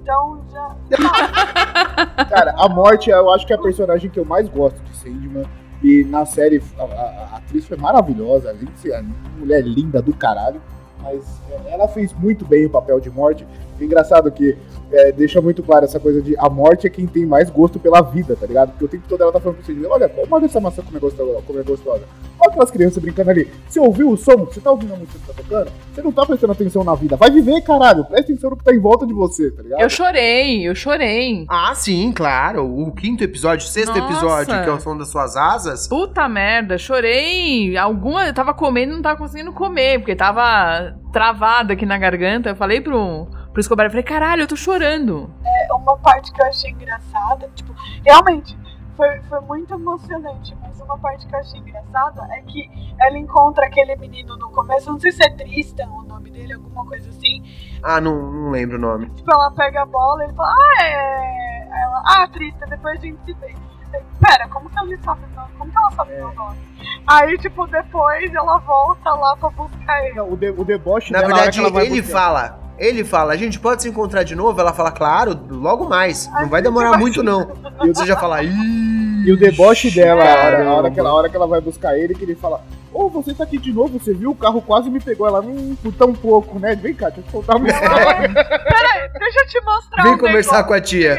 Então 0.06 0.40
já. 0.52 0.76
Cara, 2.30 2.54
a 2.56 2.68
morte 2.68 3.10
eu 3.10 3.28
acho 3.32 3.44
que 3.44 3.52
é 3.52 3.56
a 3.56 3.60
personagem 3.60 4.08
que 4.08 4.20
eu 4.20 4.24
mais 4.24 4.48
gosto 4.48 4.78
de 4.84 4.96
Sandman. 4.96 5.44
E 5.82 6.04
na 6.04 6.24
série 6.24 6.62
a, 6.78 6.82
a- 6.84 7.28
a 7.32 7.36
atriz 7.38 7.66
foi 7.66 7.76
maravilhosa, 7.76 8.54
de 8.54 8.68
ser 8.78 8.98
uma 9.00 9.14
mulher 9.38 9.62
linda 9.64 10.00
do 10.00 10.14
caralho. 10.14 10.60
Mas 11.02 11.24
é, 11.50 11.72
ela 11.74 11.88
fez 11.88 12.12
muito 12.14 12.44
bem 12.44 12.66
o 12.66 12.70
papel 12.70 13.00
de 13.00 13.10
morte. 13.10 13.44
Engraçado 13.80 14.30
que 14.30 14.56
é, 14.92 15.12
deixa 15.12 15.40
muito 15.40 15.62
claro 15.62 15.84
essa 15.84 15.98
coisa 15.98 16.22
de 16.22 16.36
a 16.38 16.48
morte 16.48 16.86
é 16.86 16.90
quem 16.90 17.06
tem 17.06 17.26
mais 17.26 17.50
gosto 17.50 17.78
pela 17.78 18.00
vida, 18.00 18.36
tá 18.36 18.46
ligado? 18.46 18.70
Porque 18.70 18.84
o 18.84 18.88
tempo 18.88 19.04
todo 19.08 19.22
ela 19.22 19.32
tá 19.32 19.40
falando 19.40 19.56
pro 19.58 19.66
Sandman, 19.66 19.90
olha, 19.90 20.10
olha 20.30 20.44
essa 20.44 20.60
maçã 20.60 20.82
como 20.82 20.96
é 20.96 21.00
gostosa. 21.00 21.42
Como 21.46 21.58
é 21.58 21.62
gostosa. 21.62 22.02
Olha 22.38 22.50
aquelas 22.50 22.70
crianças 22.70 23.02
brincando 23.02 23.30
ali. 23.30 23.50
Você 23.66 23.80
ouviu 23.80 24.10
o 24.10 24.16
som? 24.16 24.44
Você 24.44 24.60
tá 24.60 24.70
ouvindo 24.70 24.94
a 24.94 24.96
música 24.96 25.18
que 25.18 25.26
tá 25.26 25.32
tocando? 25.34 25.72
Você 25.92 26.02
não 26.02 26.12
tá 26.12 26.26
prestando 26.26 26.52
atenção 26.52 26.84
na 26.84 26.94
vida. 26.94 27.16
Vai 27.16 27.30
viver, 27.30 27.60
caralho. 27.62 28.04
Presta 28.04 28.32
atenção 28.32 28.50
no 28.50 28.56
que 28.56 28.64
tá 28.64 28.74
em 28.74 28.78
volta 28.78 29.06
de 29.06 29.14
você, 29.14 29.50
tá 29.50 29.62
ligado? 29.62 29.80
Eu 29.80 29.88
chorei, 29.88 30.68
eu 30.68 30.74
chorei. 30.74 31.46
Ah, 31.48 31.74
sim, 31.74 32.12
claro. 32.12 32.64
O 32.64 32.92
quinto 32.92 33.24
episódio, 33.24 33.66
o 33.66 33.68
sexto 33.68 33.96
Nossa. 33.96 34.12
episódio, 34.12 34.62
que 34.62 34.68
é 34.68 34.72
o 34.72 34.80
som 34.80 34.96
das 34.96 35.08
suas 35.08 35.36
asas. 35.36 35.88
Puta 35.88 36.28
merda, 36.28 36.76
chorei. 36.78 37.76
Alguma. 37.76 38.26
Eu 38.26 38.34
tava 38.34 38.52
comendo 38.52 38.92
e 38.92 38.96
não 38.96 39.02
tava 39.02 39.18
conseguindo 39.18 39.52
comer, 39.52 39.98
porque 39.98 40.14
tava 40.14 40.94
travado 41.12 41.72
aqui 41.72 41.86
na 41.86 41.98
garganta. 41.98 42.50
Eu 42.50 42.56
falei 42.56 42.80
pro, 42.80 43.26
pro 43.56 43.60
Escobar, 43.62 43.86
eu 43.86 43.90
falei, 43.90 44.02
caralho, 44.02 44.42
eu 44.42 44.46
tô 44.46 44.54
chorando. 44.54 45.30
É 45.42 45.72
uma 45.72 45.96
parte 45.96 46.30
que 46.30 46.42
eu 46.42 46.46
achei 46.46 46.70
engraçada, 46.72 47.48
tipo, 47.54 47.74
realmente 48.04 48.54
foi, 48.94 49.18
foi 49.22 49.40
muito 49.40 49.72
emocionante, 49.72 50.54
mas 50.60 50.78
uma 50.78 50.98
parte 50.98 51.26
que 51.26 51.34
eu 51.34 51.38
achei 51.38 51.58
engraçada 51.60 52.22
é 52.34 52.42
que 52.42 52.68
ela 53.00 53.16
encontra 53.16 53.64
aquele 53.66 53.96
menino 53.96 54.36
no 54.36 54.50
começo, 54.50 54.92
não 54.92 55.00
sei 55.00 55.10
se 55.10 55.24
é 55.26 55.30
Tristan 55.30 55.88
o 55.88 56.02
nome 56.02 56.30
dele, 56.30 56.52
alguma 56.52 56.84
coisa 56.84 57.08
assim. 57.08 57.42
Ah, 57.82 57.98
não, 57.98 58.30
não 58.30 58.50
lembro 58.50 58.76
o 58.76 58.80
nome. 58.80 59.08
Tipo, 59.08 59.32
ela 59.32 59.50
pega 59.52 59.82
a 59.82 59.86
bola 59.86 60.22
e 60.22 60.26
ele 60.26 60.34
fala, 60.34 60.50
ah, 60.52 60.82
é. 60.82 61.68
Ela, 61.82 62.02
ah, 62.08 62.28
Tristan, 62.28 62.66
depois 62.66 62.98
a 62.98 63.02
gente 63.02 63.18
se 63.24 63.32
vê. 63.32 63.54
Eu, 63.94 64.02
Pera, 64.20 64.48
como 64.48 64.68
que 64.68 64.78
ela 64.78 64.98
sabe 65.02 65.22
meu 65.34 65.44
Como 65.58 65.70
que 65.70 65.78
ela 65.78 65.90
sabe 65.92 66.14
meu 66.14 66.34
nome? 66.34 66.58
Aí, 67.06 67.38
tipo, 67.38 67.66
depois 67.68 68.34
ela 68.34 68.58
volta 68.58 69.14
lá 69.14 69.34
pra 69.36 69.48
buscar 69.48 70.04
ele. 70.04 70.14
Não, 70.14 70.30
o, 70.30 70.36
de- 70.36 70.50
o 70.50 70.62
deboche 70.64 71.10
Na 71.10 71.20
dela, 71.20 71.32
verdade, 71.34 71.58
que 71.58 71.64
ela 71.64 71.72
vai 71.72 71.86
ele 71.86 72.02
buscar- 72.02 72.18
fala. 72.18 72.65
Ele 72.78 73.04
fala, 73.04 73.32
a 73.32 73.36
gente 73.36 73.58
pode 73.58 73.82
se 73.82 73.88
encontrar 73.88 74.22
de 74.22 74.34
novo? 74.36 74.60
Ela 74.60 74.72
fala, 74.72 74.90
claro, 74.92 75.38
logo 75.50 75.88
mais. 75.88 76.30
Não 76.32 76.48
vai 76.48 76.60
demorar 76.60 76.98
muito, 76.98 77.22
não. 77.22 77.50
E 77.84 77.88
você 77.88 78.06
já 78.06 78.16
fala, 78.16 78.42
ih. 78.42 79.24
E 79.26 79.32
o 79.32 79.36
deboche 79.36 79.90
dela, 79.90 80.22
a 80.22 80.74
hora, 80.74 80.90
que 80.90 81.00
ela, 81.00 81.12
hora 81.12 81.28
que 81.28 81.34
ela 81.36 81.46
vai 81.48 81.60
buscar 81.60 81.98
ele, 81.98 82.14
que 82.14 82.22
ele 82.24 82.34
fala: 82.36 82.62
Ô, 82.92 83.08
você 83.08 83.34
tá 83.34 83.42
aqui 83.44 83.58
de 83.58 83.72
novo, 83.72 83.98
você 83.98 84.14
viu? 84.14 84.30
O 84.30 84.34
carro 84.36 84.62
quase 84.62 84.88
me 84.88 85.00
pegou. 85.00 85.26
Ela, 85.26 85.40
hum, 85.40 85.76
por 85.82 85.92
tão 85.94 86.12
pouco, 86.14 86.58
né? 86.60 86.76
Vem 86.76 86.94
cá, 86.94 87.08
deixa 87.08 87.28
eu 87.28 87.32
contar 87.32 87.56
uma 87.56 87.66
história. 87.68 88.28
Peraí, 88.32 89.08
deixa 89.18 89.40
eu 89.40 89.46
te 89.48 89.60
mostrar 89.64 90.02
Vem 90.04 90.12
um 90.14 90.18
conversar 90.18 90.62
com 90.64 90.72
a 90.74 90.80
tia. 90.80 91.16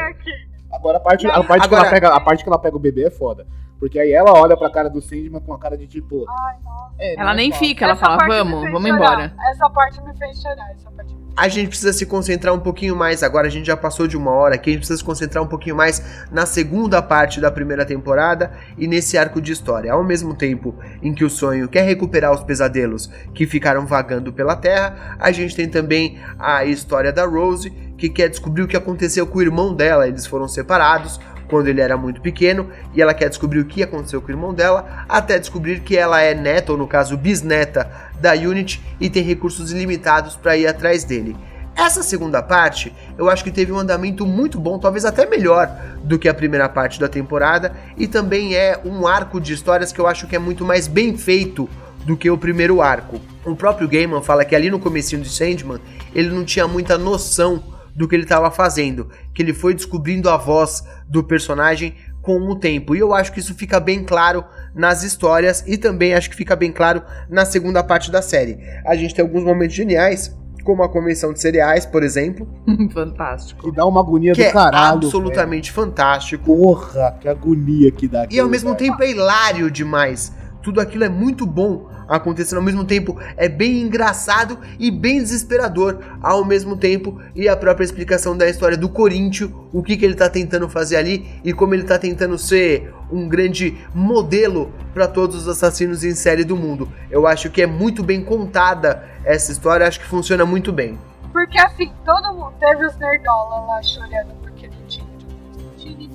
Agora 0.71 0.97
a 0.97 1.01
parte, 1.01 1.27
a, 1.27 1.43
parte 1.43 1.67
que 1.67 1.75
Agora- 1.75 1.81
ela 1.81 1.89
pega, 1.91 2.07
a 2.15 2.19
parte 2.19 2.43
que 2.43 2.49
ela 2.49 2.59
pega 2.59 2.77
o 2.77 2.79
bebê 2.79 3.07
é 3.07 3.11
foda. 3.11 3.45
Porque 3.79 3.99
aí 3.99 4.11
ela 4.13 4.31
olha 4.33 4.55
pra 4.55 4.69
cara 4.71 4.89
do 4.89 5.01
Sandman 5.01 5.41
com 5.41 5.53
a 5.53 5.59
cara 5.59 5.77
de 5.77 5.85
tipo. 5.85 6.25
Ai, 6.29 6.55
nossa. 6.63 6.93
é, 6.99 7.19
Ela 7.19 7.33
é 7.33 7.35
nem 7.35 7.51
fácil. 7.51 7.67
fica, 7.67 7.85
ela 7.85 7.93
Essa 7.93 8.05
fala, 8.05 8.25
vamos, 8.25 8.61
vamos 8.71 8.89
chorar. 8.89 8.95
embora. 8.95 9.33
Essa 9.51 9.69
parte 9.69 10.01
me 10.01 10.17
fez 10.17 10.41
chorar, 10.41 10.71
essa 10.71 10.89
parte 10.91 11.13
me 11.13 11.26
A 11.37 11.47
gente 11.47 11.67
precisa 11.67 11.93
se 11.93 12.03
concentrar 12.03 12.51
um 12.51 12.59
pouquinho 12.59 12.95
mais. 12.95 13.21
Agora 13.21 13.45
a 13.45 13.49
gente 13.49 13.67
já 13.67 13.77
passou 13.77 14.07
de 14.07 14.17
uma 14.17 14.31
hora 14.31 14.55
aqui. 14.55 14.71
A 14.71 14.73
gente 14.73 14.79
precisa 14.79 14.97
se 14.97 15.03
concentrar 15.03 15.43
um 15.43 15.47
pouquinho 15.47 15.75
mais 15.75 16.01
na 16.31 16.47
segunda 16.47 16.99
parte 16.99 17.39
da 17.39 17.51
primeira 17.51 17.85
temporada 17.85 18.51
e 18.75 18.87
nesse 18.87 19.19
arco 19.19 19.39
de 19.39 19.51
história. 19.51 19.93
Ao 19.93 20.03
mesmo 20.03 20.33
tempo 20.33 20.73
em 20.99 21.13
que 21.13 21.23
o 21.23 21.29
sonho 21.29 21.69
quer 21.69 21.83
recuperar 21.83 22.33
os 22.33 22.43
pesadelos 22.43 23.07
que 23.35 23.45
ficaram 23.45 23.85
vagando 23.85 24.33
pela 24.33 24.55
Terra, 24.55 25.15
a 25.19 25.31
gente 25.31 25.55
tem 25.55 25.69
também 25.69 26.17
a 26.39 26.65
história 26.65 27.13
da 27.13 27.23
Rose, 27.27 27.69
que 27.95 28.09
quer 28.09 28.29
descobrir 28.29 28.63
o 28.63 28.67
que 28.67 28.75
aconteceu 28.75 29.27
com 29.27 29.37
o 29.37 29.41
irmão 29.43 29.75
dela. 29.75 30.07
Eles 30.07 30.25
foram 30.25 30.47
separados 30.47 31.19
quando 31.47 31.67
ele 31.67 31.81
era 31.81 31.97
muito 31.97 32.21
pequeno 32.21 32.69
e 32.93 33.01
ela 33.01 33.13
quer 33.13 33.29
descobrir 33.29 33.59
o 33.59 33.65
que 33.65 33.83
aconteceu 33.83 34.21
com 34.21 34.27
o 34.27 34.31
irmão 34.31 34.53
dela, 34.53 35.05
até 35.07 35.39
descobrir 35.39 35.81
que 35.81 35.97
ela 35.97 36.21
é 36.21 36.33
neta, 36.33 36.71
ou 36.71 36.77
no 36.77 36.87
caso 36.87 37.17
bisneta, 37.17 37.89
da 38.19 38.33
Unity 38.33 38.81
e 38.99 39.09
tem 39.09 39.23
recursos 39.23 39.71
ilimitados 39.71 40.35
para 40.35 40.57
ir 40.57 40.67
atrás 40.67 41.03
dele. 41.03 41.35
Essa 41.75 42.01
segunda 42.01 42.41
parte, 42.41 42.91
eu 43.19 43.29
acho 43.29 43.43
que 43.43 43.51
teve 43.51 43.71
um 43.71 43.77
andamento 43.77 44.25
muito 44.25 44.59
bom, 44.59 44.79
talvez 44.79 45.05
até 45.05 45.27
melhor 45.27 45.69
do 46.03 46.17
que 46.17 46.27
a 46.27 46.33
primeira 46.33 46.67
parte 46.67 46.99
da 46.99 47.07
temporada, 47.07 47.71
e 47.95 48.07
também 48.07 48.55
é 48.55 48.79
um 48.83 49.05
arco 49.05 49.39
de 49.39 49.53
histórias 49.53 49.91
que 49.91 49.99
eu 49.99 50.07
acho 50.07 50.25
que 50.25 50.35
é 50.35 50.39
muito 50.39 50.65
mais 50.65 50.87
bem 50.87 51.15
feito 51.15 51.69
do 52.03 52.17
que 52.17 52.31
o 52.31 52.37
primeiro 52.37 52.81
arco. 52.81 53.21
O 53.45 53.55
próprio 53.55 53.87
Gaiman 53.87 54.23
fala 54.23 54.43
que 54.43 54.55
ali 54.55 54.71
no 54.71 54.79
comecinho 54.79 55.21
de 55.21 55.29
Sandman, 55.29 55.79
ele 56.15 56.29
não 56.29 56.43
tinha 56.43 56.67
muita 56.67 56.97
noção 56.97 57.61
do 57.97 58.07
que 58.07 58.15
ele 58.15 58.23
estava 58.23 58.51
fazendo, 58.51 59.09
que 59.33 59.41
ele 59.41 59.53
foi 59.53 59.73
descobrindo 59.73 60.29
a 60.29 60.37
voz 60.37 60.83
do 61.09 61.23
personagem 61.23 61.95
com 62.21 62.39
o 62.41 62.55
tempo. 62.55 62.95
E 62.95 62.99
eu 62.99 63.13
acho 63.13 63.31
que 63.33 63.39
isso 63.39 63.55
fica 63.55 63.79
bem 63.79 64.03
claro 64.03 64.45
nas 64.75 65.01
histórias 65.01 65.63
e 65.65 65.77
também 65.77 66.13
acho 66.13 66.29
que 66.29 66.35
fica 66.35 66.55
bem 66.55 66.71
claro 66.71 67.01
na 67.27 67.43
segunda 67.43 67.83
parte 67.83 68.11
da 68.11 68.21
série. 68.21 68.59
A 68.85 68.95
gente 68.95 69.15
tem 69.15 69.23
alguns 69.25 69.43
momentos 69.43 69.75
geniais, 69.75 70.37
como 70.63 70.83
a 70.83 70.89
convenção 70.89 71.33
de 71.33 71.41
cereais, 71.41 71.85
por 71.85 72.03
exemplo, 72.03 72.47
Fantástico. 72.93 73.63
Que 73.71 73.75
dá 73.75 73.85
uma 73.85 74.01
agonia 74.01 74.33
que 74.33 74.43
do 74.43 74.47
é 74.47 74.51
caralho. 74.51 74.97
absolutamente 74.97 75.71
fantástico. 75.71 76.45
Porra, 76.45 77.17
que 77.19 77.27
agonia 77.27 77.89
que 77.91 78.07
dá. 78.07 78.27
E 78.29 78.39
ao 78.39 78.47
mesmo 78.47 78.75
velho. 78.75 78.91
tempo 78.91 79.01
é 79.01 79.09
hilário 79.09 79.71
demais. 79.71 80.31
Tudo 80.67 80.81
aquilo 80.81 81.05
é 81.05 81.09
muito 81.09 81.45
bom 81.45 81.89
acontecendo 82.09 82.57
ao 82.57 82.63
mesmo 82.63 82.83
tempo. 82.83 83.17
É 83.37 83.47
bem 83.47 83.83
engraçado 83.83 84.59
e 84.77 84.91
bem 84.91 85.19
desesperador 85.19 85.99
ao 86.21 86.43
mesmo 86.43 86.75
tempo. 86.75 87.21
E 87.33 87.47
a 87.47 87.55
própria 87.55 87.85
explicação 87.85 88.35
da 88.35 88.49
história 88.49 88.75
do 88.75 88.89
Corinthians, 88.89 89.49
o 89.71 89.81
que, 89.81 89.95
que 89.95 90.03
ele 90.03 90.13
tá 90.13 90.29
tentando 90.29 90.67
fazer 90.67 90.97
ali 90.97 91.25
e 91.41 91.53
como 91.53 91.73
ele 91.73 91.85
tá 91.85 91.97
tentando 91.97 92.37
ser 92.37 92.93
um 93.09 93.29
grande 93.29 93.77
modelo 93.95 94.73
para 94.93 95.07
todos 95.07 95.37
os 95.37 95.47
assassinos 95.47 96.03
em 96.03 96.13
série 96.13 96.43
do 96.43 96.57
mundo. 96.57 96.91
Eu 97.09 97.25
acho 97.25 97.49
que 97.49 97.61
é 97.61 97.65
muito 97.65 98.03
bem 98.03 98.21
contada 98.21 99.07
essa 99.23 99.53
história, 99.53 99.87
acho 99.87 100.01
que 100.01 100.05
funciona 100.05 100.45
muito 100.45 100.73
bem. 100.73 100.99
Porque 101.31 101.57
assim, 101.61 101.89
todo 102.03 102.33
mundo 102.33 102.51
teve 102.59 102.85
os 102.87 102.97
nerdola 102.97 103.67
lá 103.67 103.81
chorando 103.81 104.35
porque 104.41 104.67
não 104.67 104.85
tinha 104.85 105.07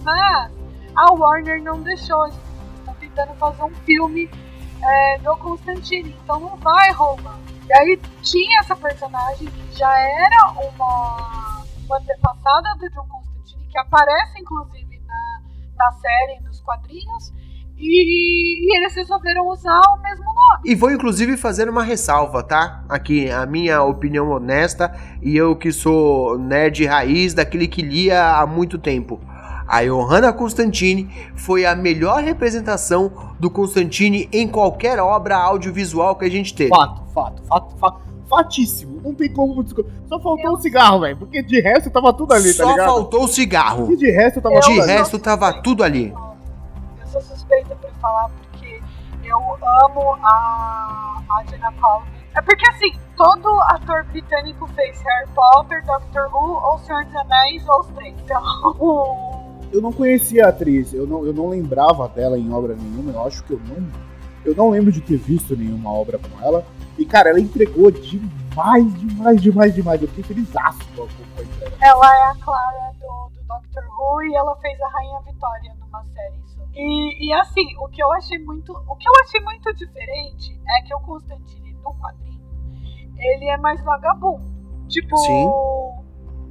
mas 0.04 0.52
a 0.94 1.10
Warner 1.14 1.62
não 1.62 1.80
deixou. 1.80 2.26
Eles 2.26 2.36
estão 2.80 2.94
tentando 3.00 3.34
fazer 3.36 3.62
um 3.62 3.74
filme 3.86 4.28
é, 4.82 5.18
do 5.18 5.36
Constantine, 5.36 6.16
então 6.22 6.40
não 6.40 6.56
vai 6.56 6.90
roubar. 6.92 7.38
E 7.68 7.72
aí 7.72 8.00
tinha 8.22 8.60
essa 8.60 8.74
personagem 8.76 9.46
que 9.46 9.78
já 9.78 9.98
era 9.98 10.50
uma, 10.50 11.64
uma 11.86 11.98
antepassada 11.98 12.74
do 12.78 12.90
John 12.90 13.06
Constantine, 13.08 13.66
que 13.70 13.78
aparece 13.78 14.40
inclusive 14.40 15.00
na, 15.06 15.42
na 15.76 15.92
série, 15.92 16.40
nos 16.40 16.60
quadrinhos, 16.60 17.32
e, 17.78 18.64
e 18.64 18.76
eles 18.76 18.94
resolveram 18.94 19.48
usar 19.48 19.80
o 19.96 20.02
mesmo 20.02 20.24
nome. 20.24 20.62
E 20.64 20.74
vou 20.74 20.90
inclusive 20.90 21.36
fazer 21.36 21.68
uma 21.68 21.82
ressalva, 21.82 22.42
tá? 22.42 22.84
Aqui, 22.88 23.30
a 23.30 23.44
minha 23.46 23.82
opinião 23.82 24.30
honesta 24.30 24.94
e 25.20 25.36
eu 25.36 25.56
que 25.56 25.72
sou 25.72 26.38
nerd 26.38 26.84
raiz 26.86 27.34
daquele 27.34 27.66
que 27.66 27.82
lia 27.82 28.36
há 28.36 28.46
muito 28.46 28.78
tempo. 28.78 29.20
A 29.72 29.82
Johanna 29.86 30.34
Constantine 30.34 31.08
foi 31.34 31.64
a 31.64 31.74
melhor 31.74 32.22
representação 32.22 33.10
do 33.40 33.48
Constantine 33.50 34.28
em 34.30 34.46
qualquer 34.46 34.98
obra 35.00 35.34
audiovisual 35.38 36.14
que 36.14 36.26
a 36.26 36.30
gente 36.30 36.54
teve. 36.54 36.68
Fato, 36.68 37.02
fato, 37.14 37.42
fato, 37.44 37.76
fato. 37.78 38.00
Fatíssimo. 38.28 39.00
Não 39.02 39.14
tem 39.14 39.32
como 39.32 39.64
discutir. 39.64 39.90
Só 40.08 40.20
faltou 40.20 40.52
o 40.52 40.60
cigarro, 40.60 41.00
velho. 41.00 41.16
Porque 41.16 41.42
de 41.42 41.58
resto 41.62 41.90
tava 41.90 42.12
tudo 42.12 42.34
ali, 42.34 42.52
tá 42.54 42.64
Só 42.64 42.70
ligado? 42.70 42.86
faltou 42.86 43.24
o 43.24 43.28
cigarro. 43.28 43.90
E 43.92 43.96
de 43.96 44.10
resto 44.10 44.42
tava 44.42 44.54
Eu- 44.56 44.60
De 44.60 44.66
tudo 44.66 44.82
ali. 44.82 44.92
resto 44.92 45.18
tava 45.18 45.52
tudo 45.62 45.84
ali. 45.84 46.14
Eu 47.00 47.06
sou 47.06 47.20
suspeita 47.22 47.74
pra 47.76 47.90
falar 48.00 48.28
porque 48.30 48.78
eu 49.24 49.38
amo 49.84 50.16
a, 50.22 51.22
a 51.30 51.44
Jenna 51.50 51.72
Coleman. 51.80 52.06
É 52.34 52.42
porque 52.42 52.70
assim, 52.70 52.92
todo 53.16 53.48
ator 53.62 54.04
britânico 54.04 54.66
fez 54.68 54.98
Harry 55.00 55.28
Potter, 55.34 55.82
Doctor 55.86 56.28
Who, 56.34 56.58
ou 56.62 56.78
Senhor 56.80 57.04
dos 57.06 57.16
Anéis, 57.16 57.66
ou 57.68 57.80
os 57.80 57.86
três. 57.88 58.14
Então. 58.22 58.42
Eu 59.72 59.80
não 59.80 59.92
conhecia 59.92 60.46
a 60.46 60.48
atriz, 60.50 60.92
eu 60.92 61.06
não, 61.06 61.24
eu 61.24 61.32
não 61.32 61.48
lembrava 61.48 62.06
dela 62.08 62.38
em 62.38 62.52
obra 62.52 62.74
nenhuma, 62.74 63.12
eu 63.12 63.26
acho 63.26 63.42
que 63.44 63.52
eu 63.52 63.60
não. 63.60 64.12
Eu 64.44 64.54
não 64.54 64.70
lembro 64.70 64.90
de 64.90 65.00
ter 65.00 65.16
visto 65.16 65.56
nenhuma 65.56 65.90
obra 65.90 66.18
com 66.18 66.44
ela. 66.44 66.66
E, 66.98 67.06
cara, 67.06 67.30
ela 67.30 67.40
entregou 67.40 67.90
demais, 67.90 68.92
demais, 68.98 69.40
demais, 69.40 69.74
demais. 69.74 70.02
Eu 70.02 70.08
fiquei 70.08 70.24
feliz 70.24 70.50
com 70.50 70.58
a 70.58 71.42
entrega. 71.42 71.76
Ela 71.80 72.18
é 72.18 72.22
a 72.24 72.34
Clara 72.34 72.92
do, 73.00 73.30
do 73.34 73.46
Doctor 73.46 73.84
Who 73.98 74.22
e 74.24 74.34
ela 74.34 74.56
fez 74.56 74.80
a 74.80 74.88
Rainha 74.88 75.20
Vitória 75.20 75.74
numa 75.80 76.04
série. 76.04 76.42
E, 76.74 77.28
e 77.28 77.32
assim, 77.34 77.64
o 77.78 77.88
que 77.88 78.02
eu 78.02 78.12
achei 78.12 78.38
muito. 78.38 78.72
O 78.72 78.96
que 78.96 79.08
eu 79.08 79.12
achei 79.24 79.40
muito 79.40 79.72
diferente 79.74 80.58
é 80.68 80.82
que 80.82 80.94
o 80.94 81.00
Constantine 81.00 81.74
no 81.84 81.94
quadrinho, 81.94 82.40
ele 83.18 83.46
é 83.46 83.56
mais 83.58 83.82
vagabundo. 83.84 84.44
Tipo. 84.88 85.16
Sim. 85.18 85.46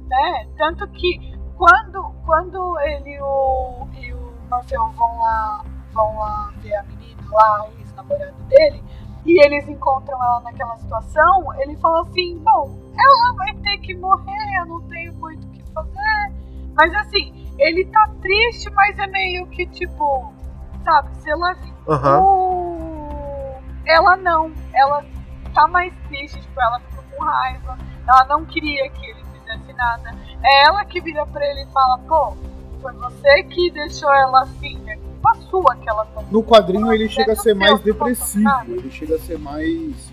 Né? 0.08 0.48
Tanto 0.56 0.86
que 0.88 1.31
quando, 1.62 2.12
quando 2.26 2.80
ele 2.80 3.10
e 3.10 3.22
o, 3.22 3.86
e 3.94 4.12
o 4.12 4.32
Morfeu 4.50 4.88
vão 4.96 5.18
lá, 5.20 5.64
vão 5.92 6.18
lá 6.18 6.52
ver 6.56 6.74
a 6.74 6.82
menina 6.82 7.22
lá, 7.30 7.68
o 7.68 7.78
ex-namorado 7.78 8.42
dele, 8.48 8.82
e 9.24 9.46
eles 9.46 9.68
encontram 9.68 10.20
ela 10.20 10.40
naquela 10.40 10.76
situação, 10.78 11.54
ele 11.60 11.76
fala 11.76 12.02
assim, 12.02 12.36
bom, 12.38 12.76
ela 12.98 13.36
vai 13.36 13.54
ter 13.62 13.78
que 13.78 13.94
morrer, 13.94 14.58
eu 14.58 14.66
não 14.66 14.80
tenho 14.88 15.14
muito 15.14 15.46
o 15.46 15.50
que 15.52 15.62
fazer. 15.72 16.32
Mas 16.74 16.92
assim, 16.96 17.54
ele 17.56 17.84
tá 17.84 18.10
triste, 18.20 18.68
mas 18.70 18.98
é 18.98 19.06
meio 19.06 19.46
que 19.46 19.64
tipo, 19.66 20.32
sabe, 20.82 21.14
se 21.18 21.30
ela 21.30 21.56
o... 22.18 23.60
Ela 23.86 24.16
não, 24.16 24.52
ela 24.74 25.04
tá 25.54 25.68
mais 25.68 25.94
triste, 26.08 26.40
tipo, 26.40 26.60
ela 26.60 26.80
fica 26.80 27.02
com 27.02 27.22
raiva, 27.22 27.78
ela 28.08 28.24
não 28.24 28.44
queria 28.46 28.90
que 28.90 29.06
ele 29.06 29.21
nada. 29.72 30.14
É 30.42 30.66
ela 30.66 30.84
que 30.84 31.00
vira 31.00 31.26
pra 31.26 31.44
ele 31.46 31.62
e 31.62 31.72
fala, 31.72 31.98
pô, 31.98 32.36
foi 32.80 32.92
você 32.92 33.42
que 33.44 33.70
deixou 33.70 34.12
ela 34.12 34.42
assim, 34.42 34.78
é 34.88 34.96
culpa 34.96 35.34
sua 35.48 35.76
que 35.76 35.88
ela 35.88 36.04
tá 36.06 36.22
No 36.30 36.42
quadrinho 36.42 36.92
ele 36.92 37.04
É 37.04 37.08
chega 37.08 37.32
a 37.32 37.36
ser 37.36 37.54
mais 37.54 37.80
depressivo, 37.80 38.48
ele 38.68 38.90
chega 38.90 39.16
a 39.16 39.18
ser 39.18 39.38
mais 39.38 40.12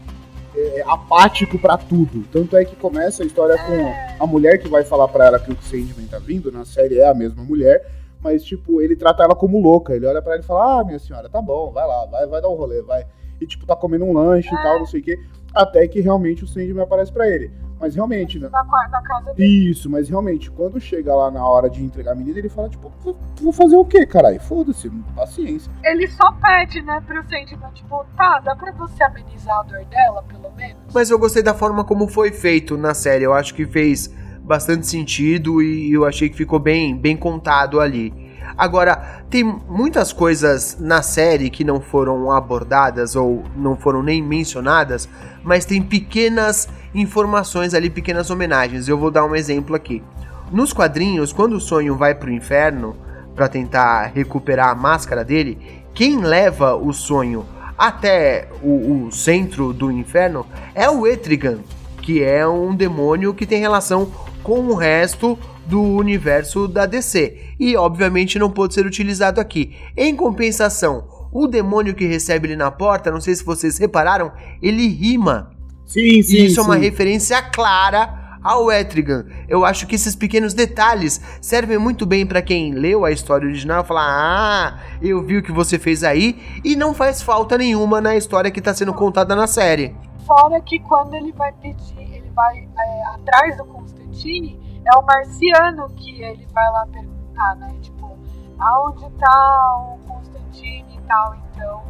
é, 0.56 0.84
apático 0.88 1.58
pra 1.60 1.78
tudo. 1.78 2.24
Tanto 2.32 2.56
é 2.58 2.66
que 2.66 2.76
começa 2.76 3.24
a 3.24 3.26
história 3.26 3.58
com 3.58 4.24
a 4.24 4.28
mulher 4.28 4.60
que 4.60 4.68
vai 4.68 4.84
falar 4.84 5.08
pra 5.08 5.26
ela 5.26 5.40
que 5.40 5.52
o 5.52 5.62
Sandman 5.62 6.08
tá 6.08 6.20
vindo, 6.20 6.52
na 6.52 6.66
série 6.66 7.00
é 7.00 7.08
a 7.08 7.14
mesma 7.14 7.44
mulher, 7.44 7.86
mas 8.22 8.44
tipo, 8.44 8.82
ele 8.82 8.96
trata 8.96 9.24
ela 9.24 9.36
como 9.36 9.60
louca. 9.60 9.96
Ele 9.96 10.06
olha 10.06 10.22
pra 10.22 10.34
ela 10.34 10.42
e 10.42 10.46
fala: 10.46 10.80
"Ah, 10.80 10.84
minha 10.84 11.00
senhora, 11.00 11.30
tá 11.30 11.42
bom, 11.42 11.72
vai 11.72 11.88
lá, 11.88 12.06
vai, 12.06 12.28
vai 12.28 12.42
dar 12.42 12.50
um 12.50 12.56
rolê, 12.56 12.82
vai". 12.82 13.06
E 13.40 13.48
tipo, 13.48 13.66
tá 13.66 13.76
comendo 13.76 14.06
um 14.06 14.14
lanche 14.14 14.54
e 14.54 14.62
tal, 14.62 14.80
não 14.80 14.86
sei 14.86 15.00
o 15.00 15.04
quê, 15.04 15.18
até 15.54 15.88
que 15.88 16.02
realmente 16.02 16.44
o 16.44 16.48
Sandman 16.48 16.84
aparece 16.84 17.12
pra 17.12 17.28
ele. 17.28 17.52
Mas 17.80 17.96
realmente, 17.96 18.38
né? 18.40 18.50
qua- 18.50 18.88
na 18.90 19.02
casa 19.02 19.34
dele. 19.34 19.70
Isso, 19.72 19.90
mas 19.90 20.10
realmente, 20.10 20.52
quando 20.52 20.80
chega 20.82 21.16
lá 21.16 21.32
na 21.32 21.48
hora 21.48 21.70
de 21.70 21.84
entregar 21.84 22.12
a 22.12 22.16
menina, 22.16 22.38
ele 22.40 22.50
fala, 22.50 22.68
tipo, 22.70 22.92
vou, 23.04 23.18
vou 23.42 23.54
fazer 23.54 23.78
o 23.78 23.86
quê, 23.86 24.06
caralho? 24.06 24.40
Foda-se, 24.42 24.90
paciência. 25.16 25.72
Ele 25.84 26.08
só 26.08 26.32
pede, 26.34 26.82
né, 26.82 27.02
pro 27.08 27.22
Sandman, 27.24 27.72
tipo, 27.74 28.06
tá, 28.18 28.40
dá 28.40 28.56
pra 28.56 28.72
você 28.74 29.02
amenizar 29.04 29.60
a 29.60 29.64
dor 29.64 29.86
dela, 29.86 30.24
pelo 30.24 30.52
menos? 30.56 30.78
Mas 30.94 31.10
eu 31.10 31.18
gostei 31.18 31.42
da 31.42 31.54
forma 31.54 31.84
como 31.86 32.08
foi 32.08 32.32
feito 32.32 32.78
na 32.78 32.94
série. 32.94 33.24
Eu 33.24 33.34
acho 33.34 33.54
que 33.54 33.66
fez 33.66 34.14
bastante 34.42 34.86
sentido 34.88 35.62
e 35.62 35.92
eu 35.94 36.06
achei 36.06 36.28
que 36.30 36.36
ficou 36.36 36.60
bem, 36.60 36.98
bem 36.98 37.16
contado 37.16 37.80
ali. 37.80 38.29
Agora, 38.60 39.24
tem 39.30 39.42
muitas 39.42 40.12
coisas 40.12 40.76
na 40.82 41.02
série 41.02 41.50
que 41.50 41.64
não 41.64 41.80
foram 41.80 42.30
abordadas 42.30 43.16
ou 43.16 43.46
não 43.56 43.78
foram 43.78 44.04
nem 44.04 44.22
mencionadas, 44.22 45.08
mas 45.42 45.64
tem 45.64 45.82
pequenas 45.82 46.68
informações 46.94 47.74
ali, 47.74 47.90
pequenas 47.90 48.30
homenagens. 48.30 48.90
Eu 48.90 48.98
vou 48.98 49.10
dar 49.10 49.24
um 49.24 49.34
exemplo 49.34 49.78
aqui. 49.78 50.04
Nos 50.52 50.74
quadrinhos, 50.74 51.32
quando 51.32 51.54
o 51.54 51.60
sonho 51.62 51.96
vai 51.96 52.14
pro 52.14 52.30
inferno 52.30 52.98
para 53.34 53.48
tentar 53.48 54.12
recuperar 54.14 54.68
a 54.68 54.76
máscara 54.76 55.24
dele, 55.24 55.58
quem 55.94 56.20
leva 56.20 56.76
o 56.76 56.92
sonho 56.92 57.46
até 57.78 58.50
o, 58.62 59.06
o 59.06 59.12
centro 59.14 59.72
do 59.72 59.90
inferno 59.90 60.46
é 60.76 60.90
o 60.90 61.08
Etrigan, 61.08 61.60
que 62.02 62.22
é 62.22 62.46
um 62.46 62.76
demônio 62.76 63.34
que 63.34 63.46
tem 63.46 63.62
relação 63.62 64.12
com 64.44 64.60
o 64.68 64.76
resto 64.76 65.40
do 65.70 65.82
universo 65.82 66.68
da 66.68 66.86
DC. 66.86 67.38
E 67.60 67.78
obviamente 67.78 68.40
não 68.40 68.50
pode 68.50 68.74
ser 68.74 68.86
utilizado 68.86 69.40
aqui. 69.40 69.76
Em 69.96 70.16
compensação, 70.16 71.08
o 71.32 71.48
demônio 71.48 71.94
que 71.94 72.06
recebe 72.06 72.48
ele 72.48 72.56
na 72.56 72.72
porta, 72.72 73.12
não 73.12 73.22
sei 73.22 73.36
se 73.36 73.46
vocês 73.46 73.78
repararam, 73.78 74.32
ele 74.62 74.88
rima. 74.88 75.52
Sim, 75.86 76.22
sim, 76.22 76.38
E 76.38 76.46
isso 76.48 76.60
é 76.60 76.64
uma 76.64 76.76
sim. 76.76 76.82
referência 76.82 77.42
clara 77.42 78.40
ao 78.44 78.72
Etrigan. 78.72 79.26
Eu 79.48 79.66
acho 79.66 79.86
que 79.86 79.96
esses 79.96 80.16
pequenos 80.16 80.54
detalhes 80.54 81.22
servem 81.42 81.78
muito 81.78 82.06
bem 82.06 82.26
pra 82.26 82.42
quem 82.42 82.74
leu 82.74 83.06
a 83.06 83.12
história 83.12 83.48
original 83.48 83.84
e 83.84 83.88
falar: 83.88 84.08
"Ah, 84.08 84.80
eu 85.02 85.22
vi 85.24 85.38
o 85.38 85.44
que 85.44 85.52
você 85.52 85.78
fez 85.78 86.04
aí" 86.04 86.40
e 86.64 86.76
não 86.76 86.94
faz 86.94 87.22
falta 87.22 87.58
nenhuma 87.58 88.00
na 88.02 88.16
história 88.16 88.50
que 88.52 88.62
tá 88.62 88.74
sendo 88.74 88.94
contada 88.94 89.36
na 89.36 89.46
série. 89.48 89.96
Fora 90.26 90.62
que 90.62 90.80
quando 90.80 91.16
ele 91.16 91.32
vai 91.34 91.52
pedir, 91.54 92.00
ele 92.00 92.30
vai 92.36 92.58
é, 92.60 93.06
atrás 93.16 93.58
do 93.58 93.66
Constantine, 93.66 94.60
é 94.86 94.98
o 94.98 95.02
marciano 95.02 95.90
que 95.96 96.22
ele 96.22 96.48
vai 96.54 96.72
lá 96.72 96.86
perguntar, 96.88 97.56
né? 97.56 97.76
Tipo, 97.82 98.18
aonde 98.60 99.10
tá 99.18 99.78
o 99.78 100.00
Constantine 100.08 100.98
e 100.98 101.02
tal, 101.08 101.36
então. 101.36 101.84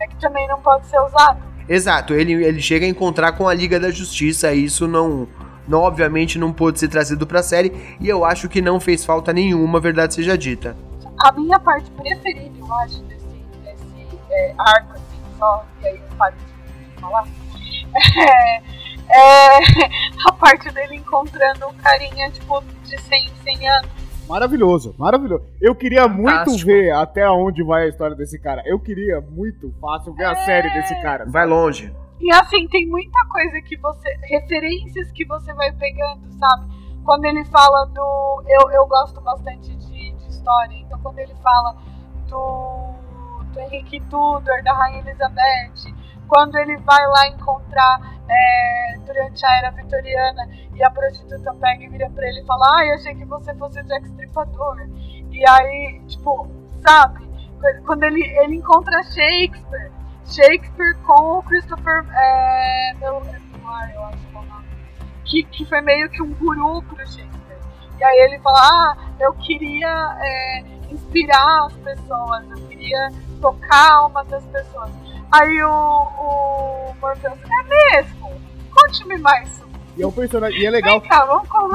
É 0.00 0.06
que 0.06 0.16
também 0.16 0.46
não 0.48 0.60
pode 0.60 0.86
ser 0.86 1.00
usado. 1.00 1.40
Exato, 1.68 2.14
ele, 2.14 2.32
ele 2.32 2.60
chega 2.60 2.86
a 2.86 2.88
encontrar 2.88 3.32
com 3.32 3.48
a 3.48 3.54
Liga 3.54 3.80
da 3.80 3.90
Justiça, 3.90 4.52
e 4.52 4.64
isso 4.64 4.86
não, 4.86 5.26
não 5.66 5.80
obviamente 5.80 6.38
não 6.38 6.52
pôde 6.52 6.78
ser 6.78 6.88
trazido 6.88 7.26
pra 7.26 7.42
série, 7.42 7.96
e 8.00 8.08
eu 8.08 8.24
acho 8.24 8.48
que 8.48 8.62
não 8.62 8.78
fez 8.78 9.04
falta 9.04 9.32
nenhuma, 9.32 9.80
verdade 9.80 10.14
seja 10.14 10.38
dita. 10.38 10.76
A 11.18 11.32
minha 11.32 11.58
parte 11.58 11.90
preferida, 11.90 12.56
eu 12.56 12.74
acho, 12.74 13.02
desse, 13.04 13.26
desse 13.64 14.18
é, 14.30 14.54
arco, 14.56 14.92
assim, 14.92 15.38
só, 15.38 15.64
e 15.82 15.86
aí 15.86 15.96
eu 15.96 16.16
paro 16.16 16.36
de 16.36 17.00
falar, 17.00 17.26
é, 18.16 18.62
é 19.10 19.58
a 20.28 20.32
parte 20.32 20.70
dele 20.72 20.96
encontrando 20.96 21.66
o 21.66 21.74
carinha, 21.74 22.30
tipo, 22.30 22.62
de 22.84 23.00
100 23.00 23.24
em 23.26 23.34
100 23.56 23.68
anos. 23.68 23.90
Maravilhoso, 24.28 24.94
maravilhoso. 24.98 25.44
Eu 25.60 25.74
queria 25.74 26.08
muito 26.08 26.56
ver 26.64 26.90
até 26.90 27.28
onde 27.30 27.62
vai 27.62 27.84
a 27.84 27.88
história 27.88 28.16
desse 28.16 28.38
cara. 28.40 28.60
Eu 28.66 28.80
queria 28.80 29.20
muito 29.20 29.72
fácil 29.80 30.12
ver 30.14 30.24
a 30.24 30.32
É. 30.32 30.44
série 30.44 30.68
desse 30.70 31.00
cara. 31.00 31.24
Vai 31.26 31.46
longe. 31.46 31.94
E 32.20 32.32
assim, 32.34 32.66
tem 32.68 32.86
muita 32.88 33.24
coisa 33.28 33.60
que 33.60 33.76
você. 33.76 34.08
referências 34.22 35.12
que 35.12 35.24
você 35.26 35.52
vai 35.54 35.70
pegando, 35.72 36.26
sabe? 36.40 36.74
Quando 37.04 37.24
ele 37.26 37.44
fala 37.44 37.84
do. 37.86 38.42
Eu, 38.48 38.70
eu 38.72 38.86
gosto 38.86 39.20
bastante 39.20 39.72
de, 39.76 40.12
de 40.12 40.28
história, 40.28 40.74
então 40.74 40.98
quando 41.00 41.18
ele 41.20 41.34
fala 41.36 41.76
do. 42.28 42.94
do 43.52 43.60
Henrique 43.60 44.00
Tudor, 44.10 44.60
da 44.64 44.72
Rainha 44.72 45.00
Elizabeth, 45.02 45.94
quando 46.28 46.56
ele 46.56 46.76
vai 46.78 47.06
lá 47.06 47.28
encontrar 47.28 48.18
é, 48.28 48.98
durante 49.04 49.44
a 49.46 49.58
era 49.58 49.70
vitoriana 49.70 50.48
e 50.74 50.82
a 50.82 50.90
prostituta 50.90 51.54
pega 51.54 51.84
e 51.84 51.88
vira 51.88 52.10
pra 52.10 52.28
ele 52.28 52.40
e 52.40 52.44
fala: 52.44 52.78
Ai, 52.78 52.90
achei 52.92 53.14
que 53.14 53.24
você 53.24 53.54
fosse 53.54 53.80
o 53.80 53.84
Jack 53.84 54.06
Stripador. 54.06 54.88
E 55.30 55.48
aí, 55.48 56.00
tipo, 56.06 56.48
sabe? 56.86 57.26
Quando 57.84 58.04
ele, 58.04 58.22
ele 58.38 58.56
encontra 58.56 59.02
Shakespeare. 59.04 59.92
Shakespeare 60.26 60.96
com 61.04 61.38
o 61.38 61.42
Christopher 61.42 62.04
é, 62.12 62.92
eu 63.02 63.18
acho 63.18 64.18
que 64.18 64.36
é 64.36 64.38
o 64.38 64.42
nome. 64.42 64.66
Que, 65.24 65.44
que 65.44 65.64
foi 65.64 65.80
meio 65.80 66.08
que 66.10 66.22
um 66.22 66.32
guru 66.34 66.82
pro 66.82 66.98
Shakespeare. 66.98 67.58
E 67.98 68.04
aí 68.04 68.18
ele 68.18 68.38
fala, 68.40 68.58
ah, 68.58 68.96
eu 69.18 69.32
queria 69.34 70.16
é, 70.20 70.64
inspirar 70.90 71.66
as 71.66 71.72
pessoas, 71.74 72.50
eu 72.50 72.68
queria 72.68 73.08
tocar 73.40 73.74
a 73.74 73.94
alma 73.96 74.24
das 74.24 74.44
pessoas. 74.44 74.90
Aí 75.32 75.62
o, 75.62 75.70
o 75.70 76.94
Morpheus, 77.00 77.34
é 77.34 77.96
mesmo? 77.96 78.30
Conte-me 78.70 79.18
mais 79.18 79.48
sobre 79.50 79.74
E 79.96 80.02
é 80.02 80.06
um 80.06 80.12
personagem. 80.12 80.60
E 80.60 80.66
é 80.66 80.70
legal. 80.70 81.00
Cá. 81.00 81.26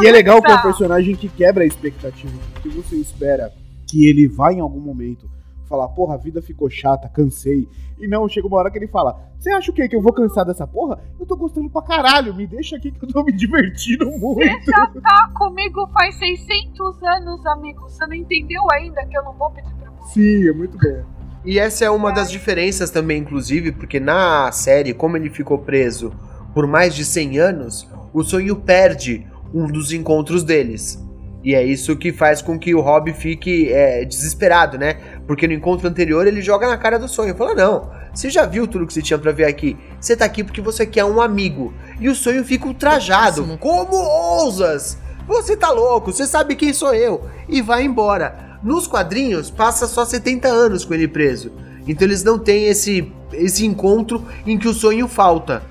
E 0.01 0.07
é 0.07 0.11
legal 0.11 0.41
que 0.41 0.51
é 0.51 0.55
um 0.55 0.61
personagem 0.61 1.15
que 1.15 1.27
quebra 1.27 1.63
a 1.63 1.67
expectativa. 1.67 2.37
Porque 2.53 2.69
você 2.69 2.95
espera 2.95 3.51
que 3.87 4.07
ele 4.07 4.27
vai 4.27 4.55
em 4.55 4.59
algum 4.59 4.79
momento 4.79 5.29
falar, 5.67 5.87
porra, 5.89 6.15
a 6.15 6.17
vida 6.17 6.41
ficou 6.41 6.69
chata, 6.69 7.09
cansei. 7.09 7.67
E 7.99 8.07
não, 8.07 8.27
chega 8.27 8.47
uma 8.47 8.57
hora 8.57 8.69
que 8.69 8.77
ele 8.77 8.87
fala, 8.87 9.17
você 9.39 9.49
acha 9.51 9.71
o 9.71 9.73
quê? 9.73 9.87
Que 9.87 9.95
eu 9.95 10.01
vou 10.01 10.11
cansar 10.11 10.45
dessa 10.45 10.67
porra? 10.67 10.99
Eu 11.19 11.25
tô 11.25 11.35
gostando 11.35 11.69
pra 11.69 11.81
caralho, 11.81 12.33
me 12.35 12.45
deixa 12.45 12.75
aqui 12.75 12.91
que 12.91 13.03
eu 13.03 13.09
tô 13.09 13.23
me 13.23 13.31
divertindo 13.35 14.05
muito. 14.05 14.65
Você 14.65 14.71
já 14.71 14.87
tá 14.87 15.31
comigo 15.33 15.87
faz 15.93 16.15
600 16.15 17.03
anos, 17.03 17.45
amigo. 17.45 17.81
Você 17.83 18.05
não 18.05 18.13
entendeu 18.13 18.61
ainda 18.71 19.05
que 19.05 19.17
eu 19.17 19.23
não 19.23 19.33
vou 19.33 19.49
pedir 19.51 19.73
pra 19.75 19.91
você? 19.91 20.13
Sim, 20.13 20.49
é 20.49 20.51
muito 20.51 20.77
bom. 20.77 21.20
E 21.43 21.57
essa 21.57 21.85
é 21.85 21.89
uma 21.89 22.11
das 22.11 22.29
diferenças 22.29 22.91
também, 22.91 23.19
inclusive, 23.19 23.71
porque 23.71 23.99
na 23.99 24.51
série, 24.51 24.93
como 24.93 25.17
ele 25.17 25.29
ficou 25.29 25.57
preso 25.57 26.13
por 26.53 26.67
mais 26.67 26.93
de 26.93 27.03
100 27.03 27.39
anos, 27.39 27.89
o 28.13 28.23
sonho 28.23 28.55
perde 28.57 29.25
um 29.53 29.65
dos 29.67 29.91
encontros 29.91 30.43
deles. 30.43 30.99
E 31.43 31.55
é 31.55 31.63
isso 31.63 31.95
que 31.95 32.13
faz 32.13 32.41
com 32.41 32.59
que 32.59 32.75
o 32.75 32.81
Rob 32.81 33.11
fique 33.13 33.71
é, 33.71 34.05
desesperado, 34.05 34.77
né? 34.77 34.97
Porque 35.25 35.47
no 35.47 35.53
encontro 35.53 35.87
anterior 35.87 36.27
ele 36.27 36.41
joga 36.41 36.67
na 36.67 36.77
cara 36.77 36.99
do 36.99 37.07
sonho. 37.07 37.35
Fala: 37.35 37.55
Não, 37.55 37.89
você 38.13 38.29
já 38.29 38.45
viu 38.45 38.67
tudo 38.67 38.85
que 38.85 38.93
você 38.93 39.01
tinha 39.01 39.17
pra 39.17 39.31
ver 39.31 39.45
aqui. 39.45 39.75
Você 39.99 40.15
tá 40.15 40.25
aqui 40.25 40.43
porque 40.43 40.61
você 40.61 40.85
quer 40.85 41.03
um 41.03 41.19
amigo. 41.19 41.73
E 41.99 42.07
o 42.09 42.15
sonho 42.15 42.43
fica 42.43 42.67
ultrajado. 42.67 43.57
Como 43.57 43.95
ousas? 43.95 44.99
Você 45.27 45.57
tá 45.57 45.71
louco, 45.71 46.11
você 46.11 46.27
sabe 46.27 46.55
quem 46.55 46.73
sou 46.73 46.93
eu. 46.93 47.27
E 47.49 47.59
vai 47.59 47.83
embora. 47.83 48.50
Nos 48.63 48.87
quadrinhos, 48.87 49.49
passa 49.49 49.87
só 49.87 50.05
70 50.05 50.47
anos 50.47 50.85
com 50.85 50.93
ele 50.93 51.07
preso. 51.07 51.51
Então 51.87 52.07
eles 52.07 52.23
não 52.23 52.37
têm 52.37 52.65
esse, 52.65 53.11
esse 53.33 53.65
encontro 53.65 54.25
em 54.45 54.57
que 54.57 54.67
o 54.67 54.73
sonho 54.73 55.07
falta. 55.07 55.63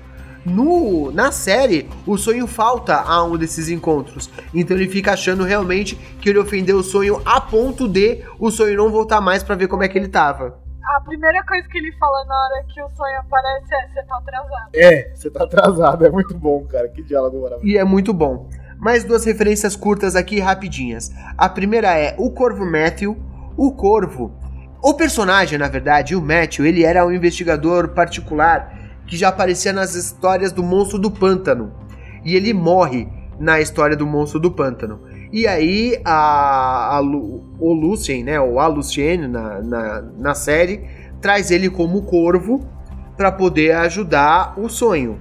No, 0.45 1.11
na 1.11 1.31
série, 1.31 1.87
o 2.05 2.17
sonho 2.17 2.47
falta 2.47 2.99
a 2.99 3.23
um 3.23 3.37
desses 3.37 3.69
encontros. 3.69 4.29
Então 4.53 4.75
ele 4.75 4.89
fica 4.89 5.13
achando 5.13 5.43
realmente 5.43 5.95
que 6.19 6.29
ele 6.29 6.39
ofendeu 6.39 6.77
o 6.77 6.83
sonho 6.83 7.21
a 7.23 7.39
ponto 7.39 7.87
de 7.87 8.23
o 8.39 8.49
sonho 8.49 8.75
não 8.75 8.89
voltar 8.89 9.21
mais 9.21 9.43
pra 9.43 9.55
ver 9.55 9.67
como 9.67 9.83
é 9.83 9.87
que 9.87 9.97
ele 9.97 10.07
tava. 10.07 10.59
A 10.95 11.01
primeira 11.01 11.45
coisa 11.45 11.67
que 11.69 11.77
ele 11.77 11.91
fala 11.93 12.25
na 12.25 12.35
hora 12.35 12.65
que 12.67 12.81
o 12.81 12.89
sonho 12.89 13.19
aparece 13.19 13.73
é: 13.73 13.87
você 13.87 14.03
tá 14.03 14.17
atrasado. 14.17 14.69
É, 14.73 15.11
você 15.13 15.29
tá 15.29 15.43
atrasado, 15.43 16.05
é 16.05 16.09
muito 16.09 16.35
bom, 16.35 16.65
cara. 16.65 16.89
Que 16.89 17.03
diálogo 17.03 17.41
maravilhoso. 17.41 17.67
E 17.67 17.77
é 17.77 17.83
muito 17.83 18.13
bom. 18.13 18.49
Mais 18.81 19.03
duas 19.03 19.23
referências 19.23 19.75
curtas 19.75 20.15
aqui 20.15 20.39
rapidinhas. 20.39 21.11
A 21.37 21.47
primeira 21.47 21.95
é 21.95 22.15
o 22.17 22.31
Corvo 22.31 22.65
Matthew. 22.65 23.15
O 23.55 23.71
Corvo, 23.73 24.31
o 24.81 24.95
personagem, 24.95 25.59
na 25.59 25.67
verdade, 25.67 26.15
o 26.15 26.21
Matthew, 26.21 26.65
ele 26.65 26.83
era 26.83 27.05
um 27.05 27.11
investigador 27.11 27.89
particular 27.89 28.75
que 29.05 29.15
já 29.15 29.29
aparecia 29.29 29.71
nas 29.71 29.93
histórias 29.93 30.51
do 30.51 30.63
Monstro 30.63 30.97
do 30.97 31.11
Pântano. 31.11 31.71
E 32.25 32.33
ele 32.35 32.53
morre 32.53 33.07
na 33.39 33.61
história 33.61 33.95
do 33.95 34.07
Monstro 34.07 34.39
do 34.39 34.49
Pântano. 34.49 35.01
E 35.31 35.45
aí 35.45 36.01
a, 36.03 36.97
a 36.97 37.01
o 37.01 37.73
Lucien, 37.73 38.23
né, 38.23 38.39
ou 38.39 38.59
a 38.59 38.65
Luciene 38.65 39.27
na, 39.27 39.61
na, 39.61 40.01
na 40.17 40.33
série, 40.33 40.87
traz 41.21 41.51
ele 41.51 41.69
como 41.69 42.01
corvo 42.01 42.67
para 43.15 43.31
poder 43.31 43.75
ajudar 43.75 44.59
o 44.59 44.67
sonho. 44.67 45.19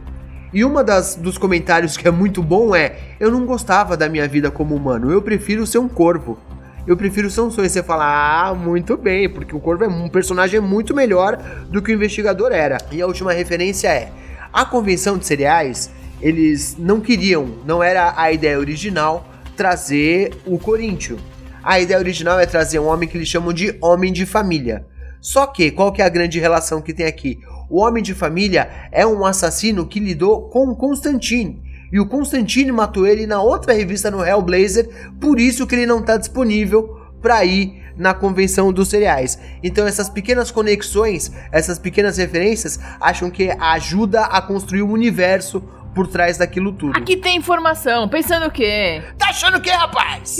E 0.53 0.65
uma 0.65 0.83
das 0.83 1.15
dos 1.15 1.39
comentários 1.39 1.97
que 1.97 2.09
é 2.09 2.11
muito 2.11 2.43
bom 2.43 2.75
é: 2.75 2.97
eu 3.19 3.31
não 3.31 3.47
gostava 3.47 3.97
da 3.97 4.09
minha 4.09 4.27
vida 4.27 4.51
como 4.51 4.75
humano, 4.75 5.11
eu 5.11 5.23
prefiro 5.23 5.67
ser 5.67 5.79
um 5.79 5.89
corvo. 5.89 6.39
Eu 6.87 6.97
prefiro 6.97 7.31
ser 7.31 7.43
um 7.43 7.51
sonho. 7.51 7.69
Você 7.69 7.83
fala, 7.83 8.49
ah, 8.49 8.55
muito 8.55 8.97
bem, 8.97 9.29
porque 9.29 9.55
o 9.55 9.61
corvo 9.61 9.85
é 9.85 9.89
um 9.89 10.09
personagem 10.09 10.59
muito 10.61 10.95
melhor 10.95 11.37
do 11.69 11.81
que 11.83 11.93
o 11.93 11.95
investigador 11.95 12.53
era. 12.53 12.79
E 12.91 13.01
a 13.03 13.07
última 13.07 13.33
referência 13.33 13.89
é: 13.89 14.11
a 14.53 14.65
convenção 14.65 15.19
de 15.19 15.27
cereais, 15.27 15.91
eles 16.21 16.77
não 16.79 17.01
queriam, 17.01 17.59
não 17.65 17.83
era 17.83 18.15
a 18.17 18.33
ideia 18.33 18.59
original 18.59 19.27
trazer 19.57 20.33
o 20.47 20.59
Coríntio. 20.59 21.19
A 21.63 21.79
ideia 21.79 22.01
original 22.01 22.41
é 22.41 22.47
trazer 22.47 22.79
um 22.79 22.87
homem 22.87 23.09
que 23.09 23.19
eles 23.19 23.29
chamam 23.29 23.53
de 23.53 23.77
homem 23.81 24.13
de 24.13 24.25
família. 24.25 24.87
Só 25.21 25.47
que, 25.47 25.71
qual 25.71 25.93
que 25.93 26.01
é 26.01 26.05
a 26.07 26.09
grande 26.09 26.41
relação 26.41 26.81
que 26.81 26.95
tem 26.95 27.05
aqui? 27.05 27.39
O 27.71 27.81
homem 27.81 28.03
de 28.03 28.15
família 28.15 28.69
é 28.91 29.07
um 29.07 29.25
assassino 29.25 29.87
que 29.87 30.01
lidou 30.01 30.49
com 30.49 30.69
o 30.69 30.77
Constantine. 30.77 31.63
E 31.93 32.01
o 32.01 32.07
Constantine 32.07 32.73
matou 32.73 33.07
ele 33.07 33.27
na 33.27 33.41
outra 33.41 33.73
revista 33.73 34.11
no 34.11 34.25
Hellblazer, 34.25 34.89
por 35.21 35.39
isso 35.39 35.67
que 35.67 35.77
ele 35.77 35.87
não 35.87 36.01
está 36.01 36.17
disponível 36.17 36.99
para 37.23 37.45
ir 37.45 37.81
na 37.97 38.13
convenção 38.13 38.73
dos 38.73 38.89
cereais. 38.89 39.39
Então 39.63 39.87
essas 39.87 40.09
pequenas 40.09 40.51
conexões, 40.51 41.31
essas 41.53 41.79
pequenas 41.79 42.17
referências, 42.17 42.79
acham 43.01 43.31
que 43.31 43.51
ajuda 43.51 44.23
a 44.23 44.43
construir 44.43 44.83
o 44.83 44.91
universo 44.91 45.63
por 45.95 46.07
trás 46.07 46.39
daquilo 46.39 46.73
tudo. 46.73 46.97
Aqui 46.97 47.17
tem 47.17 47.37
informação. 47.37 48.09
Pensando 48.09 48.47
o 48.47 48.51
quê? 48.51 49.03
Tá 49.19 49.29
achando 49.29 49.59
o 49.59 49.61
que, 49.61 49.71
rapaz? 49.71 50.39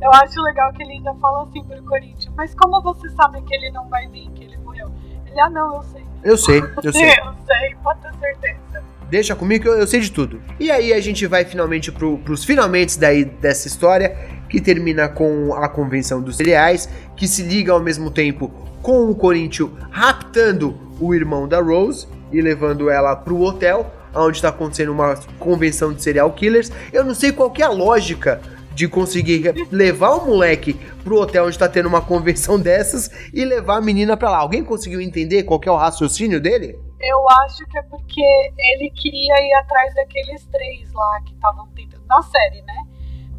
Eu 0.00 0.10
acho 0.12 0.40
legal 0.42 0.72
que 0.72 0.82
ele 0.82 0.92
ainda 0.92 1.14
fala 1.14 1.44
assim 1.44 1.62
pro 1.64 1.82
Corinthians: 1.84 2.32
Mas 2.36 2.54
como 2.54 2.82
você 2.82 3.08
sabe 3.10 3.40
que 3.42 3.54
ele 3.54 3.70
não 3.70 3.88
vai 3.88 4.08
vir, 4.08 4.30
que 4.30 4.44
ele 4.44 4.56
morreu? 4.58 4.90
Ele, 5.26 5.40
ah, 5.40 5.50
não, 5.50 5.76
eu 5.76 5.82
sei. 5.82 6.05
Eu 6.22 6.36
sei, 6.36 6.62
eu 6.82 6.92
sei. 6.92 7.10
Eu 7.16 7.34
sei, 7.46 7.76
pode 7.82 8.00
ter 8.00 8.12
certeza. 8.18 8.82
Deixa 9.08 9.36
comigo 9.36 9.62
que 9.62 9.68
eu, 9.68 9.74
eu 9.74 9.86
sei 9.86 10.00
de 10.00 10.10
tudo. 10.10 10.40
E 10.58 10.68
aí 10.68 10.92
a 10.92 11.00
gente 11.00 11.26
vai 11.26 11.44
finalmente 11.44 11.92
pro, 11.92 12.18
pros 12.18 12.44
finalmente 12.44 12.98
daí 12.98 13.24
dessa 13.24 13.68
história, 13.68 14.16
que 14.48 14.60
termina 14.60 15.08
com 15.08 15.54
a 15.54 15.68
convenção 15.68 16.20
dos 16.20 16.36
cereais, 16.36 16.88
que 17.16 17.28
se 17.28 17.42
liga 17.42 17.72
ao 17.72 17.80
mesmo 17.80 18.10
tempo 18.10 18.48
com 18.82 19.08
o 19.08 19.14
Corinthians 19.14 19.70
raptando 19.90 20.76
o 21.00 21.14
irmão 21.14 21.46
da 21.46 21.60
Rose 21.60 22.08
e 22.32 22.40
levando 22.40 22.90
ela 22.90 23.14
pro 23.14 23.40
hotel, 23.42 23.92
onde 24.14 24.38
está 24.38 24.48
acontecendo 24.48 24.90
uma 24.90 25.14
convenção 25.38 25.92
de 25.92 26.02
serial 26.02 26.32
killers. 26.32 26.72
Eu 26.92 27.04
não 27.04 27.14
sei 27.14 27.30
qual 27.30 27.50
que 27.50 27.62
é 27.62 27.66
a 27.66 27.70
lógica 27.70 28.40
de 28.76 28.86
conseguir 28.86 29.54
levar 29.72 30.10
o 30.16 30.26
moleque 30.26 30.74
pro 31.02 31.18
hotel 31.18 31.46
onde 31.46 31.58
tá 31.58 31.66
tendo 31.66 31.88
uma 31.88 32.02
convenção 32.02 32.60
dessas 32.60 33.10
e 33.32 33.42
levar 33.42 33.78
a 33.78 33.80
menina 33.80 34.16
pra 34.16 34.30
lá. 34.30 34.38
Alguém 34.38 34.62
conseguiu 34.62 35.00
entender 35.00 35.44
qual 35.44 35.58
é 35.64 35.70
o 35.70 35.76
raciocínio 35.76 36.38
dele? 36.40 36.78
Eu 37.00 37.28
acho 37.42 37.64
que 37.66 37.78
é 37.78 37.82
porque 37.82 38.22
ele 38.58 38.90
queria 38.90 39.34
ir 39.40 39.54
atrás 39.54 39.94
daqueles 39.94 40.44
três 40.46 40.92
lá 40.92 41.20
que 41.22 41.32
estavam 41.32 41.66
tentando. 41.68 42.04
Na 42.06 42.22
série, 42.22 42.62
né? 42.62 42.84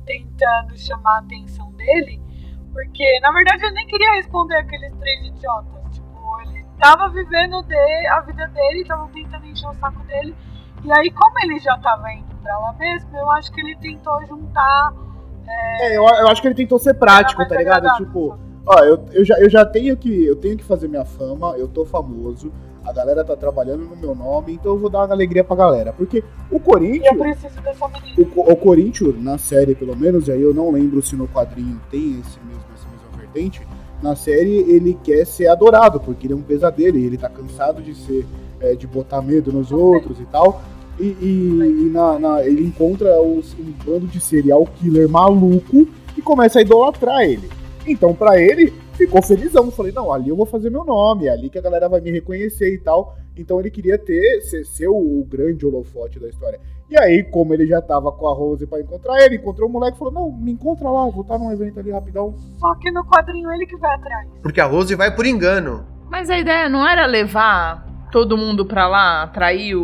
Tentando 0.06 0.78
chamar 0.78 1.18
a 1.18 1.20
atenção 1.20 1.72
dele. 1.74 2.20
Porque, 2.74 3.20
na 3.22 3.32
verdade, 3.32 3.64
ele 3.64 3.74
nem 3.74 3.88
queria 3.88 4.16
responder 4.16 4.58
aqueles 4.58 4.94
três 4.98 5.28
idiotas. 5.28 5.96
Tipo, 5.96 6.42
ele 6.42 6.66
tava 6.80 7.10
vivendo 7.10 7.62
de, 7.64 8.08
a 8.08 8.22
vida 8.22 8.48
dele, 8.48 8.82
estavam 8.82 9.08
tentando 9.10 9.46
encher 9.46 9.70
o 9.70 9.74
saco 9.76 10.04
dele. 10.06 10.36
E 10.84 10.92
aí, 10.92 11.12
como 11.12 11.40
ele 11.44 11.60
já 11.60 11.78
tava 11.78 12.12
indo 12.12 12.36
pra 12.38 12.58
lá 12.58 12.74
mesmo, 12.74 13.16
eu 13.18 13.32
acho 13.32 13.52
que 13.52 13.62
ele 13.62 13.76
tentou 13.78 14.26
juntar. 14.26 15.07
É, 15.80 15.98
eu, 15.98 16.04
eu 16.04 16.28
acho 16.28 16.42
que 16.42 16.48
ele 16.48 16.56
tentou 16.56 16.78
ser 16.80 16.94
prático, 16.96 17.42
tá 17.44 17.50
mais 17.56 17.60
ligado? 17.60 17.88
Tipo, 17.98 18.38
ó, 18.66 18.80
eu, 18.80 19.00
eu, 19.14 19.24
já, 19.26 19.40
eu 19.40 19.50
já 19.50 19.66
tenho 19.66 19.96
que. 19.96 20.26
Eu 20.26 20.36
tenho 20.36 20.58
que 20.58 20.64
fazer 20.64 20.88
minha 20.88 21.06
fama, 21.06 21.56
eu 21.58 21.68
tô 21.68 21.86
famoso, 21.86 22.52
a 22.86 22.92
galera 22.92 23.24
tá 23.24 23.36
trabalhando 23.36 23.86
no 23.86 23.96
meu 23.96 24.16
nome, 24.16 24.54
então 24.54 24.74
eu 24.74 24.80
vou 24.80 24.90
dar 24.90 25.00
uma 25.06 25.14
alegria 25.14 25.44
pra 25.44 25.56
galera. 25.56 25.94
Porque 25.94 26.20
o 26.52 26.56
E 26.56 26.56
eu 26.56 26.60
Corinthians. 26.60 27.18
preciso 27.18 27.62
dessa 27.62 27.88
menina. 27.88 28.30
O, 28.36 28.52
o 28.52 28.56
Corinthians, 28.56 29.22
na 29.24 29.38
série 29.38 29.76
pelo 29.76 29.96
menos, 29.96 30.28
e 30.28 30.32
aí 30.32 30.42
eu 30.42 30.54
não 30.54 30.72
lembro 30.72 31.02
se 31.02 31.16
no 31.16 31.28
quadrinho 31.28 31.80
tem 31.92 32.20
esse 32.20 32.40
mesmo, 32.42 32.64
essa 32.76 32.88
mesma 32.90 33.18
vertente, 33.18 33.62
na 34.02 34.16
série 34.16 34.58
ele 34.72 34.98
quer 35.04 35.26
ser 35.26 35.48
adorado, 35.48 36.00
porque 36.00 36.28
ele 36.28 36.34
é 36.34 36.36
um 36.38 36.42
pesadelo, 36.42 36.98
e 36.98 37.06
ele 37.06 37.18
tá 37.18 37.30
cansado 37.30 37.82
de 37.82 37.96
ser, 37.96 38.26
é, 38.60 38.76
de 38.76 38.86
botar 38.88 39.22
medo 39.22 39.52
nos 39.52 39.72
outros 39.72 40.20
e 40.20 40.26
tal. 40.26 40.62
E, 41.00 41.04
e- 41.22 41.86
e 41.86 41.90
na, 41.92 42.18
na- 42.20 42.44
ele 42.44 42.66
encontra 42.66 43.22
os- 43.22 43.54
um 43.60 43.72
bando 43.86 44.08
de 44.08 44.20
serial 44.20 44.66
killer 44.66 45.08
maluco 45.08 45.88
e 46.18 46.22
começa 46.22 46.60
a 46.60 46.62
idolatrar 46.62 47.22
ele. 47.22 47.48
Então, 47.86 48.14
pra 48.14 48.40
ele, 48.42 48.74
ficou 48.94 49.22
felizão. 49.22 49.70
Falei, 49.72 49.92
não, 49.94 50.12
ali 50.12 50.30
eu 50.30 50.36
vou 50.36 50.46
fazer 50.46 50.70
meu 50.70 50.84
nome, 50.84 51.28
é 51.28 51.30
ali 51.32 51.50
que 51.50 51.58
a 51.58 51.62
galera 51.62 51.88
vai 51.88 52.02
me 52.02 52.12
reconhecer 52.12 52.74
e 52.74 52.78
tal. 52.80 53.16
Então 53.38 53.60
ele 53.60 53.70
queria 53.70 53.98
ter, 54.00 54.42
ser, 54.42 54.66
ser 54.66 54.88
o, 54.88 54.96
o 54.96 55.24
grande 55.30 55.66
holofote 55.66 56.20
da 56.20 56.28
história. 56.28 56.60
E 56.90 56.98
aí, 57.00 57.22
como 57.24 57.54
ele 57.54 57.68
já 57.68 57.82
tava 57.82 58.12
com 58.12 58.28
a 58.28 58.34
Rose 58.34 58.66
pra 58.66 58.80
encontrar 58.80 59.22
ele, 59.24 59.36
encontrou 59.36 59.70
o 59.70 59.72
moleque 59.72 59.96
e 59.96 60.00
falou: 60.00 60.14
Não, 60.14 60.32
me 60.32 60.52
encontra 60.54 60.90
lá, 60.90 61.06
vou 61.10 61.22
estar 61.22 61.38
num 61.38 61.52
evento 61.52 61.80
ali 61.80 61.92
rapidão. 61.92 62.34
Só 62.60 62.74
que 62.76 62.90
no 62.90 63.06
quadrinho 63.06 63.52
ele 63.52 63.66
que 63.68 63.78
vai 63.78 63.94
atrás. 63.94 64.28
Porque 64.42 64.60
a 64.60 64.66
Rose 64.66 64.96
vai 64.96 65.14
por 65.16 65.26
engano. 65.28 65.86
Mas 66.10 66.30
a 66.30 66.38
ideia 66.40 66.68
não 66.68 66.88
era 66.88 67.06
levar 67.06 67.86
todo 68.12 68.38
mundo 68.38 68.66
pra 68.66 68.88
lá, 68.88 69.24
atrair 69.24 69.76
o, 69.76 69.84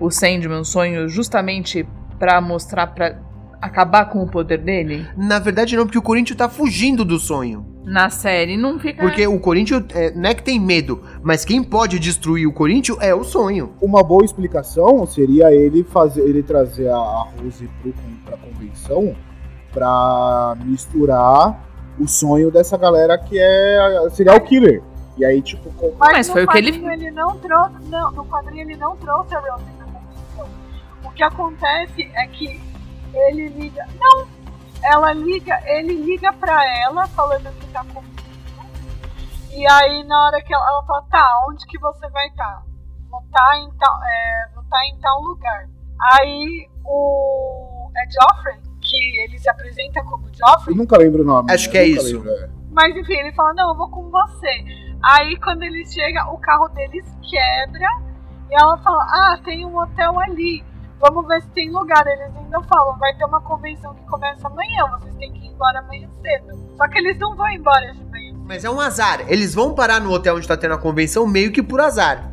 o, 0.00 0.06
o 0.06 0.10
Sandman, 0.10 0.60
o 0.60 0.64
sonho, 0.64 1.08
justamente 1.08 1.86
pra 2.18 2.40
mostrar, 2.40 2.86
pra 2.88 3.18
acabar 3.60 4.06
com 4.06 4.22
o 4.22 4.26
poder 4.28 4.58
dele? 4.58 5.06
Na 5.16 5.38
verdade, 5.38 5.76
não, 5.76 5.84
porque 5.84 5.98
o 5.98 6.02
Corinthians 6.02 6.36
tá 6.38 6.48
fugindo 6.48 7.04
do 7.04 7.18
sonho. 7.18 7.66
Na 7.84 8.10
série, 8.10 8.56
não 8.56 8.78
fica. 8.78 9.02
Porque 9.02 9.26
o 9.26 9.38
Corinthians 9.40 9.84
é, 9.94 10.10
não 10.12 10.28
é 10.30 10.34
que 10.34 10.42
tem 10.42 10.60
medo, 10.60 11.02
mas 11.22 11.44
quem 11.44 11.62
pode 11.64 11.98
destruir 11.98 12.46
o 12.46 12.52
Corinthians 12.52 12.98
é 13.00 13.14
o 13.14 13.24
sonho. 13.24 13.72
Uma 13.80 14.02
boa 14.02 14.24
explicação 14.24 15.06
seria 15.06 15.50
ele 15.52 15.82
fazer 15.82 16.20
ele 16.22 16.42
trazer 16.42 16.88
a, 16.88 16.96
Rose 17.42 17.68
pro, 17.82 17.92
pra 18.26 18.36
convenção 18.36 19.14
pra 19.72 20.56
misturar 20.64 21.58
o 21.98 22.06
sonho 22.06 22.50
dessa 22.50 22.76
galera 22.76 23.18
que 23.18 23.38
é 23.38 24.08
serial 24.10 24.40
killer. 24.40 24.82
E 25.18 25.24
aí, 25.24 25.42
tipo, 25.42 25.70
com- 25.72 25.92
Mas 25.98 26.28
no 26.28 26.32
foi 26.34 26.44
o 26.44 26.48
que 26.48 26.58
ele- 26.58 26.70
ele 26.92 27.10
não 27.10 27.36
trouxe. 27.38 27.74
Não, 27.90 28.10
no 28.12 28.24
quadrinho 28.24 28.62
ele 28.62 28.76
não 28.76 28.96
trouxe 28.96 29.34
a 29.34 29.38
Rose. 29.40 29.64
O 29.64 29.79
que 31.20 31.24
acontece 31.24 32.10
é 32.14 32.26
que 32.28 32.60
ele 33.12 33.48
liga. 33.48 33.86
Não! 34.00 34.26
Ela 34.82 35.12
liga, 35.12 35.60
ele 35.66 35.94
liga 36.02 36.32
pra 36.32 36.66
ela 36.78 37.06
falando 37.08 37.52
que 37.58 37.66
tá 37.66 37.84
com 37.92 38.02
E 39.52 39.70
aí 39.70 40.02
na 40.04 40.26
hora 40.26 40.42
que 40.42 40.54
ela, 40.54 40.66
ela 40.66 40.82
fala, 40.84 41.02
tá, 41.10 41.44
onde 41.46 41.66
que 41.66 41.78
você 41.78 42.08
vai 42.08 42.26
estar? 42.28 42.62
Vou 43.10 43.20
estar 43.20 43.58
em 43.58 43.70
tal, 43.78 44.04
é, 44.04 44.48
vou 44.54 44.62
estar 44.62 44.86
em 44.86 44.98
tal 44.98 45.20
lugar. 45.20 45.68
Aí 46.14 46.66
o 46.86 47.90
é 47.94 48.10
Joffrey, 48.10 48.58
que 48.80 49.20
ele 49.20 49.38
se 49.38 49.50
apresenta 49.50 50.02
como 50.04 50.26
Eu 50.26 50.32
Joffrey, 50.34 50.74
nunca 50.74 50.96
lembro 50.96 51.22
o 51.22 51.26
nome. 51.26 51.52
Acho 51.52 51.66
eu 51.66 51.72
que 51.72 51.76
é 51.76 51.84
isso. 51.84 52.16
lembro, 52.16 52.30
é. 52.30 52.48
mas 52.72 52.96
enfim, 52.96 53.12
ele 53.12 53.32
fala, 53.32 53.52
não, 53.52 53.72
eu 53.72 53.76
vou 53.76 53.90
com 53.90 54.08
você. 54.08 54.64
Aí 55.02 55.38
quando 55.40 55.64
ele 55.64 55.84
chega, 55.84 56.32
o 56.32 56.38
carro 56.38 56.68
deles 56.68 57.04
quebra 57.28 57.88
e 58.50 58.54
ela 58.54 58.78
fala, 58.78 59.02
ah, 59.02 59.40
tem 59.44 59.66
um 59.66 59.76
hotel 59.76 60.18
ali. 60.18 60.69
Vamos 61.00 61.26
ver 61.26 61.40
se 61.40 61.48
tem 61.48 61.70
lugar. 61.70 62.06
Eles 62.06 62.36
ainda 62.36 62.60
falam, 62.62 62.98
vai 62.98 63.14
ter 63.14 63.24
uma 63.24 63.40
convenção 63.40 63.94
que 63.94 64.04
começa 64.06 64.46
amanhã, 64.46 64.84
vocês 64.98 65.14
têm 65.16 65.32
que 65.32 65.46
ir 65.46 65.50
embora 65.50 65.78
amanhã 65.80 66.08
cedo. 66.20 66.58
Só 66.76 66.86
que 66.88 66.98
eles 66.98 67.18
não 67.18 67.34
vão 67.34 67.48
embora 67.48 67.92
de 67.92 68.04
manhã. 68.04 68.34
Mas 68.46 68.64
é 68.64 68.70
um 68.70 68.80
azar. 68.80 69.20
Eles 69.28 69.54
vão 69.54 69.74
parar 69.74 70.00
no 70.00 70.12
hotel 70.12 70.36
onde 70.36 70.46
tá 70.46 70.56
tendo 70.56 70.74
a 70.74 70.78
convenção 70.78 71.26
meio 71.26 71.52
que 71.52 71.62
por 71.62 71.80
azar. 71.80 72.30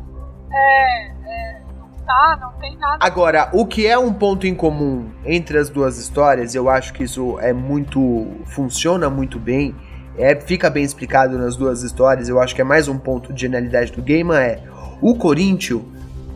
É, 0.52 1.08
é, 1.08 1.62
não 1.80 1.90
tá, 2.06 2.38
não 2.42 2.52
tem 2.60 2.78
nada. 2.78 2.98
Agora, 3.00 3.50
o 3.54 3.66
que 3.66 3.88
é 3.88 3.98
um 3.98 4.14
ponto 4.14 4.46
em 4.46 4.54
comum 4.54 5.12
entre 5.24 5.58
as 5.58 5.70
duas 5.70 5.98
histórias, 5.98 6.54
eu 6.54 6.70
acho 6.70 6.94
que 6.94 7.04
isso 7.04 7.40
é 7.40 7.54
muito. 7.54 8.28
funciona 8.48 9.10
muito 9.10 9.40
bem. 9.40 9.76
É, 10.18 10.36
fica 10.36 10.70
bem 10.70 10.84
explicado 10.84 11.38
nas 11.38 11.56
duas 11.56 11.84
histórias. 11.84 12.28
Eu 12.28 12.42
acho 12.42 12.56
que 12.56 12.62
é 12.62 12.66
mais 12.66 12.88
um 12.88 12.98
ponto 12.98 13.32
de 13.32 13.42
genialidade 13.42 13.92
do 13.92 14.02
game. 14.02 14.34
É 14.34 14.64
o 15.00 15.16
Corinthians 15.16 15.84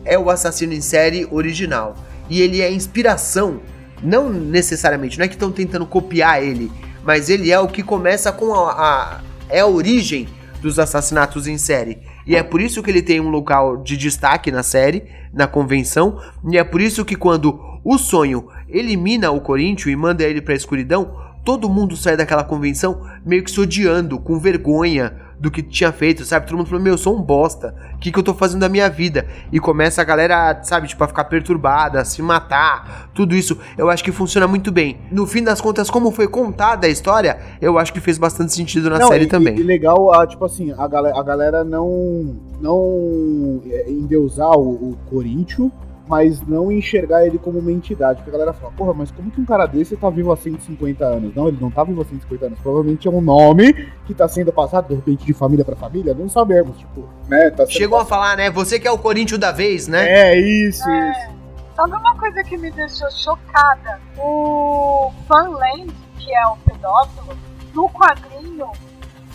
é 0.04 0.18
o 0.18 0.30
assassino 0.30 0.72
em 0.72 0.80
série 0.80 1.26
original. 1.30 1.94
E 2.32 2.40
ele 2.40 2.60
é 2.62 2.66
a 2.66 2.70
inspiração. 2.70 3.60
Não 4.02 4.30
necessariamente, 4.30 5.18
não 5.18 5.24
é 5.26 5.28
que 5.28 5.34
estão 5.34 5.52
tentando 5.52 5.84
copiar 5.86 6.42
ele, 6.42 6.72
mas 7.04 7.28
ele 7.28 7.52
é 7.52 7.60
o 7.60 7.68
que 7.68 7.82
começa 7.82 8.32
com 8.32 8.54
a, 8.54 8.72
a- 8.72 9.20
é 9.48 9.60
a 9.60 9.66
origem 9.66 10.26
dos 10.60 10.78
assassinatos 10.78 11.46
em 11.46 11.58
série. 11.58 11.98
E 12.26 12.34
é 12.34 12.42
por 12.42 12.60
isso 12.60 12.82
que 12.82 12.90
ele 12.90 13.02
tem 13.02 13.20
um 13.20 13.28
local 13.28 13.76
de 13.76 13.96
destaque 13.96 14.50
na 14.50 14.62
série, 14.62 15.04
na 15.32 15.46
convenção, 15.46 16.18
e 16.50 16.56
é 16.56 16.64
por 16.64 16.80
isso 16.80 17.04
que 17.04 17.14
quando 17.16 17.60
o 17.84 17.98
sonho 17.98 18.48
elimina 18.68 19.30
o 19.30 19.40
Corinthians 19.40 19.92
e 19.92 19.96
manda 19.96 20.24
ele 20.24 20.40
pra 20.40 20.54
escuridão, 20.54 21.14
todo 21.44 21.68
mundo 21.68 21.96
sai 21.96 22.16
daquela 22.16 22.42
convenção 22.44 23.06
meio 23.26 23.42
que 23.44 23.50
se 23.50 23.60
odiando, 23.60 24.18
com 24.18 24.38
vergonha 24.38 25.12
do 25.42 25.50
que 25.50 25.60
tinha 25.60 25.90
feito, 25.90 26.24
sabe? 26.24 26.46
Todo 26.46 26.56
mundo 26.56 26.68
falando, 26.68 26.84
meu, 26.84 26.94
eu 26.94 26.98
sou 26.98 27.18
um 27.18 27.20
bosta, 27.20 27.74
o 27.96 27.98
que, 27.98 28.12
que 28.12 28.18
eu 28.18 28.22
tô 28.22 28.32
fazendo 28.32 28.60
da 28.60 28.68
minha 28.68 28.88
vida? 28.88 29.26
E 29.50 29.58
começa 29.58 30.00
a 30.00 30.04
galera, 30.04 30.62
sabe, 30.62 30.86
tipo, 30.86 31.02
a 31.02 31.08
ficar 31.08 31.24
perturbada, 31.24 32.00
a 32.00 32.04
se 32.04 32.22
matar, 32.22 33.10
tudo 33.12 33.34
isso, 33.34 33.58
eu 33.76 33.90
acho 33.90 34.04
que 34.04 34.12
funciona 34.12 34.46
muito 34.46 34.70
bem. 34.70 34.98
No 35.10 35.26
fim 35.26 35.42
das 35.42 35.60
contas, 35.60 35.90
como 35.90 36.12
foi 36.12 36.28
contada 36.28 36.86
a 36.86 36.90
história, 36.90 37.40
eu 37.60 37.76
acho 37.76 37.92
que 37.92 37.98
fez 37.98 38.18
bastante 38.18 38.54
sentido 38.54 38.88
na 38.88 39.00
Não, 39.00 39.08
série 39.08 39.24
e, 39.24 39.28
também. 39.28 39.58
E, 39.58 39.64
legal, 39.64 40.14
ah, 40.14 40.24
tipo 40.24 40.44
assim, 40.44 40.72
a 40.78 40.86
galera, 40.86 41.18
a 41.18 41.22
galera 41.24 41.64
não, 41.64 42.36
não 42.60 43.60
é, 43.68 43.90
endeusar 43.90 44.56
o, 44.56 44.92
o 44.92 44.98
Corinthians, 45.10 45.72
mas 46.06 46.40
não 46.42 46.70
enxergar 46.70 47.26
ele 47.26 47.38
como 47.38 47.58
uma 47.58 47.72
entidade. 47.72 48.18
Porque 48.18 48.30
a 48.30 48.32
galera 48.32 48.52
fala, 48.52 48.72
porra, 48.72 48.92
mas 48.92 49.10
como 49.10 49.30
que 49.30 49.40
um 49.40 49.44
cara 49.44 49.66
desse 49.66 49.96
tá 49.96 50.10
vivo 50.10 50.32
há 50.32 50.36
150 50.36 51.04
anos? 51.04 51.34
Não, 51.34 51.48
ele 51.48 51.58
não 51.60 51.70
tá 51.70 51.84
vivo 51.84 52.02
há 52.02 52.04
150 52.04 52.46
anos. 52.46 52.58
Provavelmente 52.60 53.06
é 53.06 53.10
um 53.10 53.20
nome 53.20 53.72
que 54.06 54.14
tá 54.14 54.28
sendo 54.28 54.52
passado, 54.52 54.88
de 54.88 54.94
repente, 54.94 55.24
de 55.24 55.32
família 55.32 55.64
pra 55.64 55.76
família. 55.76 56.14
Não 56.14 56.28
sabemos, 56.28 56.76
tipo, 56.78 57.08
né? 57.28 57.50
Tá 57.50 57.66
Chegou 57.66 57.98
a 57.98 58.04
falar, 58.04 58.36
né? 58.36 58.50
Você 58.50 58.78
que 58.78 58.88
é 58.88 58.90
o 58.90 58.98
Corinthians 58.98 59.40
da 59.40 59.52
vez, 59.52 59.86
né? 59.88 60.32
É, 60.32 60.38
isso, 60.38 60.88
isso. 60.90 61.42
Sabe 61.74 61.96
uma 61.96 62.16
coisa 62.18 62.42
que 62.44 62.56
me 62.58 62.70
deixou 62.70 63.10
chocada? 63.10 63.98
O 64.18 65.10
Van 65.26 65.48
Land, 65.48 65.92
que 66.18 66.34
é 66.34 66.46
o 66.46 66.56
pedófilo, 66.58 67.36
no 67.74 67.88
quadrinho, 67.88 68.70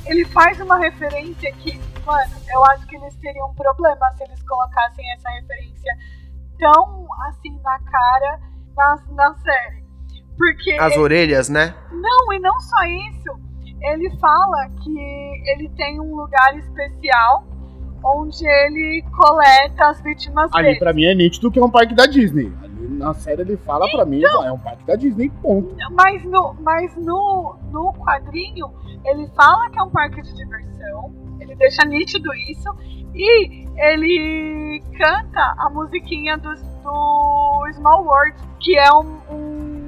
ele 0.06 0.24
faz 0.26 0.60
uma 0.62 0.78
referência 0.78 1.52
que, 1.54 1.80
mano, 2.06 2.32
eu 2.54 2.66
acho 2.66 2.86
que 2.88 2.96
eles 2.96 3.16
teriam 3.16 3.50
um 3.50 3.54
problema 3.54 4.14
se 4.16 4.24
eles 4.24 4.42
colocassem 4.44 5.04
essa 5.14 5.30
referência 5.30 5.98
tão 6.58 7.06
assim 7.28 7.58
na 7.64 7.80
cara 7.80 8.40
na, 8.76 8.96
na 9.12 9.34
série. 9.36 9.84
Porque 10.38 10.74
As 10.74 10.96
orelhas, 10.96 11.50
né? 11.50 11.74
não, 11.92 12.34
e 12.34 12.40
não 12.40 12.60
só 12.60 12.84
isso. 12.84 13.48
Ele 13.82 14.10
fala 14.20 14.70
que 14.84 15.00
ele 15.52 15.70
tem 15.76 16.00
um 16.00 16.16
lugar 16.16 16.58
especial 16.58 17.46
onde 18.04 18.46
ele 18.48 19.04
coleta 19.16 19.90
as 19.90 20.02
vítimas 20.02 20.50
Ali 20.54 20.68
dele. 20.68 20.80
pra 20.80 20.94
mim 20.94 21.06
é 21.06 21.16
nítido 21.16 21.52
que 21.52 21.60
é 21.60 21.64
um 21.64 21.70
parque 21.70 21.94
da 21.94 22.06
Disney. 22.06 22.52
Ali 22.64 22.88
na 22.98 23.14
série 23.14 23.42
ele 23.42 23.58
fala 23.58 23.86
pra 23.92 24.06
mim, 24.06 24.22
é 24.24 24.52
um 24.52 24.60
parque 24.60 24.86
da 24.86 24.96
Disney, 24.96 25.30
ponto. 25.42 25.76
Mas 25.92 26.24
no, 26.24 26.56
mas 26.62 26.96
no, 26.96 27.56
no 27.72 27.94
quadrinho, 27.94 28.68
ele 29.06 29.28
fala 29.36 29.70
que 29.70 29.80
é 29.80 29.84
um 29.84 29.90
parque 29.90 30.22
de 30.22 30.34
diversão, 30.34 31.14
ele 31.40 31.56
deixa 31.56 31.86
nítido 31.86 32.34
isso, 32.34 32.70
e 33.14 33.67
ele 33.78 34.82
canta 34.98 35.56
a 35.60 35.70
musiquinha 35.70 36.38
do, 36.38 36.54
do 36.54 37.68
Small 37.74 38.06
World, 38.06 38.36
que 38.60 38.78
é 38.78 38.92
um, 38.92 39.18
um, 39.32 39.88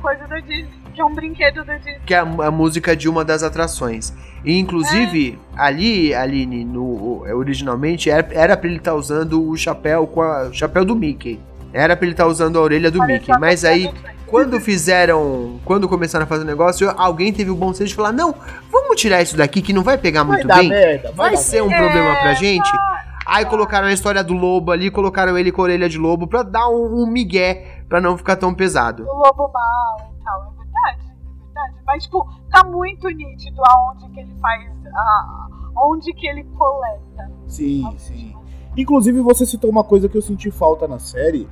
coisa 0.00 0.26
da 0.26 0.40
Disney, 0.40 0.68
que 0.94 1.00
é 1.00 1.04
um 1.04 1.14
brinquedo 1.14 1.64
da 1.64 1.76
Disney. 1.76 2.00
Que 2.06 2.14
é 2.14 2.18
a, 2.18 2.22
a 2.22 2.50
música 2.50 2.96
de 2.96 3.08
uma 3.08 3.24
das 3.24 3.42
atrações. 3.42 4.12
E 4.44 4.58
inclusive, 4.58 5.38
ali, 5.56 6.14
Aline, 6.14 6.64
no, 6.64 7.22
originalmente, 7.36 8.08
era, 8.08 8.26
era 8.32 8.56
pra 8.56 8.68
ele 8.68 8.78
estar 8.78 8.94
usando 8.94 9.46
o 9.46 9.56
chapéu 9.56 10.06
com 10.06 10.22
a, 10.22 10.44
o 10.44 10.54
chapéu 10.54 10.84
do 10.84 10.96
Mickey. 10.96 11.38
Era 11.72 11.96
pra 11.96 12.06
ele 12.06 12.14
estar 12.14 12.26
usando 12.26 12.58
a 12.58 12.62
orelha 12.62 12.90
do 12.90 12.98
Parecia 12.98 13.18
Mickey. 13.18 13.40
Mas 13.40 13.64
aí. 13.64 13.92
Quando 14.26 14.60
fizeram. 14.60 15.60
Quando 15.64 15.88
começaram 15.88 16.24
a 16.24 16.26
fazer 16.26 16.42
o 16.42 16.46
negócio, 16.46 16.92
alguém 16.96 17.32
teve 17.32 17.50
o 17.50 17.56
bom 17.56 17.72
senso 17.72 17.88
de 17.88 17.94
falar: 17.94 18.12
não, 18.12 18.34
vamos 18.70 19.00
tirar 19.00 19.22
isso 19.22 19.36
daqui 19.36 19.60
que 19.62 19.72
não 19.72 19.82
vai 19.82 19.96
pegar 19.98 20.22
Vai 20.24 20.36
muito 20.36 20.48
dar 20.48 20.58
bem. 20.58 20.68
merda, 20.68 21.12
Vai 21.12 21.30
dar 21.32 21.36
ser 21.38 21.62
um 21.62 21.70
É, 21.70 21.76
problema 21.76 22.16
pra 22.16 22.34
gente. 22.34 22.70
vai. 22.70 23.06
Aí 23.28 23.44
colocaram 23.44 23.88
a 23.88 23.92
história 23.92 24.22
do 24.22 24.32
lobo 24.34 24.70
ali, 24.70 24.88
colocaram 24.90 25.36
ele 25.36 25.50
com 25.50 25.60
a 25.60 25.64
orelha 25.64 25.88
de 25.88 25.98
lobo 25.98 26.28
pra 26.28 26.44
dar 26.44 26.68
um, 26.68 27.02
um 27.02 27.06
migué, 27.10 27.82
pra 27.88 28.00
não 28.00 28.16
ficar 28.16 28.36
tão 28.36 28.54
pesado. 28.54 29.04
do 29.04 29.12
lobo 29.12 29.50
mal 29.52 29.96
e 30.16 30.24
tal, 30.24 30.42
é 30.42 30.56
verdade, 30.56 31.10
é 31.10 31.44
verdade. 31.44 31.74
Mas, 31.84 32.04
tipo, 32.04 32.24
tá 32.52 32.62
muito 32.64 33.08
nítido 33.08 33.60
aonde 33.68 34.08
que 34.10 34.20
ele 34.20 34.32
faz, 34.40 34.70
a, 34.94 35.48
onde 35.88 36.12
que 36.12 36.24
ele 36.28 36.44
coleta. 36.56 37.28
Sim, 37.48 37.92
sim. 37.98 38.32
Inclusive, 38.76 39.20
você 39.20 39.44
citou 39.44 39.70
uma 39.70 39.82
coisa 39.82 40.08
que 40.08 40.16
eu 40.16 40.22
senti 40.22 40.48
falta 40.52 40.86
na 40.86 41.00
série, 41.00 41.48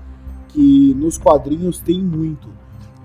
que 0.50 0.94
nos 0.94 1.18
quadrinhos 1.18 1.80
tem 1.80 2.00
muito. 2.00 2.48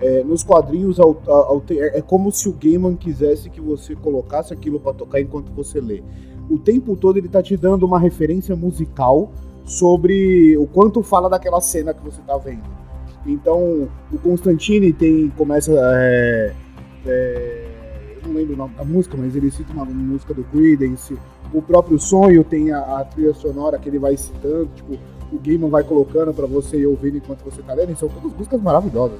É, 0.00 0.24
nos 0.24 0.42
quadrinhos 0.42 0.98
é 0.98 1.98
é 1.98 2.02
como 2.02 2.32
se 2.32 2.48
o 2.48 2.52
Gaiman 2.52 2.96
quisesse 2.96 3.50
que 3.50 3.60
você 3.60 3.94
colocasse 3.94 4.52
aquilo 4.52 4.80
pra 4.80 4.94
tocar 4.94 5.20
enquanto 5.20 5.52
você 5.52 5.80
lê. 5.80 6.02
O 6.48 6.58
tempo 6.58 6.96
todo 6.96 7.18
ele 7.18 7.28
tá 7.28 7.42
te 7.42 7.56
dando 7.56 7.84
uma 7.84 7.98
referência 7.98 8.56
musical 8.56 9.30
sobre 9.64 10.56
o 10.56 10.66
quanto 10.66 11.02
fala 11.02 11.28
daquela 11.28 11.60
cena 11.60 11.92
que 11.92 12.02
você 12.02 12.20
tá 12.22 12.36
vendo. 12.38 12.64
Então, 13.26 13.88
o 14.10 14.18
Constantine 14.18 14.92
tem 14.92 15.28
começa 15.36 15.72
é, 15.76 16.54
é, 17.06 17.70
eu 18.22 18.28
não 18.28 18.34
lembro 18.34 18.54
o 18.54 18.56
nome 18.56 18.74
da 18.74 18.84
música, 18.84 19.16
mas 19.16 19.36
ele 19.36 19.50
cita 19.50 19.72
uma 19.72 19.84
música 19.84 20.32
do 20.32 20.42
Creedence. 20.44 21.16
O 21.52 21.60
próprio 21.60 21.98
sonho 21.98 22.42
tem 22.42 22.72
a, 22.72 23.00
a 23.00 23.04
trilha 23.04 23.34
sonora 23.34 23.78
que 23.78 23.88
ele 23.88 23.98
vai 23.98 24.16
citando, 24.16 24.70
tipo, 24.74 24.94
o 25.32 25.38
Gaiman 25.38 25.68
vai 25.68 25.84
colocando 25.84 26.32
pra 26.32 26.46
você 26.46 26.84
ouvindo 26.86 27.18
enquanto 27.18 27.44
você 27.44 27.62
tá 27.62 27.74
lendo. 27.74 27.96
São 27.96 28.08
todas 28.08 28.32
músicas 28.36 28.60
maravilhosas. 28.60 29.18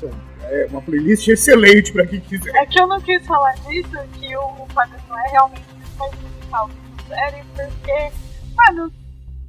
São, 0.00 0.10
é 0.44 0.66
uma 0.70 0.80
playlist 0.80 1.28
excelente 1.28 1.92
pra 1.92 2.06
quem 2.06 2.20
quiser. 2.20 2.56
É 2.56 2.64
que 2.64 2.80
eu 2.80 2.86
não 2.86 2.98
quis 3.00 3.26
falar 3.26 3.52
disso, 3.56 3.90
que 4.14 4.34
o, 4.34 4.66
quadrinho 4.74 5.14
é 5.26 5.30
realmente 5.30 5.66
muito 5.74 5.98
mais 5.98 6.12
musical 6.22 6.70
a 6.98 7.14
série, 7.14 7.44
porque, 7.54 8.10
mano, 8.56 8.90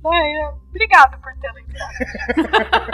né, 0.03 0.53
obrigado 0.69 1.17
por 1.21 1.33
ter 1.39 1.51
lembrado. 1.53 2.91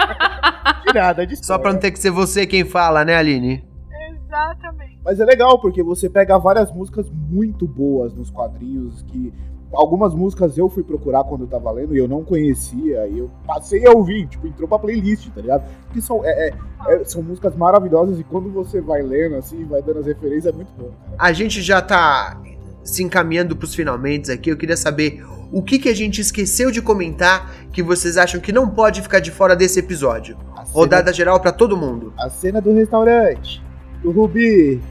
De 0.86 0.94
nada, 0.94 1.28
de 1.28 1.46
Só 1.46 1.58
pra 1.58 1.74
não 1.74 1.80
ter 1.80 1.92
que 1.92 2.00
ser 2.00 2.12
você 2.12 2.46
quem 2.48 2.64
fala, 2.64 3.04
né, 3.04 3.16
Aline? 3.16 3.68
Exatamente. 4.10 5.00
Mas 5.04 5.20
é 5.20 5.26
legal, 5.26 5.60
porque 5.60 5.82
você 5.82 6.10
pega 6.10 6.38
várias 6.38 6.72
músicas 6.72 7.10
muito 7.10 7.68
boas 7.68 8.14
nos 8.14 8.30
quadrinhos, 8.30 9.02
que 9.04 9.34
algumas 9.74 10.14
músicas 10.16 10.58
eu 10.58 10.70
fui 10.70 10.84
procurar 10.84 11.24
quando 11.24 11.42
eu 11.42 11.48
tava 11.48 11.70
lendo 11.72 11.96
e 11.96 12.00
eu 12.00 12.08
não 12.08 12.24
conhecia, 12.24 13.08
e 13.08 13.20
eu 13.20 13.30
passei 13.46 13.86
a 13.86 13.92
ouvir, 13.92 14.28
tipo, 14.28 14.48
entrou 14.48 14.68
pra 14.68 14.80
playlist, 14.80 15.30
tá 15.30 15.42
ligado? 15.42 15.64
Porque 15.86 16.02
são, 16.02 16.24
é- 16.26 16.50
é- 16.50 16.54
é- 16.94 17.04
são 17.04 17.22
músicas 17.22 17.56
maravilhosas 17.56 18.20
e 18.20 18.24
quando 18.24 18.50
você 18.52 18.80
vai 18.82 19.02
lendo, 19.02 19.36
assim, 19.36 19.66
vai 19.66 19.82
dando 19.82 20.00
as 20.00 20.06
referências, 20.06 20.54
é 20.54 20.56
muito 20.56 20.72
bom. 20.78 20.92
cara. 21.06 21.16
A 21.18 21.34
gente 21.34 21.62
já 21.62 21.82
tá 21.82 22.40
se 22.84 23.04
encaminhando 23.04 23.56
pros 23.56 23.76
finalmente 23.76 24.32
aqui. 24.32 24.50
Eu 24.50 24.56
queria 24.58 24.78
saber 24.78 25.22
o 25.52 25.62
que, 25.62 25.78
que 25.80 25.90
a 25.90 25.94
gente 25.96 26.22
esqueceu 26.22 26.72
de 26.72 26.82
comentar 26.82 27.54
que 27.72 27.84
vocês 27.84 28.18
acham 28.18 28.40
que 28.40 28.52
não 28.54 28.70
pode 28.70 29.02
ficar 29.02 29.20
de 29.20 29.30
fora 29.32 29.56
desse 29.56 29.80
episódio. 29.80 30.38
Cena, 30.38 30.66
Rodada 30.74 31.12
geral 31.14 31.40
pra 31.40 31.52
todo 31.52 31.76
mundo. 31.76 32.14
a 32.18 32.30
cena 32.30 32.62
do 32.62 32.74
restaurante, 32.74 33.62
do 34.02 34.12
Rubi. 34.12 34.82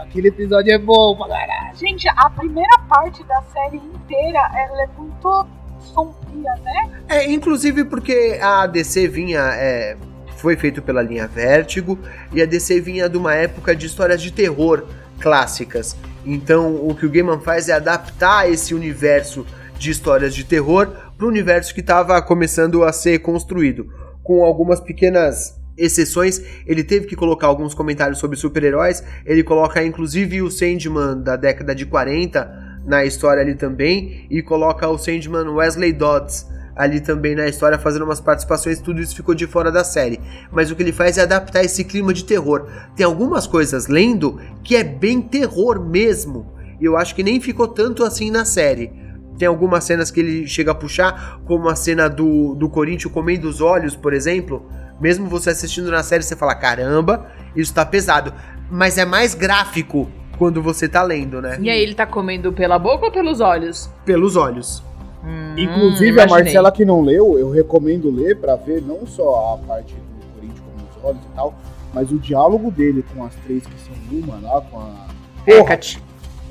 Aquele 0.00 0.28
episódio 0.28 0.72
é 0.72 0.78
bom 0.78 1.16
pra 1.16 1.28
caralho. 1.28 1.76
Gente, 1.76 2.08
a 2.08 2.30
primeira 2.30 2.78
parte 2.88 3.22
da 3.24 3.42
série 3.52 3.76
inteira, 3.76 4.40
ela 4.54 4.82
é 4.82 4.88
muito 4.98 5.46
sombria, 5.80 6.54
né? 6.62 7.02
É, 7.08 7.30
inclusive 7.30 7.84
porque 7.84 8.38
a 8.40 8.66
DC 8.66 9.08
vinha. 9.08 9.40
é, 9.54 9.96
foi 10.36 10.56
feito 10.56 10.82
pela 10.82 11.00
linha 11.00 11.28
Vértigo 11.28 11.96
e 12.32 12.42
a 12.42 12.46
DC 12.46 12.80
vinha 12.80 13.08
de 13.08 13.16
uma 13.16 13.32
época 13.32 13.76
de 13.76 13.86
histórias 13.86 14.20
de 14.20 14.32
terror 14.32 14.84
clássicas. 15.20 15.96
Então, 16.26 16.74
o 16.84 16.94
que 16.96 17.06
o 17.06 17.10
Gaiman 17.10 17.38
faz 17.38 17.68
é 17.68 17.74
adaptar 17.74 18.50
esse 18.50 18.74
universo 18.74 19.46
de 19.78 19.90
histórias 19.90 20.34
de 20.34 20.44
terror 20.44 20.88
para 21.16 21.26
o 21.26 21.28
universo 21.28 21.72
que 21.72 21.80
estava 21.80 22.20
começando 22.20 22.82
a 22.82 22.92
ser 22.92 23.20
construído, 23.20 23.92
com 24.22 24.44
algumas 24.44 24.80
pequenas 24.80 25.61
exceções. 25.82 26.40
Ele 26.66 26.84
teve 26.84 27.06
que 27.06 27.16
colocar 27.16 27.48
alguns 27.48 27.74
comentários 27.74 28.18
sobre 28.18 28.36
super-heróis. 28.36 29.02
Ele 29.26 29.42
coloca 29.42 29.82
inclusive 29.82 30.40
o 30.40 30.50
Sandman 30.50 31.20
da 31.20 31.36
década 31.36 31.74
de 31.74 31.84
40 31.84 32.80
na 32.86 33.04
história 33.04 33.42
ali 33.42 33.54
também 33.54 34.26
e 34.30 34.42
coloca 34.42 34.88
o 34.88 34.98
Sandman 34.98 35.48
Wesley 35.48 35.92
Dodds 35.92 36.46
ali 36.74 37.00
também 37.00 37.34
na 37.34 37.46
história 37.48 37.78
fazendo 37.78 38.04
umas 38.04 38.20
participações, 38.20 38.80
tudo 38.80 39.00
isso 39.00 39.14
ficou 39.14 39.34
de 39.34 39.46
fora 39.46 39.70
da 39.70 39.84
série. 39.84 40.20
Mas 40.50 40.70
o 40.70 40.76
que 40.76 40.82
ele 40.82 40.92
faz 40.92 41.18
é 41.18 41.22
adaptar 41.22 41.62
esse 41.64 41.84
clima 41.84 42.14
de 42.14 42.24
terror. 42.24 42.66
Tem 42.96 43.04
algumas 43.04 43.46
coisas 43.46 43.88
lendo 43.88 44.40
que 44.62 44.76
é 44.76 44.82
bem 44.82 45.20
terror 45.20 45.78
mesmo. 45.80 46.52
E 46.80 46.84
eu 46.84 46.96
acho 46.96 47.14
que 47.14 47.22
nem 47.22 47.40
ficou 47.40 47.68
tanto 47.68 48.02
assim 48.04 48.30
na 48.30 48.44
série. 48.44 48.90
Tem 49.38 49.48
algumas 49.48 49.84
cenas 49.84 50.10
que 50.10 50.20
ele 50.20 50.46
chega 50.46 50.72
a 50.72 50.74
puxar, 50.74 51.40
como 51.46 51.68
a 51.68 51.74
cena 51.74 52.08
do, 52.08 52.54
do 52.54 52.68
Corinthians 52.68 53.12
comendo 53.12 53.48
os 53.48 53.60
olhos, 53.60 53.96
por 53.96 54.12
exemplo. 54.12 54.64
Mesmo 55.00 55.26
você 55.28 55.50
assistindo 55.50 55.90
na 55.90 56.02
série, 56.02 56.22
você 56.22 56.36
fala: 56.36 56.54
caramba, 56.54 57.26
isso 57.56 57.74
tá 57.74 57.84
pesado. 57.84 58.32
Mas 58.70 58.98
é 58.98 59.04
mais 59.04 59.34
gráfico 59.34 60.08
quando 60.38 60.62
você 60.62 60.88
tá 60.88 61.02
lendo, 61.02 61.40
né? 61.40 61.58
E 61.60 61.70
aí, 61.70 61.80
ele 61.80 61.94
tá 61.94 62.06
comendo 62.06 62.52
pela 62.52 62.78
boca 62.78 63.06
ou 63.06 63.12
pelos 63.12 63.40
olhos? 63.40 63.90
Pelos 64.04 64.36
olhos. 64.36 64.82
Hum, 65.24 65.54
Inclusive, 65.56 66.20
a. 66.20 66.26
Marcela 66.26 66.72
que 66.72 66.84
não 66.84 67.00
leu, 67.00 67.38
eu 67.38 67.50
recomendo 67.50 68.10
ler 68.10 68.36
pra 68.38 68.56
ver 68.56 68.82
não 68.82 69.06
só 69.06 69.54
a 69.54 69.66
parte 69.66 69.94
do 69.94 70.34
Corinthians 70.34 70.60
com 70.60 70.98
os 70.98 71.04
olhos 71.04 71.22
e 71.22 71.34
tal, 71.34 71.54
mas 71.94 72.10
o 72.10 72.18
diálogo 72.18 72.70
dele 72.70 73.04
com 73.14 73.24
as 73.24 73.34
três 73.36 73.64
que 73.64 73.74
são 73.80 73.94
uma 74.10 74.40
lá, 74.40 74.60
com 74.62 74.78
a. 74.78 75.06
Hecate. 75.46 76.02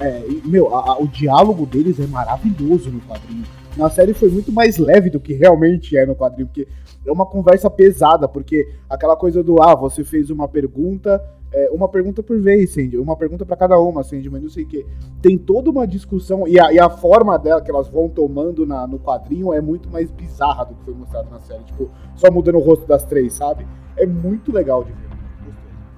É, 0.02 0.26
e, 0.28 0.42
meu, 0.46 0.76
a- 0.76 0.92
a- 0.94 0.98
o 1.00 1.08
diálogo 1.08 1.66
deles 1.66 2.00
é 2.00 2.08
maravilhoso 2.08 2.90
no 2.90 3.00
quadrinho. 3.02 3.44
Na 3.78 3.90
série 3.90 4.14
foi 4.14 4.30
muito 4.30 4.52
mais 4.52 4.78
leve 4.78 5.10
do 5.10 5.20
que 5.20 5.34
realmente 5.34 5.96
é 5.96 6.06
no 6.06 6.16
quadrinho, 6.16 6.48
porque 6.48 6.68
é 7.06 7.12
uma 7.12 7.26
conversa 7.26 7.70
pesada, 7.70 8.28
porque 8.28 8.68
aquela 8.90 9.16
coisa 9.16 9.42
do, 9.44 9.62
ah, 9.62 9.74
você 9.76 10.04
fez 10.04 10.30
uma 10.30 10.48
pergunta, 10.48 11.24
é, 11.54 11.70
uma 11.72 11.88
pergunta 11.88 12.22
por 12.22 12.38
vez, 12.40 12.74
Sandy, 12.74 12.98
uma 12.98 13.16
pergunta 13.16 13.46
pra 13.46 13.56
cada 13.56 13.80
uma, 13.80 14.04
Sandy, 14.04 14.30
mas 14.30 14.42
não 14.42 14.50
sei 14.50 14.64
o 14.64 14.68
quê. 14.68 14.86
Tem 15.22 15.38
toda 15.38 15.70
uma 15.70 15.88
discussão, 15.88 16.46
e 16.48 16.60
a, 16.60 16.74
e 16.74 16.80
a 16.80 16.90
forma 16.90 17.38
dela 17.40 17.62
que 17.62 17.72
elas 17.72 17.88
vão 17.88 18.10
tomando 18.10 18.66
na- 18.66 18.86
no 18.88 19.00
quadrinho 19.00 19.54
é 19.54 19.62
muito 19.62 19.90
mais 19.90 20.12
bizarra 20.12 20.66
do 20.66 20.76
que 20.76 20.84
foi 20.84 20.94
mostrado 20.94 21.30
na 21.30 21.40
série, 21.40 21.64
tipo, 21.64 21.90
só 22.16 22.30
mudando 22.30 22.56
o 22.56 22.62
rosto 22.62 22.86
das 22.86 23.04
três, 23.06 23.34
sabe? 23.34 23.66
É 23.96 24.06
muito 24.06 24.52
legal 24.52 24.84
de 24.84 24.92
ver. 24.92 25.10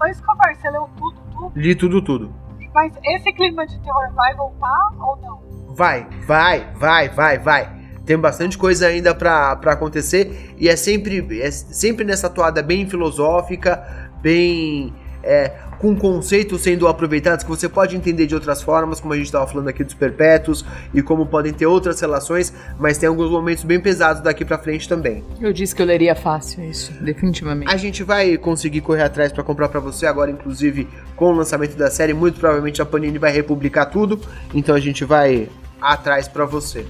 Ô 0.02 0.06
Escobar, 0.06 0.56
você 0.56 0.70
leu 0.70 0.88
tudo, 0.98 1.16
tudo? 1.32 1.52
Li 1.56 1.76
tudo, 1.76 2.02
tudo. 2.02 2.34
Mas 2.74 2.94
esse 3.04 3.32
clima 3.34 3.66
de 3.66 3.80
terror 3.80 4.12
vai 4.14 4.34
voltar 4.36 4.90
ou 5.00 5.18
não? 5.18 5.76
Vai, 5.76 6.08
vai, 6.26 6.68
vai, 6.76 7.10
vai, 7.10 7.38
vai. 7.38 7.84
Tem 8.06 8.18
bastante 8.18 8.58
coisa 8.58 8.88
ainda 8.88 9.16
pra 9.16 9.52
acontecer 9.54 10.54
e 10.58 10.68
é 10.68 10.76
sempre, 10.76 11.42
é 11.42 11.50
sempre 11.50 12.04
nessa 12.04 12.30
toada 12.30 12.62
bem 12.62 12.88
filosófica, 12.90 14.12
bem. 14.22 14.94
é, 15.24 15.58
com 15.84 15.94
conceitos 15.98 16.62
sendo 16.62 16.88
aproveitados 16.88 17.44
que 17.44 17.50
você 17.50 17.68
pode 17.68 17.94
entender 17.94 18.26
de 18.26 18.34
outras 18.34 18.62
formas, 18.62 19.02
como 19.02 19.14
a 19.14 19.18
gente 19.18 19.26
estava 19.26 19.46
falando 19.46 19.68
aqui 19.68 19.84
dos 19.84 19.94
perpétuos 19.94 20.64
e 20.94 21.02
como 21.02 21.26
podem 21.26 21.52
ter 21.52 21.66
outras 21.66 22.00
relações, 22.00 22.54
mas 22.80 22.98
tem 22.98 23.10
alguns 23.10 23.30
momentos 23.30 23.66
bem 23.66 23.82
pesados 23.82 24.24
daqui 24.24 24.46
pra 24.46 24.58
frente 24.58 24.88
também. 24.88 25.26
Eu 25.42 25.52
disse 25.52 25.76
que 25.76 25.82
eu 25.82 25.86
leria 25.86 26.16
fácil 26.16 26.64
isso, 26.64 26.94
definitivamente. 27.02 27.70
A 27.70 27.76
gente 27.76 28.02
vai 28.02 28.38
conseguir 28.38 28.80
correr 28.80 29.04
atrás 29.04 29.34
pra 29.34 29.44
comprar 29.44 29.68
pra 29.68 29.82
você 29.82 30.06
agora, 30.06 30.32
inclusive 30.32 30.88
com 31.18 31.34
o 31.34 31.36
lançamento 31.36 31.76
da 31.76 31.92
série. 31.92 32.14
Muito 32.14 32.40
provavelmente 32.40 32.82
a 32.82 32.86
Panini 32.86 33.18
vai 33.18 33.34
republicar 33.34 33.90
tudo, 33.90 34.22
então 34.54 34.74
a 34.74 34.80
gente 34.80 35.04
vai 35.04 35.50
atrás 35.82 36.30
pra 36.30 36.46
você. 36.46 36.86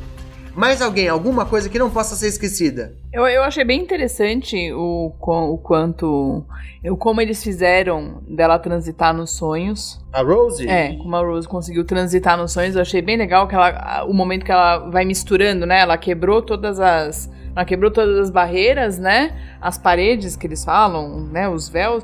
Mais 0.55 0.81
alguém, 0.81 1.07
alguma 1.07 1.45
coisa 1.45 1.67
que 1.67 1.79
não 1.79 1.89
possa 1.89 2.15
ser 2.15 2.27
esquecida? 2.27 2.95
Eu, 3.11 3.25
eu 3.27 3.43
achei 3.43 3.63
bem 3.63 3.81
interessante 3.81 4.71
o, 4.71 5.11
o 5.19 5.57
quanto. 5.57 6.45
O 6.85 6.97
como 6.97 7.21
eles 7.21 7.43
fizeram 7.43 8.21
dela 8.27 8.59
transitar 8.59 9.13
nos 9.13 9.31
sonhos. 9.31 9.99
A 10.11 10.21
Rose? 10.21 10.67
É, 10.67 10.95
como 10.95 11.15
a 11.15 11.21
Rose 11.21 11.47
conseguiu 11.47 11.83
transitar 11.83 12.37
nos 12.37 12.51
sonhos, 12.51 12.75
eu 12.75 12.81
achei 12.81 13.01
bem 13.01 13.17
legal 13.17 13.47
que 13.47 13.55
ela, 13.55 14.05
o 14.05 14.13
momento 14.13 14.45
que 14.45 14.51
ela 14.51 14.89
vai 14.89 15.05
misturando, 15.05 15.65
né? 15.65 15.79
Ela 15.79 15.97
quebrou 15.97 16.41
todas 16.41 16.79
as. 16.79 17.31
Ela 17.55 17.65
quebrou 17.65 17.91
todas 17.91 18.17
as 18.17 18.29
barreiras, 18.29 18.99
né? 18.99 19.35
As 19.61 19.77
paredes 19.77 20.35
que 20.35 20.45
eles 20.45 20.63
falam, 20.63 21.27
né? 21.27 21.49
Os 21.49 21.67
véus. 21.69 22.03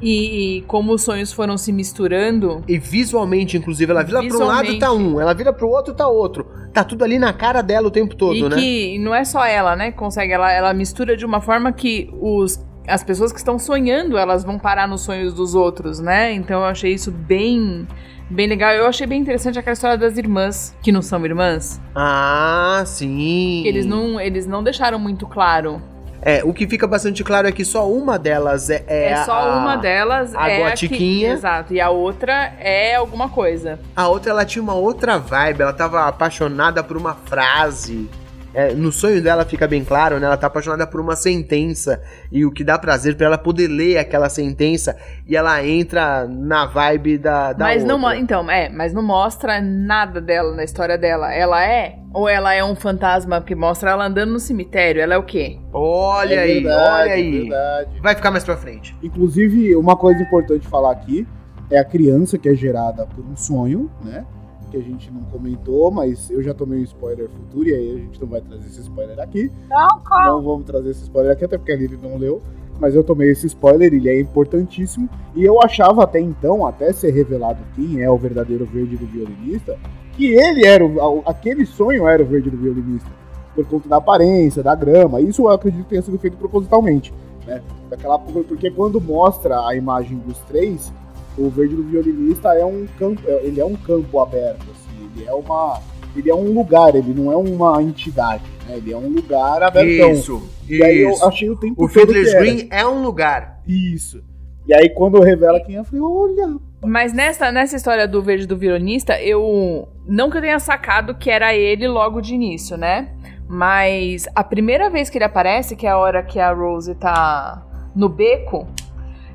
E, 0.00 0.58
e 0.58 0.62
como 0.62 0.94
os 0.94 1.02
sonhos 1.02 1.32
foram 1.32 1.58
se 1.58 1.72
misturando. 1.72 2.62
E 2.66 2.78
visualmente, 2.78 3.56
inclusive, 3.56 3.90
ela 3.90 4.02
vira 4.02 4.22
pra 4.22 4.36
um 4.36 4.44
lado 4.46 4.78
tá 4.78 4.92
um, 4.92 5.20
ela 5.20 5.34
vira 5.34 5.52
pro 5.52 5.68
outro 5.68 5.94
tá 5.94 6.08
outro. 6.08 6.46
Tá 6.72 6.84
tudo 6.84 7.04
ali 7.04 7.18
na 7.18 7.32
cara 7.32 7.62
dela 7.62 7.88
o 7.88 7.90
tempo 7.90 8.14
todo, 8.14 8.36
e 8.36 8.48
né? 8.48 8.56
que 8.56 8.98
não 8.98 9.14
é 9.14 9.24
só 9.24 9.44
ela, 9.44 9.74
né? 9.74 9.90
Consegue, 9.90 10.32
ela, 10.32 10.52
ela 10.52 10.72
mistura 10.72 11.16
de 11.16 11.26
uma 11.26 11.40
forma 11.40 11.72
que 11.72 12.08
os, 12.20 12.64
as 12.86 13.02
pessoas 13.02 13.32
que 13.32 13.38
estão 13.38 13.58
sonhando, 13.58 14.16
elas 14.16 14.44
vão 14.44 14.58
parar 14.58 14.88
nos 14.88 15.02
sonhos 15.02 15.34
dos 15.34 15.54
outros, 15.54 16.00
né? 16.00 16.32
Então 16.32 16.60
eu 16.60 16.66
achei 16.66 16.92
isso 16.92 17.10
bem, 17.10 17.86
bem 18.30 18.46
legal. 18.46 18.72
Eu 18.72 18.86
achei 18.86 19.06
bem 19.06 19.20
interessante 19.20 19.58
aquela 19.58 19.74
história 19.74 19.98
das 19.98 20.16
irmãs, 20.16 20.76
que 20.82 20.92
não 20.92 21.02
são 21.02 21.24
irmãs. 21.24 21.80
Ah, 21.94 22.82
sim. 22.86 23.64
Eles 23.66 23.84
não, 23.84 24.20
eles 24.20 24.46
não 24.46 24.62
deixaram 24.62 24.98
muito 24.98 25.26
claro. 25.26 25.82
É, 26.22 26.42
o 26.44 26.52
que 26.52 26.68
fica 26.68 26.86
bastante 26.86 27.24
claro 27.24 27.48
é 27.48 27.52
que 27.52 27.64
só 27.64 27.90
uma 27.90 28.18
delas 28.18 28.68
é. 28.68 28.84
É, 28.86 29.12
É, 29.12 29.24
só 29.24 29.32
a- 29.32 29.56
uma 29.58 29.76
delas 29.76 30.34
a 30.34 30.50
é 30.50 30.68
gotiquinha. 30.70 31.28
que, 31.30 31.34
exato, 31.34 31.72
e 31.74 31.80
a 31.80 31.88
outra 31.90 32.52
é 32.60 32.94
alguma 32.96 33.28
coisa. 33.28 33.78
A 33.96 34.06
outra, 34.08 34.30
ela 34.30 34.44
tinha 34.44 34.62
uma 34.62 34.74
outra 34.74 35.18
vibe, 35.18 35.62
ela 35.62 35.72
tava 35.72 36.06
apaixonada 36.06 36.82
por 36.84 36.96
uma 36.96 37.14
frase. 37.14 38.08
É, 38.52 38.74
no 38.74 38.90
sonho 38.90 39.22
dela 39.22 39.44
fica 39.44 39.68
bem 39.68 39.84
claro, 39.84 40.18
né? 40.18 40.26
Ela 40.26 40.36
tá 40.36 40.48
apaixonada 40.48 40.86
por 40.86 41.00
uma 41.00 41.14
sentença. 41.14 42.02
E 42.32 42.44
o 42.44 42.50
que 42.50 42.64
dá 42.64 42.76
prazer 42.78 43.16
pra 43.16 43.26
ela 43.26 43.38
poder 43.38 43.68
ler 43.68 43.96
aquela 43.98 44.28
sentença. 44.28 44.96
E 45.26 45.36
ela 45.36 45.64
entra 45.64 46.26
na 46.26 46.66
vibe 46.66 47.18
da, 47.18 47.52
da 47.52 47.64
mas 47.66 47.84
não, 47.84 48.00
outra. 48.02 48.16
então, 48.18 48.50
é, 48.50 48.68
mas 48.68 48.92
não 48.92 49.02
mostra 49.02 49.60
nada 49.60 50.20
dela 50.20 50.54
na 50.54 50.64
história 50.64 50.98
dela. 50.98 51.32
Ela 51.32 51.64
é 51.64 51.96
ou 52.12 52.28
ela 52.28 52.52
é 52.52 52.64
um 52.64 52.74
fantasma 52.74 53.40
que 53.40 53.54
mostra 53.54 53.90
ela 53.90 54.06
andando 54.06 54.32
no 54.32 54.40
cemitério? 54.40 55.00
Ela 55.00 55.14
é 55.14 55.18
o 55.18 55.22
quê? 55.22 55.58
Olha 55.72 56.34
É 56.34 56.38
aí, 56.40 56.54
verdade, 56.60 57.00
olha 57.02 57.08
é 57.08 57.12
aí. 57.12 57.40
verdade. 57.42 58.00
Vai 58.00 58.14
ficar 58.16 58.30
mais 58.32 58.42
pra 58.42 58.56
frente. 58.56 58.96
Inclusive, 59.00 59.76
uma 59.76 59.96
coisa 59.96 60.20
importante 60.20 60.66
falar 60.66 60.90
aqui 60.90 61.24
é 61.70 61.78
a 61.78 61.84
criança 61.84 62.36
que 62.36 62.48
é 62.48 62.54
gerada 62.54 63.06
por 63.06 63.24
um 63.24 63.36
sonho, 63.36 63.88
né? 64.04 64.24
Que 64.70 64.76
a 64.76 64.82
gente 64.82 65.10
não 65.10 65.22
comentou, 65.22 65.90
mas 65.90 66.30
eu 66.30 66.42
já 66.42 66.54
tomei 66.54 66.80
um 66.80 66.84
spoiler 66.84 67.28
futuro 67.28 67.68
e 67.68 67.74
aí 67.74 67.90
a 67.92 67.98
gente 67.98 68.20
não 68.20 68.28
vai 68.28 68.40
trazer 68.40 68.66
esse 68.68 68.80
spoiler 68.80 69.18
aqui. 69.18 69.50
Não, 69.68 70.00
calma. 70.00 70.32
Não 70.32 70.42
vamos 70.42 70.64
trazer 70.64 70.90
esse 70.90 71.02
spoiler 71.02 71.32
aqui, 71.32 71.44
até 71.44 71.58
porque 71.58 71.72
a 71.72 71.76
Lili 71.76 71.98
não 72.00 72.16
leu. 72.16 72.40
Mas 72.78 72.94
eu 72.94 73.04
tomei 73.04 73.30
esse 73.30 73.46
spoiler, 73.46 73.92
ele 73.92 74.08
é 74.08 74.18
importantíssimo. 74.18 75.08
E 75.34 75.44
eu 75.44 75.60
achava 75.62 76.04
até 76.04 76.18
então, 76.18 76.66
até 76.66 76.92
ser 76.92 77.10
revelado 77.10 77.58
quem 77.74 78.00
é 78.00 78.10
o 78.10 78.16
verdadeiro 78.16 78.64
verde 78.64 78.96
do 78.96 79.06
violinista, 79.06 79.76
que 80.12 80.26
ele 80.26 80.66
era 80.66 80.84
o, 80.84 81.22
aquele 81.26 81.66
sonho 81.66 82.08
era 82.08 82.22
o 82.22 82.26
verde 82.26 82.48
do 82.48 82.56
violinista. 82.56 83.10
Por 83.54 83.66
conta 83.66 83.88
da 83.88 83.96
aparência, 83.96 84.62
da 84.62 84.74
grama. 84.74 85.20
Isso 85.20 85.42
eu 85.42 85.50
acredito 85.50 85.82
que 85.82 85.90
tenha 85.90 86.02
sido 86.02 86.18
feito 86.18 86.36
propositalmente. 86.36 87.12
Né? 87.46 87.60
Daquela, 87.90 88.18
porque 88.18 88.70
quando 88.70 89.00
mostra 89.00 89.66
a 89.66 89.74
imagem 89.74 90.16
dos 90.18 90.38
três, 90.40 90.92
o 91.38 91.48
verde 91.48 91.74
do 91.76 91.82
violinista 91.84 92.54
é 92.54 92.64
um 92.64 92.86
campo, 92.98 93.20
é- 93.26 93.44
ele 93.44 93.60
é 93.60 93.64
um 93.64 93.74
campo 93.76 94.20
aberto, 94.20 94.62
assim, 94.70 95.10
ele 95.16 95.26
é 95.26 95.32
uma. 95.32 95.80
Ele 96.16 96.28
é 96.28 96.34
um 96.34 96.52
lugar, 96.52 96.94
ele 96.96 97.14
não 97.14 97.30
é 97.30 97.36
uma 97.36 97.80
entidade, 97.80 98.42
né? 98.68 98.78
Ele 98.78 98.92
é 98.92 98.96
um 98.96 99.08
lugar 99.08 99.62
abertão. 99.62 100.10
Isso, 100.10 100.42
E 100.68 100.82
aí 100.82 100.98
eu 101.02 101.10
isso. 101.10 101.24
achei 101.24 101.48
o 101.48 101.54
tempo 101.56 101.84
O 101.84 101.88
todo 101.88 102.08
que 102.12 102.14
Fiddler's. 102.24 102.34
Green 102.34 102.68
é 102.72 102.84
um 102.84 103.00
lugar. 103.00 103.60
Isso. 103.64 104.20
E 104.66 104.74
aí 104.74 104.88
quando 104.90 105.20
revela 105.20 105.60
quem 105.60 105.76
é, 105.76 105.78
eu 105.78 105.84
falei, 105.84 106.00
olha. 106.02 106.56
Mas 106.84 107.12
nessa, 107.12 107.52
nessa 107.52 107.76
história 107.76 108.08
do 108.08 108.20
verde 108.22 108.44
do 108.46 108.56
violinista, 108.56 109.20
eu. 109.22 109.86
Não 110.04 110.28
que 110.30 110.38
eu 110.38 110.40
tenha 110.40 110.58
sacado 110.58 111.14
que 111.14 111.30
era 111.30 111.54
ele 111.54 111.86
logo 111.86 112.20
de 112.20 112.34
início, 112.34 112.76
né? 112.76 113.10
Mas 113.48 114.26
a 114.34 114.42
primeira 114.42 114.90
vez 114.90 115.08
que 115.10 115.16
ele 115.18 115.24
aparece, 115.24 115.76
que 115.76 115.86
é 115.86 115.90
a 115.90 115.98
hora 115.98 116.22
que 116.24 116.40
a 116.40 116.52
Rose 116.52 116.92
tá 116.96 117.64
no 117.94 118.08
beco, 118.08 118.66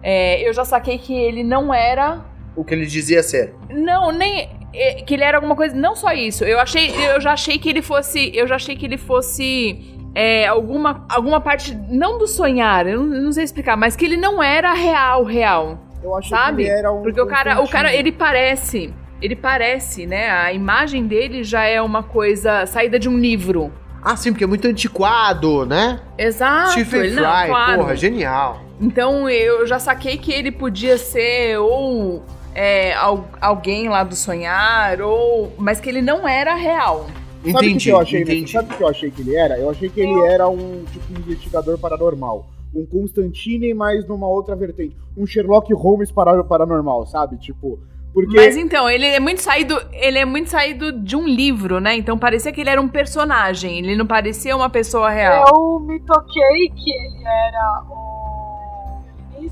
é, 0.08 0.48
eu 0.48 0.54
já 0.54 0.64
saquei 0.64 1.00
que 1.00 1.14
ele 1.14 1.44
não 1.44 1.74
era. 1.74 2.24
O 2.56 2.64
que 2.64 2.74
ele 2.76 2.86
dizia 2.86 3.24
ser. 3.24 3.54
Não, 3.70 4.12
nem. 4.12 4.50
é, 4.74 5.02
Que 5.02 5.16
ele 5.16 5.24
era 5.24 5.38
alguma 5.38 5.56
coisa. 5.56 5.76
Não 5.76 5.96
só 5.96 6.12
isso. 6.14 6.44
Eu 6.46 6.60
achei. 6.60 6.94
Eu 7.14 7.20
já 7.20 7.34
achei 7.34 7.58
que 7.58 7.68
ele 7.68 7.82
fosse. 7.82 8.32
Eu 8.34 8.48
já 8.48 8.56
achei 8.56 8.76
que 8.76 8.86
ele 8.86 8.98
fosse. 8.98 9.98
é, 10.14 10.46
alguma, 10.48 11.06
alguma 11.10 11.42
parte. 11.42 11.76
Não 11.90 12.18
do 12.20 12.28
sonhar, 12.28 12.88
eu 12.88 13.02
não, 13.04 13.24
não 13.24 13.32
sei 13.32 13.44
explicar, 13.44 13.76
mas 13.76 13.96
que 13.96 14.06
ele 14.06 14.16
não 14.16 14.42
era 14.42 14.74
real, 14.74 15.24
real. 15.24 15.80
Eu 16.04 16.16
achei 16.16 16.30
Sabe? 16.38 16.64
que 16.64 16.70
ele 16.70 16.80
era 16.80 16.92
um. 16.94 17.02
Porque 17.02 17.20
o 17.20 17.26
cara, 17.28 17.62
o 17.62 17.68
cara, 17.68 17.92
ele 17.94 18.12
parece, 18.12 18.94
ele 19.22 19.36
parece, 19.36 20.06
né? 20.06 20.30
A 20.30 20.54
imagem 20.54 21.08
dele 21.08 21.44
já 21.44 21.64
é 21.66 21.82
uma 21.82 22.04
coisa 22.04 22.66
saída 22.68 23.00
de 23.00 23.10
um 23.10 23.18
livro. 23.18 23.74
Ah, 24.04 24.16
sim, 24.16 24.32
porque 24.32 24.44
é 24.44 24.48
muito 24.48 24.68
antiquado, 24.68 25.66
né? 25.66 26.00
Exato. 26.16 26.72
Stephen 26.74 27.02
Fry, 27.02 27.12
não, 27.12 27.24
claro. 27.24 27.80
porra, 27.80 27.96
genial. 27.96 28.62
Então 28.80 29.30
eu 29.30 29.66
já 29.66 29.80
saquei 29.80 30.18
que 30.18 30.32
ele 30.32 30.52
podia 30.52 30.98
ser 30.98 31.58
ou 31.60 32.24
é, 32.54 32.94
al- 32.94 33.26
alguém 33.40 33.88
lá 33.90 34.04
do 34.04 34.16
sonhar, 34.16 35.02
ou. 35.02 35.54
Mas 35.58 35.80
que 35.80 35.90
ele 35.90 36.02
não 36.02 36.28
era 36.28 36.56
real. 36.56 37.06
Sabe 37.06 37.50
o 37.58 37.60
que 37.60 37.66
Entendi, 37.68 37.90
eu 37.90 38.00
achei? 38.00 38.22
entendi. 38.22 38.52
Sabe 38.52 38.74
o 38.74 38.78
que 38.78 38.84
eu 38.84 38.88
achei 38.88 39.12
que 39.12 39.22
ele 39.22 39.36
era? 39.36 39.58
Eu 39.58 39.70
achei 39.70 39.88
que 39.90 40.02
ele 40.02 40.20
era 40.26 40.48
um 40.50 40.84
tipo 40.92 41.14
um 41.14 41.20
investigador 41.20 41.78
paranormal. 41.78 42.48
Um 42.74 42.86
Constantine, 42.86 43.74
mas 43.74 44.06
numa 44.08 44.28
outra 44.28 44.56
vertente. 44.56 44.98
Um 45.16 45.26
Sherlock 45.26 45.72
Holmes 45.74 46.12
para- 46.12 46.44
paranormal, 46.44 47.06
sabe? 47.06 47.38
Tipo, 47.38 47.80
porque 48.14 48.36
Mas 48.36 48.58
então, 48.58 48.90
ele 48.90 49.06
é 49.06 49.20
muito 49.20 49.42
saído. 49.42 49.80
Ele 49.94 50.18
é 50.18 50.26
muito 50.26 50.50
saído 50.50 50.92
de 50.92 51.16
um 51.16 51.26
livro, 51.28 51.80
né? 51.80 51.96
Então 51.96 52.18
parecia 52.18 52.52
que 52.52 52.60
ele 52.62 52.70
era 52.70 52.82
um 52.82 52.88
personagem. 52.90 53.78
Ele 53.78 53.96
não 53.96 54.06
parecia 54.08 54.56
uma 54.56 54.70
pessoa 54.70 55.10
real. 55.10 55.46
Eu 55.48 55.80
me 55.82 56.00
toquei 56.02 56.70
que 56.76 56.90
ele 56.92 57.24
era 57.24 57.84
o 57.90 58.15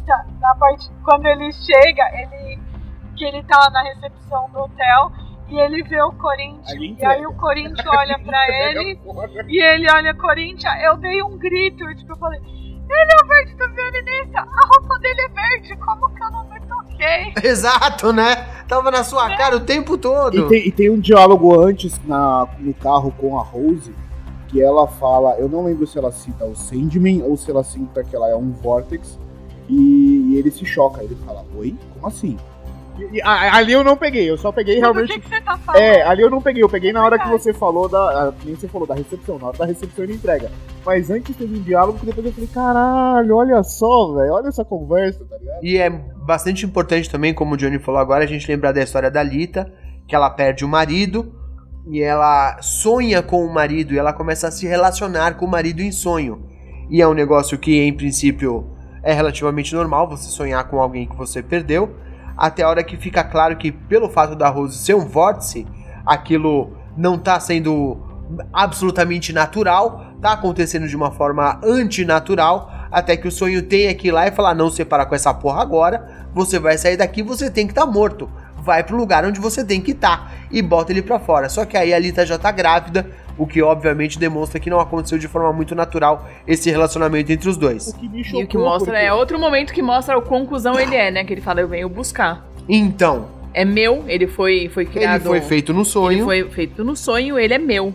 violinista 0.03 0.25
na 0.39 0.55
parte 0.55 0.91
quando 1.03 1.25
ele 1.25 1.51
chega, 1.51 2.03
ele 2.13 2.59
que 3.15 3.25
ele 3.25 3.43
tá 3.43 3.57
lá 3.57 3.69
na 3.69 3.83
recepção 3.83 4.49
do 4.51 4.59
hotel 4.59 5.11
e 5.49 5.59
ele 5.59 5.83
vê 5.83 6.01
o 6.01 6.11
Corinthians 6.13 6.99
e 6.99 7.05
aí 7.05 7.25
o 7.25 7.33
Corinthians 7.33 7.85
olha 7.85 8.17
pra 8.19 8.47
ele 8.49 8.99
e 9.47 9.61
ele 9.61 9.91
olha 9.91 10.13
Corinthians, 10.15 10.73
eu 10.83 10.97
dei 10.97 11.21
um 11.21 11.37
grito, 11.37 11.83
eu, 11.83 11.95
tipo, 11.95 12.11
eu 12.11 12.17
falei, 12.17 12.39
ele 12.39 13.11
é 13.11 13.23
o 13.23 13.27
verde 13.27 13.55
do 13.55 13.69
violinista, 13.73 14.39
a 14.39 14.67
roupa 14.67 14.99
dele 14.99 15.21
é 15.21 15.29
verde, 15.29 15.77
como 15.77 16.09
que 16.13 16.23
eu 16.23 16.31
não 16.31 16.49
me 16.49 16.59
toquei? 16.61 17.33
Exato, 17.49 18.11
né? 18.11 18.35
Tava 18.67 18.89
na 18.89 19.03
sua 19.03 19.35
cara 19.35 19.57
o 19.57 19.59
tempo 19.59 19.97
todo. 19.97 20.37
E 20.37 20.47
tem, 20.47 20.67
e 20.67 20.71
tem 20.71 20.89
um 20.89 20.99
diálogo 20.99 21.59
antes 21.59 22.03
na, 22.05 22.47
no 22.59 22.73
carro 22.73 23.11
com 23.11 23.37
a 23.39 23.43
Rose 23.43 23.93
que 24.47 24.61
ela 24.61 24.87
fala, 24.87 25.35
eu 25.39 25.49
não 25.49 25.65
lembro 25.65 25.87
se 25.87 25.97
ela 25.97 26.11
cita 26.11 26.45
o 26.45 26.55
Sandman 26.55 27.23
ou 27.23 27.35
se 27.35 27.49
ela 27.49 27.63
cita 27.63 28.03
que 28.03 28.15
ela 28.15 28.29
é 28.29 28.35
um 28.35 28.51
Vortex 28.51 29.17
e, 29.69 30.31
e 30.33 30.37
ele 30.37 30.51
se 30.51 30.65
choca, 30.65 31.03
ele 31.03 31.15
fala, 31.25 31.45
oi? 31.55 31.75
Como 31.93 32.07
assim? 32.07 32.37
E- 32.99 33.17
e 33.17 33.21
a- 33.23 33.55
ali 33.55 33.73
eu 33.73 33.83
não 33.83 33.97
peguei, 33.97 34.29
eu 34.29 34.37
só 34.37 34.51
peguei 34.51 34.75
Do 34.75 34.81
realmente 34.81 35.13
que, 35.13 35.19
que 35.21 35.27
você 35.29 35.41
tá 35.41 35.57
falando? 35.57 35.81
É, 35.81 36.03
ali 36.03 36.21
eu 36.21 36.29
não 36.29 36.41
peguei, 36.41 36.61
eu 36.63 36.69
peguei 36.69 36.93
na 36.93 37.03
hora 37.03 37.17
que 37.17 37.27
você 37.27 37.51
falou 37.53 37.89
da. 37.89 37.99
ah, 38.27 38.33
Nem 38.45 38.55
você 38.55 38.67
falou 38.67 38.87
da 38.87 38.93
recepção, 38.93 39.39
na 39.39 39.47
hora 39.47 39.57
da 39.57 39.65
recepção 39.65 40.03
ele 40.03 40.13
entrega. 40.13 40.51
Mas 40.85 41.09
antes 41.09 41.35
teve 41.35 41.57
um 41.57 41.61
diálogo 41.61 41.97
que 41.97 42.05
depois 42.05 42.25
eu 42.27 42.33
falei, 42.33 42.49
caralho, 42.53 43.35
olha 43.35 43.63
só, 43.63 44.13
velho, 44.13 44.33
olha 44.33 44.47
essa 44.49 44.63
conversa, 44.65 45.25
tá 45.25 45.37
ligado? 45.37 45.63
E 45.63 45.77
é 45.77 45.89
bastante 45.89 46.65
importante 46.65 47.09
também, 47.09 47.33
como 47.33 47.55
o 47.55 47.57
Johnny 47.57 47.79
falou 47.79 47.99
agora, 48.01 48.23
a 48.25 48.27
gente 48.27 48.47
lembrar 48.51 48.73
da 48.73 48.83
história 48.83 49.09
da 49.09 49.23
Lita, 49.23 49.73
que 50.07 50.13
ela 50.15 50.29
perde 50.29 50.63
o 50.65 50.67
marido 50.67 51.33
e 51.87 52.01
ela 52.01 52.61
sonha 52.61 53.23
com 53.23 53.43
o 53.45 53.51
marido 53.53 53.93
e 53.93 53.97
ela 53.97 54.13
começa 54.13 54.49
a 54.49 54.51
se 54.51 54.67
relacionar 54.67 55.35
com 55.37 55.45
o 55.45 55.49
marido 55.49 55.81
em 55.81 55.91
sonho. 55.91 56.45
E 56.89 57.01
é 57.01 57.07
um 57.07 57.13
negócio 57.13 57.57
que, 57.57 57.79
em 57.79 57.93
princípio, 57.93 58.67
é 59.03 59.13
relativamente 59.13 59.75
normal 59.75 60.07
você 60.07 60.29
sonhar 60.29 60.63
com 60.63 60.79
alguém 60.79 61.05
que 61.05 61.15
você 61.15 61.43
perdeu, 61.43 61.95
até 62.37 62.63
a 62.63 62.69
hora 62.69 62.83
que 62.83 62.97
fica 62.97 63.23
claro 63.23 63.57
que, 63.57 63.71
pelo 63.71 64.09
fato 64.09 64.35
da 64.35 64.49
Rose 64.49 64.77
ser 64.77 64.95
um 64.95 65.05
vórtice, 65.05 65.67
aquilo 66.05 66.75
não 66.97 67.17
tá 67.17 67.39
sendo 67.39 67.97
absolutamente 68.51 69.33
natural, 69.33 70.13
tá 70.21 70.31
acontecendo 70.31 70.87
de 70.87 70.95
uma 70.95 71.11
forma 71.11 71.59
antinatural, 71.63 72.71
até 72.91 73.17
que 73.17 73.27
o 73.27 73.31
sonho 73.31 73.61
tenha 73.61 73.93
que 73.93 74.07
ir 74.07 74.11
lá 74.11 74.27
e 74.27 74.31
falar: 74.31 74.55
não 74.55 74.69
separa 74.69 75.05
com 75.05 75.15
essa 75.15 75.33
porra 75.33 75.61
agora, 75.61 76.27
você 76.33 76.57
vai 76.57 76.77
sair 76.77 76.97
daqui, 76.97 77.21
você 77.21 77.49
tem 77.49 77.67
que 77.67 77.71
estar 77.71 77.85
morto. 77.85 78.29
Vai 78.57 78.81
pro 78.81 78.95
lugar 78.95 79.25
onde 79.25 79.41
você 79.41 79.63
tem 79.63 79.81
que 79.81 79.91
estar 79.91 80.31
e 80.49 80.61
bota 80.61 80.93
ele 80.93 81.01
pra 81.01 81.19
fora. 81.19 81.49
Só 81.49 81.65
que 81.65 81.75
aí 81.75 81.93
a 81.93 81.99
Lita 81.99 82.25
já 82.25 82.37
tá 82.37 82.49
grávida, 82.49 83.11
o 83.37 83.47
que 83.47 83.61
obviamente 83.61 84.19
demonstra 84.19 84.59
que 84.59 84.69
não 84.69 84.79
aconteceu 84.79 85.17
de 85.17 85.27
forma 85.27 85.51
muito 85.51 85.73
natural 85.75 86.27
esse 86.47 86.69
relacionamento 86.69 87.31
entre 87.31 87.49
os 87.49 87.57
dois. 87.57 87.87
O 87.89 87.97
que 87.97 88.07
me 88.09 88.21
E 88.21 88.23
chocou. 88.23 88.43
o 88.43 88.47
que 88.47 88.57
mostra 88.57 88.93
porque- 88.93 89.05
é 89.05 89.13
outro 89.13 89.39
momento 89.39 89.73
que 89.73 89.81
mostra 89.81 90.17
o 90.17 90.21
cuzão 90.45 90.79
ele 90.79 90.95
é, 90.95 91.09
né? 91.11 91.23
Que 91.23 91.33
ele 91.33 91.41
fala, 91.41 91.61
eu 91.61 91.67
venho 91.67 91.89
buscar. 91.89 92.45
Então, 92.69 93.27
É 93.53 93.63
meu, 93.65 94.03
ele 94.07 94.27
foi, 94.27 94.69
foi 94.73 94.85
criado. 94.85 95.21
ele 95.21 95.23
foi 95.29 95.41
feito 95.41 95.73
no 95.73 95.81
Ele 95.81 95.89
sonho, 95.89 96.23
foi 96.25 96.49
feito 96.49 96.83
no 96.83 96.95
sonho, 96.95 97.37
ele 97.39 97.53
é 97.53 97.57
meu. 97.59 97.93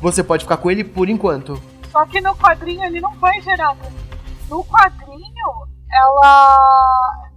você 0.00 0.22
pode 0.22 0.44
ficar 0.44 0.56
com 0.58 0.70
ele 0.70 0.82
por 0.84 1.08
enquanto. 1.08 1.60
Só 1.90 2.04
que 2.06 2.20
no 2.20 2.34
quadrinho 2.36 2.84
ele 2.84 3.00
não 3.00 3.12
foi 3.14 3.40
gerado. 3.40 3.78
No 4.50 4.62
quadrinho, 4.64 5.46
ela. 5.92 6.58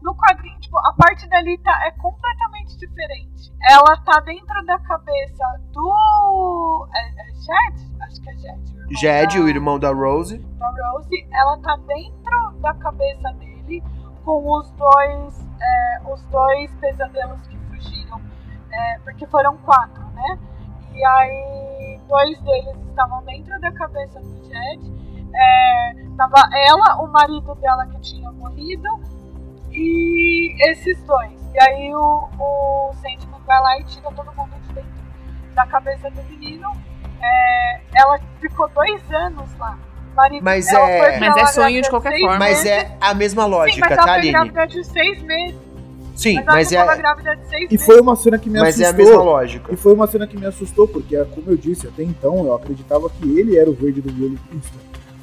No 0.02 0.14
quadrinho, 0.16 0.59
tipo, 0.70 0.78
a 0.78 0.94
parte 0.94 1.28
da 1.28 1.42
Lita 1.42 1.72
é 1.86 1.92
completamente 1.92 2.78
diferente. 2.78 3.52
Ela 3.70 3.98
tá 4.06 4.20
dentro 4.22 4.66
da 4.66 4.78
cabeça 4.80 5.44
do. 5.74 6.88
É, 6.96 7.22
é 7.22 7.34
Jed? 7.34 7.96
Acho 8.02 8.22
que 8.22 8.30
é 8.30 8.34
Jed. 8.38 8.76
o 8.92 8.98
Jed, 8.98 9.38
da- 9.40 9.44
o 9.44 9.50
irmão 9.50 9.80
da 9.80 9.92
Rose, 9.92 10.38
da 10.38 10.70
Rose, 10.92 11.28
ela 11.34 11.58
tá 11.60 11.76
dentro 11.88 12.52
da 12.62 12.74
cabeça 12.76 13.32
dele 13.34 13.84
com 14.24 14.52
os 14.60 14.70
dois, 14.72 15.48
é, 15.62 16.02
os 16.14 16.22
dois 16.26 16.72
pesadelos 16.76 17.40
que 17.48 17.58
fugiram, 17.58 18.22
é, 18.72 19.00
porque 19.00 19.26
foram 19.28 19.58
quatro, 19.58 20.04
né? 20.12 20.40
E 20.94 21.04
aí 21.06 22.00
dois 22.08 22.40
deles 22.42 22.76
estavam 22.90 23.24
dentro 23.24 23.60
da 23.60 23.72
cabeça 23.72 24.20
do 24.20 24.44
Jed. 24.46 25.00
É, 25.34 25.94
tava 26.18 26.50
ela, 26.68 27.02
o 27.04 27.08
marido 27.12 27.54
dela 27.56 27.86
que 27.88 28.00
tinha 28.02 28.32
morrido 28.32 28.90
e 29.72 30.72
esses 30.72 31.02
dois. 31.04 31.32
E 31.54 31.62
aí 31.62 31.94
o, 31.94 32.30
o 32.40 32.92
Sandman 32.96 33.40
vai 33.46 33.62
lá 33.62 33.80
e 33.80 33.84
tira 33.86 34.10
todo 34.12 34.32
mundo 34.36 34.52
de 34.68 34.74
dentro 34.74 34.90
da 35.56 35.66
cabeça 35.66 36.10
do 36.12 36.24
menino. 36.24 36.70
É, 37.22 37.82
ela 37.96 38.20
ficou 38.40 38.70
dois 38.70 39.02
anos 39.12 39.50
lá. 39.58 39.78
O 40.12 40.16
Marido, 40.16 40.44
Mas 40.44 40.68
ela 40.72 40.90
é- 40.90 41.20
Mas 41.20 41.38
é 41.38 41.46
sonho 41.48 41.82
de 41.82 41.90
qualquer 41.90 42.20
forma. 42.20 42.38
mas 42.40 42.66
é 42.66 42.96
a 43.00 43.14
mesma 43.14 43.44
Sim, 43.44 43.50
lógica, 43.50 43.80
mas 43.82 43.92
ela 43.92 43.98
tá, 44.06 44.14
foi 44.14 44.20
Aline? 44.20 44.32
grávida 44.34 44.68
de 44.68 44.84
seis 44.86 45.22
meses. 45.24 45.70
Sim, 46.16 46.44
Mas 46.46 46.72
ela 46.74 46.86
mas 46.88 46.98
é, 46.98 47.02
grávida 47.02 47.36
de 47.38 47.46
seis 47.48 47.66
E 47.66 47.74
meses. 47.74 47.86
foi 47.86 48.02
uma 48.02 48.16
cena 48.16 48.38
que 48.38 48.50
me 48.50 48.60
mas 48.60 48.80
é 48.80 48.86
a 48.86 48.90
assustou. 48.90 49.06
mesma 49.08 49.24
lógica. 49.24 49.74
E 49.74 49.78
foi 49.78 49.94
uma 49.94 50.06
cena 50.08 50.28
que 50.28 50.38
me 50.38 50.46
assustou, 50.46 50.88
porque, 50.88 51.16
como 51.26 51.50
eu 51.50 51.56
disse, 51.58 51.88
até 51.88 52.04
então 52.04 52.46
eu 52.46 52.54
acreditava 52.54 53.10
que 53.10 53.40
ele 53.40 53.58
era 53.58 53.70
o 53.70 53.74
verde 53.74 54.02
do 54.02 54.12
violinista. 54.14 54.78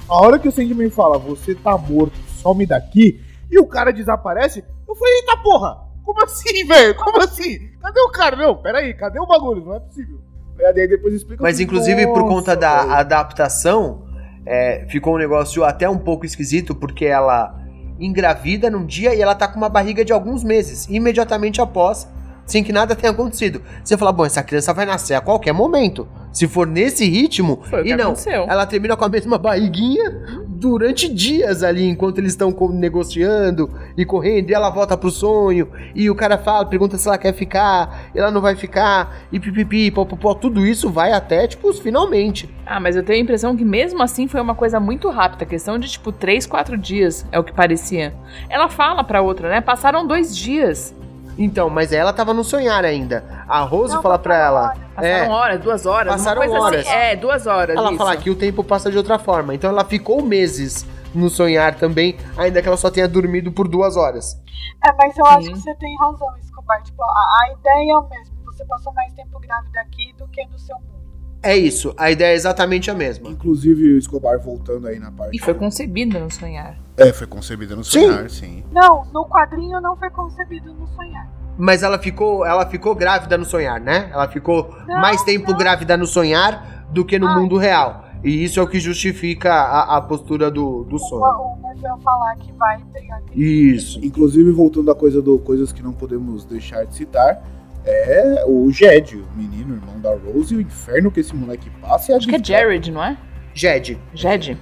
A 0.08 0.14
hora 0.14 0.38
que 0.38 0.48
o 0.48 0.52
Sandman 0.52 0.88
fala, 0.90 1.18
você 1.18 1.54
tá 1.54 1.76
morto, 1.76 2.16
some 2.40 2.64
daqui, 2.64 3.20
e 3.50 3.58
o 3.58 3.66
cara 3.66 3.92
desaparece, 3.92 4.64
eu 4.88 4.94
falei, 4.94 5.14
eita 5.20 5.36
porra! 5.38 5.86
Como 6.04 6.22
assim, 6.24 6.64
velho? 6.68 6.94
Como 6.94 7.20
assim? 7.22 7.58
Cadê 7.80 8.00
o 8.00 8.10
cara? 8.10 8.36
Não, 8.36 8.56
peraí, 8.56 8.94
cadê 8.94 9.18
o 9.18 9.26
bagulho? 9.26 9.64
Não 9.64 9.74
é 9.74 9.80
possível. 9.80 10.20
Aí 10.64 10.88
depois 10.88 11.12
explica 11.12 11.42
Mas 11.42 11.60
inclusive 11.60 12.06
por 12.06 12.20
"Nossa, 12.22 12.34
conta 12.34 12.56
da 12.56 12.80
velho." 12.82 12.92
adaptação, 12.94 14.06
é, 14.46 14.86
ficou 14.88 15.14
um 15.14 15.18
negócio 15.18 15.64
até 15.64 15.88
um 15.88 15.98
pouco 15.98 16.24
esquisito, 16.24 16.74
porque 16.74 17.04
ela 17.04 17.54
engravida 17.98 18.70
num 18.70 18.86
dia 18.86 19.14
e 19.14 19.20
ela 19.20 19.34
tá 19.34 19.48
com 19.48 19.56
uma 19.56 19.68
barriga 19.68 20.04
de 20.04 20.12
alguns 20.12 20.42
meses, 20.44 20.86
imediatamente 20.88 21.60
após, 21.60 22.08
sem 22.46 22.62
que 22.64 22.72
nada 22.72 22.94
tenha 22.94 23.12
acontecido. 23.12 23.60
Você 23.84 23.96
fala, 23.98 24.12
bom, 24.12 24.24
essa 24.24 24.42
criança 24.42 24.72
vai 24.72 24.86
nascer 24.86 25.14
a 25.14 25.20
qualquer 25.20 25.52
momento. 25.52 26.08
Se 26.32 26.46
for 26.46 26.66
nesse 26.66 27.08
ritmo, 27.08 27.62
Foi 27.68 27.86
e 27.88 27.96
não, 27.96 28.06
aconteceu. 28.12 28.44
ela 28.46 28.66
termina 28.66 28.94
com 28.94 29.04
a 29.06 29.08
mesma 29.08 29.38
barriguinha 29.38 30.44
durante 30.46 31.08
dias 31.08 31.62
ali, 31.62 31.88
enquanto 31.88 32.18
eles 32.18 32.32
estão 32.32 32.54
negociando 32.72 33.70
e 33.96 34.04
correndo, 34.04 34.50
e 34.50 34.54
ela 34.54 34.68
volta 34.70 34.96
pro 34.96 35.10
sonho, 35.10 35.68
e 35.94 36.10
o 36.10 36.14
cara 36.14 36.36
fala, 36.36 36.66
pergunta 36.66 36.98
se 36.98 37.08
ela 37.08 37.16
quer 37.16 37.32
ficar, 37.32 38.10
e 38.14 38.18
ela 38.18 38.30
não 38.30 38.40
vai 38.42 38.54
ficar, 38.54 39.22
e 39.32 39.40
pipipi, 39.40 39.90
popopó, 39.90 40.34
tudo 40.34 40.66
isso 40.66 40.90
vai 40.90 41.12
até, 41.12 41.46
tipo, 41.46 41.72
finalmente. 41.72 42.48
Ah, 42.66 42.80
mas 42.80 42.96
eu 42.96 43.02
tenho 43.02 43.18
a 43.18 43.22
impressão 43.22 43.56
que 43.56 43.64
mesmo 43.64 44.02
assim 44.02 44.28
foi 44.28 44.40
uma 44.40 44.54
coisa 44.54 44.78
muito 44.78 45.08
rápida. 45.08 45.46
Questão 45.46 45.78
de, 45.78 45.88
tipo, 45.88 46.12
três, 46.12 46.44
quatro 46.46 46.76
dias, 46.76 47.24
é 47.32 47.38
o 47.38 47.44
que 47.44 47.52
parecia. 47.52 48.12
Ela 48.50 48.68
fala 48.68 49.02
pra 49.04 49.22
outra, 49.22 49.48
né? 49.48 49.60
Passaram 49.60 50.06
dois 50.06 50.36
dias. 50.36 50.94
Então, 51.38 51.68
mas 51.68 51.92
ela 51.92 52.12
tava 52.12 52.32
no 52.32 52.42
sonhar 52.42 52.84
ainda. 52.84 53.24
A 53.46 53.60
Rose 53.60 53.94
Não, 53.94 54.02
fala 54.02 54.18
pra 54.18 54.36
ela. 54.36 54.62
horas. 54.68 54.78
É, 54.96 55.12
Passaram 55.20 55.32
horas, 55.34 55.60
duas 55.60 55.86
horas. 55.86 56.06
uma 56.12 56.18
Passaram 56.18 56.40
coisa 56.42 56.58
horas. 56.60 56.80
Assim. 56.86 56.90
É, 56.96 57.16
duas 57.16 57.46
horas. 57.46 57.76
ela 57.76 57.88
isso. 57.90 57.98
fala 57.98 58.16
que 58.16 58.30
o 58.30 58.34
tempo 58.34 58.64
passa 58.64 58.90
de 58.90 58.96
outra 58.96 59.18
forma. 59.18 59.54
Então 59.54 59.68
ela 59.68 59.84
ficou 59.84 60.22
meses 60.22 60.86
no 61.14 61.28
sonhar 61.30 61.74
também, 61.74 62.16
ainda 62.36 62.60
que 62.62 62.68
ela 62.68 62.76
só 62.76 62.90
tenha 62.90 63.06
dormido 63.08 63.52
por 63.52 63.68
duas 63.68 63.96
horas. 63.96 64.40
É, 64.84 64.92
mas 64.96 65.16
eu 65.16 65.26
acho 65.26 65.42
Sim. 65.46 65.52
que 65.52 65.58
você 65.60 65.74
tem 65.76 65.96
razão, 65.98 66.28
Escobar. 66.38 66.82
Tipo, 66.82 67.02
a, 67.02 67.06
a 67.06 67.52
ideia 67.52 67.92
é 67.92 67.96
o 67.96 68.08
mesmo. 68.08 68.36
Você 68.46 68.64
passou 68.64 68.92
mais 68.94 69.12
tempo 69.12 69.38
grávida 69.38 69.80
aqui 69.80 70.14
do 70.18 70.26
que 70.28 70.44
no 70.46 70.58
seu 70.58 70.76
mundo. 70.76 71.05
É 71.42 71.56
isso, 71.56 71.94
a 71.96 72.10
ideia 72.10 72.32
é 72.32 72.34
exatamente 72.34 72.90
a 72.90 72.94
mesma. 72.94 73.28
Inclusive 73.28 73.94
o 73.94 73.98
Escobar 73.98 74.38
voltando 74.40 74.88
aí 74.88 74.98
na 74.98 75.10
parte. 75.12 75.36
E 75.36 75.38
foi 75.38 75.54
concebida 75.54 76.18
no 76.18 76.30
sonhar. 76.30 76.76
É, 76.96 77.12
foi 77.12 77.26
concebida 77.26 77.76
no 77.76 77.84
Sim. 77.84 78.06
sonhar, 78.06 78.30
sim. 78.30 78.64
Não, 78.72 79.04
no 79.12 79.26
quadrinho 79.26 79.80
não 79.80 79.96
foi 79.96 80.10
concebido 80.10 80.72
no 80.74 80.86
sonhar. 80.88 81.30
Mas 81.58 81.82
ela 81.82 81.98
ficou, 81.98 82.44
ela 82.44 82.66
ficou 82.66 82.94
grávida 82.94 83.38
no 83.38 83.44
sonhar, 83.44 83.80
né? 83.80 84.10
Ela 84.12 84.28
ficou 84.28 84.74
Não, 84.86 85.00
mais 85.00 85.22
tempo 85.22 85.50
não. 85.52 85.58
grávida 85.58 85.96
no 85.96 86.06
sonhar 86.06 86.86
do 86.90 87.04
que 87.04 87.18
no 87.18 87.26
Ai. 87.26 87.40
mundo 87.40 87.56
real. 87.56 88.04
E 88.24 88.42
isso 88.42 88.58
é 88.58 88.62
o 88.62 88.66
que 88.66 88.80
justifica 88.80 89.52
a, 89.52 89.96
a 89.98 90.00
postura 90.00 90.50
do, 90.50 90.84
do 90.84 90.98
sonho. 90.98 91.22
O, 91.22 91.56
falar 92.02 92.34
que 92.36 92.52
vai 92.54 92.82
pegar 92.92 93.20
Isso. 93.34 94.00
Inclusive, 94.04 94.50
voltando 94.50 94.90
à 94.90 94.94
coisa 94.94 95.22
do 95.22 95.38
coisas 95.38 95.72
que 95.72 95.82
não 95.82 95.92
podemos 95.92 96.44
deixar 96.44 96.84
de 96.84 96.94
citar, 96.94 97.42
é 97.86 98.44
o 98.46 98.70
Jed, 98.70 99.16
o 99.16 99.36
menino, 99.36 99.76
irmão 99.76 100.00
da 100.00 100.10
Rose, 100.10 100.54
e 100.54 100.58
o 100.58 100.60
inferno 100.60 101.10
que 101.10 101.20
esse 101.20 101.34
moleque 101.34 101.70
passa. 101.80 102.10
E 102.10 102.14
a 102.14 102.18
Acho 102.18 102.28
que 102.28 102.36
é. 102.36 102.42
Jared, 102.42 102.90
não 102.90 103.02
é? 103.02 103.16
Jed. 103.54 103.98
Jed? 104.12 104.58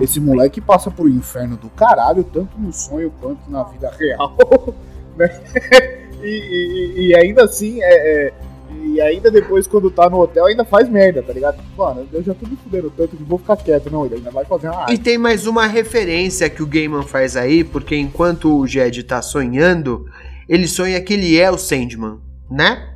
Esse 0.00 0.18
moleque 0.18 0.60
passa 0.60 0.90
por 0.90 1.06
um 1.06 1.10
inferno 1.10 1.56
do 1.56 1.68
caralho, 1.70 2.24
tanto 2.24 2.58
no 2.58 2.72
sonho 2.72 3.12
quanto 3.20 3.50
na 3.50 3.62
vida 3.64 3.90
real. 3.90 4.36
né? 5.16 5.28
e, 6.22 6.26
e, 6.26 7.08
e 7.08 7.16
ainda 7.16 7.44
assim, 7.44 7.80
é, 7.82 8.26
é, 8.26 8.32
e 8.70 9.00
ainda 9.00 9.30
depois, 9.30 9.66
quando 9.66 9.90
tá 9.90 10.08
no 10.08 10.18
hotel, 10.18 10.46
ainda 10.46 10.64
faz 10.64 10.88
merda, 10.88 11.22
tá 11.22 11.32
ligado? 11.32 11.62
Mano, 11.76 12.08
eu 12.12 12.22
já 12.22 12.34
tô 12.34 12.46
me 12.46 12.56
fudendo 12.56 12.90
tanto 12.96 13.16
que 13.16 13.22
vou 13.22 13.38
ficar 13.38 13.56
quieto. 13.56 13.90
Não, 13.90 14.04
ele 14.04 14.16
ainda 14.16 14.30
vai 14.30 14.44
fazer 14.44 14.68
uma 14.68 14.86
E 14.90 14.98
tem 14.98 15.18
mais 15.18 15.46
uma 15.46 15.66
referência 15.66 16.50
que 16.50 16.62
o 16.62 16.66
Gaiman 16.66 17.02
faz 17.02 17.36
aí, 17.36 17.62
porque 17.62 17.96
enquanto 17.96 18.58
o 18.58 18.66
Jed 18.66 19.02
tá 19.04 19.22
sonhando, 19.22 20.06
ele 20.48 20.66
sonha 20.66 21.00
que 21.00 21.14
ele 21.14 21.38
é 21.38 21.50
o 21.50 21.58
Sandman, 21.58 22.18
né? 22.50 22.88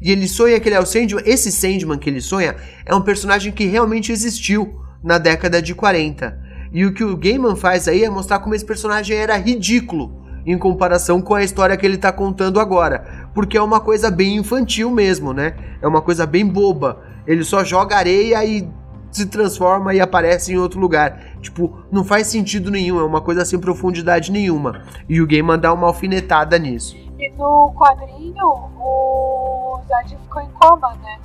E 0.00 0.12
ele 0.12 0.28
sonha 0.28 0.60
que 0.60 0.68
ele 0.68 0.76
é 0.76 0.80
o 0.80 0.86
Sandman. 0.86 1.22
Esse 1.26 1.50
Sandman 1.50 1.98
que 1.98 2.08
ele 2.08 2.20
sonha 2.20 2.56
é 2.86 2.94
um 2.94 3.00
personagem 3.00 3.52
que 3.52 3.66
realmente 3.66 4.12
existiu 4.12 4.80
na 5.02 5.18
década 5.18 5.60
de 5.60 5.74
40. 5.74 6.38
E 6.72 6.84
o 6.84 6.92
que 6.92 7.02
o 7.02 7.16
Gaiman 7.16 7.56
faz 7.56 7.88
aí 7.88 8.04
é 8.04 8.10
mostrar 8.10 8.38
como 8.40 8.54
esse 8.54 8.64
personagem 8.64 9.16
era 9.16 9.36
ridículo 9.36 10.26
em 10.46 10.56
comparação 10.56 11.20
com 11.20 11.34
a 11.34 11.42
história 11.42 11.76
que 11.76 11.84
ele 11.84 11.98
tá 11.98 12.12
contando 12.12 12.60
agora. 12.60 13.28
Porque 13.34 13.56
é 13.56 13.62
uma 13.62 13.80
coisa 13.80 14.10
bem 14.10 14.36
infantil 14.36 14.90
mesmo, 14.90 15.32
né? 15.32 15.54
É 15.82 15.86
uma 15.86 16.00
coisa 16.00 16.26
bem 16.26 16.46
boba. 16.46 17.02
Ele 17.26 17.44
só 17.44 17.64
joga 17.64 17.96
areia 17.96 18.44
e 18.44 18.68
se 19.10 19.26
transforma 19.26 19.94
e 19.94 20.00
aparece 20.00 20.52
em 20.52 20.58
outro 20.58 20.78
lugar. 20.78 21.36
Tipo, 21.40 21.78
não 21.90 22.04
faz 22.04 22.26
sentido 22.26 22.70
nenhum, 22.70 22.98
é 22.98 23.04
uma 23.04 23.20
coisa 23.20 23.44
sem 23.44 23.58
profundidade 23.58 24.30
nenhuma. 24.30 24.82
E 25.08 25.20
o 25.20 25.26
Gaiman 25.26 25.58
dá 25.58 25.72
uma 25.72 25.86
alfinetada 25.86 26.58
nisso. 26.58 27.07
E 27.18 27.30
no 27.30 27.72
quadrinho, 27.76 28.46
o 28.46 29.80
Zed 29.88 30.16
ficou 30.16 30.40
em 30.42 30.50
coma, 30.50 30.94
né? 31.02 31.18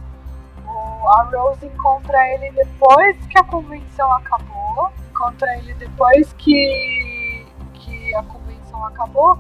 O, 0.66 1.08
a 1.08 1.24
Rose 1.24 1.66
encontra 1.66 2.18
ele 2.34 2.52
depois 2.52 3.16
que 3.28 3.38
a 3.38 3.44
convenção 3.44 4.12
acabou. 4.14 4.90
Encontra 5.12 5.56
ele 5.58 5.74
depois 5.76 6.34
que, 6.34 7.46
que 7.76 8.16
a 8.16 8.24
convenção 8.24 8.84
acabou. 8.88 9.38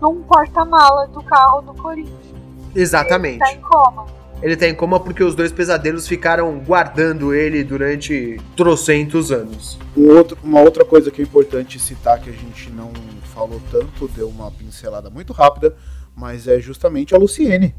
Num 0.00 0.22
porta-mala 0.24 1.06
do 1.08 1.22
carro 1.22 1.62
do 1.62 1.72
Corinthians. 1.74 2.34
Exatamente. 2.74 3.36
Ele 3.36 3.44
tá 3.44 3.52
em 3.52 3.60
coma. 3.62 4.06
Ele 4.42 4.56
tá 4.56 4.68
em 4.68 4.74
coma 4.74 5.00
porque 5.00 5.24
os 5.24 5.34
dois 5.34 5.52
pesadelos 5.52 6.06
ficaram 6.06 6.58
guardando 6.58 7.32
ele 7.32 7.64
durante 7.64 8.38
trocentos 8.54 9.32
anos. 9.32 9.78
Um 9.96 10.08
outro- 10.14 10.36
uma 10.42 10.60
outra 10.60 10.84
coisa 10.84 11.10
que 11.10 11.22
é 11.22 11.24
importante 11.24 11.78
citar 11.78 12.20
que 12.20 12.28
a 12.28 12.32
gente 12.32 12.68
não 12.68 12.92
falou 13.34 13.60
tanto, 13.70 14.06
deu 14.08 14.28
uma 14.28 14.50
pincelada 14.50 15.08
muito 15.08 15.32
rápida, 15.32 15.74
mas 16.16 16.46
é 16.48 16.58
justamente 16.60 17.14
a 17.14 17.18
Luciene, 17.18 17.74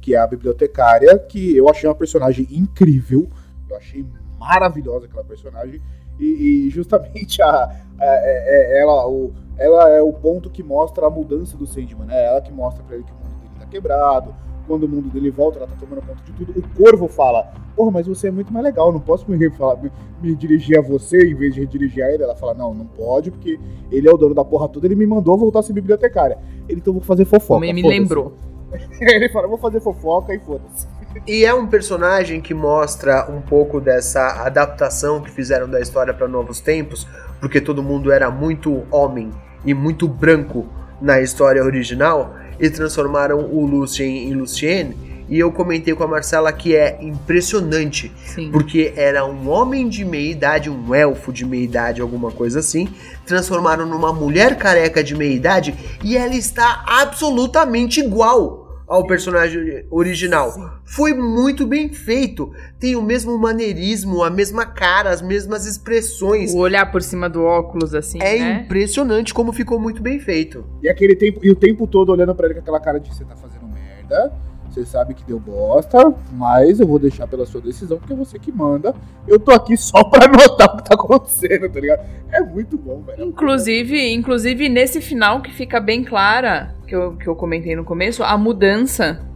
que 0.00 0.14
é 0.14 0.18
a 0.18 0.26
bibliotecária, 0.26 1.18
que 1.18 1.56
eu 1.56 1.68
achei 1.68 1.88
uma 1.88 1.94
personagem 1.94 2.46
incrível, 2.50 3.28
eu 3.68 3.76
achei 3.76 4.04
maravilhosa 4.38 5.06
aquela 5.06 5.24
personagem, 5.24 5.80
e, 6.18 6.66
e 6.66 6.70
justamente 6.70 7.42
a, 7.42 7.48
a- 7.48 7.70
é- 8.00 8.76
é- 8.78 8.80
ela, 8.80 9.06
o, 9.08 9.32
ela 9.58 9.88
é 9.90 10.00
o 10.02 10.12
ponto 10.12 10.48
que 10.50 10.62
mostra 10.62 11.06
a 11.06 11.10
mudança 11.10 11.56
do 11.56 11.66
Sandman, 11.66 12.06
né? 12.06 12.24
Ela 12.26 12.40
que 12.40 12.52
mostra 12.52 12.82
pra 12.84 12.94
ele 12.96 13.04
que 13.04 13.12
o 13.12 13.14
mundo 13.16 13.38
dele 13.40 13.54
tá 13.58 13.66
quebrado, 13.66 14.34
quando 14.66 14.84
o 14.84 14.88
mundo 14.88 15.08
dele 15.08 15.30
volta, 15.30 15.58
ela 15.58 15.66
tá 15.66 15.74
tomando 15.78 16.02
conta 16.02 16.20
de 16.24 16.32
tudo. 16.32 16.58
O 16.58 16.82
Corvo 16.82 17.08
fala, 17.08 17.52
porra, 17.74 17.90
mas 17.90 18.06
você 18.06 18.28
é 18.28 18.30
muito 18.30 18.52
mais 18.52 18.64
legal, 18.64 18.92
não 18.92 19.00
posso 19.00 19.30
me, 19.30 19.50
falar- 19.50 19.76
me- 19.82 19.90
me 20.22 20.34
dirigir 20.34 20.78
a 20.78 20.82
você 20.82 21.18
em 21.30 21.34
vez 21.34 21.54
de 21.54 21.60
redirigir 21.60 22.04
a 22.04 22.10
ele. 22.12 22.22
Ela 22.22 22.34
fala, 22.36 22.54
não, 22.54 22.74
não 22.74 22.86
pode, 22.86 23.30
porque 23.30 23.58
ele 23.90 24.08
é 24.08 24.12
o 24.12 24.16
dono 24.16 24.34
da 24.34 24.44
porra 24.44 24.68
toda, 24.68 24.86
ele 24.86 24.94
me 24.96 25.06
mandou 25.06 25.36
voltar 25.38 25.60
a 25.60 25.62
ser 25.62 25.72
bibliotecária. 25.72 26.38
Ele, 26.68 26.80
então 26.80 26.92
vou 26.92 27.02
fazer 27.02 27.24
fofoca. 27.24 27.60
Como 27.60 27.72
me 27.74 27.82
foda-se." 27.82 27.98
lembrou. 28.00 28.32
ele 29.00 29.28
fala, 29.28 29.46
vou 29.46 29.58
fazer 29.58 29.80
fofoca 29.80 30.34
e 30.34 30.38
foda-se. 30.40 30.86
E 31.26 31.44
é 31.46 31.54
um 31.54 31.66
personagem 31.66 32.40
que 32.42 32.52
mostra 32.52 33.30
um 33.30 33.40
pouco 33.40 33.80
dessa 33.80 34.42
adaptação 34.44 35.22
que 35.22 35.30
fizeram 35.30 35.68
da 35.68 35.80
história 35.80 36.12
para 36.12 36.28
novos 36.28 36.60
tempos, 36.60 37.06
porque 37.40 37.60
todo 37.60 37.82
mundo 37.82 38.12
era 38.12 38.30
muito 38.30 38.82
homem 38.90 39.30
e 39.64 39.72
muito 39.72 40.06
branco 40.06 40.66
na 41.00 41.20
história 41.20 41.62
original, 41.64 42.34
e 42.58 42.70
transformaram 42.70 43.40
o 43.40 43.64
Lucien 43.66 44.28
em 44.28 44.34
Lucienne. 44.34 44.96
E 45.28 45.38
eu 45.38 45.50
comentei 45.50 45.92
com 45.92 46.04
a 46.04 46.06
Marcela 46.06 46.52
que 46.52 46.76
é 46.76 46.98
impressionante 47.00 48.12
Sim. 48.26 48.50
porque 48.52 48.92
era 48.94 49.26
um 49.26 49.48
homem 49.48 49.88
de 49.88 50.04
meia 50.04 50.30
idade, 50.30 50.70
um 50.70 50.94
elfo 50.94 51.32
de 51.32 51.44
meia 51.44 51.64
idade, 51.64 52.00
alguma 52.00 52.30
coisa 52.30 52.60
assim, 52.60 52.88
transformaram 53.26 53.84
numa 53.86 54.12
mulher 54.12 54.56
careca 54.56 55.02
de 55.02 55.16
meia 55.16 55.34
idade 55.34 55.74
e 56.04 56.16
ela 56.16 56.34
está 56.34 56.84
absolutamente 56.86 57.98
igual 57.98 58.65
ao 58.86 59.06
personagem 59.06 59.84
original. 59.90 60.80
Foi 60.84 61.12
muito 61.12 61.66
bem 61.66 61.92
feito. 61.92 62.52
Tem 62.78 62.94
o 62.96 63.02
mesmo 63.02 63.36
maneirismo, 63.38 64.22
a 64.22 64.30
mesma 64.30 64.64
cara, 64.64 65.10
as 65.10 65.20
mesmas 65.20 65.66
expressões. 65.66 66.54
O 66.54 66.58
olhar 66.58 66.90
por 66.92 67.02
cima 67.02 67.28
do 67.28 67.42
óculos, 67.44 67.94
assim, 67.94 68.18
É 68.22 68.38
né? 68.38 68.62
impressionante 68.64 69.34
como 69.34 69.52
ficou 69.52 69.78
muito 69.80 70.00
bem 70.02 70.18
feito. 70.20 70.64
E 70.82 70.88
aquele 70.88 71.16
tempo, 71.16 71.40
e 71.42 71.50
o 71.50 71.56
tempo 71.56 71.86
todo 71.86 72.10
olhando 72.10 72.34
pra 72.34 72.46
ele 72.46 72.54
com 72.54 72.60
aquela 72.60 72.80
cara 72.80 73.00
de 73.00 73.12
você 73.12 73.24
tá 73.24 73.34
fazendo 73.36 73.66
merda. 73.68 74.32
Você 74.76 74.84
sabe 74.84 75.14
que 75.14 75.24
deu 75.24 75.40
bosta, 75.40 76.14
mas 76.32 76.80
eu 76.80 76.86
vou 76.86 76.98
deixar 76.98 77.26
pela 77.26 77.46
sua 77.46 77.62
decisão, 77.62 77.96
porque 77.96 78.12
é 78.12 78.16
você 78.16 78.38
que 78.38 78.52
manda. 78.52 78.94
Eu 79.26 79.40
tô 79.40 79.50
aqui 79.52 79.74
só 79.74 80.04
pra 80.04 80.28
notar 80.28 80.68
o 80.68 80.76
que 80.76 80.84
tá 80.84 80.94
acontecendo, 80.94 81.66
tá 81.70 81.80
ligado? 81.80 82.04
É 82.30 82.42
muito 82.42 82.76
bom, 82.76 83.00
velho. 83.00 83.24
Inclusive, 83.24 84.12
inclusive, 84.12 84.68
nesse 84.68 85.00
final 85.00 85.40
que 85.40 85.50
fica 85.50 85.80
bem 85.80 86.04
clara, 86.04 86.74
que 86.86 86.94
eu, 86.94 87.16
que 87.16 87.26
eu 87.26 87.34
comentei 87.34 87.74
no 87.74 87.86
começo, 87.86 88.22
a 88.22 88.36
mudança, 88.36 89.26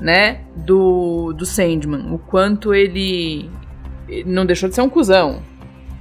né, 0.00 0.40
do, 0.56 1.32
do 1.32 1.46
Sandman. 1.46 2.12
O 2.12 2.18
quanto 2.18 2.74
ele 2.74 3.48
ele 4.08 4.28
não 4.28 4.44
deixou 4.44 4.68
de 4.68 4.74
ser 4.74 4.80
um 4.80 4.88
cuzão 4.88 5.42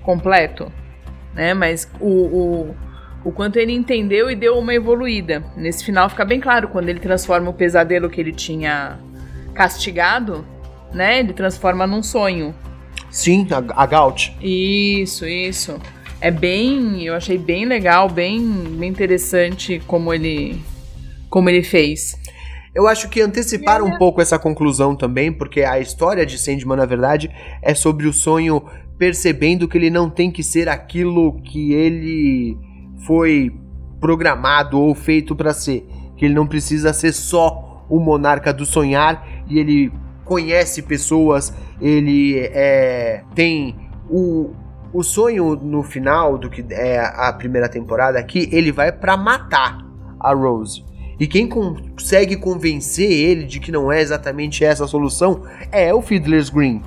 completo, 0.01 0.71
né, 1.35 1.53
mas 1.53 1.87
o, 1.99 2.07
o, 2.09 2.75
o 3.25 3.31
quanto 3.31 3.57
ele 3.57 3.73
entendeu 3.73 4.29
e 4.29 4.35
deu 4.35 4.55
uma 4.57 4.73
evoluída. 4.75 5.43
Nesse 5.57 5.83
final 5.83 6.07
fica 6.07 6.23
bem 6.23 6.39
claro, 6.39 6.67
quando 6.67 6.89
ele 6.89 6.99
transforma 6.99 7.49
o 7.49 7.53
pesadelo 7.53 8.07
que 8.07 8.21
ele 8.21 8.31
tinha 8.31 8.99
castigado, 9.55 10.45
né, 10.93 11.19
ele 11.19 11.33
transforma 11.33 11.87
num 11.87 12.03
sonho. 12.03 12.53
Sim, 13.09 13.47
a, 13.49 13.81
a 13.81 13.85
Gaut. 13.87 14.37
Isso, 14.39 15.25
isso. 15.25 15.81
É 16.21 16.29
bem, 16.29 17.03
eu 17.03 17.15
achei 17.15 17.37
bem 17.37 17.65
legal, 17.65 18.07
bem, 18.07 18.39
bem 18.77 18.89
interessante 18.89 19.81
como 19.87 20.13
ele 20.13 20.61
como 21.27 21.49
ele 21.49 21.63
fez. 21.63 22.17
Eu 22.73 22.87
acho 22.87 23.09
que 23.09 23.21
anteciparam 23.21 23.85
um 23.85 23.97
pouco 23.97 24.21
essa 24.21 24.37
conclusão 24.37 24.95
também, 24.95 25.31
porque 25.31 25.63
a 25.63 25.79
história 25.79 26.25
de 26.25 26.37
Sandman, 26.37 26.77
na 26.77 26.85
verdade, 26.85 27.31
é 27.61 27.73
sobre 27.73 28.05
o 28.05 28.13
sonho 28.13 28.63
percebendo 28.97 29.67
que 29.67 29.77
ele 29.77 29.89
não 29.89 30.09
tem 30.09 30.31
que 30.31 30.43
ser 30.43 30.69
aquilo 30.69 31.41
que 31.41 31.73
ele 31.73 32.57
foi 33.05 33.51
programado 33.99 34.79
ou 34.79 34.93
feito 34.93 35.35
para 35.35 35.53
ser. 35.53 35.87
Que 36.15 36.25
ele 36.25 36.33
não 36.33 36.47
precisa 36.47 36.93
ser 36.93 37.13
só 37.13 37.85
o 37.89 37.99
monarca 37.99 38.53
do 38.53 38.65
sonhar 38.65 39.25
e 39.47 39.59
ele 39.59 39.91
conhece 40.23 40.81
pessoas, 40.81 41.53
ele 41.79 42.39
é, 42.39 43.23
tem 43.35 43.75
o, 44.09 44.51
o 44.91 45.03
sonho 45.03 45.55
no 45.55 45.83
final 45.83 46.37
do 46.37 46.49
que 46.49 46.65
é 46.71 46.99
a 46.99 47.31
primeira 47.31 47.69
temporada 47.69 48.17
aqui, 48.17 48.49
ele 48.51 48.71
vai 48.71 48.91
para 48.91 49.15
matar 49.15 49.85
a 50.19 50.33
Rose. 50.33 50.83
E 51.19 51.27
quem 51.27 51.47
consegue 51.47 52.35
convencer 52.35 53.09
ele 53.09 53.43
de 53.45 53.59
que 53.59 53.71
não 53.71 53.91
é 53.91 54.01
exatamente 54.01 54.65
essa 54.65 54.83
a 54.83 54.87
solução 54.87 55.43
é 55.71 55.93
o 55.93 56.01
Fiddler's 56.01 56.49
Green. 56.49 56.81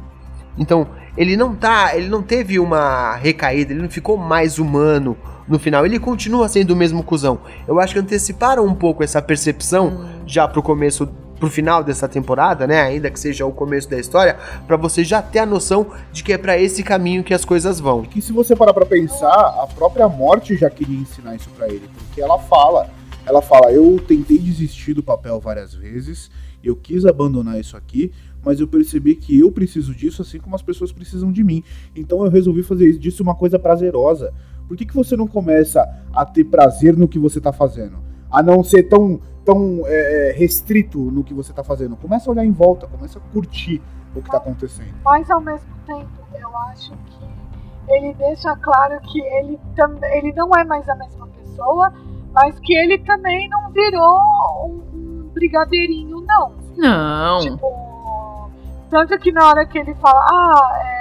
Então, 0.59 0.89
ele 1.17 1.37
não 1.37 1.55
tá, 1.55 1.97
ele 1.97 2.09
não 2.09 2.23
teve 2.23 2.59
uma 2.59 3.15
recaída, 3.17 3.73
ele 3.73 3.83
não 3.83 3.89
ficou 3.89 4.17
mais 4.17 4.59
humano 4.59 5.17
no 5.49 5.59
final, 5.59 5.87
ele 5.87 5.99
continua 5.99 6.49
sendo 6.49 6.73
o 6.73 6.77
mesmo 6.77 7.03
cuzão. 7.03 7.41
Eu 7.67 7.81
acho 7.81 7.95
que 7.95 8.01
anteciparam 8.01 8.67
um 8.67 8.75
pouco 8.75 9.03
essa 9.03 9.23
percepção 9.23 10.07
já 10.27 10.47
pro 10.47 10.63
começo, 10.63 11.09
pro 11.39 11.49
final 11.49 11.83
dessa 11.83 12.07
temporada, 12.07 12.67
né, 12.67 12.83
ainda 12.83 13.11
que 13.11 13.19
seja 13.19 13.47
o 13.47 13.53
começo 13.53 13.89
da 13.89 13.99
história, 13.99 14.37
pra 14.67 14.77
você 14.77 15.03
já 15.03 15.23
ter 15.23 15.39
a 15.39 15.47
noção 15.47 15.87
de 16.13 16.23
que 16.23 16.33
é 16.33 16.39
pra 16.39 16.59
esse 16.59 16.83
caminho 16.83 17.25
que 17.25 17.33
as 17.33 17.45
coisas 17.45 17.81
vão. 17.81 18.03
Que 18.03 18.21
se 18.21 18.33
você 18.33 18.55
parar 18.55 18.75
pra 18.75 18.85
pensar, 18.85 19.33
a 19.63 19.67
própria 19.67 20.09
morte 20.09 20.57
já 20.57 20.69
queria 20.69 20.99
ensinar 20.99 21.35
isso 21.35 21.49
pra 21.51 21.69
ele, 21.69 21.89
porque 21.97 22.21
ela 22.21 22.39
fala, 22.39 22.91
ela 23.25 23.41
fala, 23.41 23.73
eu 23.73 23.99
tentei 24.07 24.39
desistir 24.39 24.95
do 24.95 25.03
papel 25.03 25.41
várias 25.41 25.73
vezes, 25.75 26.31
eu 26.63 26.77
quis 26.77 27.07
abandonar 27.07 27.59
isso 27.59 27.77
aqui, 27.77 28.13
mas 28.45 28.61
eu 28.61 28.69
percebi 28.69 29.15
que 29.15 29.39
eu 29.39 29.51
preciso 29.51 29.95
disso 29.95 30.23
assim 30.23 30.39
como 30.39 30.55
as 30.55 30.63
pessoas 30.63 30.93
precisam 30.93 31.31
de 31.31 31.43
mim. 31.45 31.63
Então 31.95 32.25
eu 32.25 32.31
resolvi 32.31 32.63
fazer 32.63 32.89
isso, 32.89 32.99
disso 32.99 33.23
uma 33.23 33.35
coisa 33.35 33.59
prazerosa. 33.59 34.33
Por 34.69 34.77
que, 34.77 34.85
que 34.85 34.95
você 34.95 35.17
não 35.17 35.27
começa 35.27 35.83
a 36.15 36.25
ter 36.27 36.45
prazer 36.45 36.97
no 36.97 37.09
que 37.09 37.19
você 37.19 37.41
tá 37.41 37.53
fazendo? 37.53 37.99
A 38.31 38.43
não 38.43 38.63
ser 38.63 38.83
tão, 38.85 39.19
tão 39.45 39.83
é, 39.87 40.35
restrito 40.37 40.99
no 41.11 41.25
que 41.25 41.33
você 41.33 41.53
tá 41.53 41.65
fazendo. 41.65 41.97
Começa 41.97 42.31
a 42.31 42.33
olhar 42.33 42.45
em 42.45 42.53
volta, 42.53 42.87
começa 42.87 43.19
a 43.19 43.23
curtir 43.33 43.81
o 44.15 44.21
que 44.23 44.31
tá 44.31 44.37
acontecendo. 44.37 44.95
Mas 45.03 45.31
ao 45.31 45.41
mesmo 45.41 45.69
tempo, 45.87 46.09
eu 46.39 46.57
acho 46.59 46.93
que 46.93 47.93
ele 47.95 48.13
deixa 48.15 48.55
claro 48.57 49.01
que 49.01 49.19
ele, 49.21 49.59
tam- 49.75 49.99
ele 50.13 50.33
não 50.35 50.51
é 50.55 50.63
mais 50.65 50.87
a 50.89 50.95
mesma 50.95 51.27
pessoa, 51.29 51.91
mas 52.35 52.59
que 52.61 52.75
ele 52.75 52.99
também 52.99 53.49
não 53.49 53.71
virou 53.73 54.21
um, 54.67 54.83
um 54.95 55.31
brigadeirinho, 55.33 56.21
não. 56.21 56.53
Não. 56.77 57.39
Tipo, 57.41 58.51
tanto 58.91 59.19
que 59.19 59.33
na 59.33 59.49
hora 59.49 59.65
que 59.67 59.79
ele 59.79 59.95
fala, 59.95 60.21
ah, 60.31 60.81
é, 60.85 60.98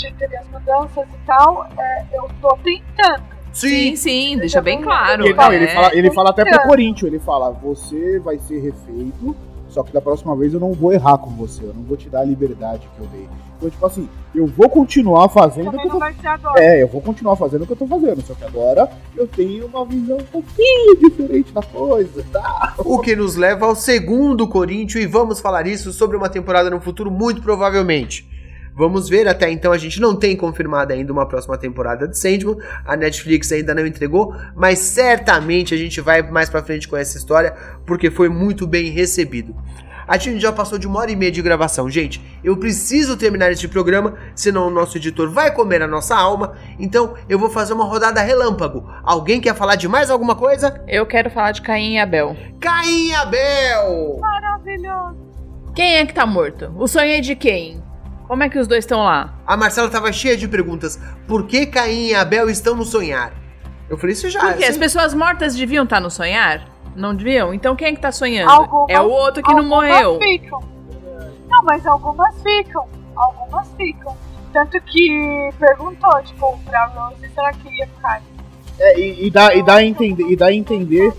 de- 0.00 0.14
teve 0.14 0.36
as 0.36 0.46
mudanças 0.48 1.06
e 1.08 1.26
tal, 1.26 1.66
é, 1.78 2.04
eu 2.12 2.28
tô 2.40 2.56
tentando. 2.62 3.22
Sim, 3.52 3.96
sim, 3.96 4.38
deixa 4.38 4.60
bem 4.60 4.80
claro. 4.80 5.24
Ele, 5.24 5.34
não, 5.34 5.52
ele, 5.52 5.64
é. 5.64 5.74
fala, 5.74 5.90
ele 5.94 6.10
fala 6.12 6.30
até 6.30 6.44
pro. 6.44 6.62
Corinthians, 6.68 7.12
ele 7.12 7.18
fala, 7.18 7.50
você 7.50 8.18
vai 8.20 8.38
ser 8.38 8.60
refeito, 8.60 9.34
só 9.68 9.82
que 9.82 9.92
da 9.92 10.00
próxima 10.00 10.36
vez 10.36 10.54
eu 10.54 10.60
não 10.60 10.72
vou 10.72 10.92
errar 10.92 11.18
com 11.18 11.30
você, 11.30 11.64
eu 11.64 11.74
não 11.74 11.82
vou 11.82 11.96
te 11.96 12.08
dar 12.08 12.20
a 12.20 12.24
liberdade 12.24 12.88
que 12.96 13.02
eu 13.02 13.06
dei. 13.08 13.28
Então, 13.56 13.68
tipo 13.68 13.84
assim, 13.84 14.08
eu 14.34 14.46
vou 14.46 14.70
continuar 14.70 15.28
fazendo 15.28 15.68
o 15.68 15.70
que 15.72 15.76
Também 15.76 15.86
eu 15.86 15.92
não 15.92 15.94
tô 15.94 15.98
vai 15.98 16.14
ser 16.14 16.26
agora. 16.28 16.64
É, 16.64 16.82
eu 16.82 16.88
vou 16.88 17.02
continuar 17.02 17.36
fazendo 17.36 17.62
o 17.62 17.66
que 17.66 17.72
eu 17.72 17.76
tô 17.76 17.86
fazendo, 17.86 18.22
só 18.22 18.34
que 18.34 18.44
agora 18.44 18.88
eu 19.16 19.26
tenho 19.26 19.66
uma 19.66 19.84
visão 19.84 20.16
um 20.16 20.24
pouquinho 20.24 20.96
diferente 20.98 21.52
da 21.52 21.62
coisa, 21.62 22.24
tá? 22.32 22.74
O 22.78 23.00
que 23.00 23.14
nos 23.14 23.36
leva 23.36 23.66
ao 23.66 23.74
segundo 23.74 24.48
Corinthians 24.48 25.04
e 25.04 25.06
vamos 25.06 25.40
falar 25.40 25.66
isso 25.66 25.92
sobre 25.92 26.16
uma 26.16 26.28
temporada 26.28 26.70
no 26.70 26.80
futuro, 26.80 27.10
muito 27.10 27.42
provavelmente. 27.42 28.29
Vamos 28.80 29.10
ver, 29.10 29.28
até 29.28 29.50
então 29.50 29.72
a 29.72 29.76
gente 29.76 30.00
não 30.00 30.16
tem 30.16 30.34
confirmado 30.34 30.94
ainda 30.94 31.12
uma 31.12 31.26
próxima 31.28 31.58
temporada 31.58 32.08
de 32.08 32.18
Sandman, 32.18 32.56
a 32.82 32.96
Netflix 32.96 33.52
ainda 33.52 33.74
não 33.74 33.86
entregou, 33.86 34.34
mas 34.56 34.78
certamente 34.78 35.74
a 35.74 35.76
gente 35.76 36.00
vai 36.00 36.22
mais 36.22 36.48
pra 36.48 36.62
frente 36.62 36.88
com 36.88 36.96
essa 36.96 37.18
história, 37.18 37.54
porque 37.84 38.10
foi 38.10 38.30
muito 38.30 38.66
bem 38.66 38.88
recebido. 38.90 39.54
A 40.08 40.16
gente 40.16 40.40
já 40.40 40.50
passou 40.50 40.78
de 40.78 40.86
uma 40.86 41.00
hora 41.00 41.10
e 41.10 41.14
meia 41.14 41.30
de 41.30 41.42
gravação, 41.42 41.90
gente. 41.90 42.22
Eu 42.42 42.56
preciso 42.56 43.18
terminar 43.18 43.52
este 43.52 43.68
programa, 43.68 44.16
senão 44.34 44.68
o 44.68 44.70
nosso 44.70 44.96
editor 44.96 45.28
vai 45.28 45.52
comer 45.52 45.82
a 45.82 45.86
nossa 45.86 46.16
alma. 46.16 46.54
Então 46.78 47.12
eu 47.28 47.38
vou 47.38 47.50
fazer 47.50 47.74
uma 47.74 47.84
rodada 47.84 48.22
relâmpago. 48.22 48.90
Alguém 49.02 49.42
quer 49.42 49.54
falar 49.54 49.76
de 49.76 49.88
mais 49.88 50.08
alguma 50.10 50.34
coisa? 50.34 50.82
Eu 50.88 51.04
quero 51.04 51.28
falar 51.28 51.52
de 51.52 51.60
Caim 51.60 51.96
e 51.96 51.98
Abel. 51.98 52.34
Caim 52.58 53.08
e 53.08 53.14
Abel! 53.14 54.16
Maravilhoso. 54.18 55.18
Quem 55.74 55.98
é 55.98 56.06
que 56.06 56.14
tá 56.14 56.24
morto? 56.24 56.72
O 56.78 56.88
sonho 56.88 57.10
é 57.10 57.20
de 57.20 57.36
quem? 57.36 57.89
Como 58.30 58.44
é 58.44 58.48
que 58.48 58.60
os 58.60 58.68
dois 58.68 58.84
estão 58.84 59.02
lá? 59.02 59.34
A 59.44 59.56
Marcela 59.56 59.90
tava 59.90 60.12
cheia 60.12 60.36
de 60.36 60.46
perguntas. 60.46 61.00
Por 61.26 61.48
que 61.48 61.66
Caim 61.66 62.10
e 62.10 62.14
Abel 62.14 62.48
estão 62.48 62.76
no 62.76 62.84
sonhar? 62.84 63.32
Eu 63.88 63.98
falei, 63.98 64.12
isso 64.12 64.30
já. 64.30 64.38
Por 64.38 64.54
quê? 64.56 64.66
As 64.66 64.74
você- 64.74 64.78
pessoas 64.78 65.12
mortas 65.12 65.56
deviam 65.56 65.82
estar 65.82 65.98
no 66.00 66.08
sonhar? 66.12 66.64
Não 66.94 67.12
deviam? 67.12 67.52
Então 67.52 67.74
quem 67.74 67.88
é 67.88 67.92
que 67.92 68.00
tá 68.00 68.12
sonhando? 68.12 68.48
Algumas- 68.48 68.88
é 68.88 69.00
o 69.00 69.10
outro 69.10 69.42
que 69.42 69.52
não 69.52 69.64
algumas 69.64 69.88
morreu. 69.90 70.20
Ficam. 70.20 70.62
Não, 71.48 71.64
mas 71.64 71.84
algumas 71.84 72.40
ficam. 72.40 72.86
Algumas 73.16 73.66
ficam. 73.76 74.16
Tanto 74.52 74.80
que 74.82 75.50
perguntou, 75.58 76.22
tipo, 76.22 76.56
pra 76.66 76.86
Rose, 76.86 77.28
será 77.34 77.52
que 77.52 77.68
ia 77.68 77.86
ficar? 77.88 78.22
É, 78.78 78.96
e, 79.00 79.26
e 79.26 79.30
dá, 79.32 79.52
e 79.56 79.62
dá 79.64 79.74
a 79.74 79.82
entender, 79.84 80.22
e 80.30 80.36
dá 80.36 80.46
a 80.46 80.52
entender 80.54 81.12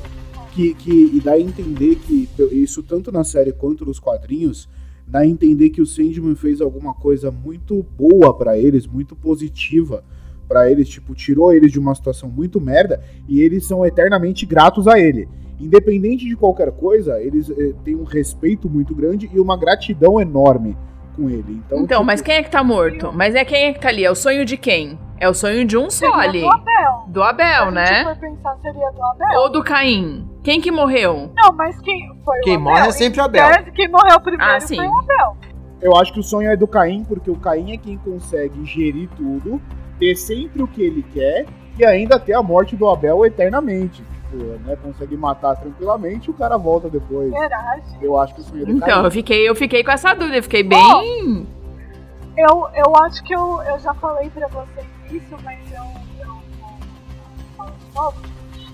que, 0.54 0.74
que 0.76 1.12
e 1.14 1.20
dá 1.20 1.34
a 1.34 1.40
entender 1.42 1.96
que 1.98 2.30
isso 2.54 2.82
tanto 2.82 3.12
na 3.12 3.26
série 3.26 3.52
quanto 3.52 3.86
nos 3.86 4.00
quadrinhos 4.00 4.70
dá 5.12 5.20
a 5.20 5.28
entender 5.28 5.70
que 5.72 5.82
o 5.82 5.86
Sandman 5.86 6.36
fez 6.36 6.62
alguma 6.62 6.94
coisa 6.94 7.30
muito 7.30 7.84
boa 7.84 8.34
pra 8.34 8.58
eles, 8.58 8.88
muito 8.88 9.14
positiva 9.14 10.06
pra 10.48 10.72
eles, 10.72 10.88
tipo, 10.88 11.14
tirou 11.14 11.54
eles 11.54 11.70
de 11.70 11.80
uma 11.80 11.94
situação 11.94 12.30
muito 12.30 12.62
merda 12.62 13.02
e 13.28 13.42
eles 13.42 13.66
são 13.66 13.86
eternamente 13.86 14.46
gratos 14.46 14.88
a 14.88 14.98
ele. 14.98 15.28
Independente 15.60 16.26
de 16.26 16.36
qualquer 16.36 16.72
coisa, 16.72 17.22
eles 17.22 17.50
eh, 17.50 17.74
têm 17.84 17.96
um 17.96 18.04
respeito 18.04 18.70
muito 18.70 18.96
grande 18.96 19.30
e 19.34 19.40
uma 19.40 19.58
gratidão 19.58 20.20
enorme 20.20 20.78
com 21.16 21.30
ele. 21.30 21.62
Então, 21.66 21.80
Então, 21.80 21.98
tipo, 22.00 22.04
mas 22.06 22.22
quem 22.22 22.36
é 22.36 22.44
que 22.44 22.50
tá 22.50 22.64
morto? 22.64 23.12
Mas 23.14 23.36
é 23.36 23.44
quem 23.46 23.66
é 23.66 23.74
que 23.74 23.80
tá 23.80 23.90
ali? 23.90 24.04
É 24.06 24.12
o 24.12 24.16
sonho 24.16 24.46
de 24.46 24.58
quem? 24.58 24.98
É 25.20 25.30
o 25.30 25.34
sonho 25.34 25.64
de 25.66 25.78
um 25.78 25.90
só 25.90 26.08
Seria 26.08 26.16
ali. 26.30 26.42
do 26.42 26.50
Abel. 26.50 27.04
Do 27.08 27.24
Abel, 27.24 27.66
Se 27.68 27.72
né? 27.72 28.04
for 28.06 28.16
pensar, 28.18 28.58
seria 28.62 28.92
do 28.92 29.04
Abel. 29.04 29.40
Ou 29.42 29.52
do 29.52 29.64
Caim? 29.64 30.28
Quem 30.44 30.60
que 30.60 30.72
morreu? 30.72 31.32
Não, 31.36 31.54
mas 31.56 31.80
quem 31.82 32.10
foi 32.26 32.40
Quem 32.40 32.54
o 32.58 32.62
Abel? 32.62 32.74
morre 32.74 32.88
é 32.88 32.92
sempre 32.92 33.22
o 33.22 33.24
Abel. 33.24 33.48
Quem 33.76 33.88
morreu 33.90 34.20
primeiro 34.20 34.54
Ah, 34.56 34.60
sim. 34.60 34.78
foi 34.78 34.88
o 34.88 35.00
Abel. 35.00 35.38
Eu 35.82 35.96
acho 35.96 36.12
que 36.14 36.20
o 36.20 36.24
sonho 36.24 36.50
é 36.50 36.56
do 36.56 36.68
Caim, 36.68 37.04
porque 37.04 37.30
o 37.30 37.36
Caim 37.36 37.74
é 37.74 37.78
quem 37.78 37.98
consegue 38.00 38.64
gerir 38.66 39.10
tudo, 39.16 39.62
ter 40.00 40.16
sempre 40.16 40.64
o 40.64 40.68
que 40.68 40.82
ele 40.82 41.04
quer 41.14 41.46
e 41.78 41.86
ainda 41.86 42.20
ter 42.20 42.34
a 42.34 42.42
morte 42.42 42.76
do 42.76 42.88
Abel 42.90 43.24
eternamente. 43.26 44.04
Tipo, 44.32 44.44
né, 44.66 44.78
consegue 44.82 45.18
matar 45.18 45.58
tranquilamente 45.58 46.30
e 46.30 46.32
o 46.32 46.34
cara 46.34 46.58
volta 46.58 46.90
depois. 46.90 47.34
Eu 48.02 48.18
acho 48.18 48.34
que 48.34 48.42
o 48.42 48.44
sonho 48.44 48.64
é 48.64 48.66
do 48.66 48.72
Então, 48.72 49.04
eu 49.04 49.12
fiquei, 49.12 49.50
eu 49.50 49.54
fiquei 49.54 49.84
com 49.84 49.92
essa 49.92 50.14
dúvida, 50.14 50.38
eu 50.38 50.44
fiquei 50.44 50.64
bem. 50.64 51.48
Eu, 52.38 52.70
eu 52.74 52.96
acho 53.04 53.22
que 53.24 53.36
eu, 53.36 53.62
eu 53.64 53.78
já 53.80 53.94
falei 53.96 54.30
pra 54.30 54.48
vocês 54.48 54.88
isso, 55.12 55.36
mas 55.44 55.60
eu, 55.72 55.84
eu 56.26 57.72
de 57.78 57.94
novo. 57.94 58.16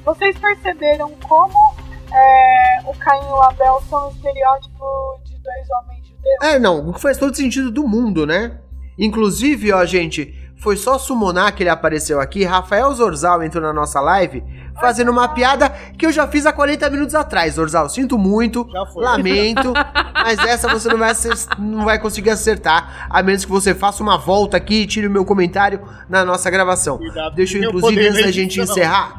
Vocês 0.06 0.38
perceberam 0.38 1.12
como 1.28 1.74
é, 2.14 2.82
o 2.86 2.94
Caim 3.00 3.20
e 3.20 3.32
o 3.32 3.42
Abel 3.42 3.82
são 3.90 4.08
um 4.08 4.12
estereótipo 4.12 5.20
de 5.26 5.34
dois 5.40 5.70
homens 5.72 6.08
judeus? 6.08 6.44
É, 6.44 6.60
não, 6.60 6.94
faz 6.94 7.18
todo 7.18 7.36
sentido 7.36 7.72
do 7.72 7.88
mundo, 7.88 8.28
né? 8.28 8.60
Inclusive, 8.98 9.74
ó, 9.74 9.84
gente, 9.86 10.34
foi 10.60 10.76
só 10.78 10.98
summonar 10.98 11.54
que 11.56 11.64
ele 11.64 11.70
apareceu 11.70 12.20
aqui. 12.20 12.44
Rafael 12.44 12.94
Zorzal 12.94 13.44
entrou 13.44 13.62
na 13.62 13.74
nossa 13.74 14.00
live 14.00 14.44
fazendo 14.80 15.12
uma 15.12 15.28
piada 15.28 15.70
que 15.98 16.06
eu 16.06 16.12
já 16.12 16.28
fiz 16.28 16.46
há 16.46 16.54
40 16.54 16.90
minutos 16.90 17.16
atrás, 17.16 17.56
Zorzal. 17.56 17.90
Sinto 17.90 18.18
muito, 18.18 18.68
Já 18.72 18.86
foi. 18.86 19.04
lamento, 19.04 19.74
mas 20.14 20.40
essa 20.40 20.68
você 20.68 20.88
não 20.90 20.98
vai, 20.98 21.12
não 21.60 21.86
vai 21.86 22.00
conseguir 22.00 22.30
acertar, 22.30 23.08
a 23.10 23.22
menos 23.24 23.46
que 23.46 23.52
você 23.52 23.74
faça 23.74 24.02
uma 24.04 24.18
volta 24.18 24.58
aqui 24.58 24.84
e 24.84 24.88
tire 24.88 25.08
o 25.08 25.12
meu 25.12 25.26
comentário 25.26 25.82
na 26.10 26.24
nossa 26.26 26.50
gravação. 26.50 26.98
Cuidado, 26.98 27.36
Deixa 27.36 27.58
eu, 27.58 27.64
inclusive, 27.70 28.08
antes 28.08 28.24
da 28.24 28.32
gente 28.32 28.60
encerrar, 28.62 29.16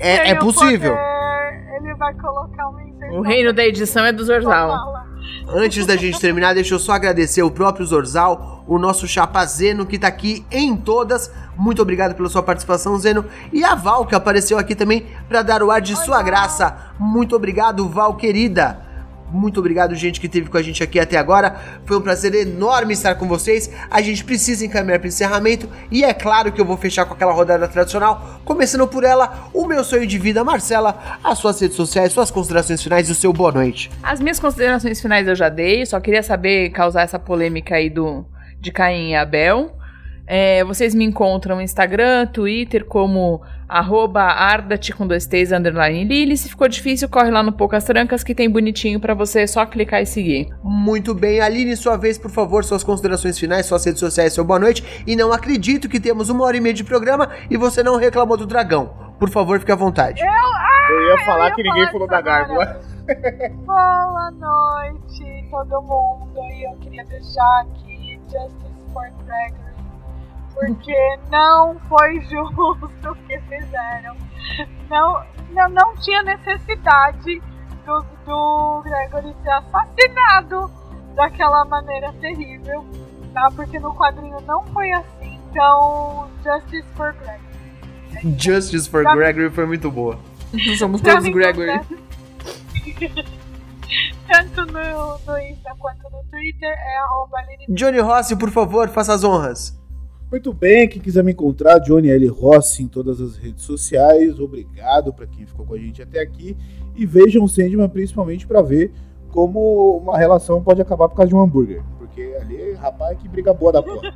É- 0.00 0.30
é 0.30 0.34
possível. 0.34 0.92
poder, 0.92 1.76
ele 1.82 1.94
vai 1.94 2.14
colocar 2.14 2.68
uma. 2.68 2.80
O 3.12 3.22
reino 3.22 3.52
da 3.52 3.64
edição 3.64 4.04
é 4.04 4.12
do 4.12 4.24
Zorzal. 4.24 5.09
Antes 5.48 5.86
da 5.86 5.96
gente 5.96 6.20
terminar, 6.20 6.54
deixa 6.54 6.74
eu 6.74 6.78
só 6.78 6.92
agradecer 6.92 7.42
o 7.42 7.50
próprio 7.50 7.86
Zorzal, 7.86 8.64
o 8.66 8.78
nosso 8.78 9.06
chapa 9.08 9.44
Zeno, 9.44 9.86
que 9.86 9.98
tá 9.98 10.08
aqui 10.08 10.44
em 10.50 10.76
todas. 10.76 11.30
Muito 11.56 11.82
obrigado 11.82 12.14
pela 12.14 12.28
sua 12.28 12.42
participação, 12.42 12.98
Zeno. 12.98 13.24
E 13.52 13.64
a 13.64 13.74
Val, 13.74 14.06
que 14.06 14.14
apareceu 14.14 14.58
aqui 14.58 14.74
também 14.74 15.06
para 15.28 15.42
dar 15.42 15.62
o 15.62 15.70
ar 15.70 15.80
de 15.80 15.96
sua 15.96 16.22
graça. 16.22 16.92
Muito 16.98 17.34
obrigado, 17.34 17.88
Val, 17.88 18.14
querida. 18.14 18.89
Muito 19.30 19.60
obrigado, 19.60 19.94
gente, 19.94 20.20
que 20.20 20.26
esteve 20.26 20.48
com 20.48 20.56
a 20.56 20.62
gente 20.62 20.82
aqui 20.82 20.98
até 20.98 21.16
agora. 21.16 21.56
Foi 21.84 21.96
um 21.96 22.00
prazer 22.00 22.34
enorme 22.34 22.92
estar 22.92 23.14
com 23.14 23.28
vocês. 23.28 23.70
A 23.90 24.02
gente 24.02 24.24
precisa 24.24 24.64
encaminhar 24.64 24.98
para 24.98 25.08
encerramento. 25.08 25.68
E 25.90 26.04
é 26.04 26.12
claro 26.12 26.52
que 26.52 26.60
eu 26.60 26.64
vou 26.64 26.76
fechar 26.76 27.04
com 27.04 27.14
aquela 27.14 27.32
rodada 27.32 27.68
tradicional. 27.68 28.40
Começando 28.44 28.86
por 28.88 29.04
ela, 29.04 29.48
o 29.54 29.66
meu 29.66 29.84
sonho 29.84 30.06
de 30.06 30.18
vida, 30.18 30.42
Marcela. 30.42 31.18
As 31.22 31.38
suas 31.38 31.60
redes 31.60 31.76
sociais, 31.76 32.12
suas 32.12 32.30
considerações 32.30 32.82
finais 32.82 33.08
e 33.08 33.12
o 33.12 33.14
seu 33.14 33.32
boa 33.32 33.52
noite. 33.52 33.90
As 34.02 34.20
minhas 34.20 34.40
considerações 34.40 35.00
finais 35.00 35.28
eu 35.28 35.34
já 35.34 35.48
dei, 35.48 35.86
só 35.86 36.00
queria 36.00 36.22
saber 36.22 36.70
causar 36.70 37.02
essa 37.02 37.18
polêmica 37.18 37.76
aí 37.76 37.88
do 37.88 38.24
de 38.60 38.70
Caim 38.70 39.10
e 39.10 39.16
Abel. 39.16 39.79
É, 40.32 40.62
vocês 40.62 40.94
me 40.94 41.04
encontram 41.04 41.56
no 41.56 41.62
Instagram, 41.62 42.24
Twitter 42.28 42.84
como 42.84 43.42
arroba 43.68 44.22
ardate 44.22 44.92
com 44.92 45.04
dois 45.04 45.26
T's, 45.26 45.50
underline 45.50 46.04
Lili. 46.04 46.36
Se 46.36 46.48
ficou 46.48 46.68
difícil, 46.68 47.08
corre 47.08 47.32
lá 47.32 47.42
no 47.42 47.50
Poucas 47.50 47.82
Trancas 47.82 48.22
que 48.22 48.32
tem 48.32 48.48
bonitinho 48.48 49.00
pra 49.00 49.12
você 49.12 49.44
só 49.44 49.66
clicar 49.66 50.00
e 50.00 50.06
seguir. 50.06 50.48
Muito 50.62 51.14
bem, 51.16 51.40
Aline, 51.40 51.76
sua 51.76 51.96
vez, 51.96 52.16
por 52.16 52.30
favor, 52.30 52.62
suas 52.62 52.84
considerações 52.84 53.36
finais, 53.40 53.66
suas 53.66 53.84
redes 53.84 53.98
sociais, 53.98 54.32
seu 54.32 54.44
boa 54.44 54.60
noite. 54.60 55.02
E 55.04 55.16
não 55.16 55.32
acredito 55.32 55.88
que 55.88 55.98
temos 55.98 56.28
uma 56.28 56.44
hora 56.44 56.56
e 56.56 56.60
meia 56.60 56.74
de 56.74 56.84
programa 56.84 57.28
e 57.50 57.56
você 57.56 57.82
não 57.82 57.96
reclamou 57.96 58.36
do 58.36 58.46
dragão. 58.46 59.10
Por 59.18 59.30
favor, 59.30 59.58
fique 59.58 59.72
à 59.72 59.76
vontade. 59.76 60.22
Eu 60.22 61.08
ia 61.08 61.24
falar 61.26 61.48
ia 61.48 61.54
que 61.56 61.62
ninguém 61.64 61.86
falar 61.86 61.92
falou 61.92 62.06
da 62.06 62.20
gárgula. 62.20 62.80
Boa 63.66 64.30
noite, 64.30 65.44
todo 65.50 65.82
mundo. 65.82 66.40
E 66.52 66.70
eu 66.70 66.76
queria 66.78 67.04
deixar 67.06 67.62
aqui 67.62 68.20
Justice 68.30 68.70
for 68.92 69.10
Gregory. 69.26 69.69
Porque 70.66 71.18
não 71.30 71.78
foi 71.88 72.20
justo 72.22 72.86
o 73.08 73.14
que 73.26 73.38
fizeram. 73.40 74.14
Não, 74.90 75.22
não, 75.52 75.68
não 75.70 75.96
tinha 75.96 76.22
necessidade 76.22 77.40
do, 77.86 78.04
do 78.26 78.82
Gregory 78.82 79.34
ser 79.42 79.50
assassinado 79.50 80.70
daquela 81.14 81.64
maneira 81.64 82.12
terrível. 82.20 82.84
Tá? 83.32 83.48
Porque 83.56 83.78
no 83.78 83.94
quadrinho 83.94 84.38
não 84.42 84.62
foi 84.66 84.90
assim. 84.92 85.40
Então, 85.50 86.28
Justice 86.44 86.84
for 86.94 87.12
Gregory. 87.14 88.38
Justice 88.38 88.88
for 88.88 89.02
Pra- 89.02 89.14
Gregory 89.16 89.50
foi 89.50 89.66
muito 89.66 89.90
boa. 89.90 90.18
Somos 90.78 91.00
todos 91.00 91.24
mim, 91.24 91.32
Gregory. 91.32 91.80
tanto- 94.28 94.66
no, 94.66 95.18
no 95.26 95.38
Insta 95.38 95.74
quanto 95.78 96.02
no 96.10 96.22
Twitter 96.30 96.68
é 96.68 96.98
arroba 96.98 97.38
Johnny 97.68 97.98
Rossi, 98.00 98.36
por 98.36 98.50
favor, 98.50 98.88
faça 98.88 99.14
as 99.14 99.24
honras. 99.24 99.79
Muito 100.30 100.52
bem, 100.52 100.88
quem 100.88 101.02
quiser 101.02 101.24
me 101.24 101.32
encontrar, 101.32 101.80
Johnny 101.80 102.08
L. 102.08 102.28
Rossi 102.28 102.84
em 102.84 102.88
todas 102.88 103.20
as 103.20 103.36
redes 103.36 103.64
sociais. 103.64 104.38
Obrigado 104.38 105.12
para 105.12 105.26
quem 105.26 105.44
ficou 105.44 105.66
com 105.66 105.74
a 105.74 105.78
gente 105.78 106.00
até 106.00 106.20
aqui. 106.20 106.56
E 106.94 107.04
vejam 107.04 107.42
o 107.42 107.48
Sandman 107.48 107.88
principalmente 107.88 108.46
para 108.46 108.62
ver 108.62 108.92
como 109.32 109.98
uma 109.98 110.16
relação 110.16 110.62
pode 110.62 110.80
acabar 110.80 111.08
por 111.08 111.16
causa 111.16 111.28
de 111.28 111.34
um 111.34 111.40
hambúrguer. 111.40 111.82
Porque 111.98 112.36
ali, 112.40 112.74
rapaz, 112.74 113.18
que 113.18 113.28
briga 113.28 113.52
boa 113.52 113.72
da 113.72 113.82
porra. 113.82 114.14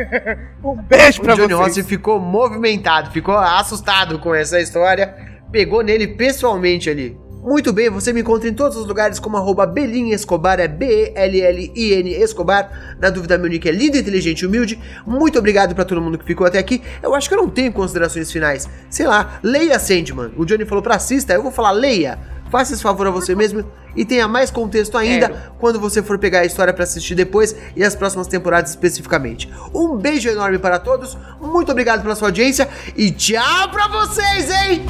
um 0.64 0.76
beijo 0.76 1.20
O 1.20 1.24
pra 1.24 1.34
Johnny 1.34 1.54
vocês. 1.54 1.68
Rossi 1.68 1.82
ficou 1.82 2.18
movimentado, 2.18 3.10
ficou 3.10 3.34
assustado 3.34 4.18
com 4.18 4.34
essa 4.34 4.58
história. 4.60 5.14
Pegou 5.52 5.82
nele 5.82 6.08
pessoalmente 6.08 6.88
ali. 6.88 7.18
Muito 7.44 7.74
bem, 7.74 7.90
você 7.90 8.10
me 8.10 8.22
encontra 8.22 8.48
em 8.48 8.54
todos 8.54 8.74
os 8.74 8.86
lugares 8.86 9.18
como 9.18 9.36
arroba 9.36 9.66
Belinha 9.66 10.14
Escobar, 10.14 10.58
é 10.58 10.66
B-E-L-L-I-N 10.66 12.10
Escobar. 12.14 12.96
Na 12.98 13.10
dúvida, 13.10 13.36
meu 13.36 13.50
nick 13.50 13.68
é 13.68 13.70
lindo, 13.70 13.98
inteligente 13.98 14.40
e 14.40 14.46
humilde. 14.46 14.80
Muito 15.06 15.38
obrigado 15.38 15.74
pra 15.74 15.84
todo 15.84 16.00
mundo 16.00 16.16
que 16.16 16.24
ficou 16.24 16.46
até 16.46 16.58
aqui. 16.58 16.82
Eu 17.02 17.14
acho 17.14 17.28
que 17.28 17.34
eu 17.34 17.38
não 17.38 17.50
tenho 17.50 17.70
considerações 17.70 18.32
finais. 18.32 18.66
Sei 18.88 19.06
lá, 19.06 19.40
leia 19.42 19.78
Sandman. 19.78 20.32
O 20.38 20.46
Johnny 20.46 20.64
falou 20.64 20.82
pra 20.82 20.94
assista, 20.94 21.34
eu 21.34 21.42
vou 21.42 21.52
falar 21.52 21.72
leia. 21.72 22.18
Faça 22.50 22.72
esse 22.72 22.82
favor 22.82 23.06
a 23.06 23.10
você 23.10 23.34
mesmo 23.34 23.62
e 23.94 24.06
tenha 24.06 24.26
mais 24.26 24.50
contexto 24.50 24.96
ainda 24.96 25.28
Quero. 25.28 25.40
quando 25.58 25.78
você 25.78 26.02
for 26.02 26.18
pegar 26.18 26.40
a 26.40 26.44
história 26.46 26.72
pra 26.72 26.84
assistir 26.84 27.14
depois 27.14 27.54
e 27.76 27.84
as 27.84 27.94
próximas 27.94 28.26
temporadas 28.26 28.70
especificamente. 28.70 29.52
Um 29.74 29.98
beijo 29.98 30.30
enorme 30.30 30.58
para 30.58 30.78
todos, 30.78 31.18
muito 31.42 31.70
obrigado 31.70 32.00
pela 32.00 32.14
sua 32.14 32.28
audiência 32.28 32.66
e 32.96 33.10
tchau 33.10 33.68
pra 33.70 33.88
vocês, 33.88 34.50
hein? 34.50 34.82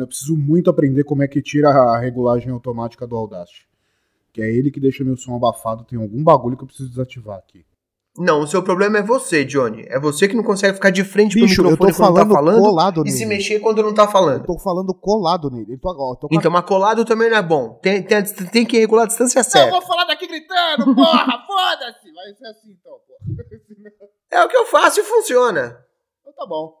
Mano, 0.00 0.04
eu 0.04 0.08
preciso 0.08 0.36
muito 0.36 0.70
aprender 0.70 1.04
como 1.04 1.22
é 1.22 1.28
que 1.28 1.42
tira 1.42 1.68
a 1.68 1.98
regulagem 1.98 2.50
automática 2.50 3.06
do 3.06 3.16
Audacity. 3.16 3.68
Que 4.32 4.40
é 4.40 4.50
ele 4.50 4.70
que 4.70 4.80
deixa 4.80 5.04
meu 5.04 5.16
som 5.16 5.34
abafado. 5.34 5.84
Tem 5.84 5.98
algum 6.00 6.22
bagulho 6.22 6.56
que 6.56 6.62
eu 6.62 6.66
preciso 6.66 6.88
desativar 6.88 7.36
aqui. 7.38 7.64
Não, 8.16 8.40
o 8.42 8.46
seu 8.46 8.62
problema 8.62 8.98
é 8.98 9.02
você, 9.02 9.44
Johnny. 9.44 9.84
É 9.88 9.98
você 9.98 10.26
que 10.26 10.34
não 10.34 10.42
consegue 10.42 10.74
ficar 10.74 10.90
de 10.90 11.04
frente 11.04 11.34
Bicho, 11.34 11.62
pro 11.62 11.70
eu 11.70 11.76
tô 11.76 11.84
microfone 11.86 12.08
quando 12.08 12.16
tá 12.16 12.34
falando 12.34 12.34
falando 12.34 12.62
colado 12.62 13.00
e 13.00 13.04
nele. 13.04 13.16
se 13.16 13.26
mexer 13.26 13.60
quando 13.60 13.82
não 13.82 13.94
tá 13.94 14.04
Eu 14.04 14.08
falando. 14.08 14.44
tô 14.44 14.58
falando 14.58 14.94
colado 14.94 15.50
nele. 15.50 15.74
Eu 15.74 15.78
tô, 15.78 15.88
ó, 15.90 16.12
eu 16.12 16.16
tô 16.16 16.28
Então, 16.32 16.50
mas 16.50 16.64
colado 16.64 17.04
também 17.04 17.30
não 17.30 17.36
é 17.36 17.42
bom. 17.42 17.78
Tem, 17.82 18.02
tem, 18.02 18.22
tem 18.24 18.66
que 18.66 18.78
regular 18.78 19.04
a 19.04 19.08
distância 19.08 19.42
certa. 19.44 19.80
falar 19.82 20.04
daqui 20.06 20.26
gritando, 20.26 20.94
porra, 20.94 21.44
foda-se! 21.46 22.12
Vai 22.12 22.34
ser 22.34 22.46
assim 22.46 22.76
então, 22.80 22.92
porra. 23.06 24.10
É 24.32 24.44
o 24.44 24.48
que 24.48 24.56
eu 24.56 24.64
faço 24.66 25.00
e 25.00 25.04
funciona. 25.04 25.84
Então 26.20 26.32
tá 26.32 26.46
bom. 26.46 26.80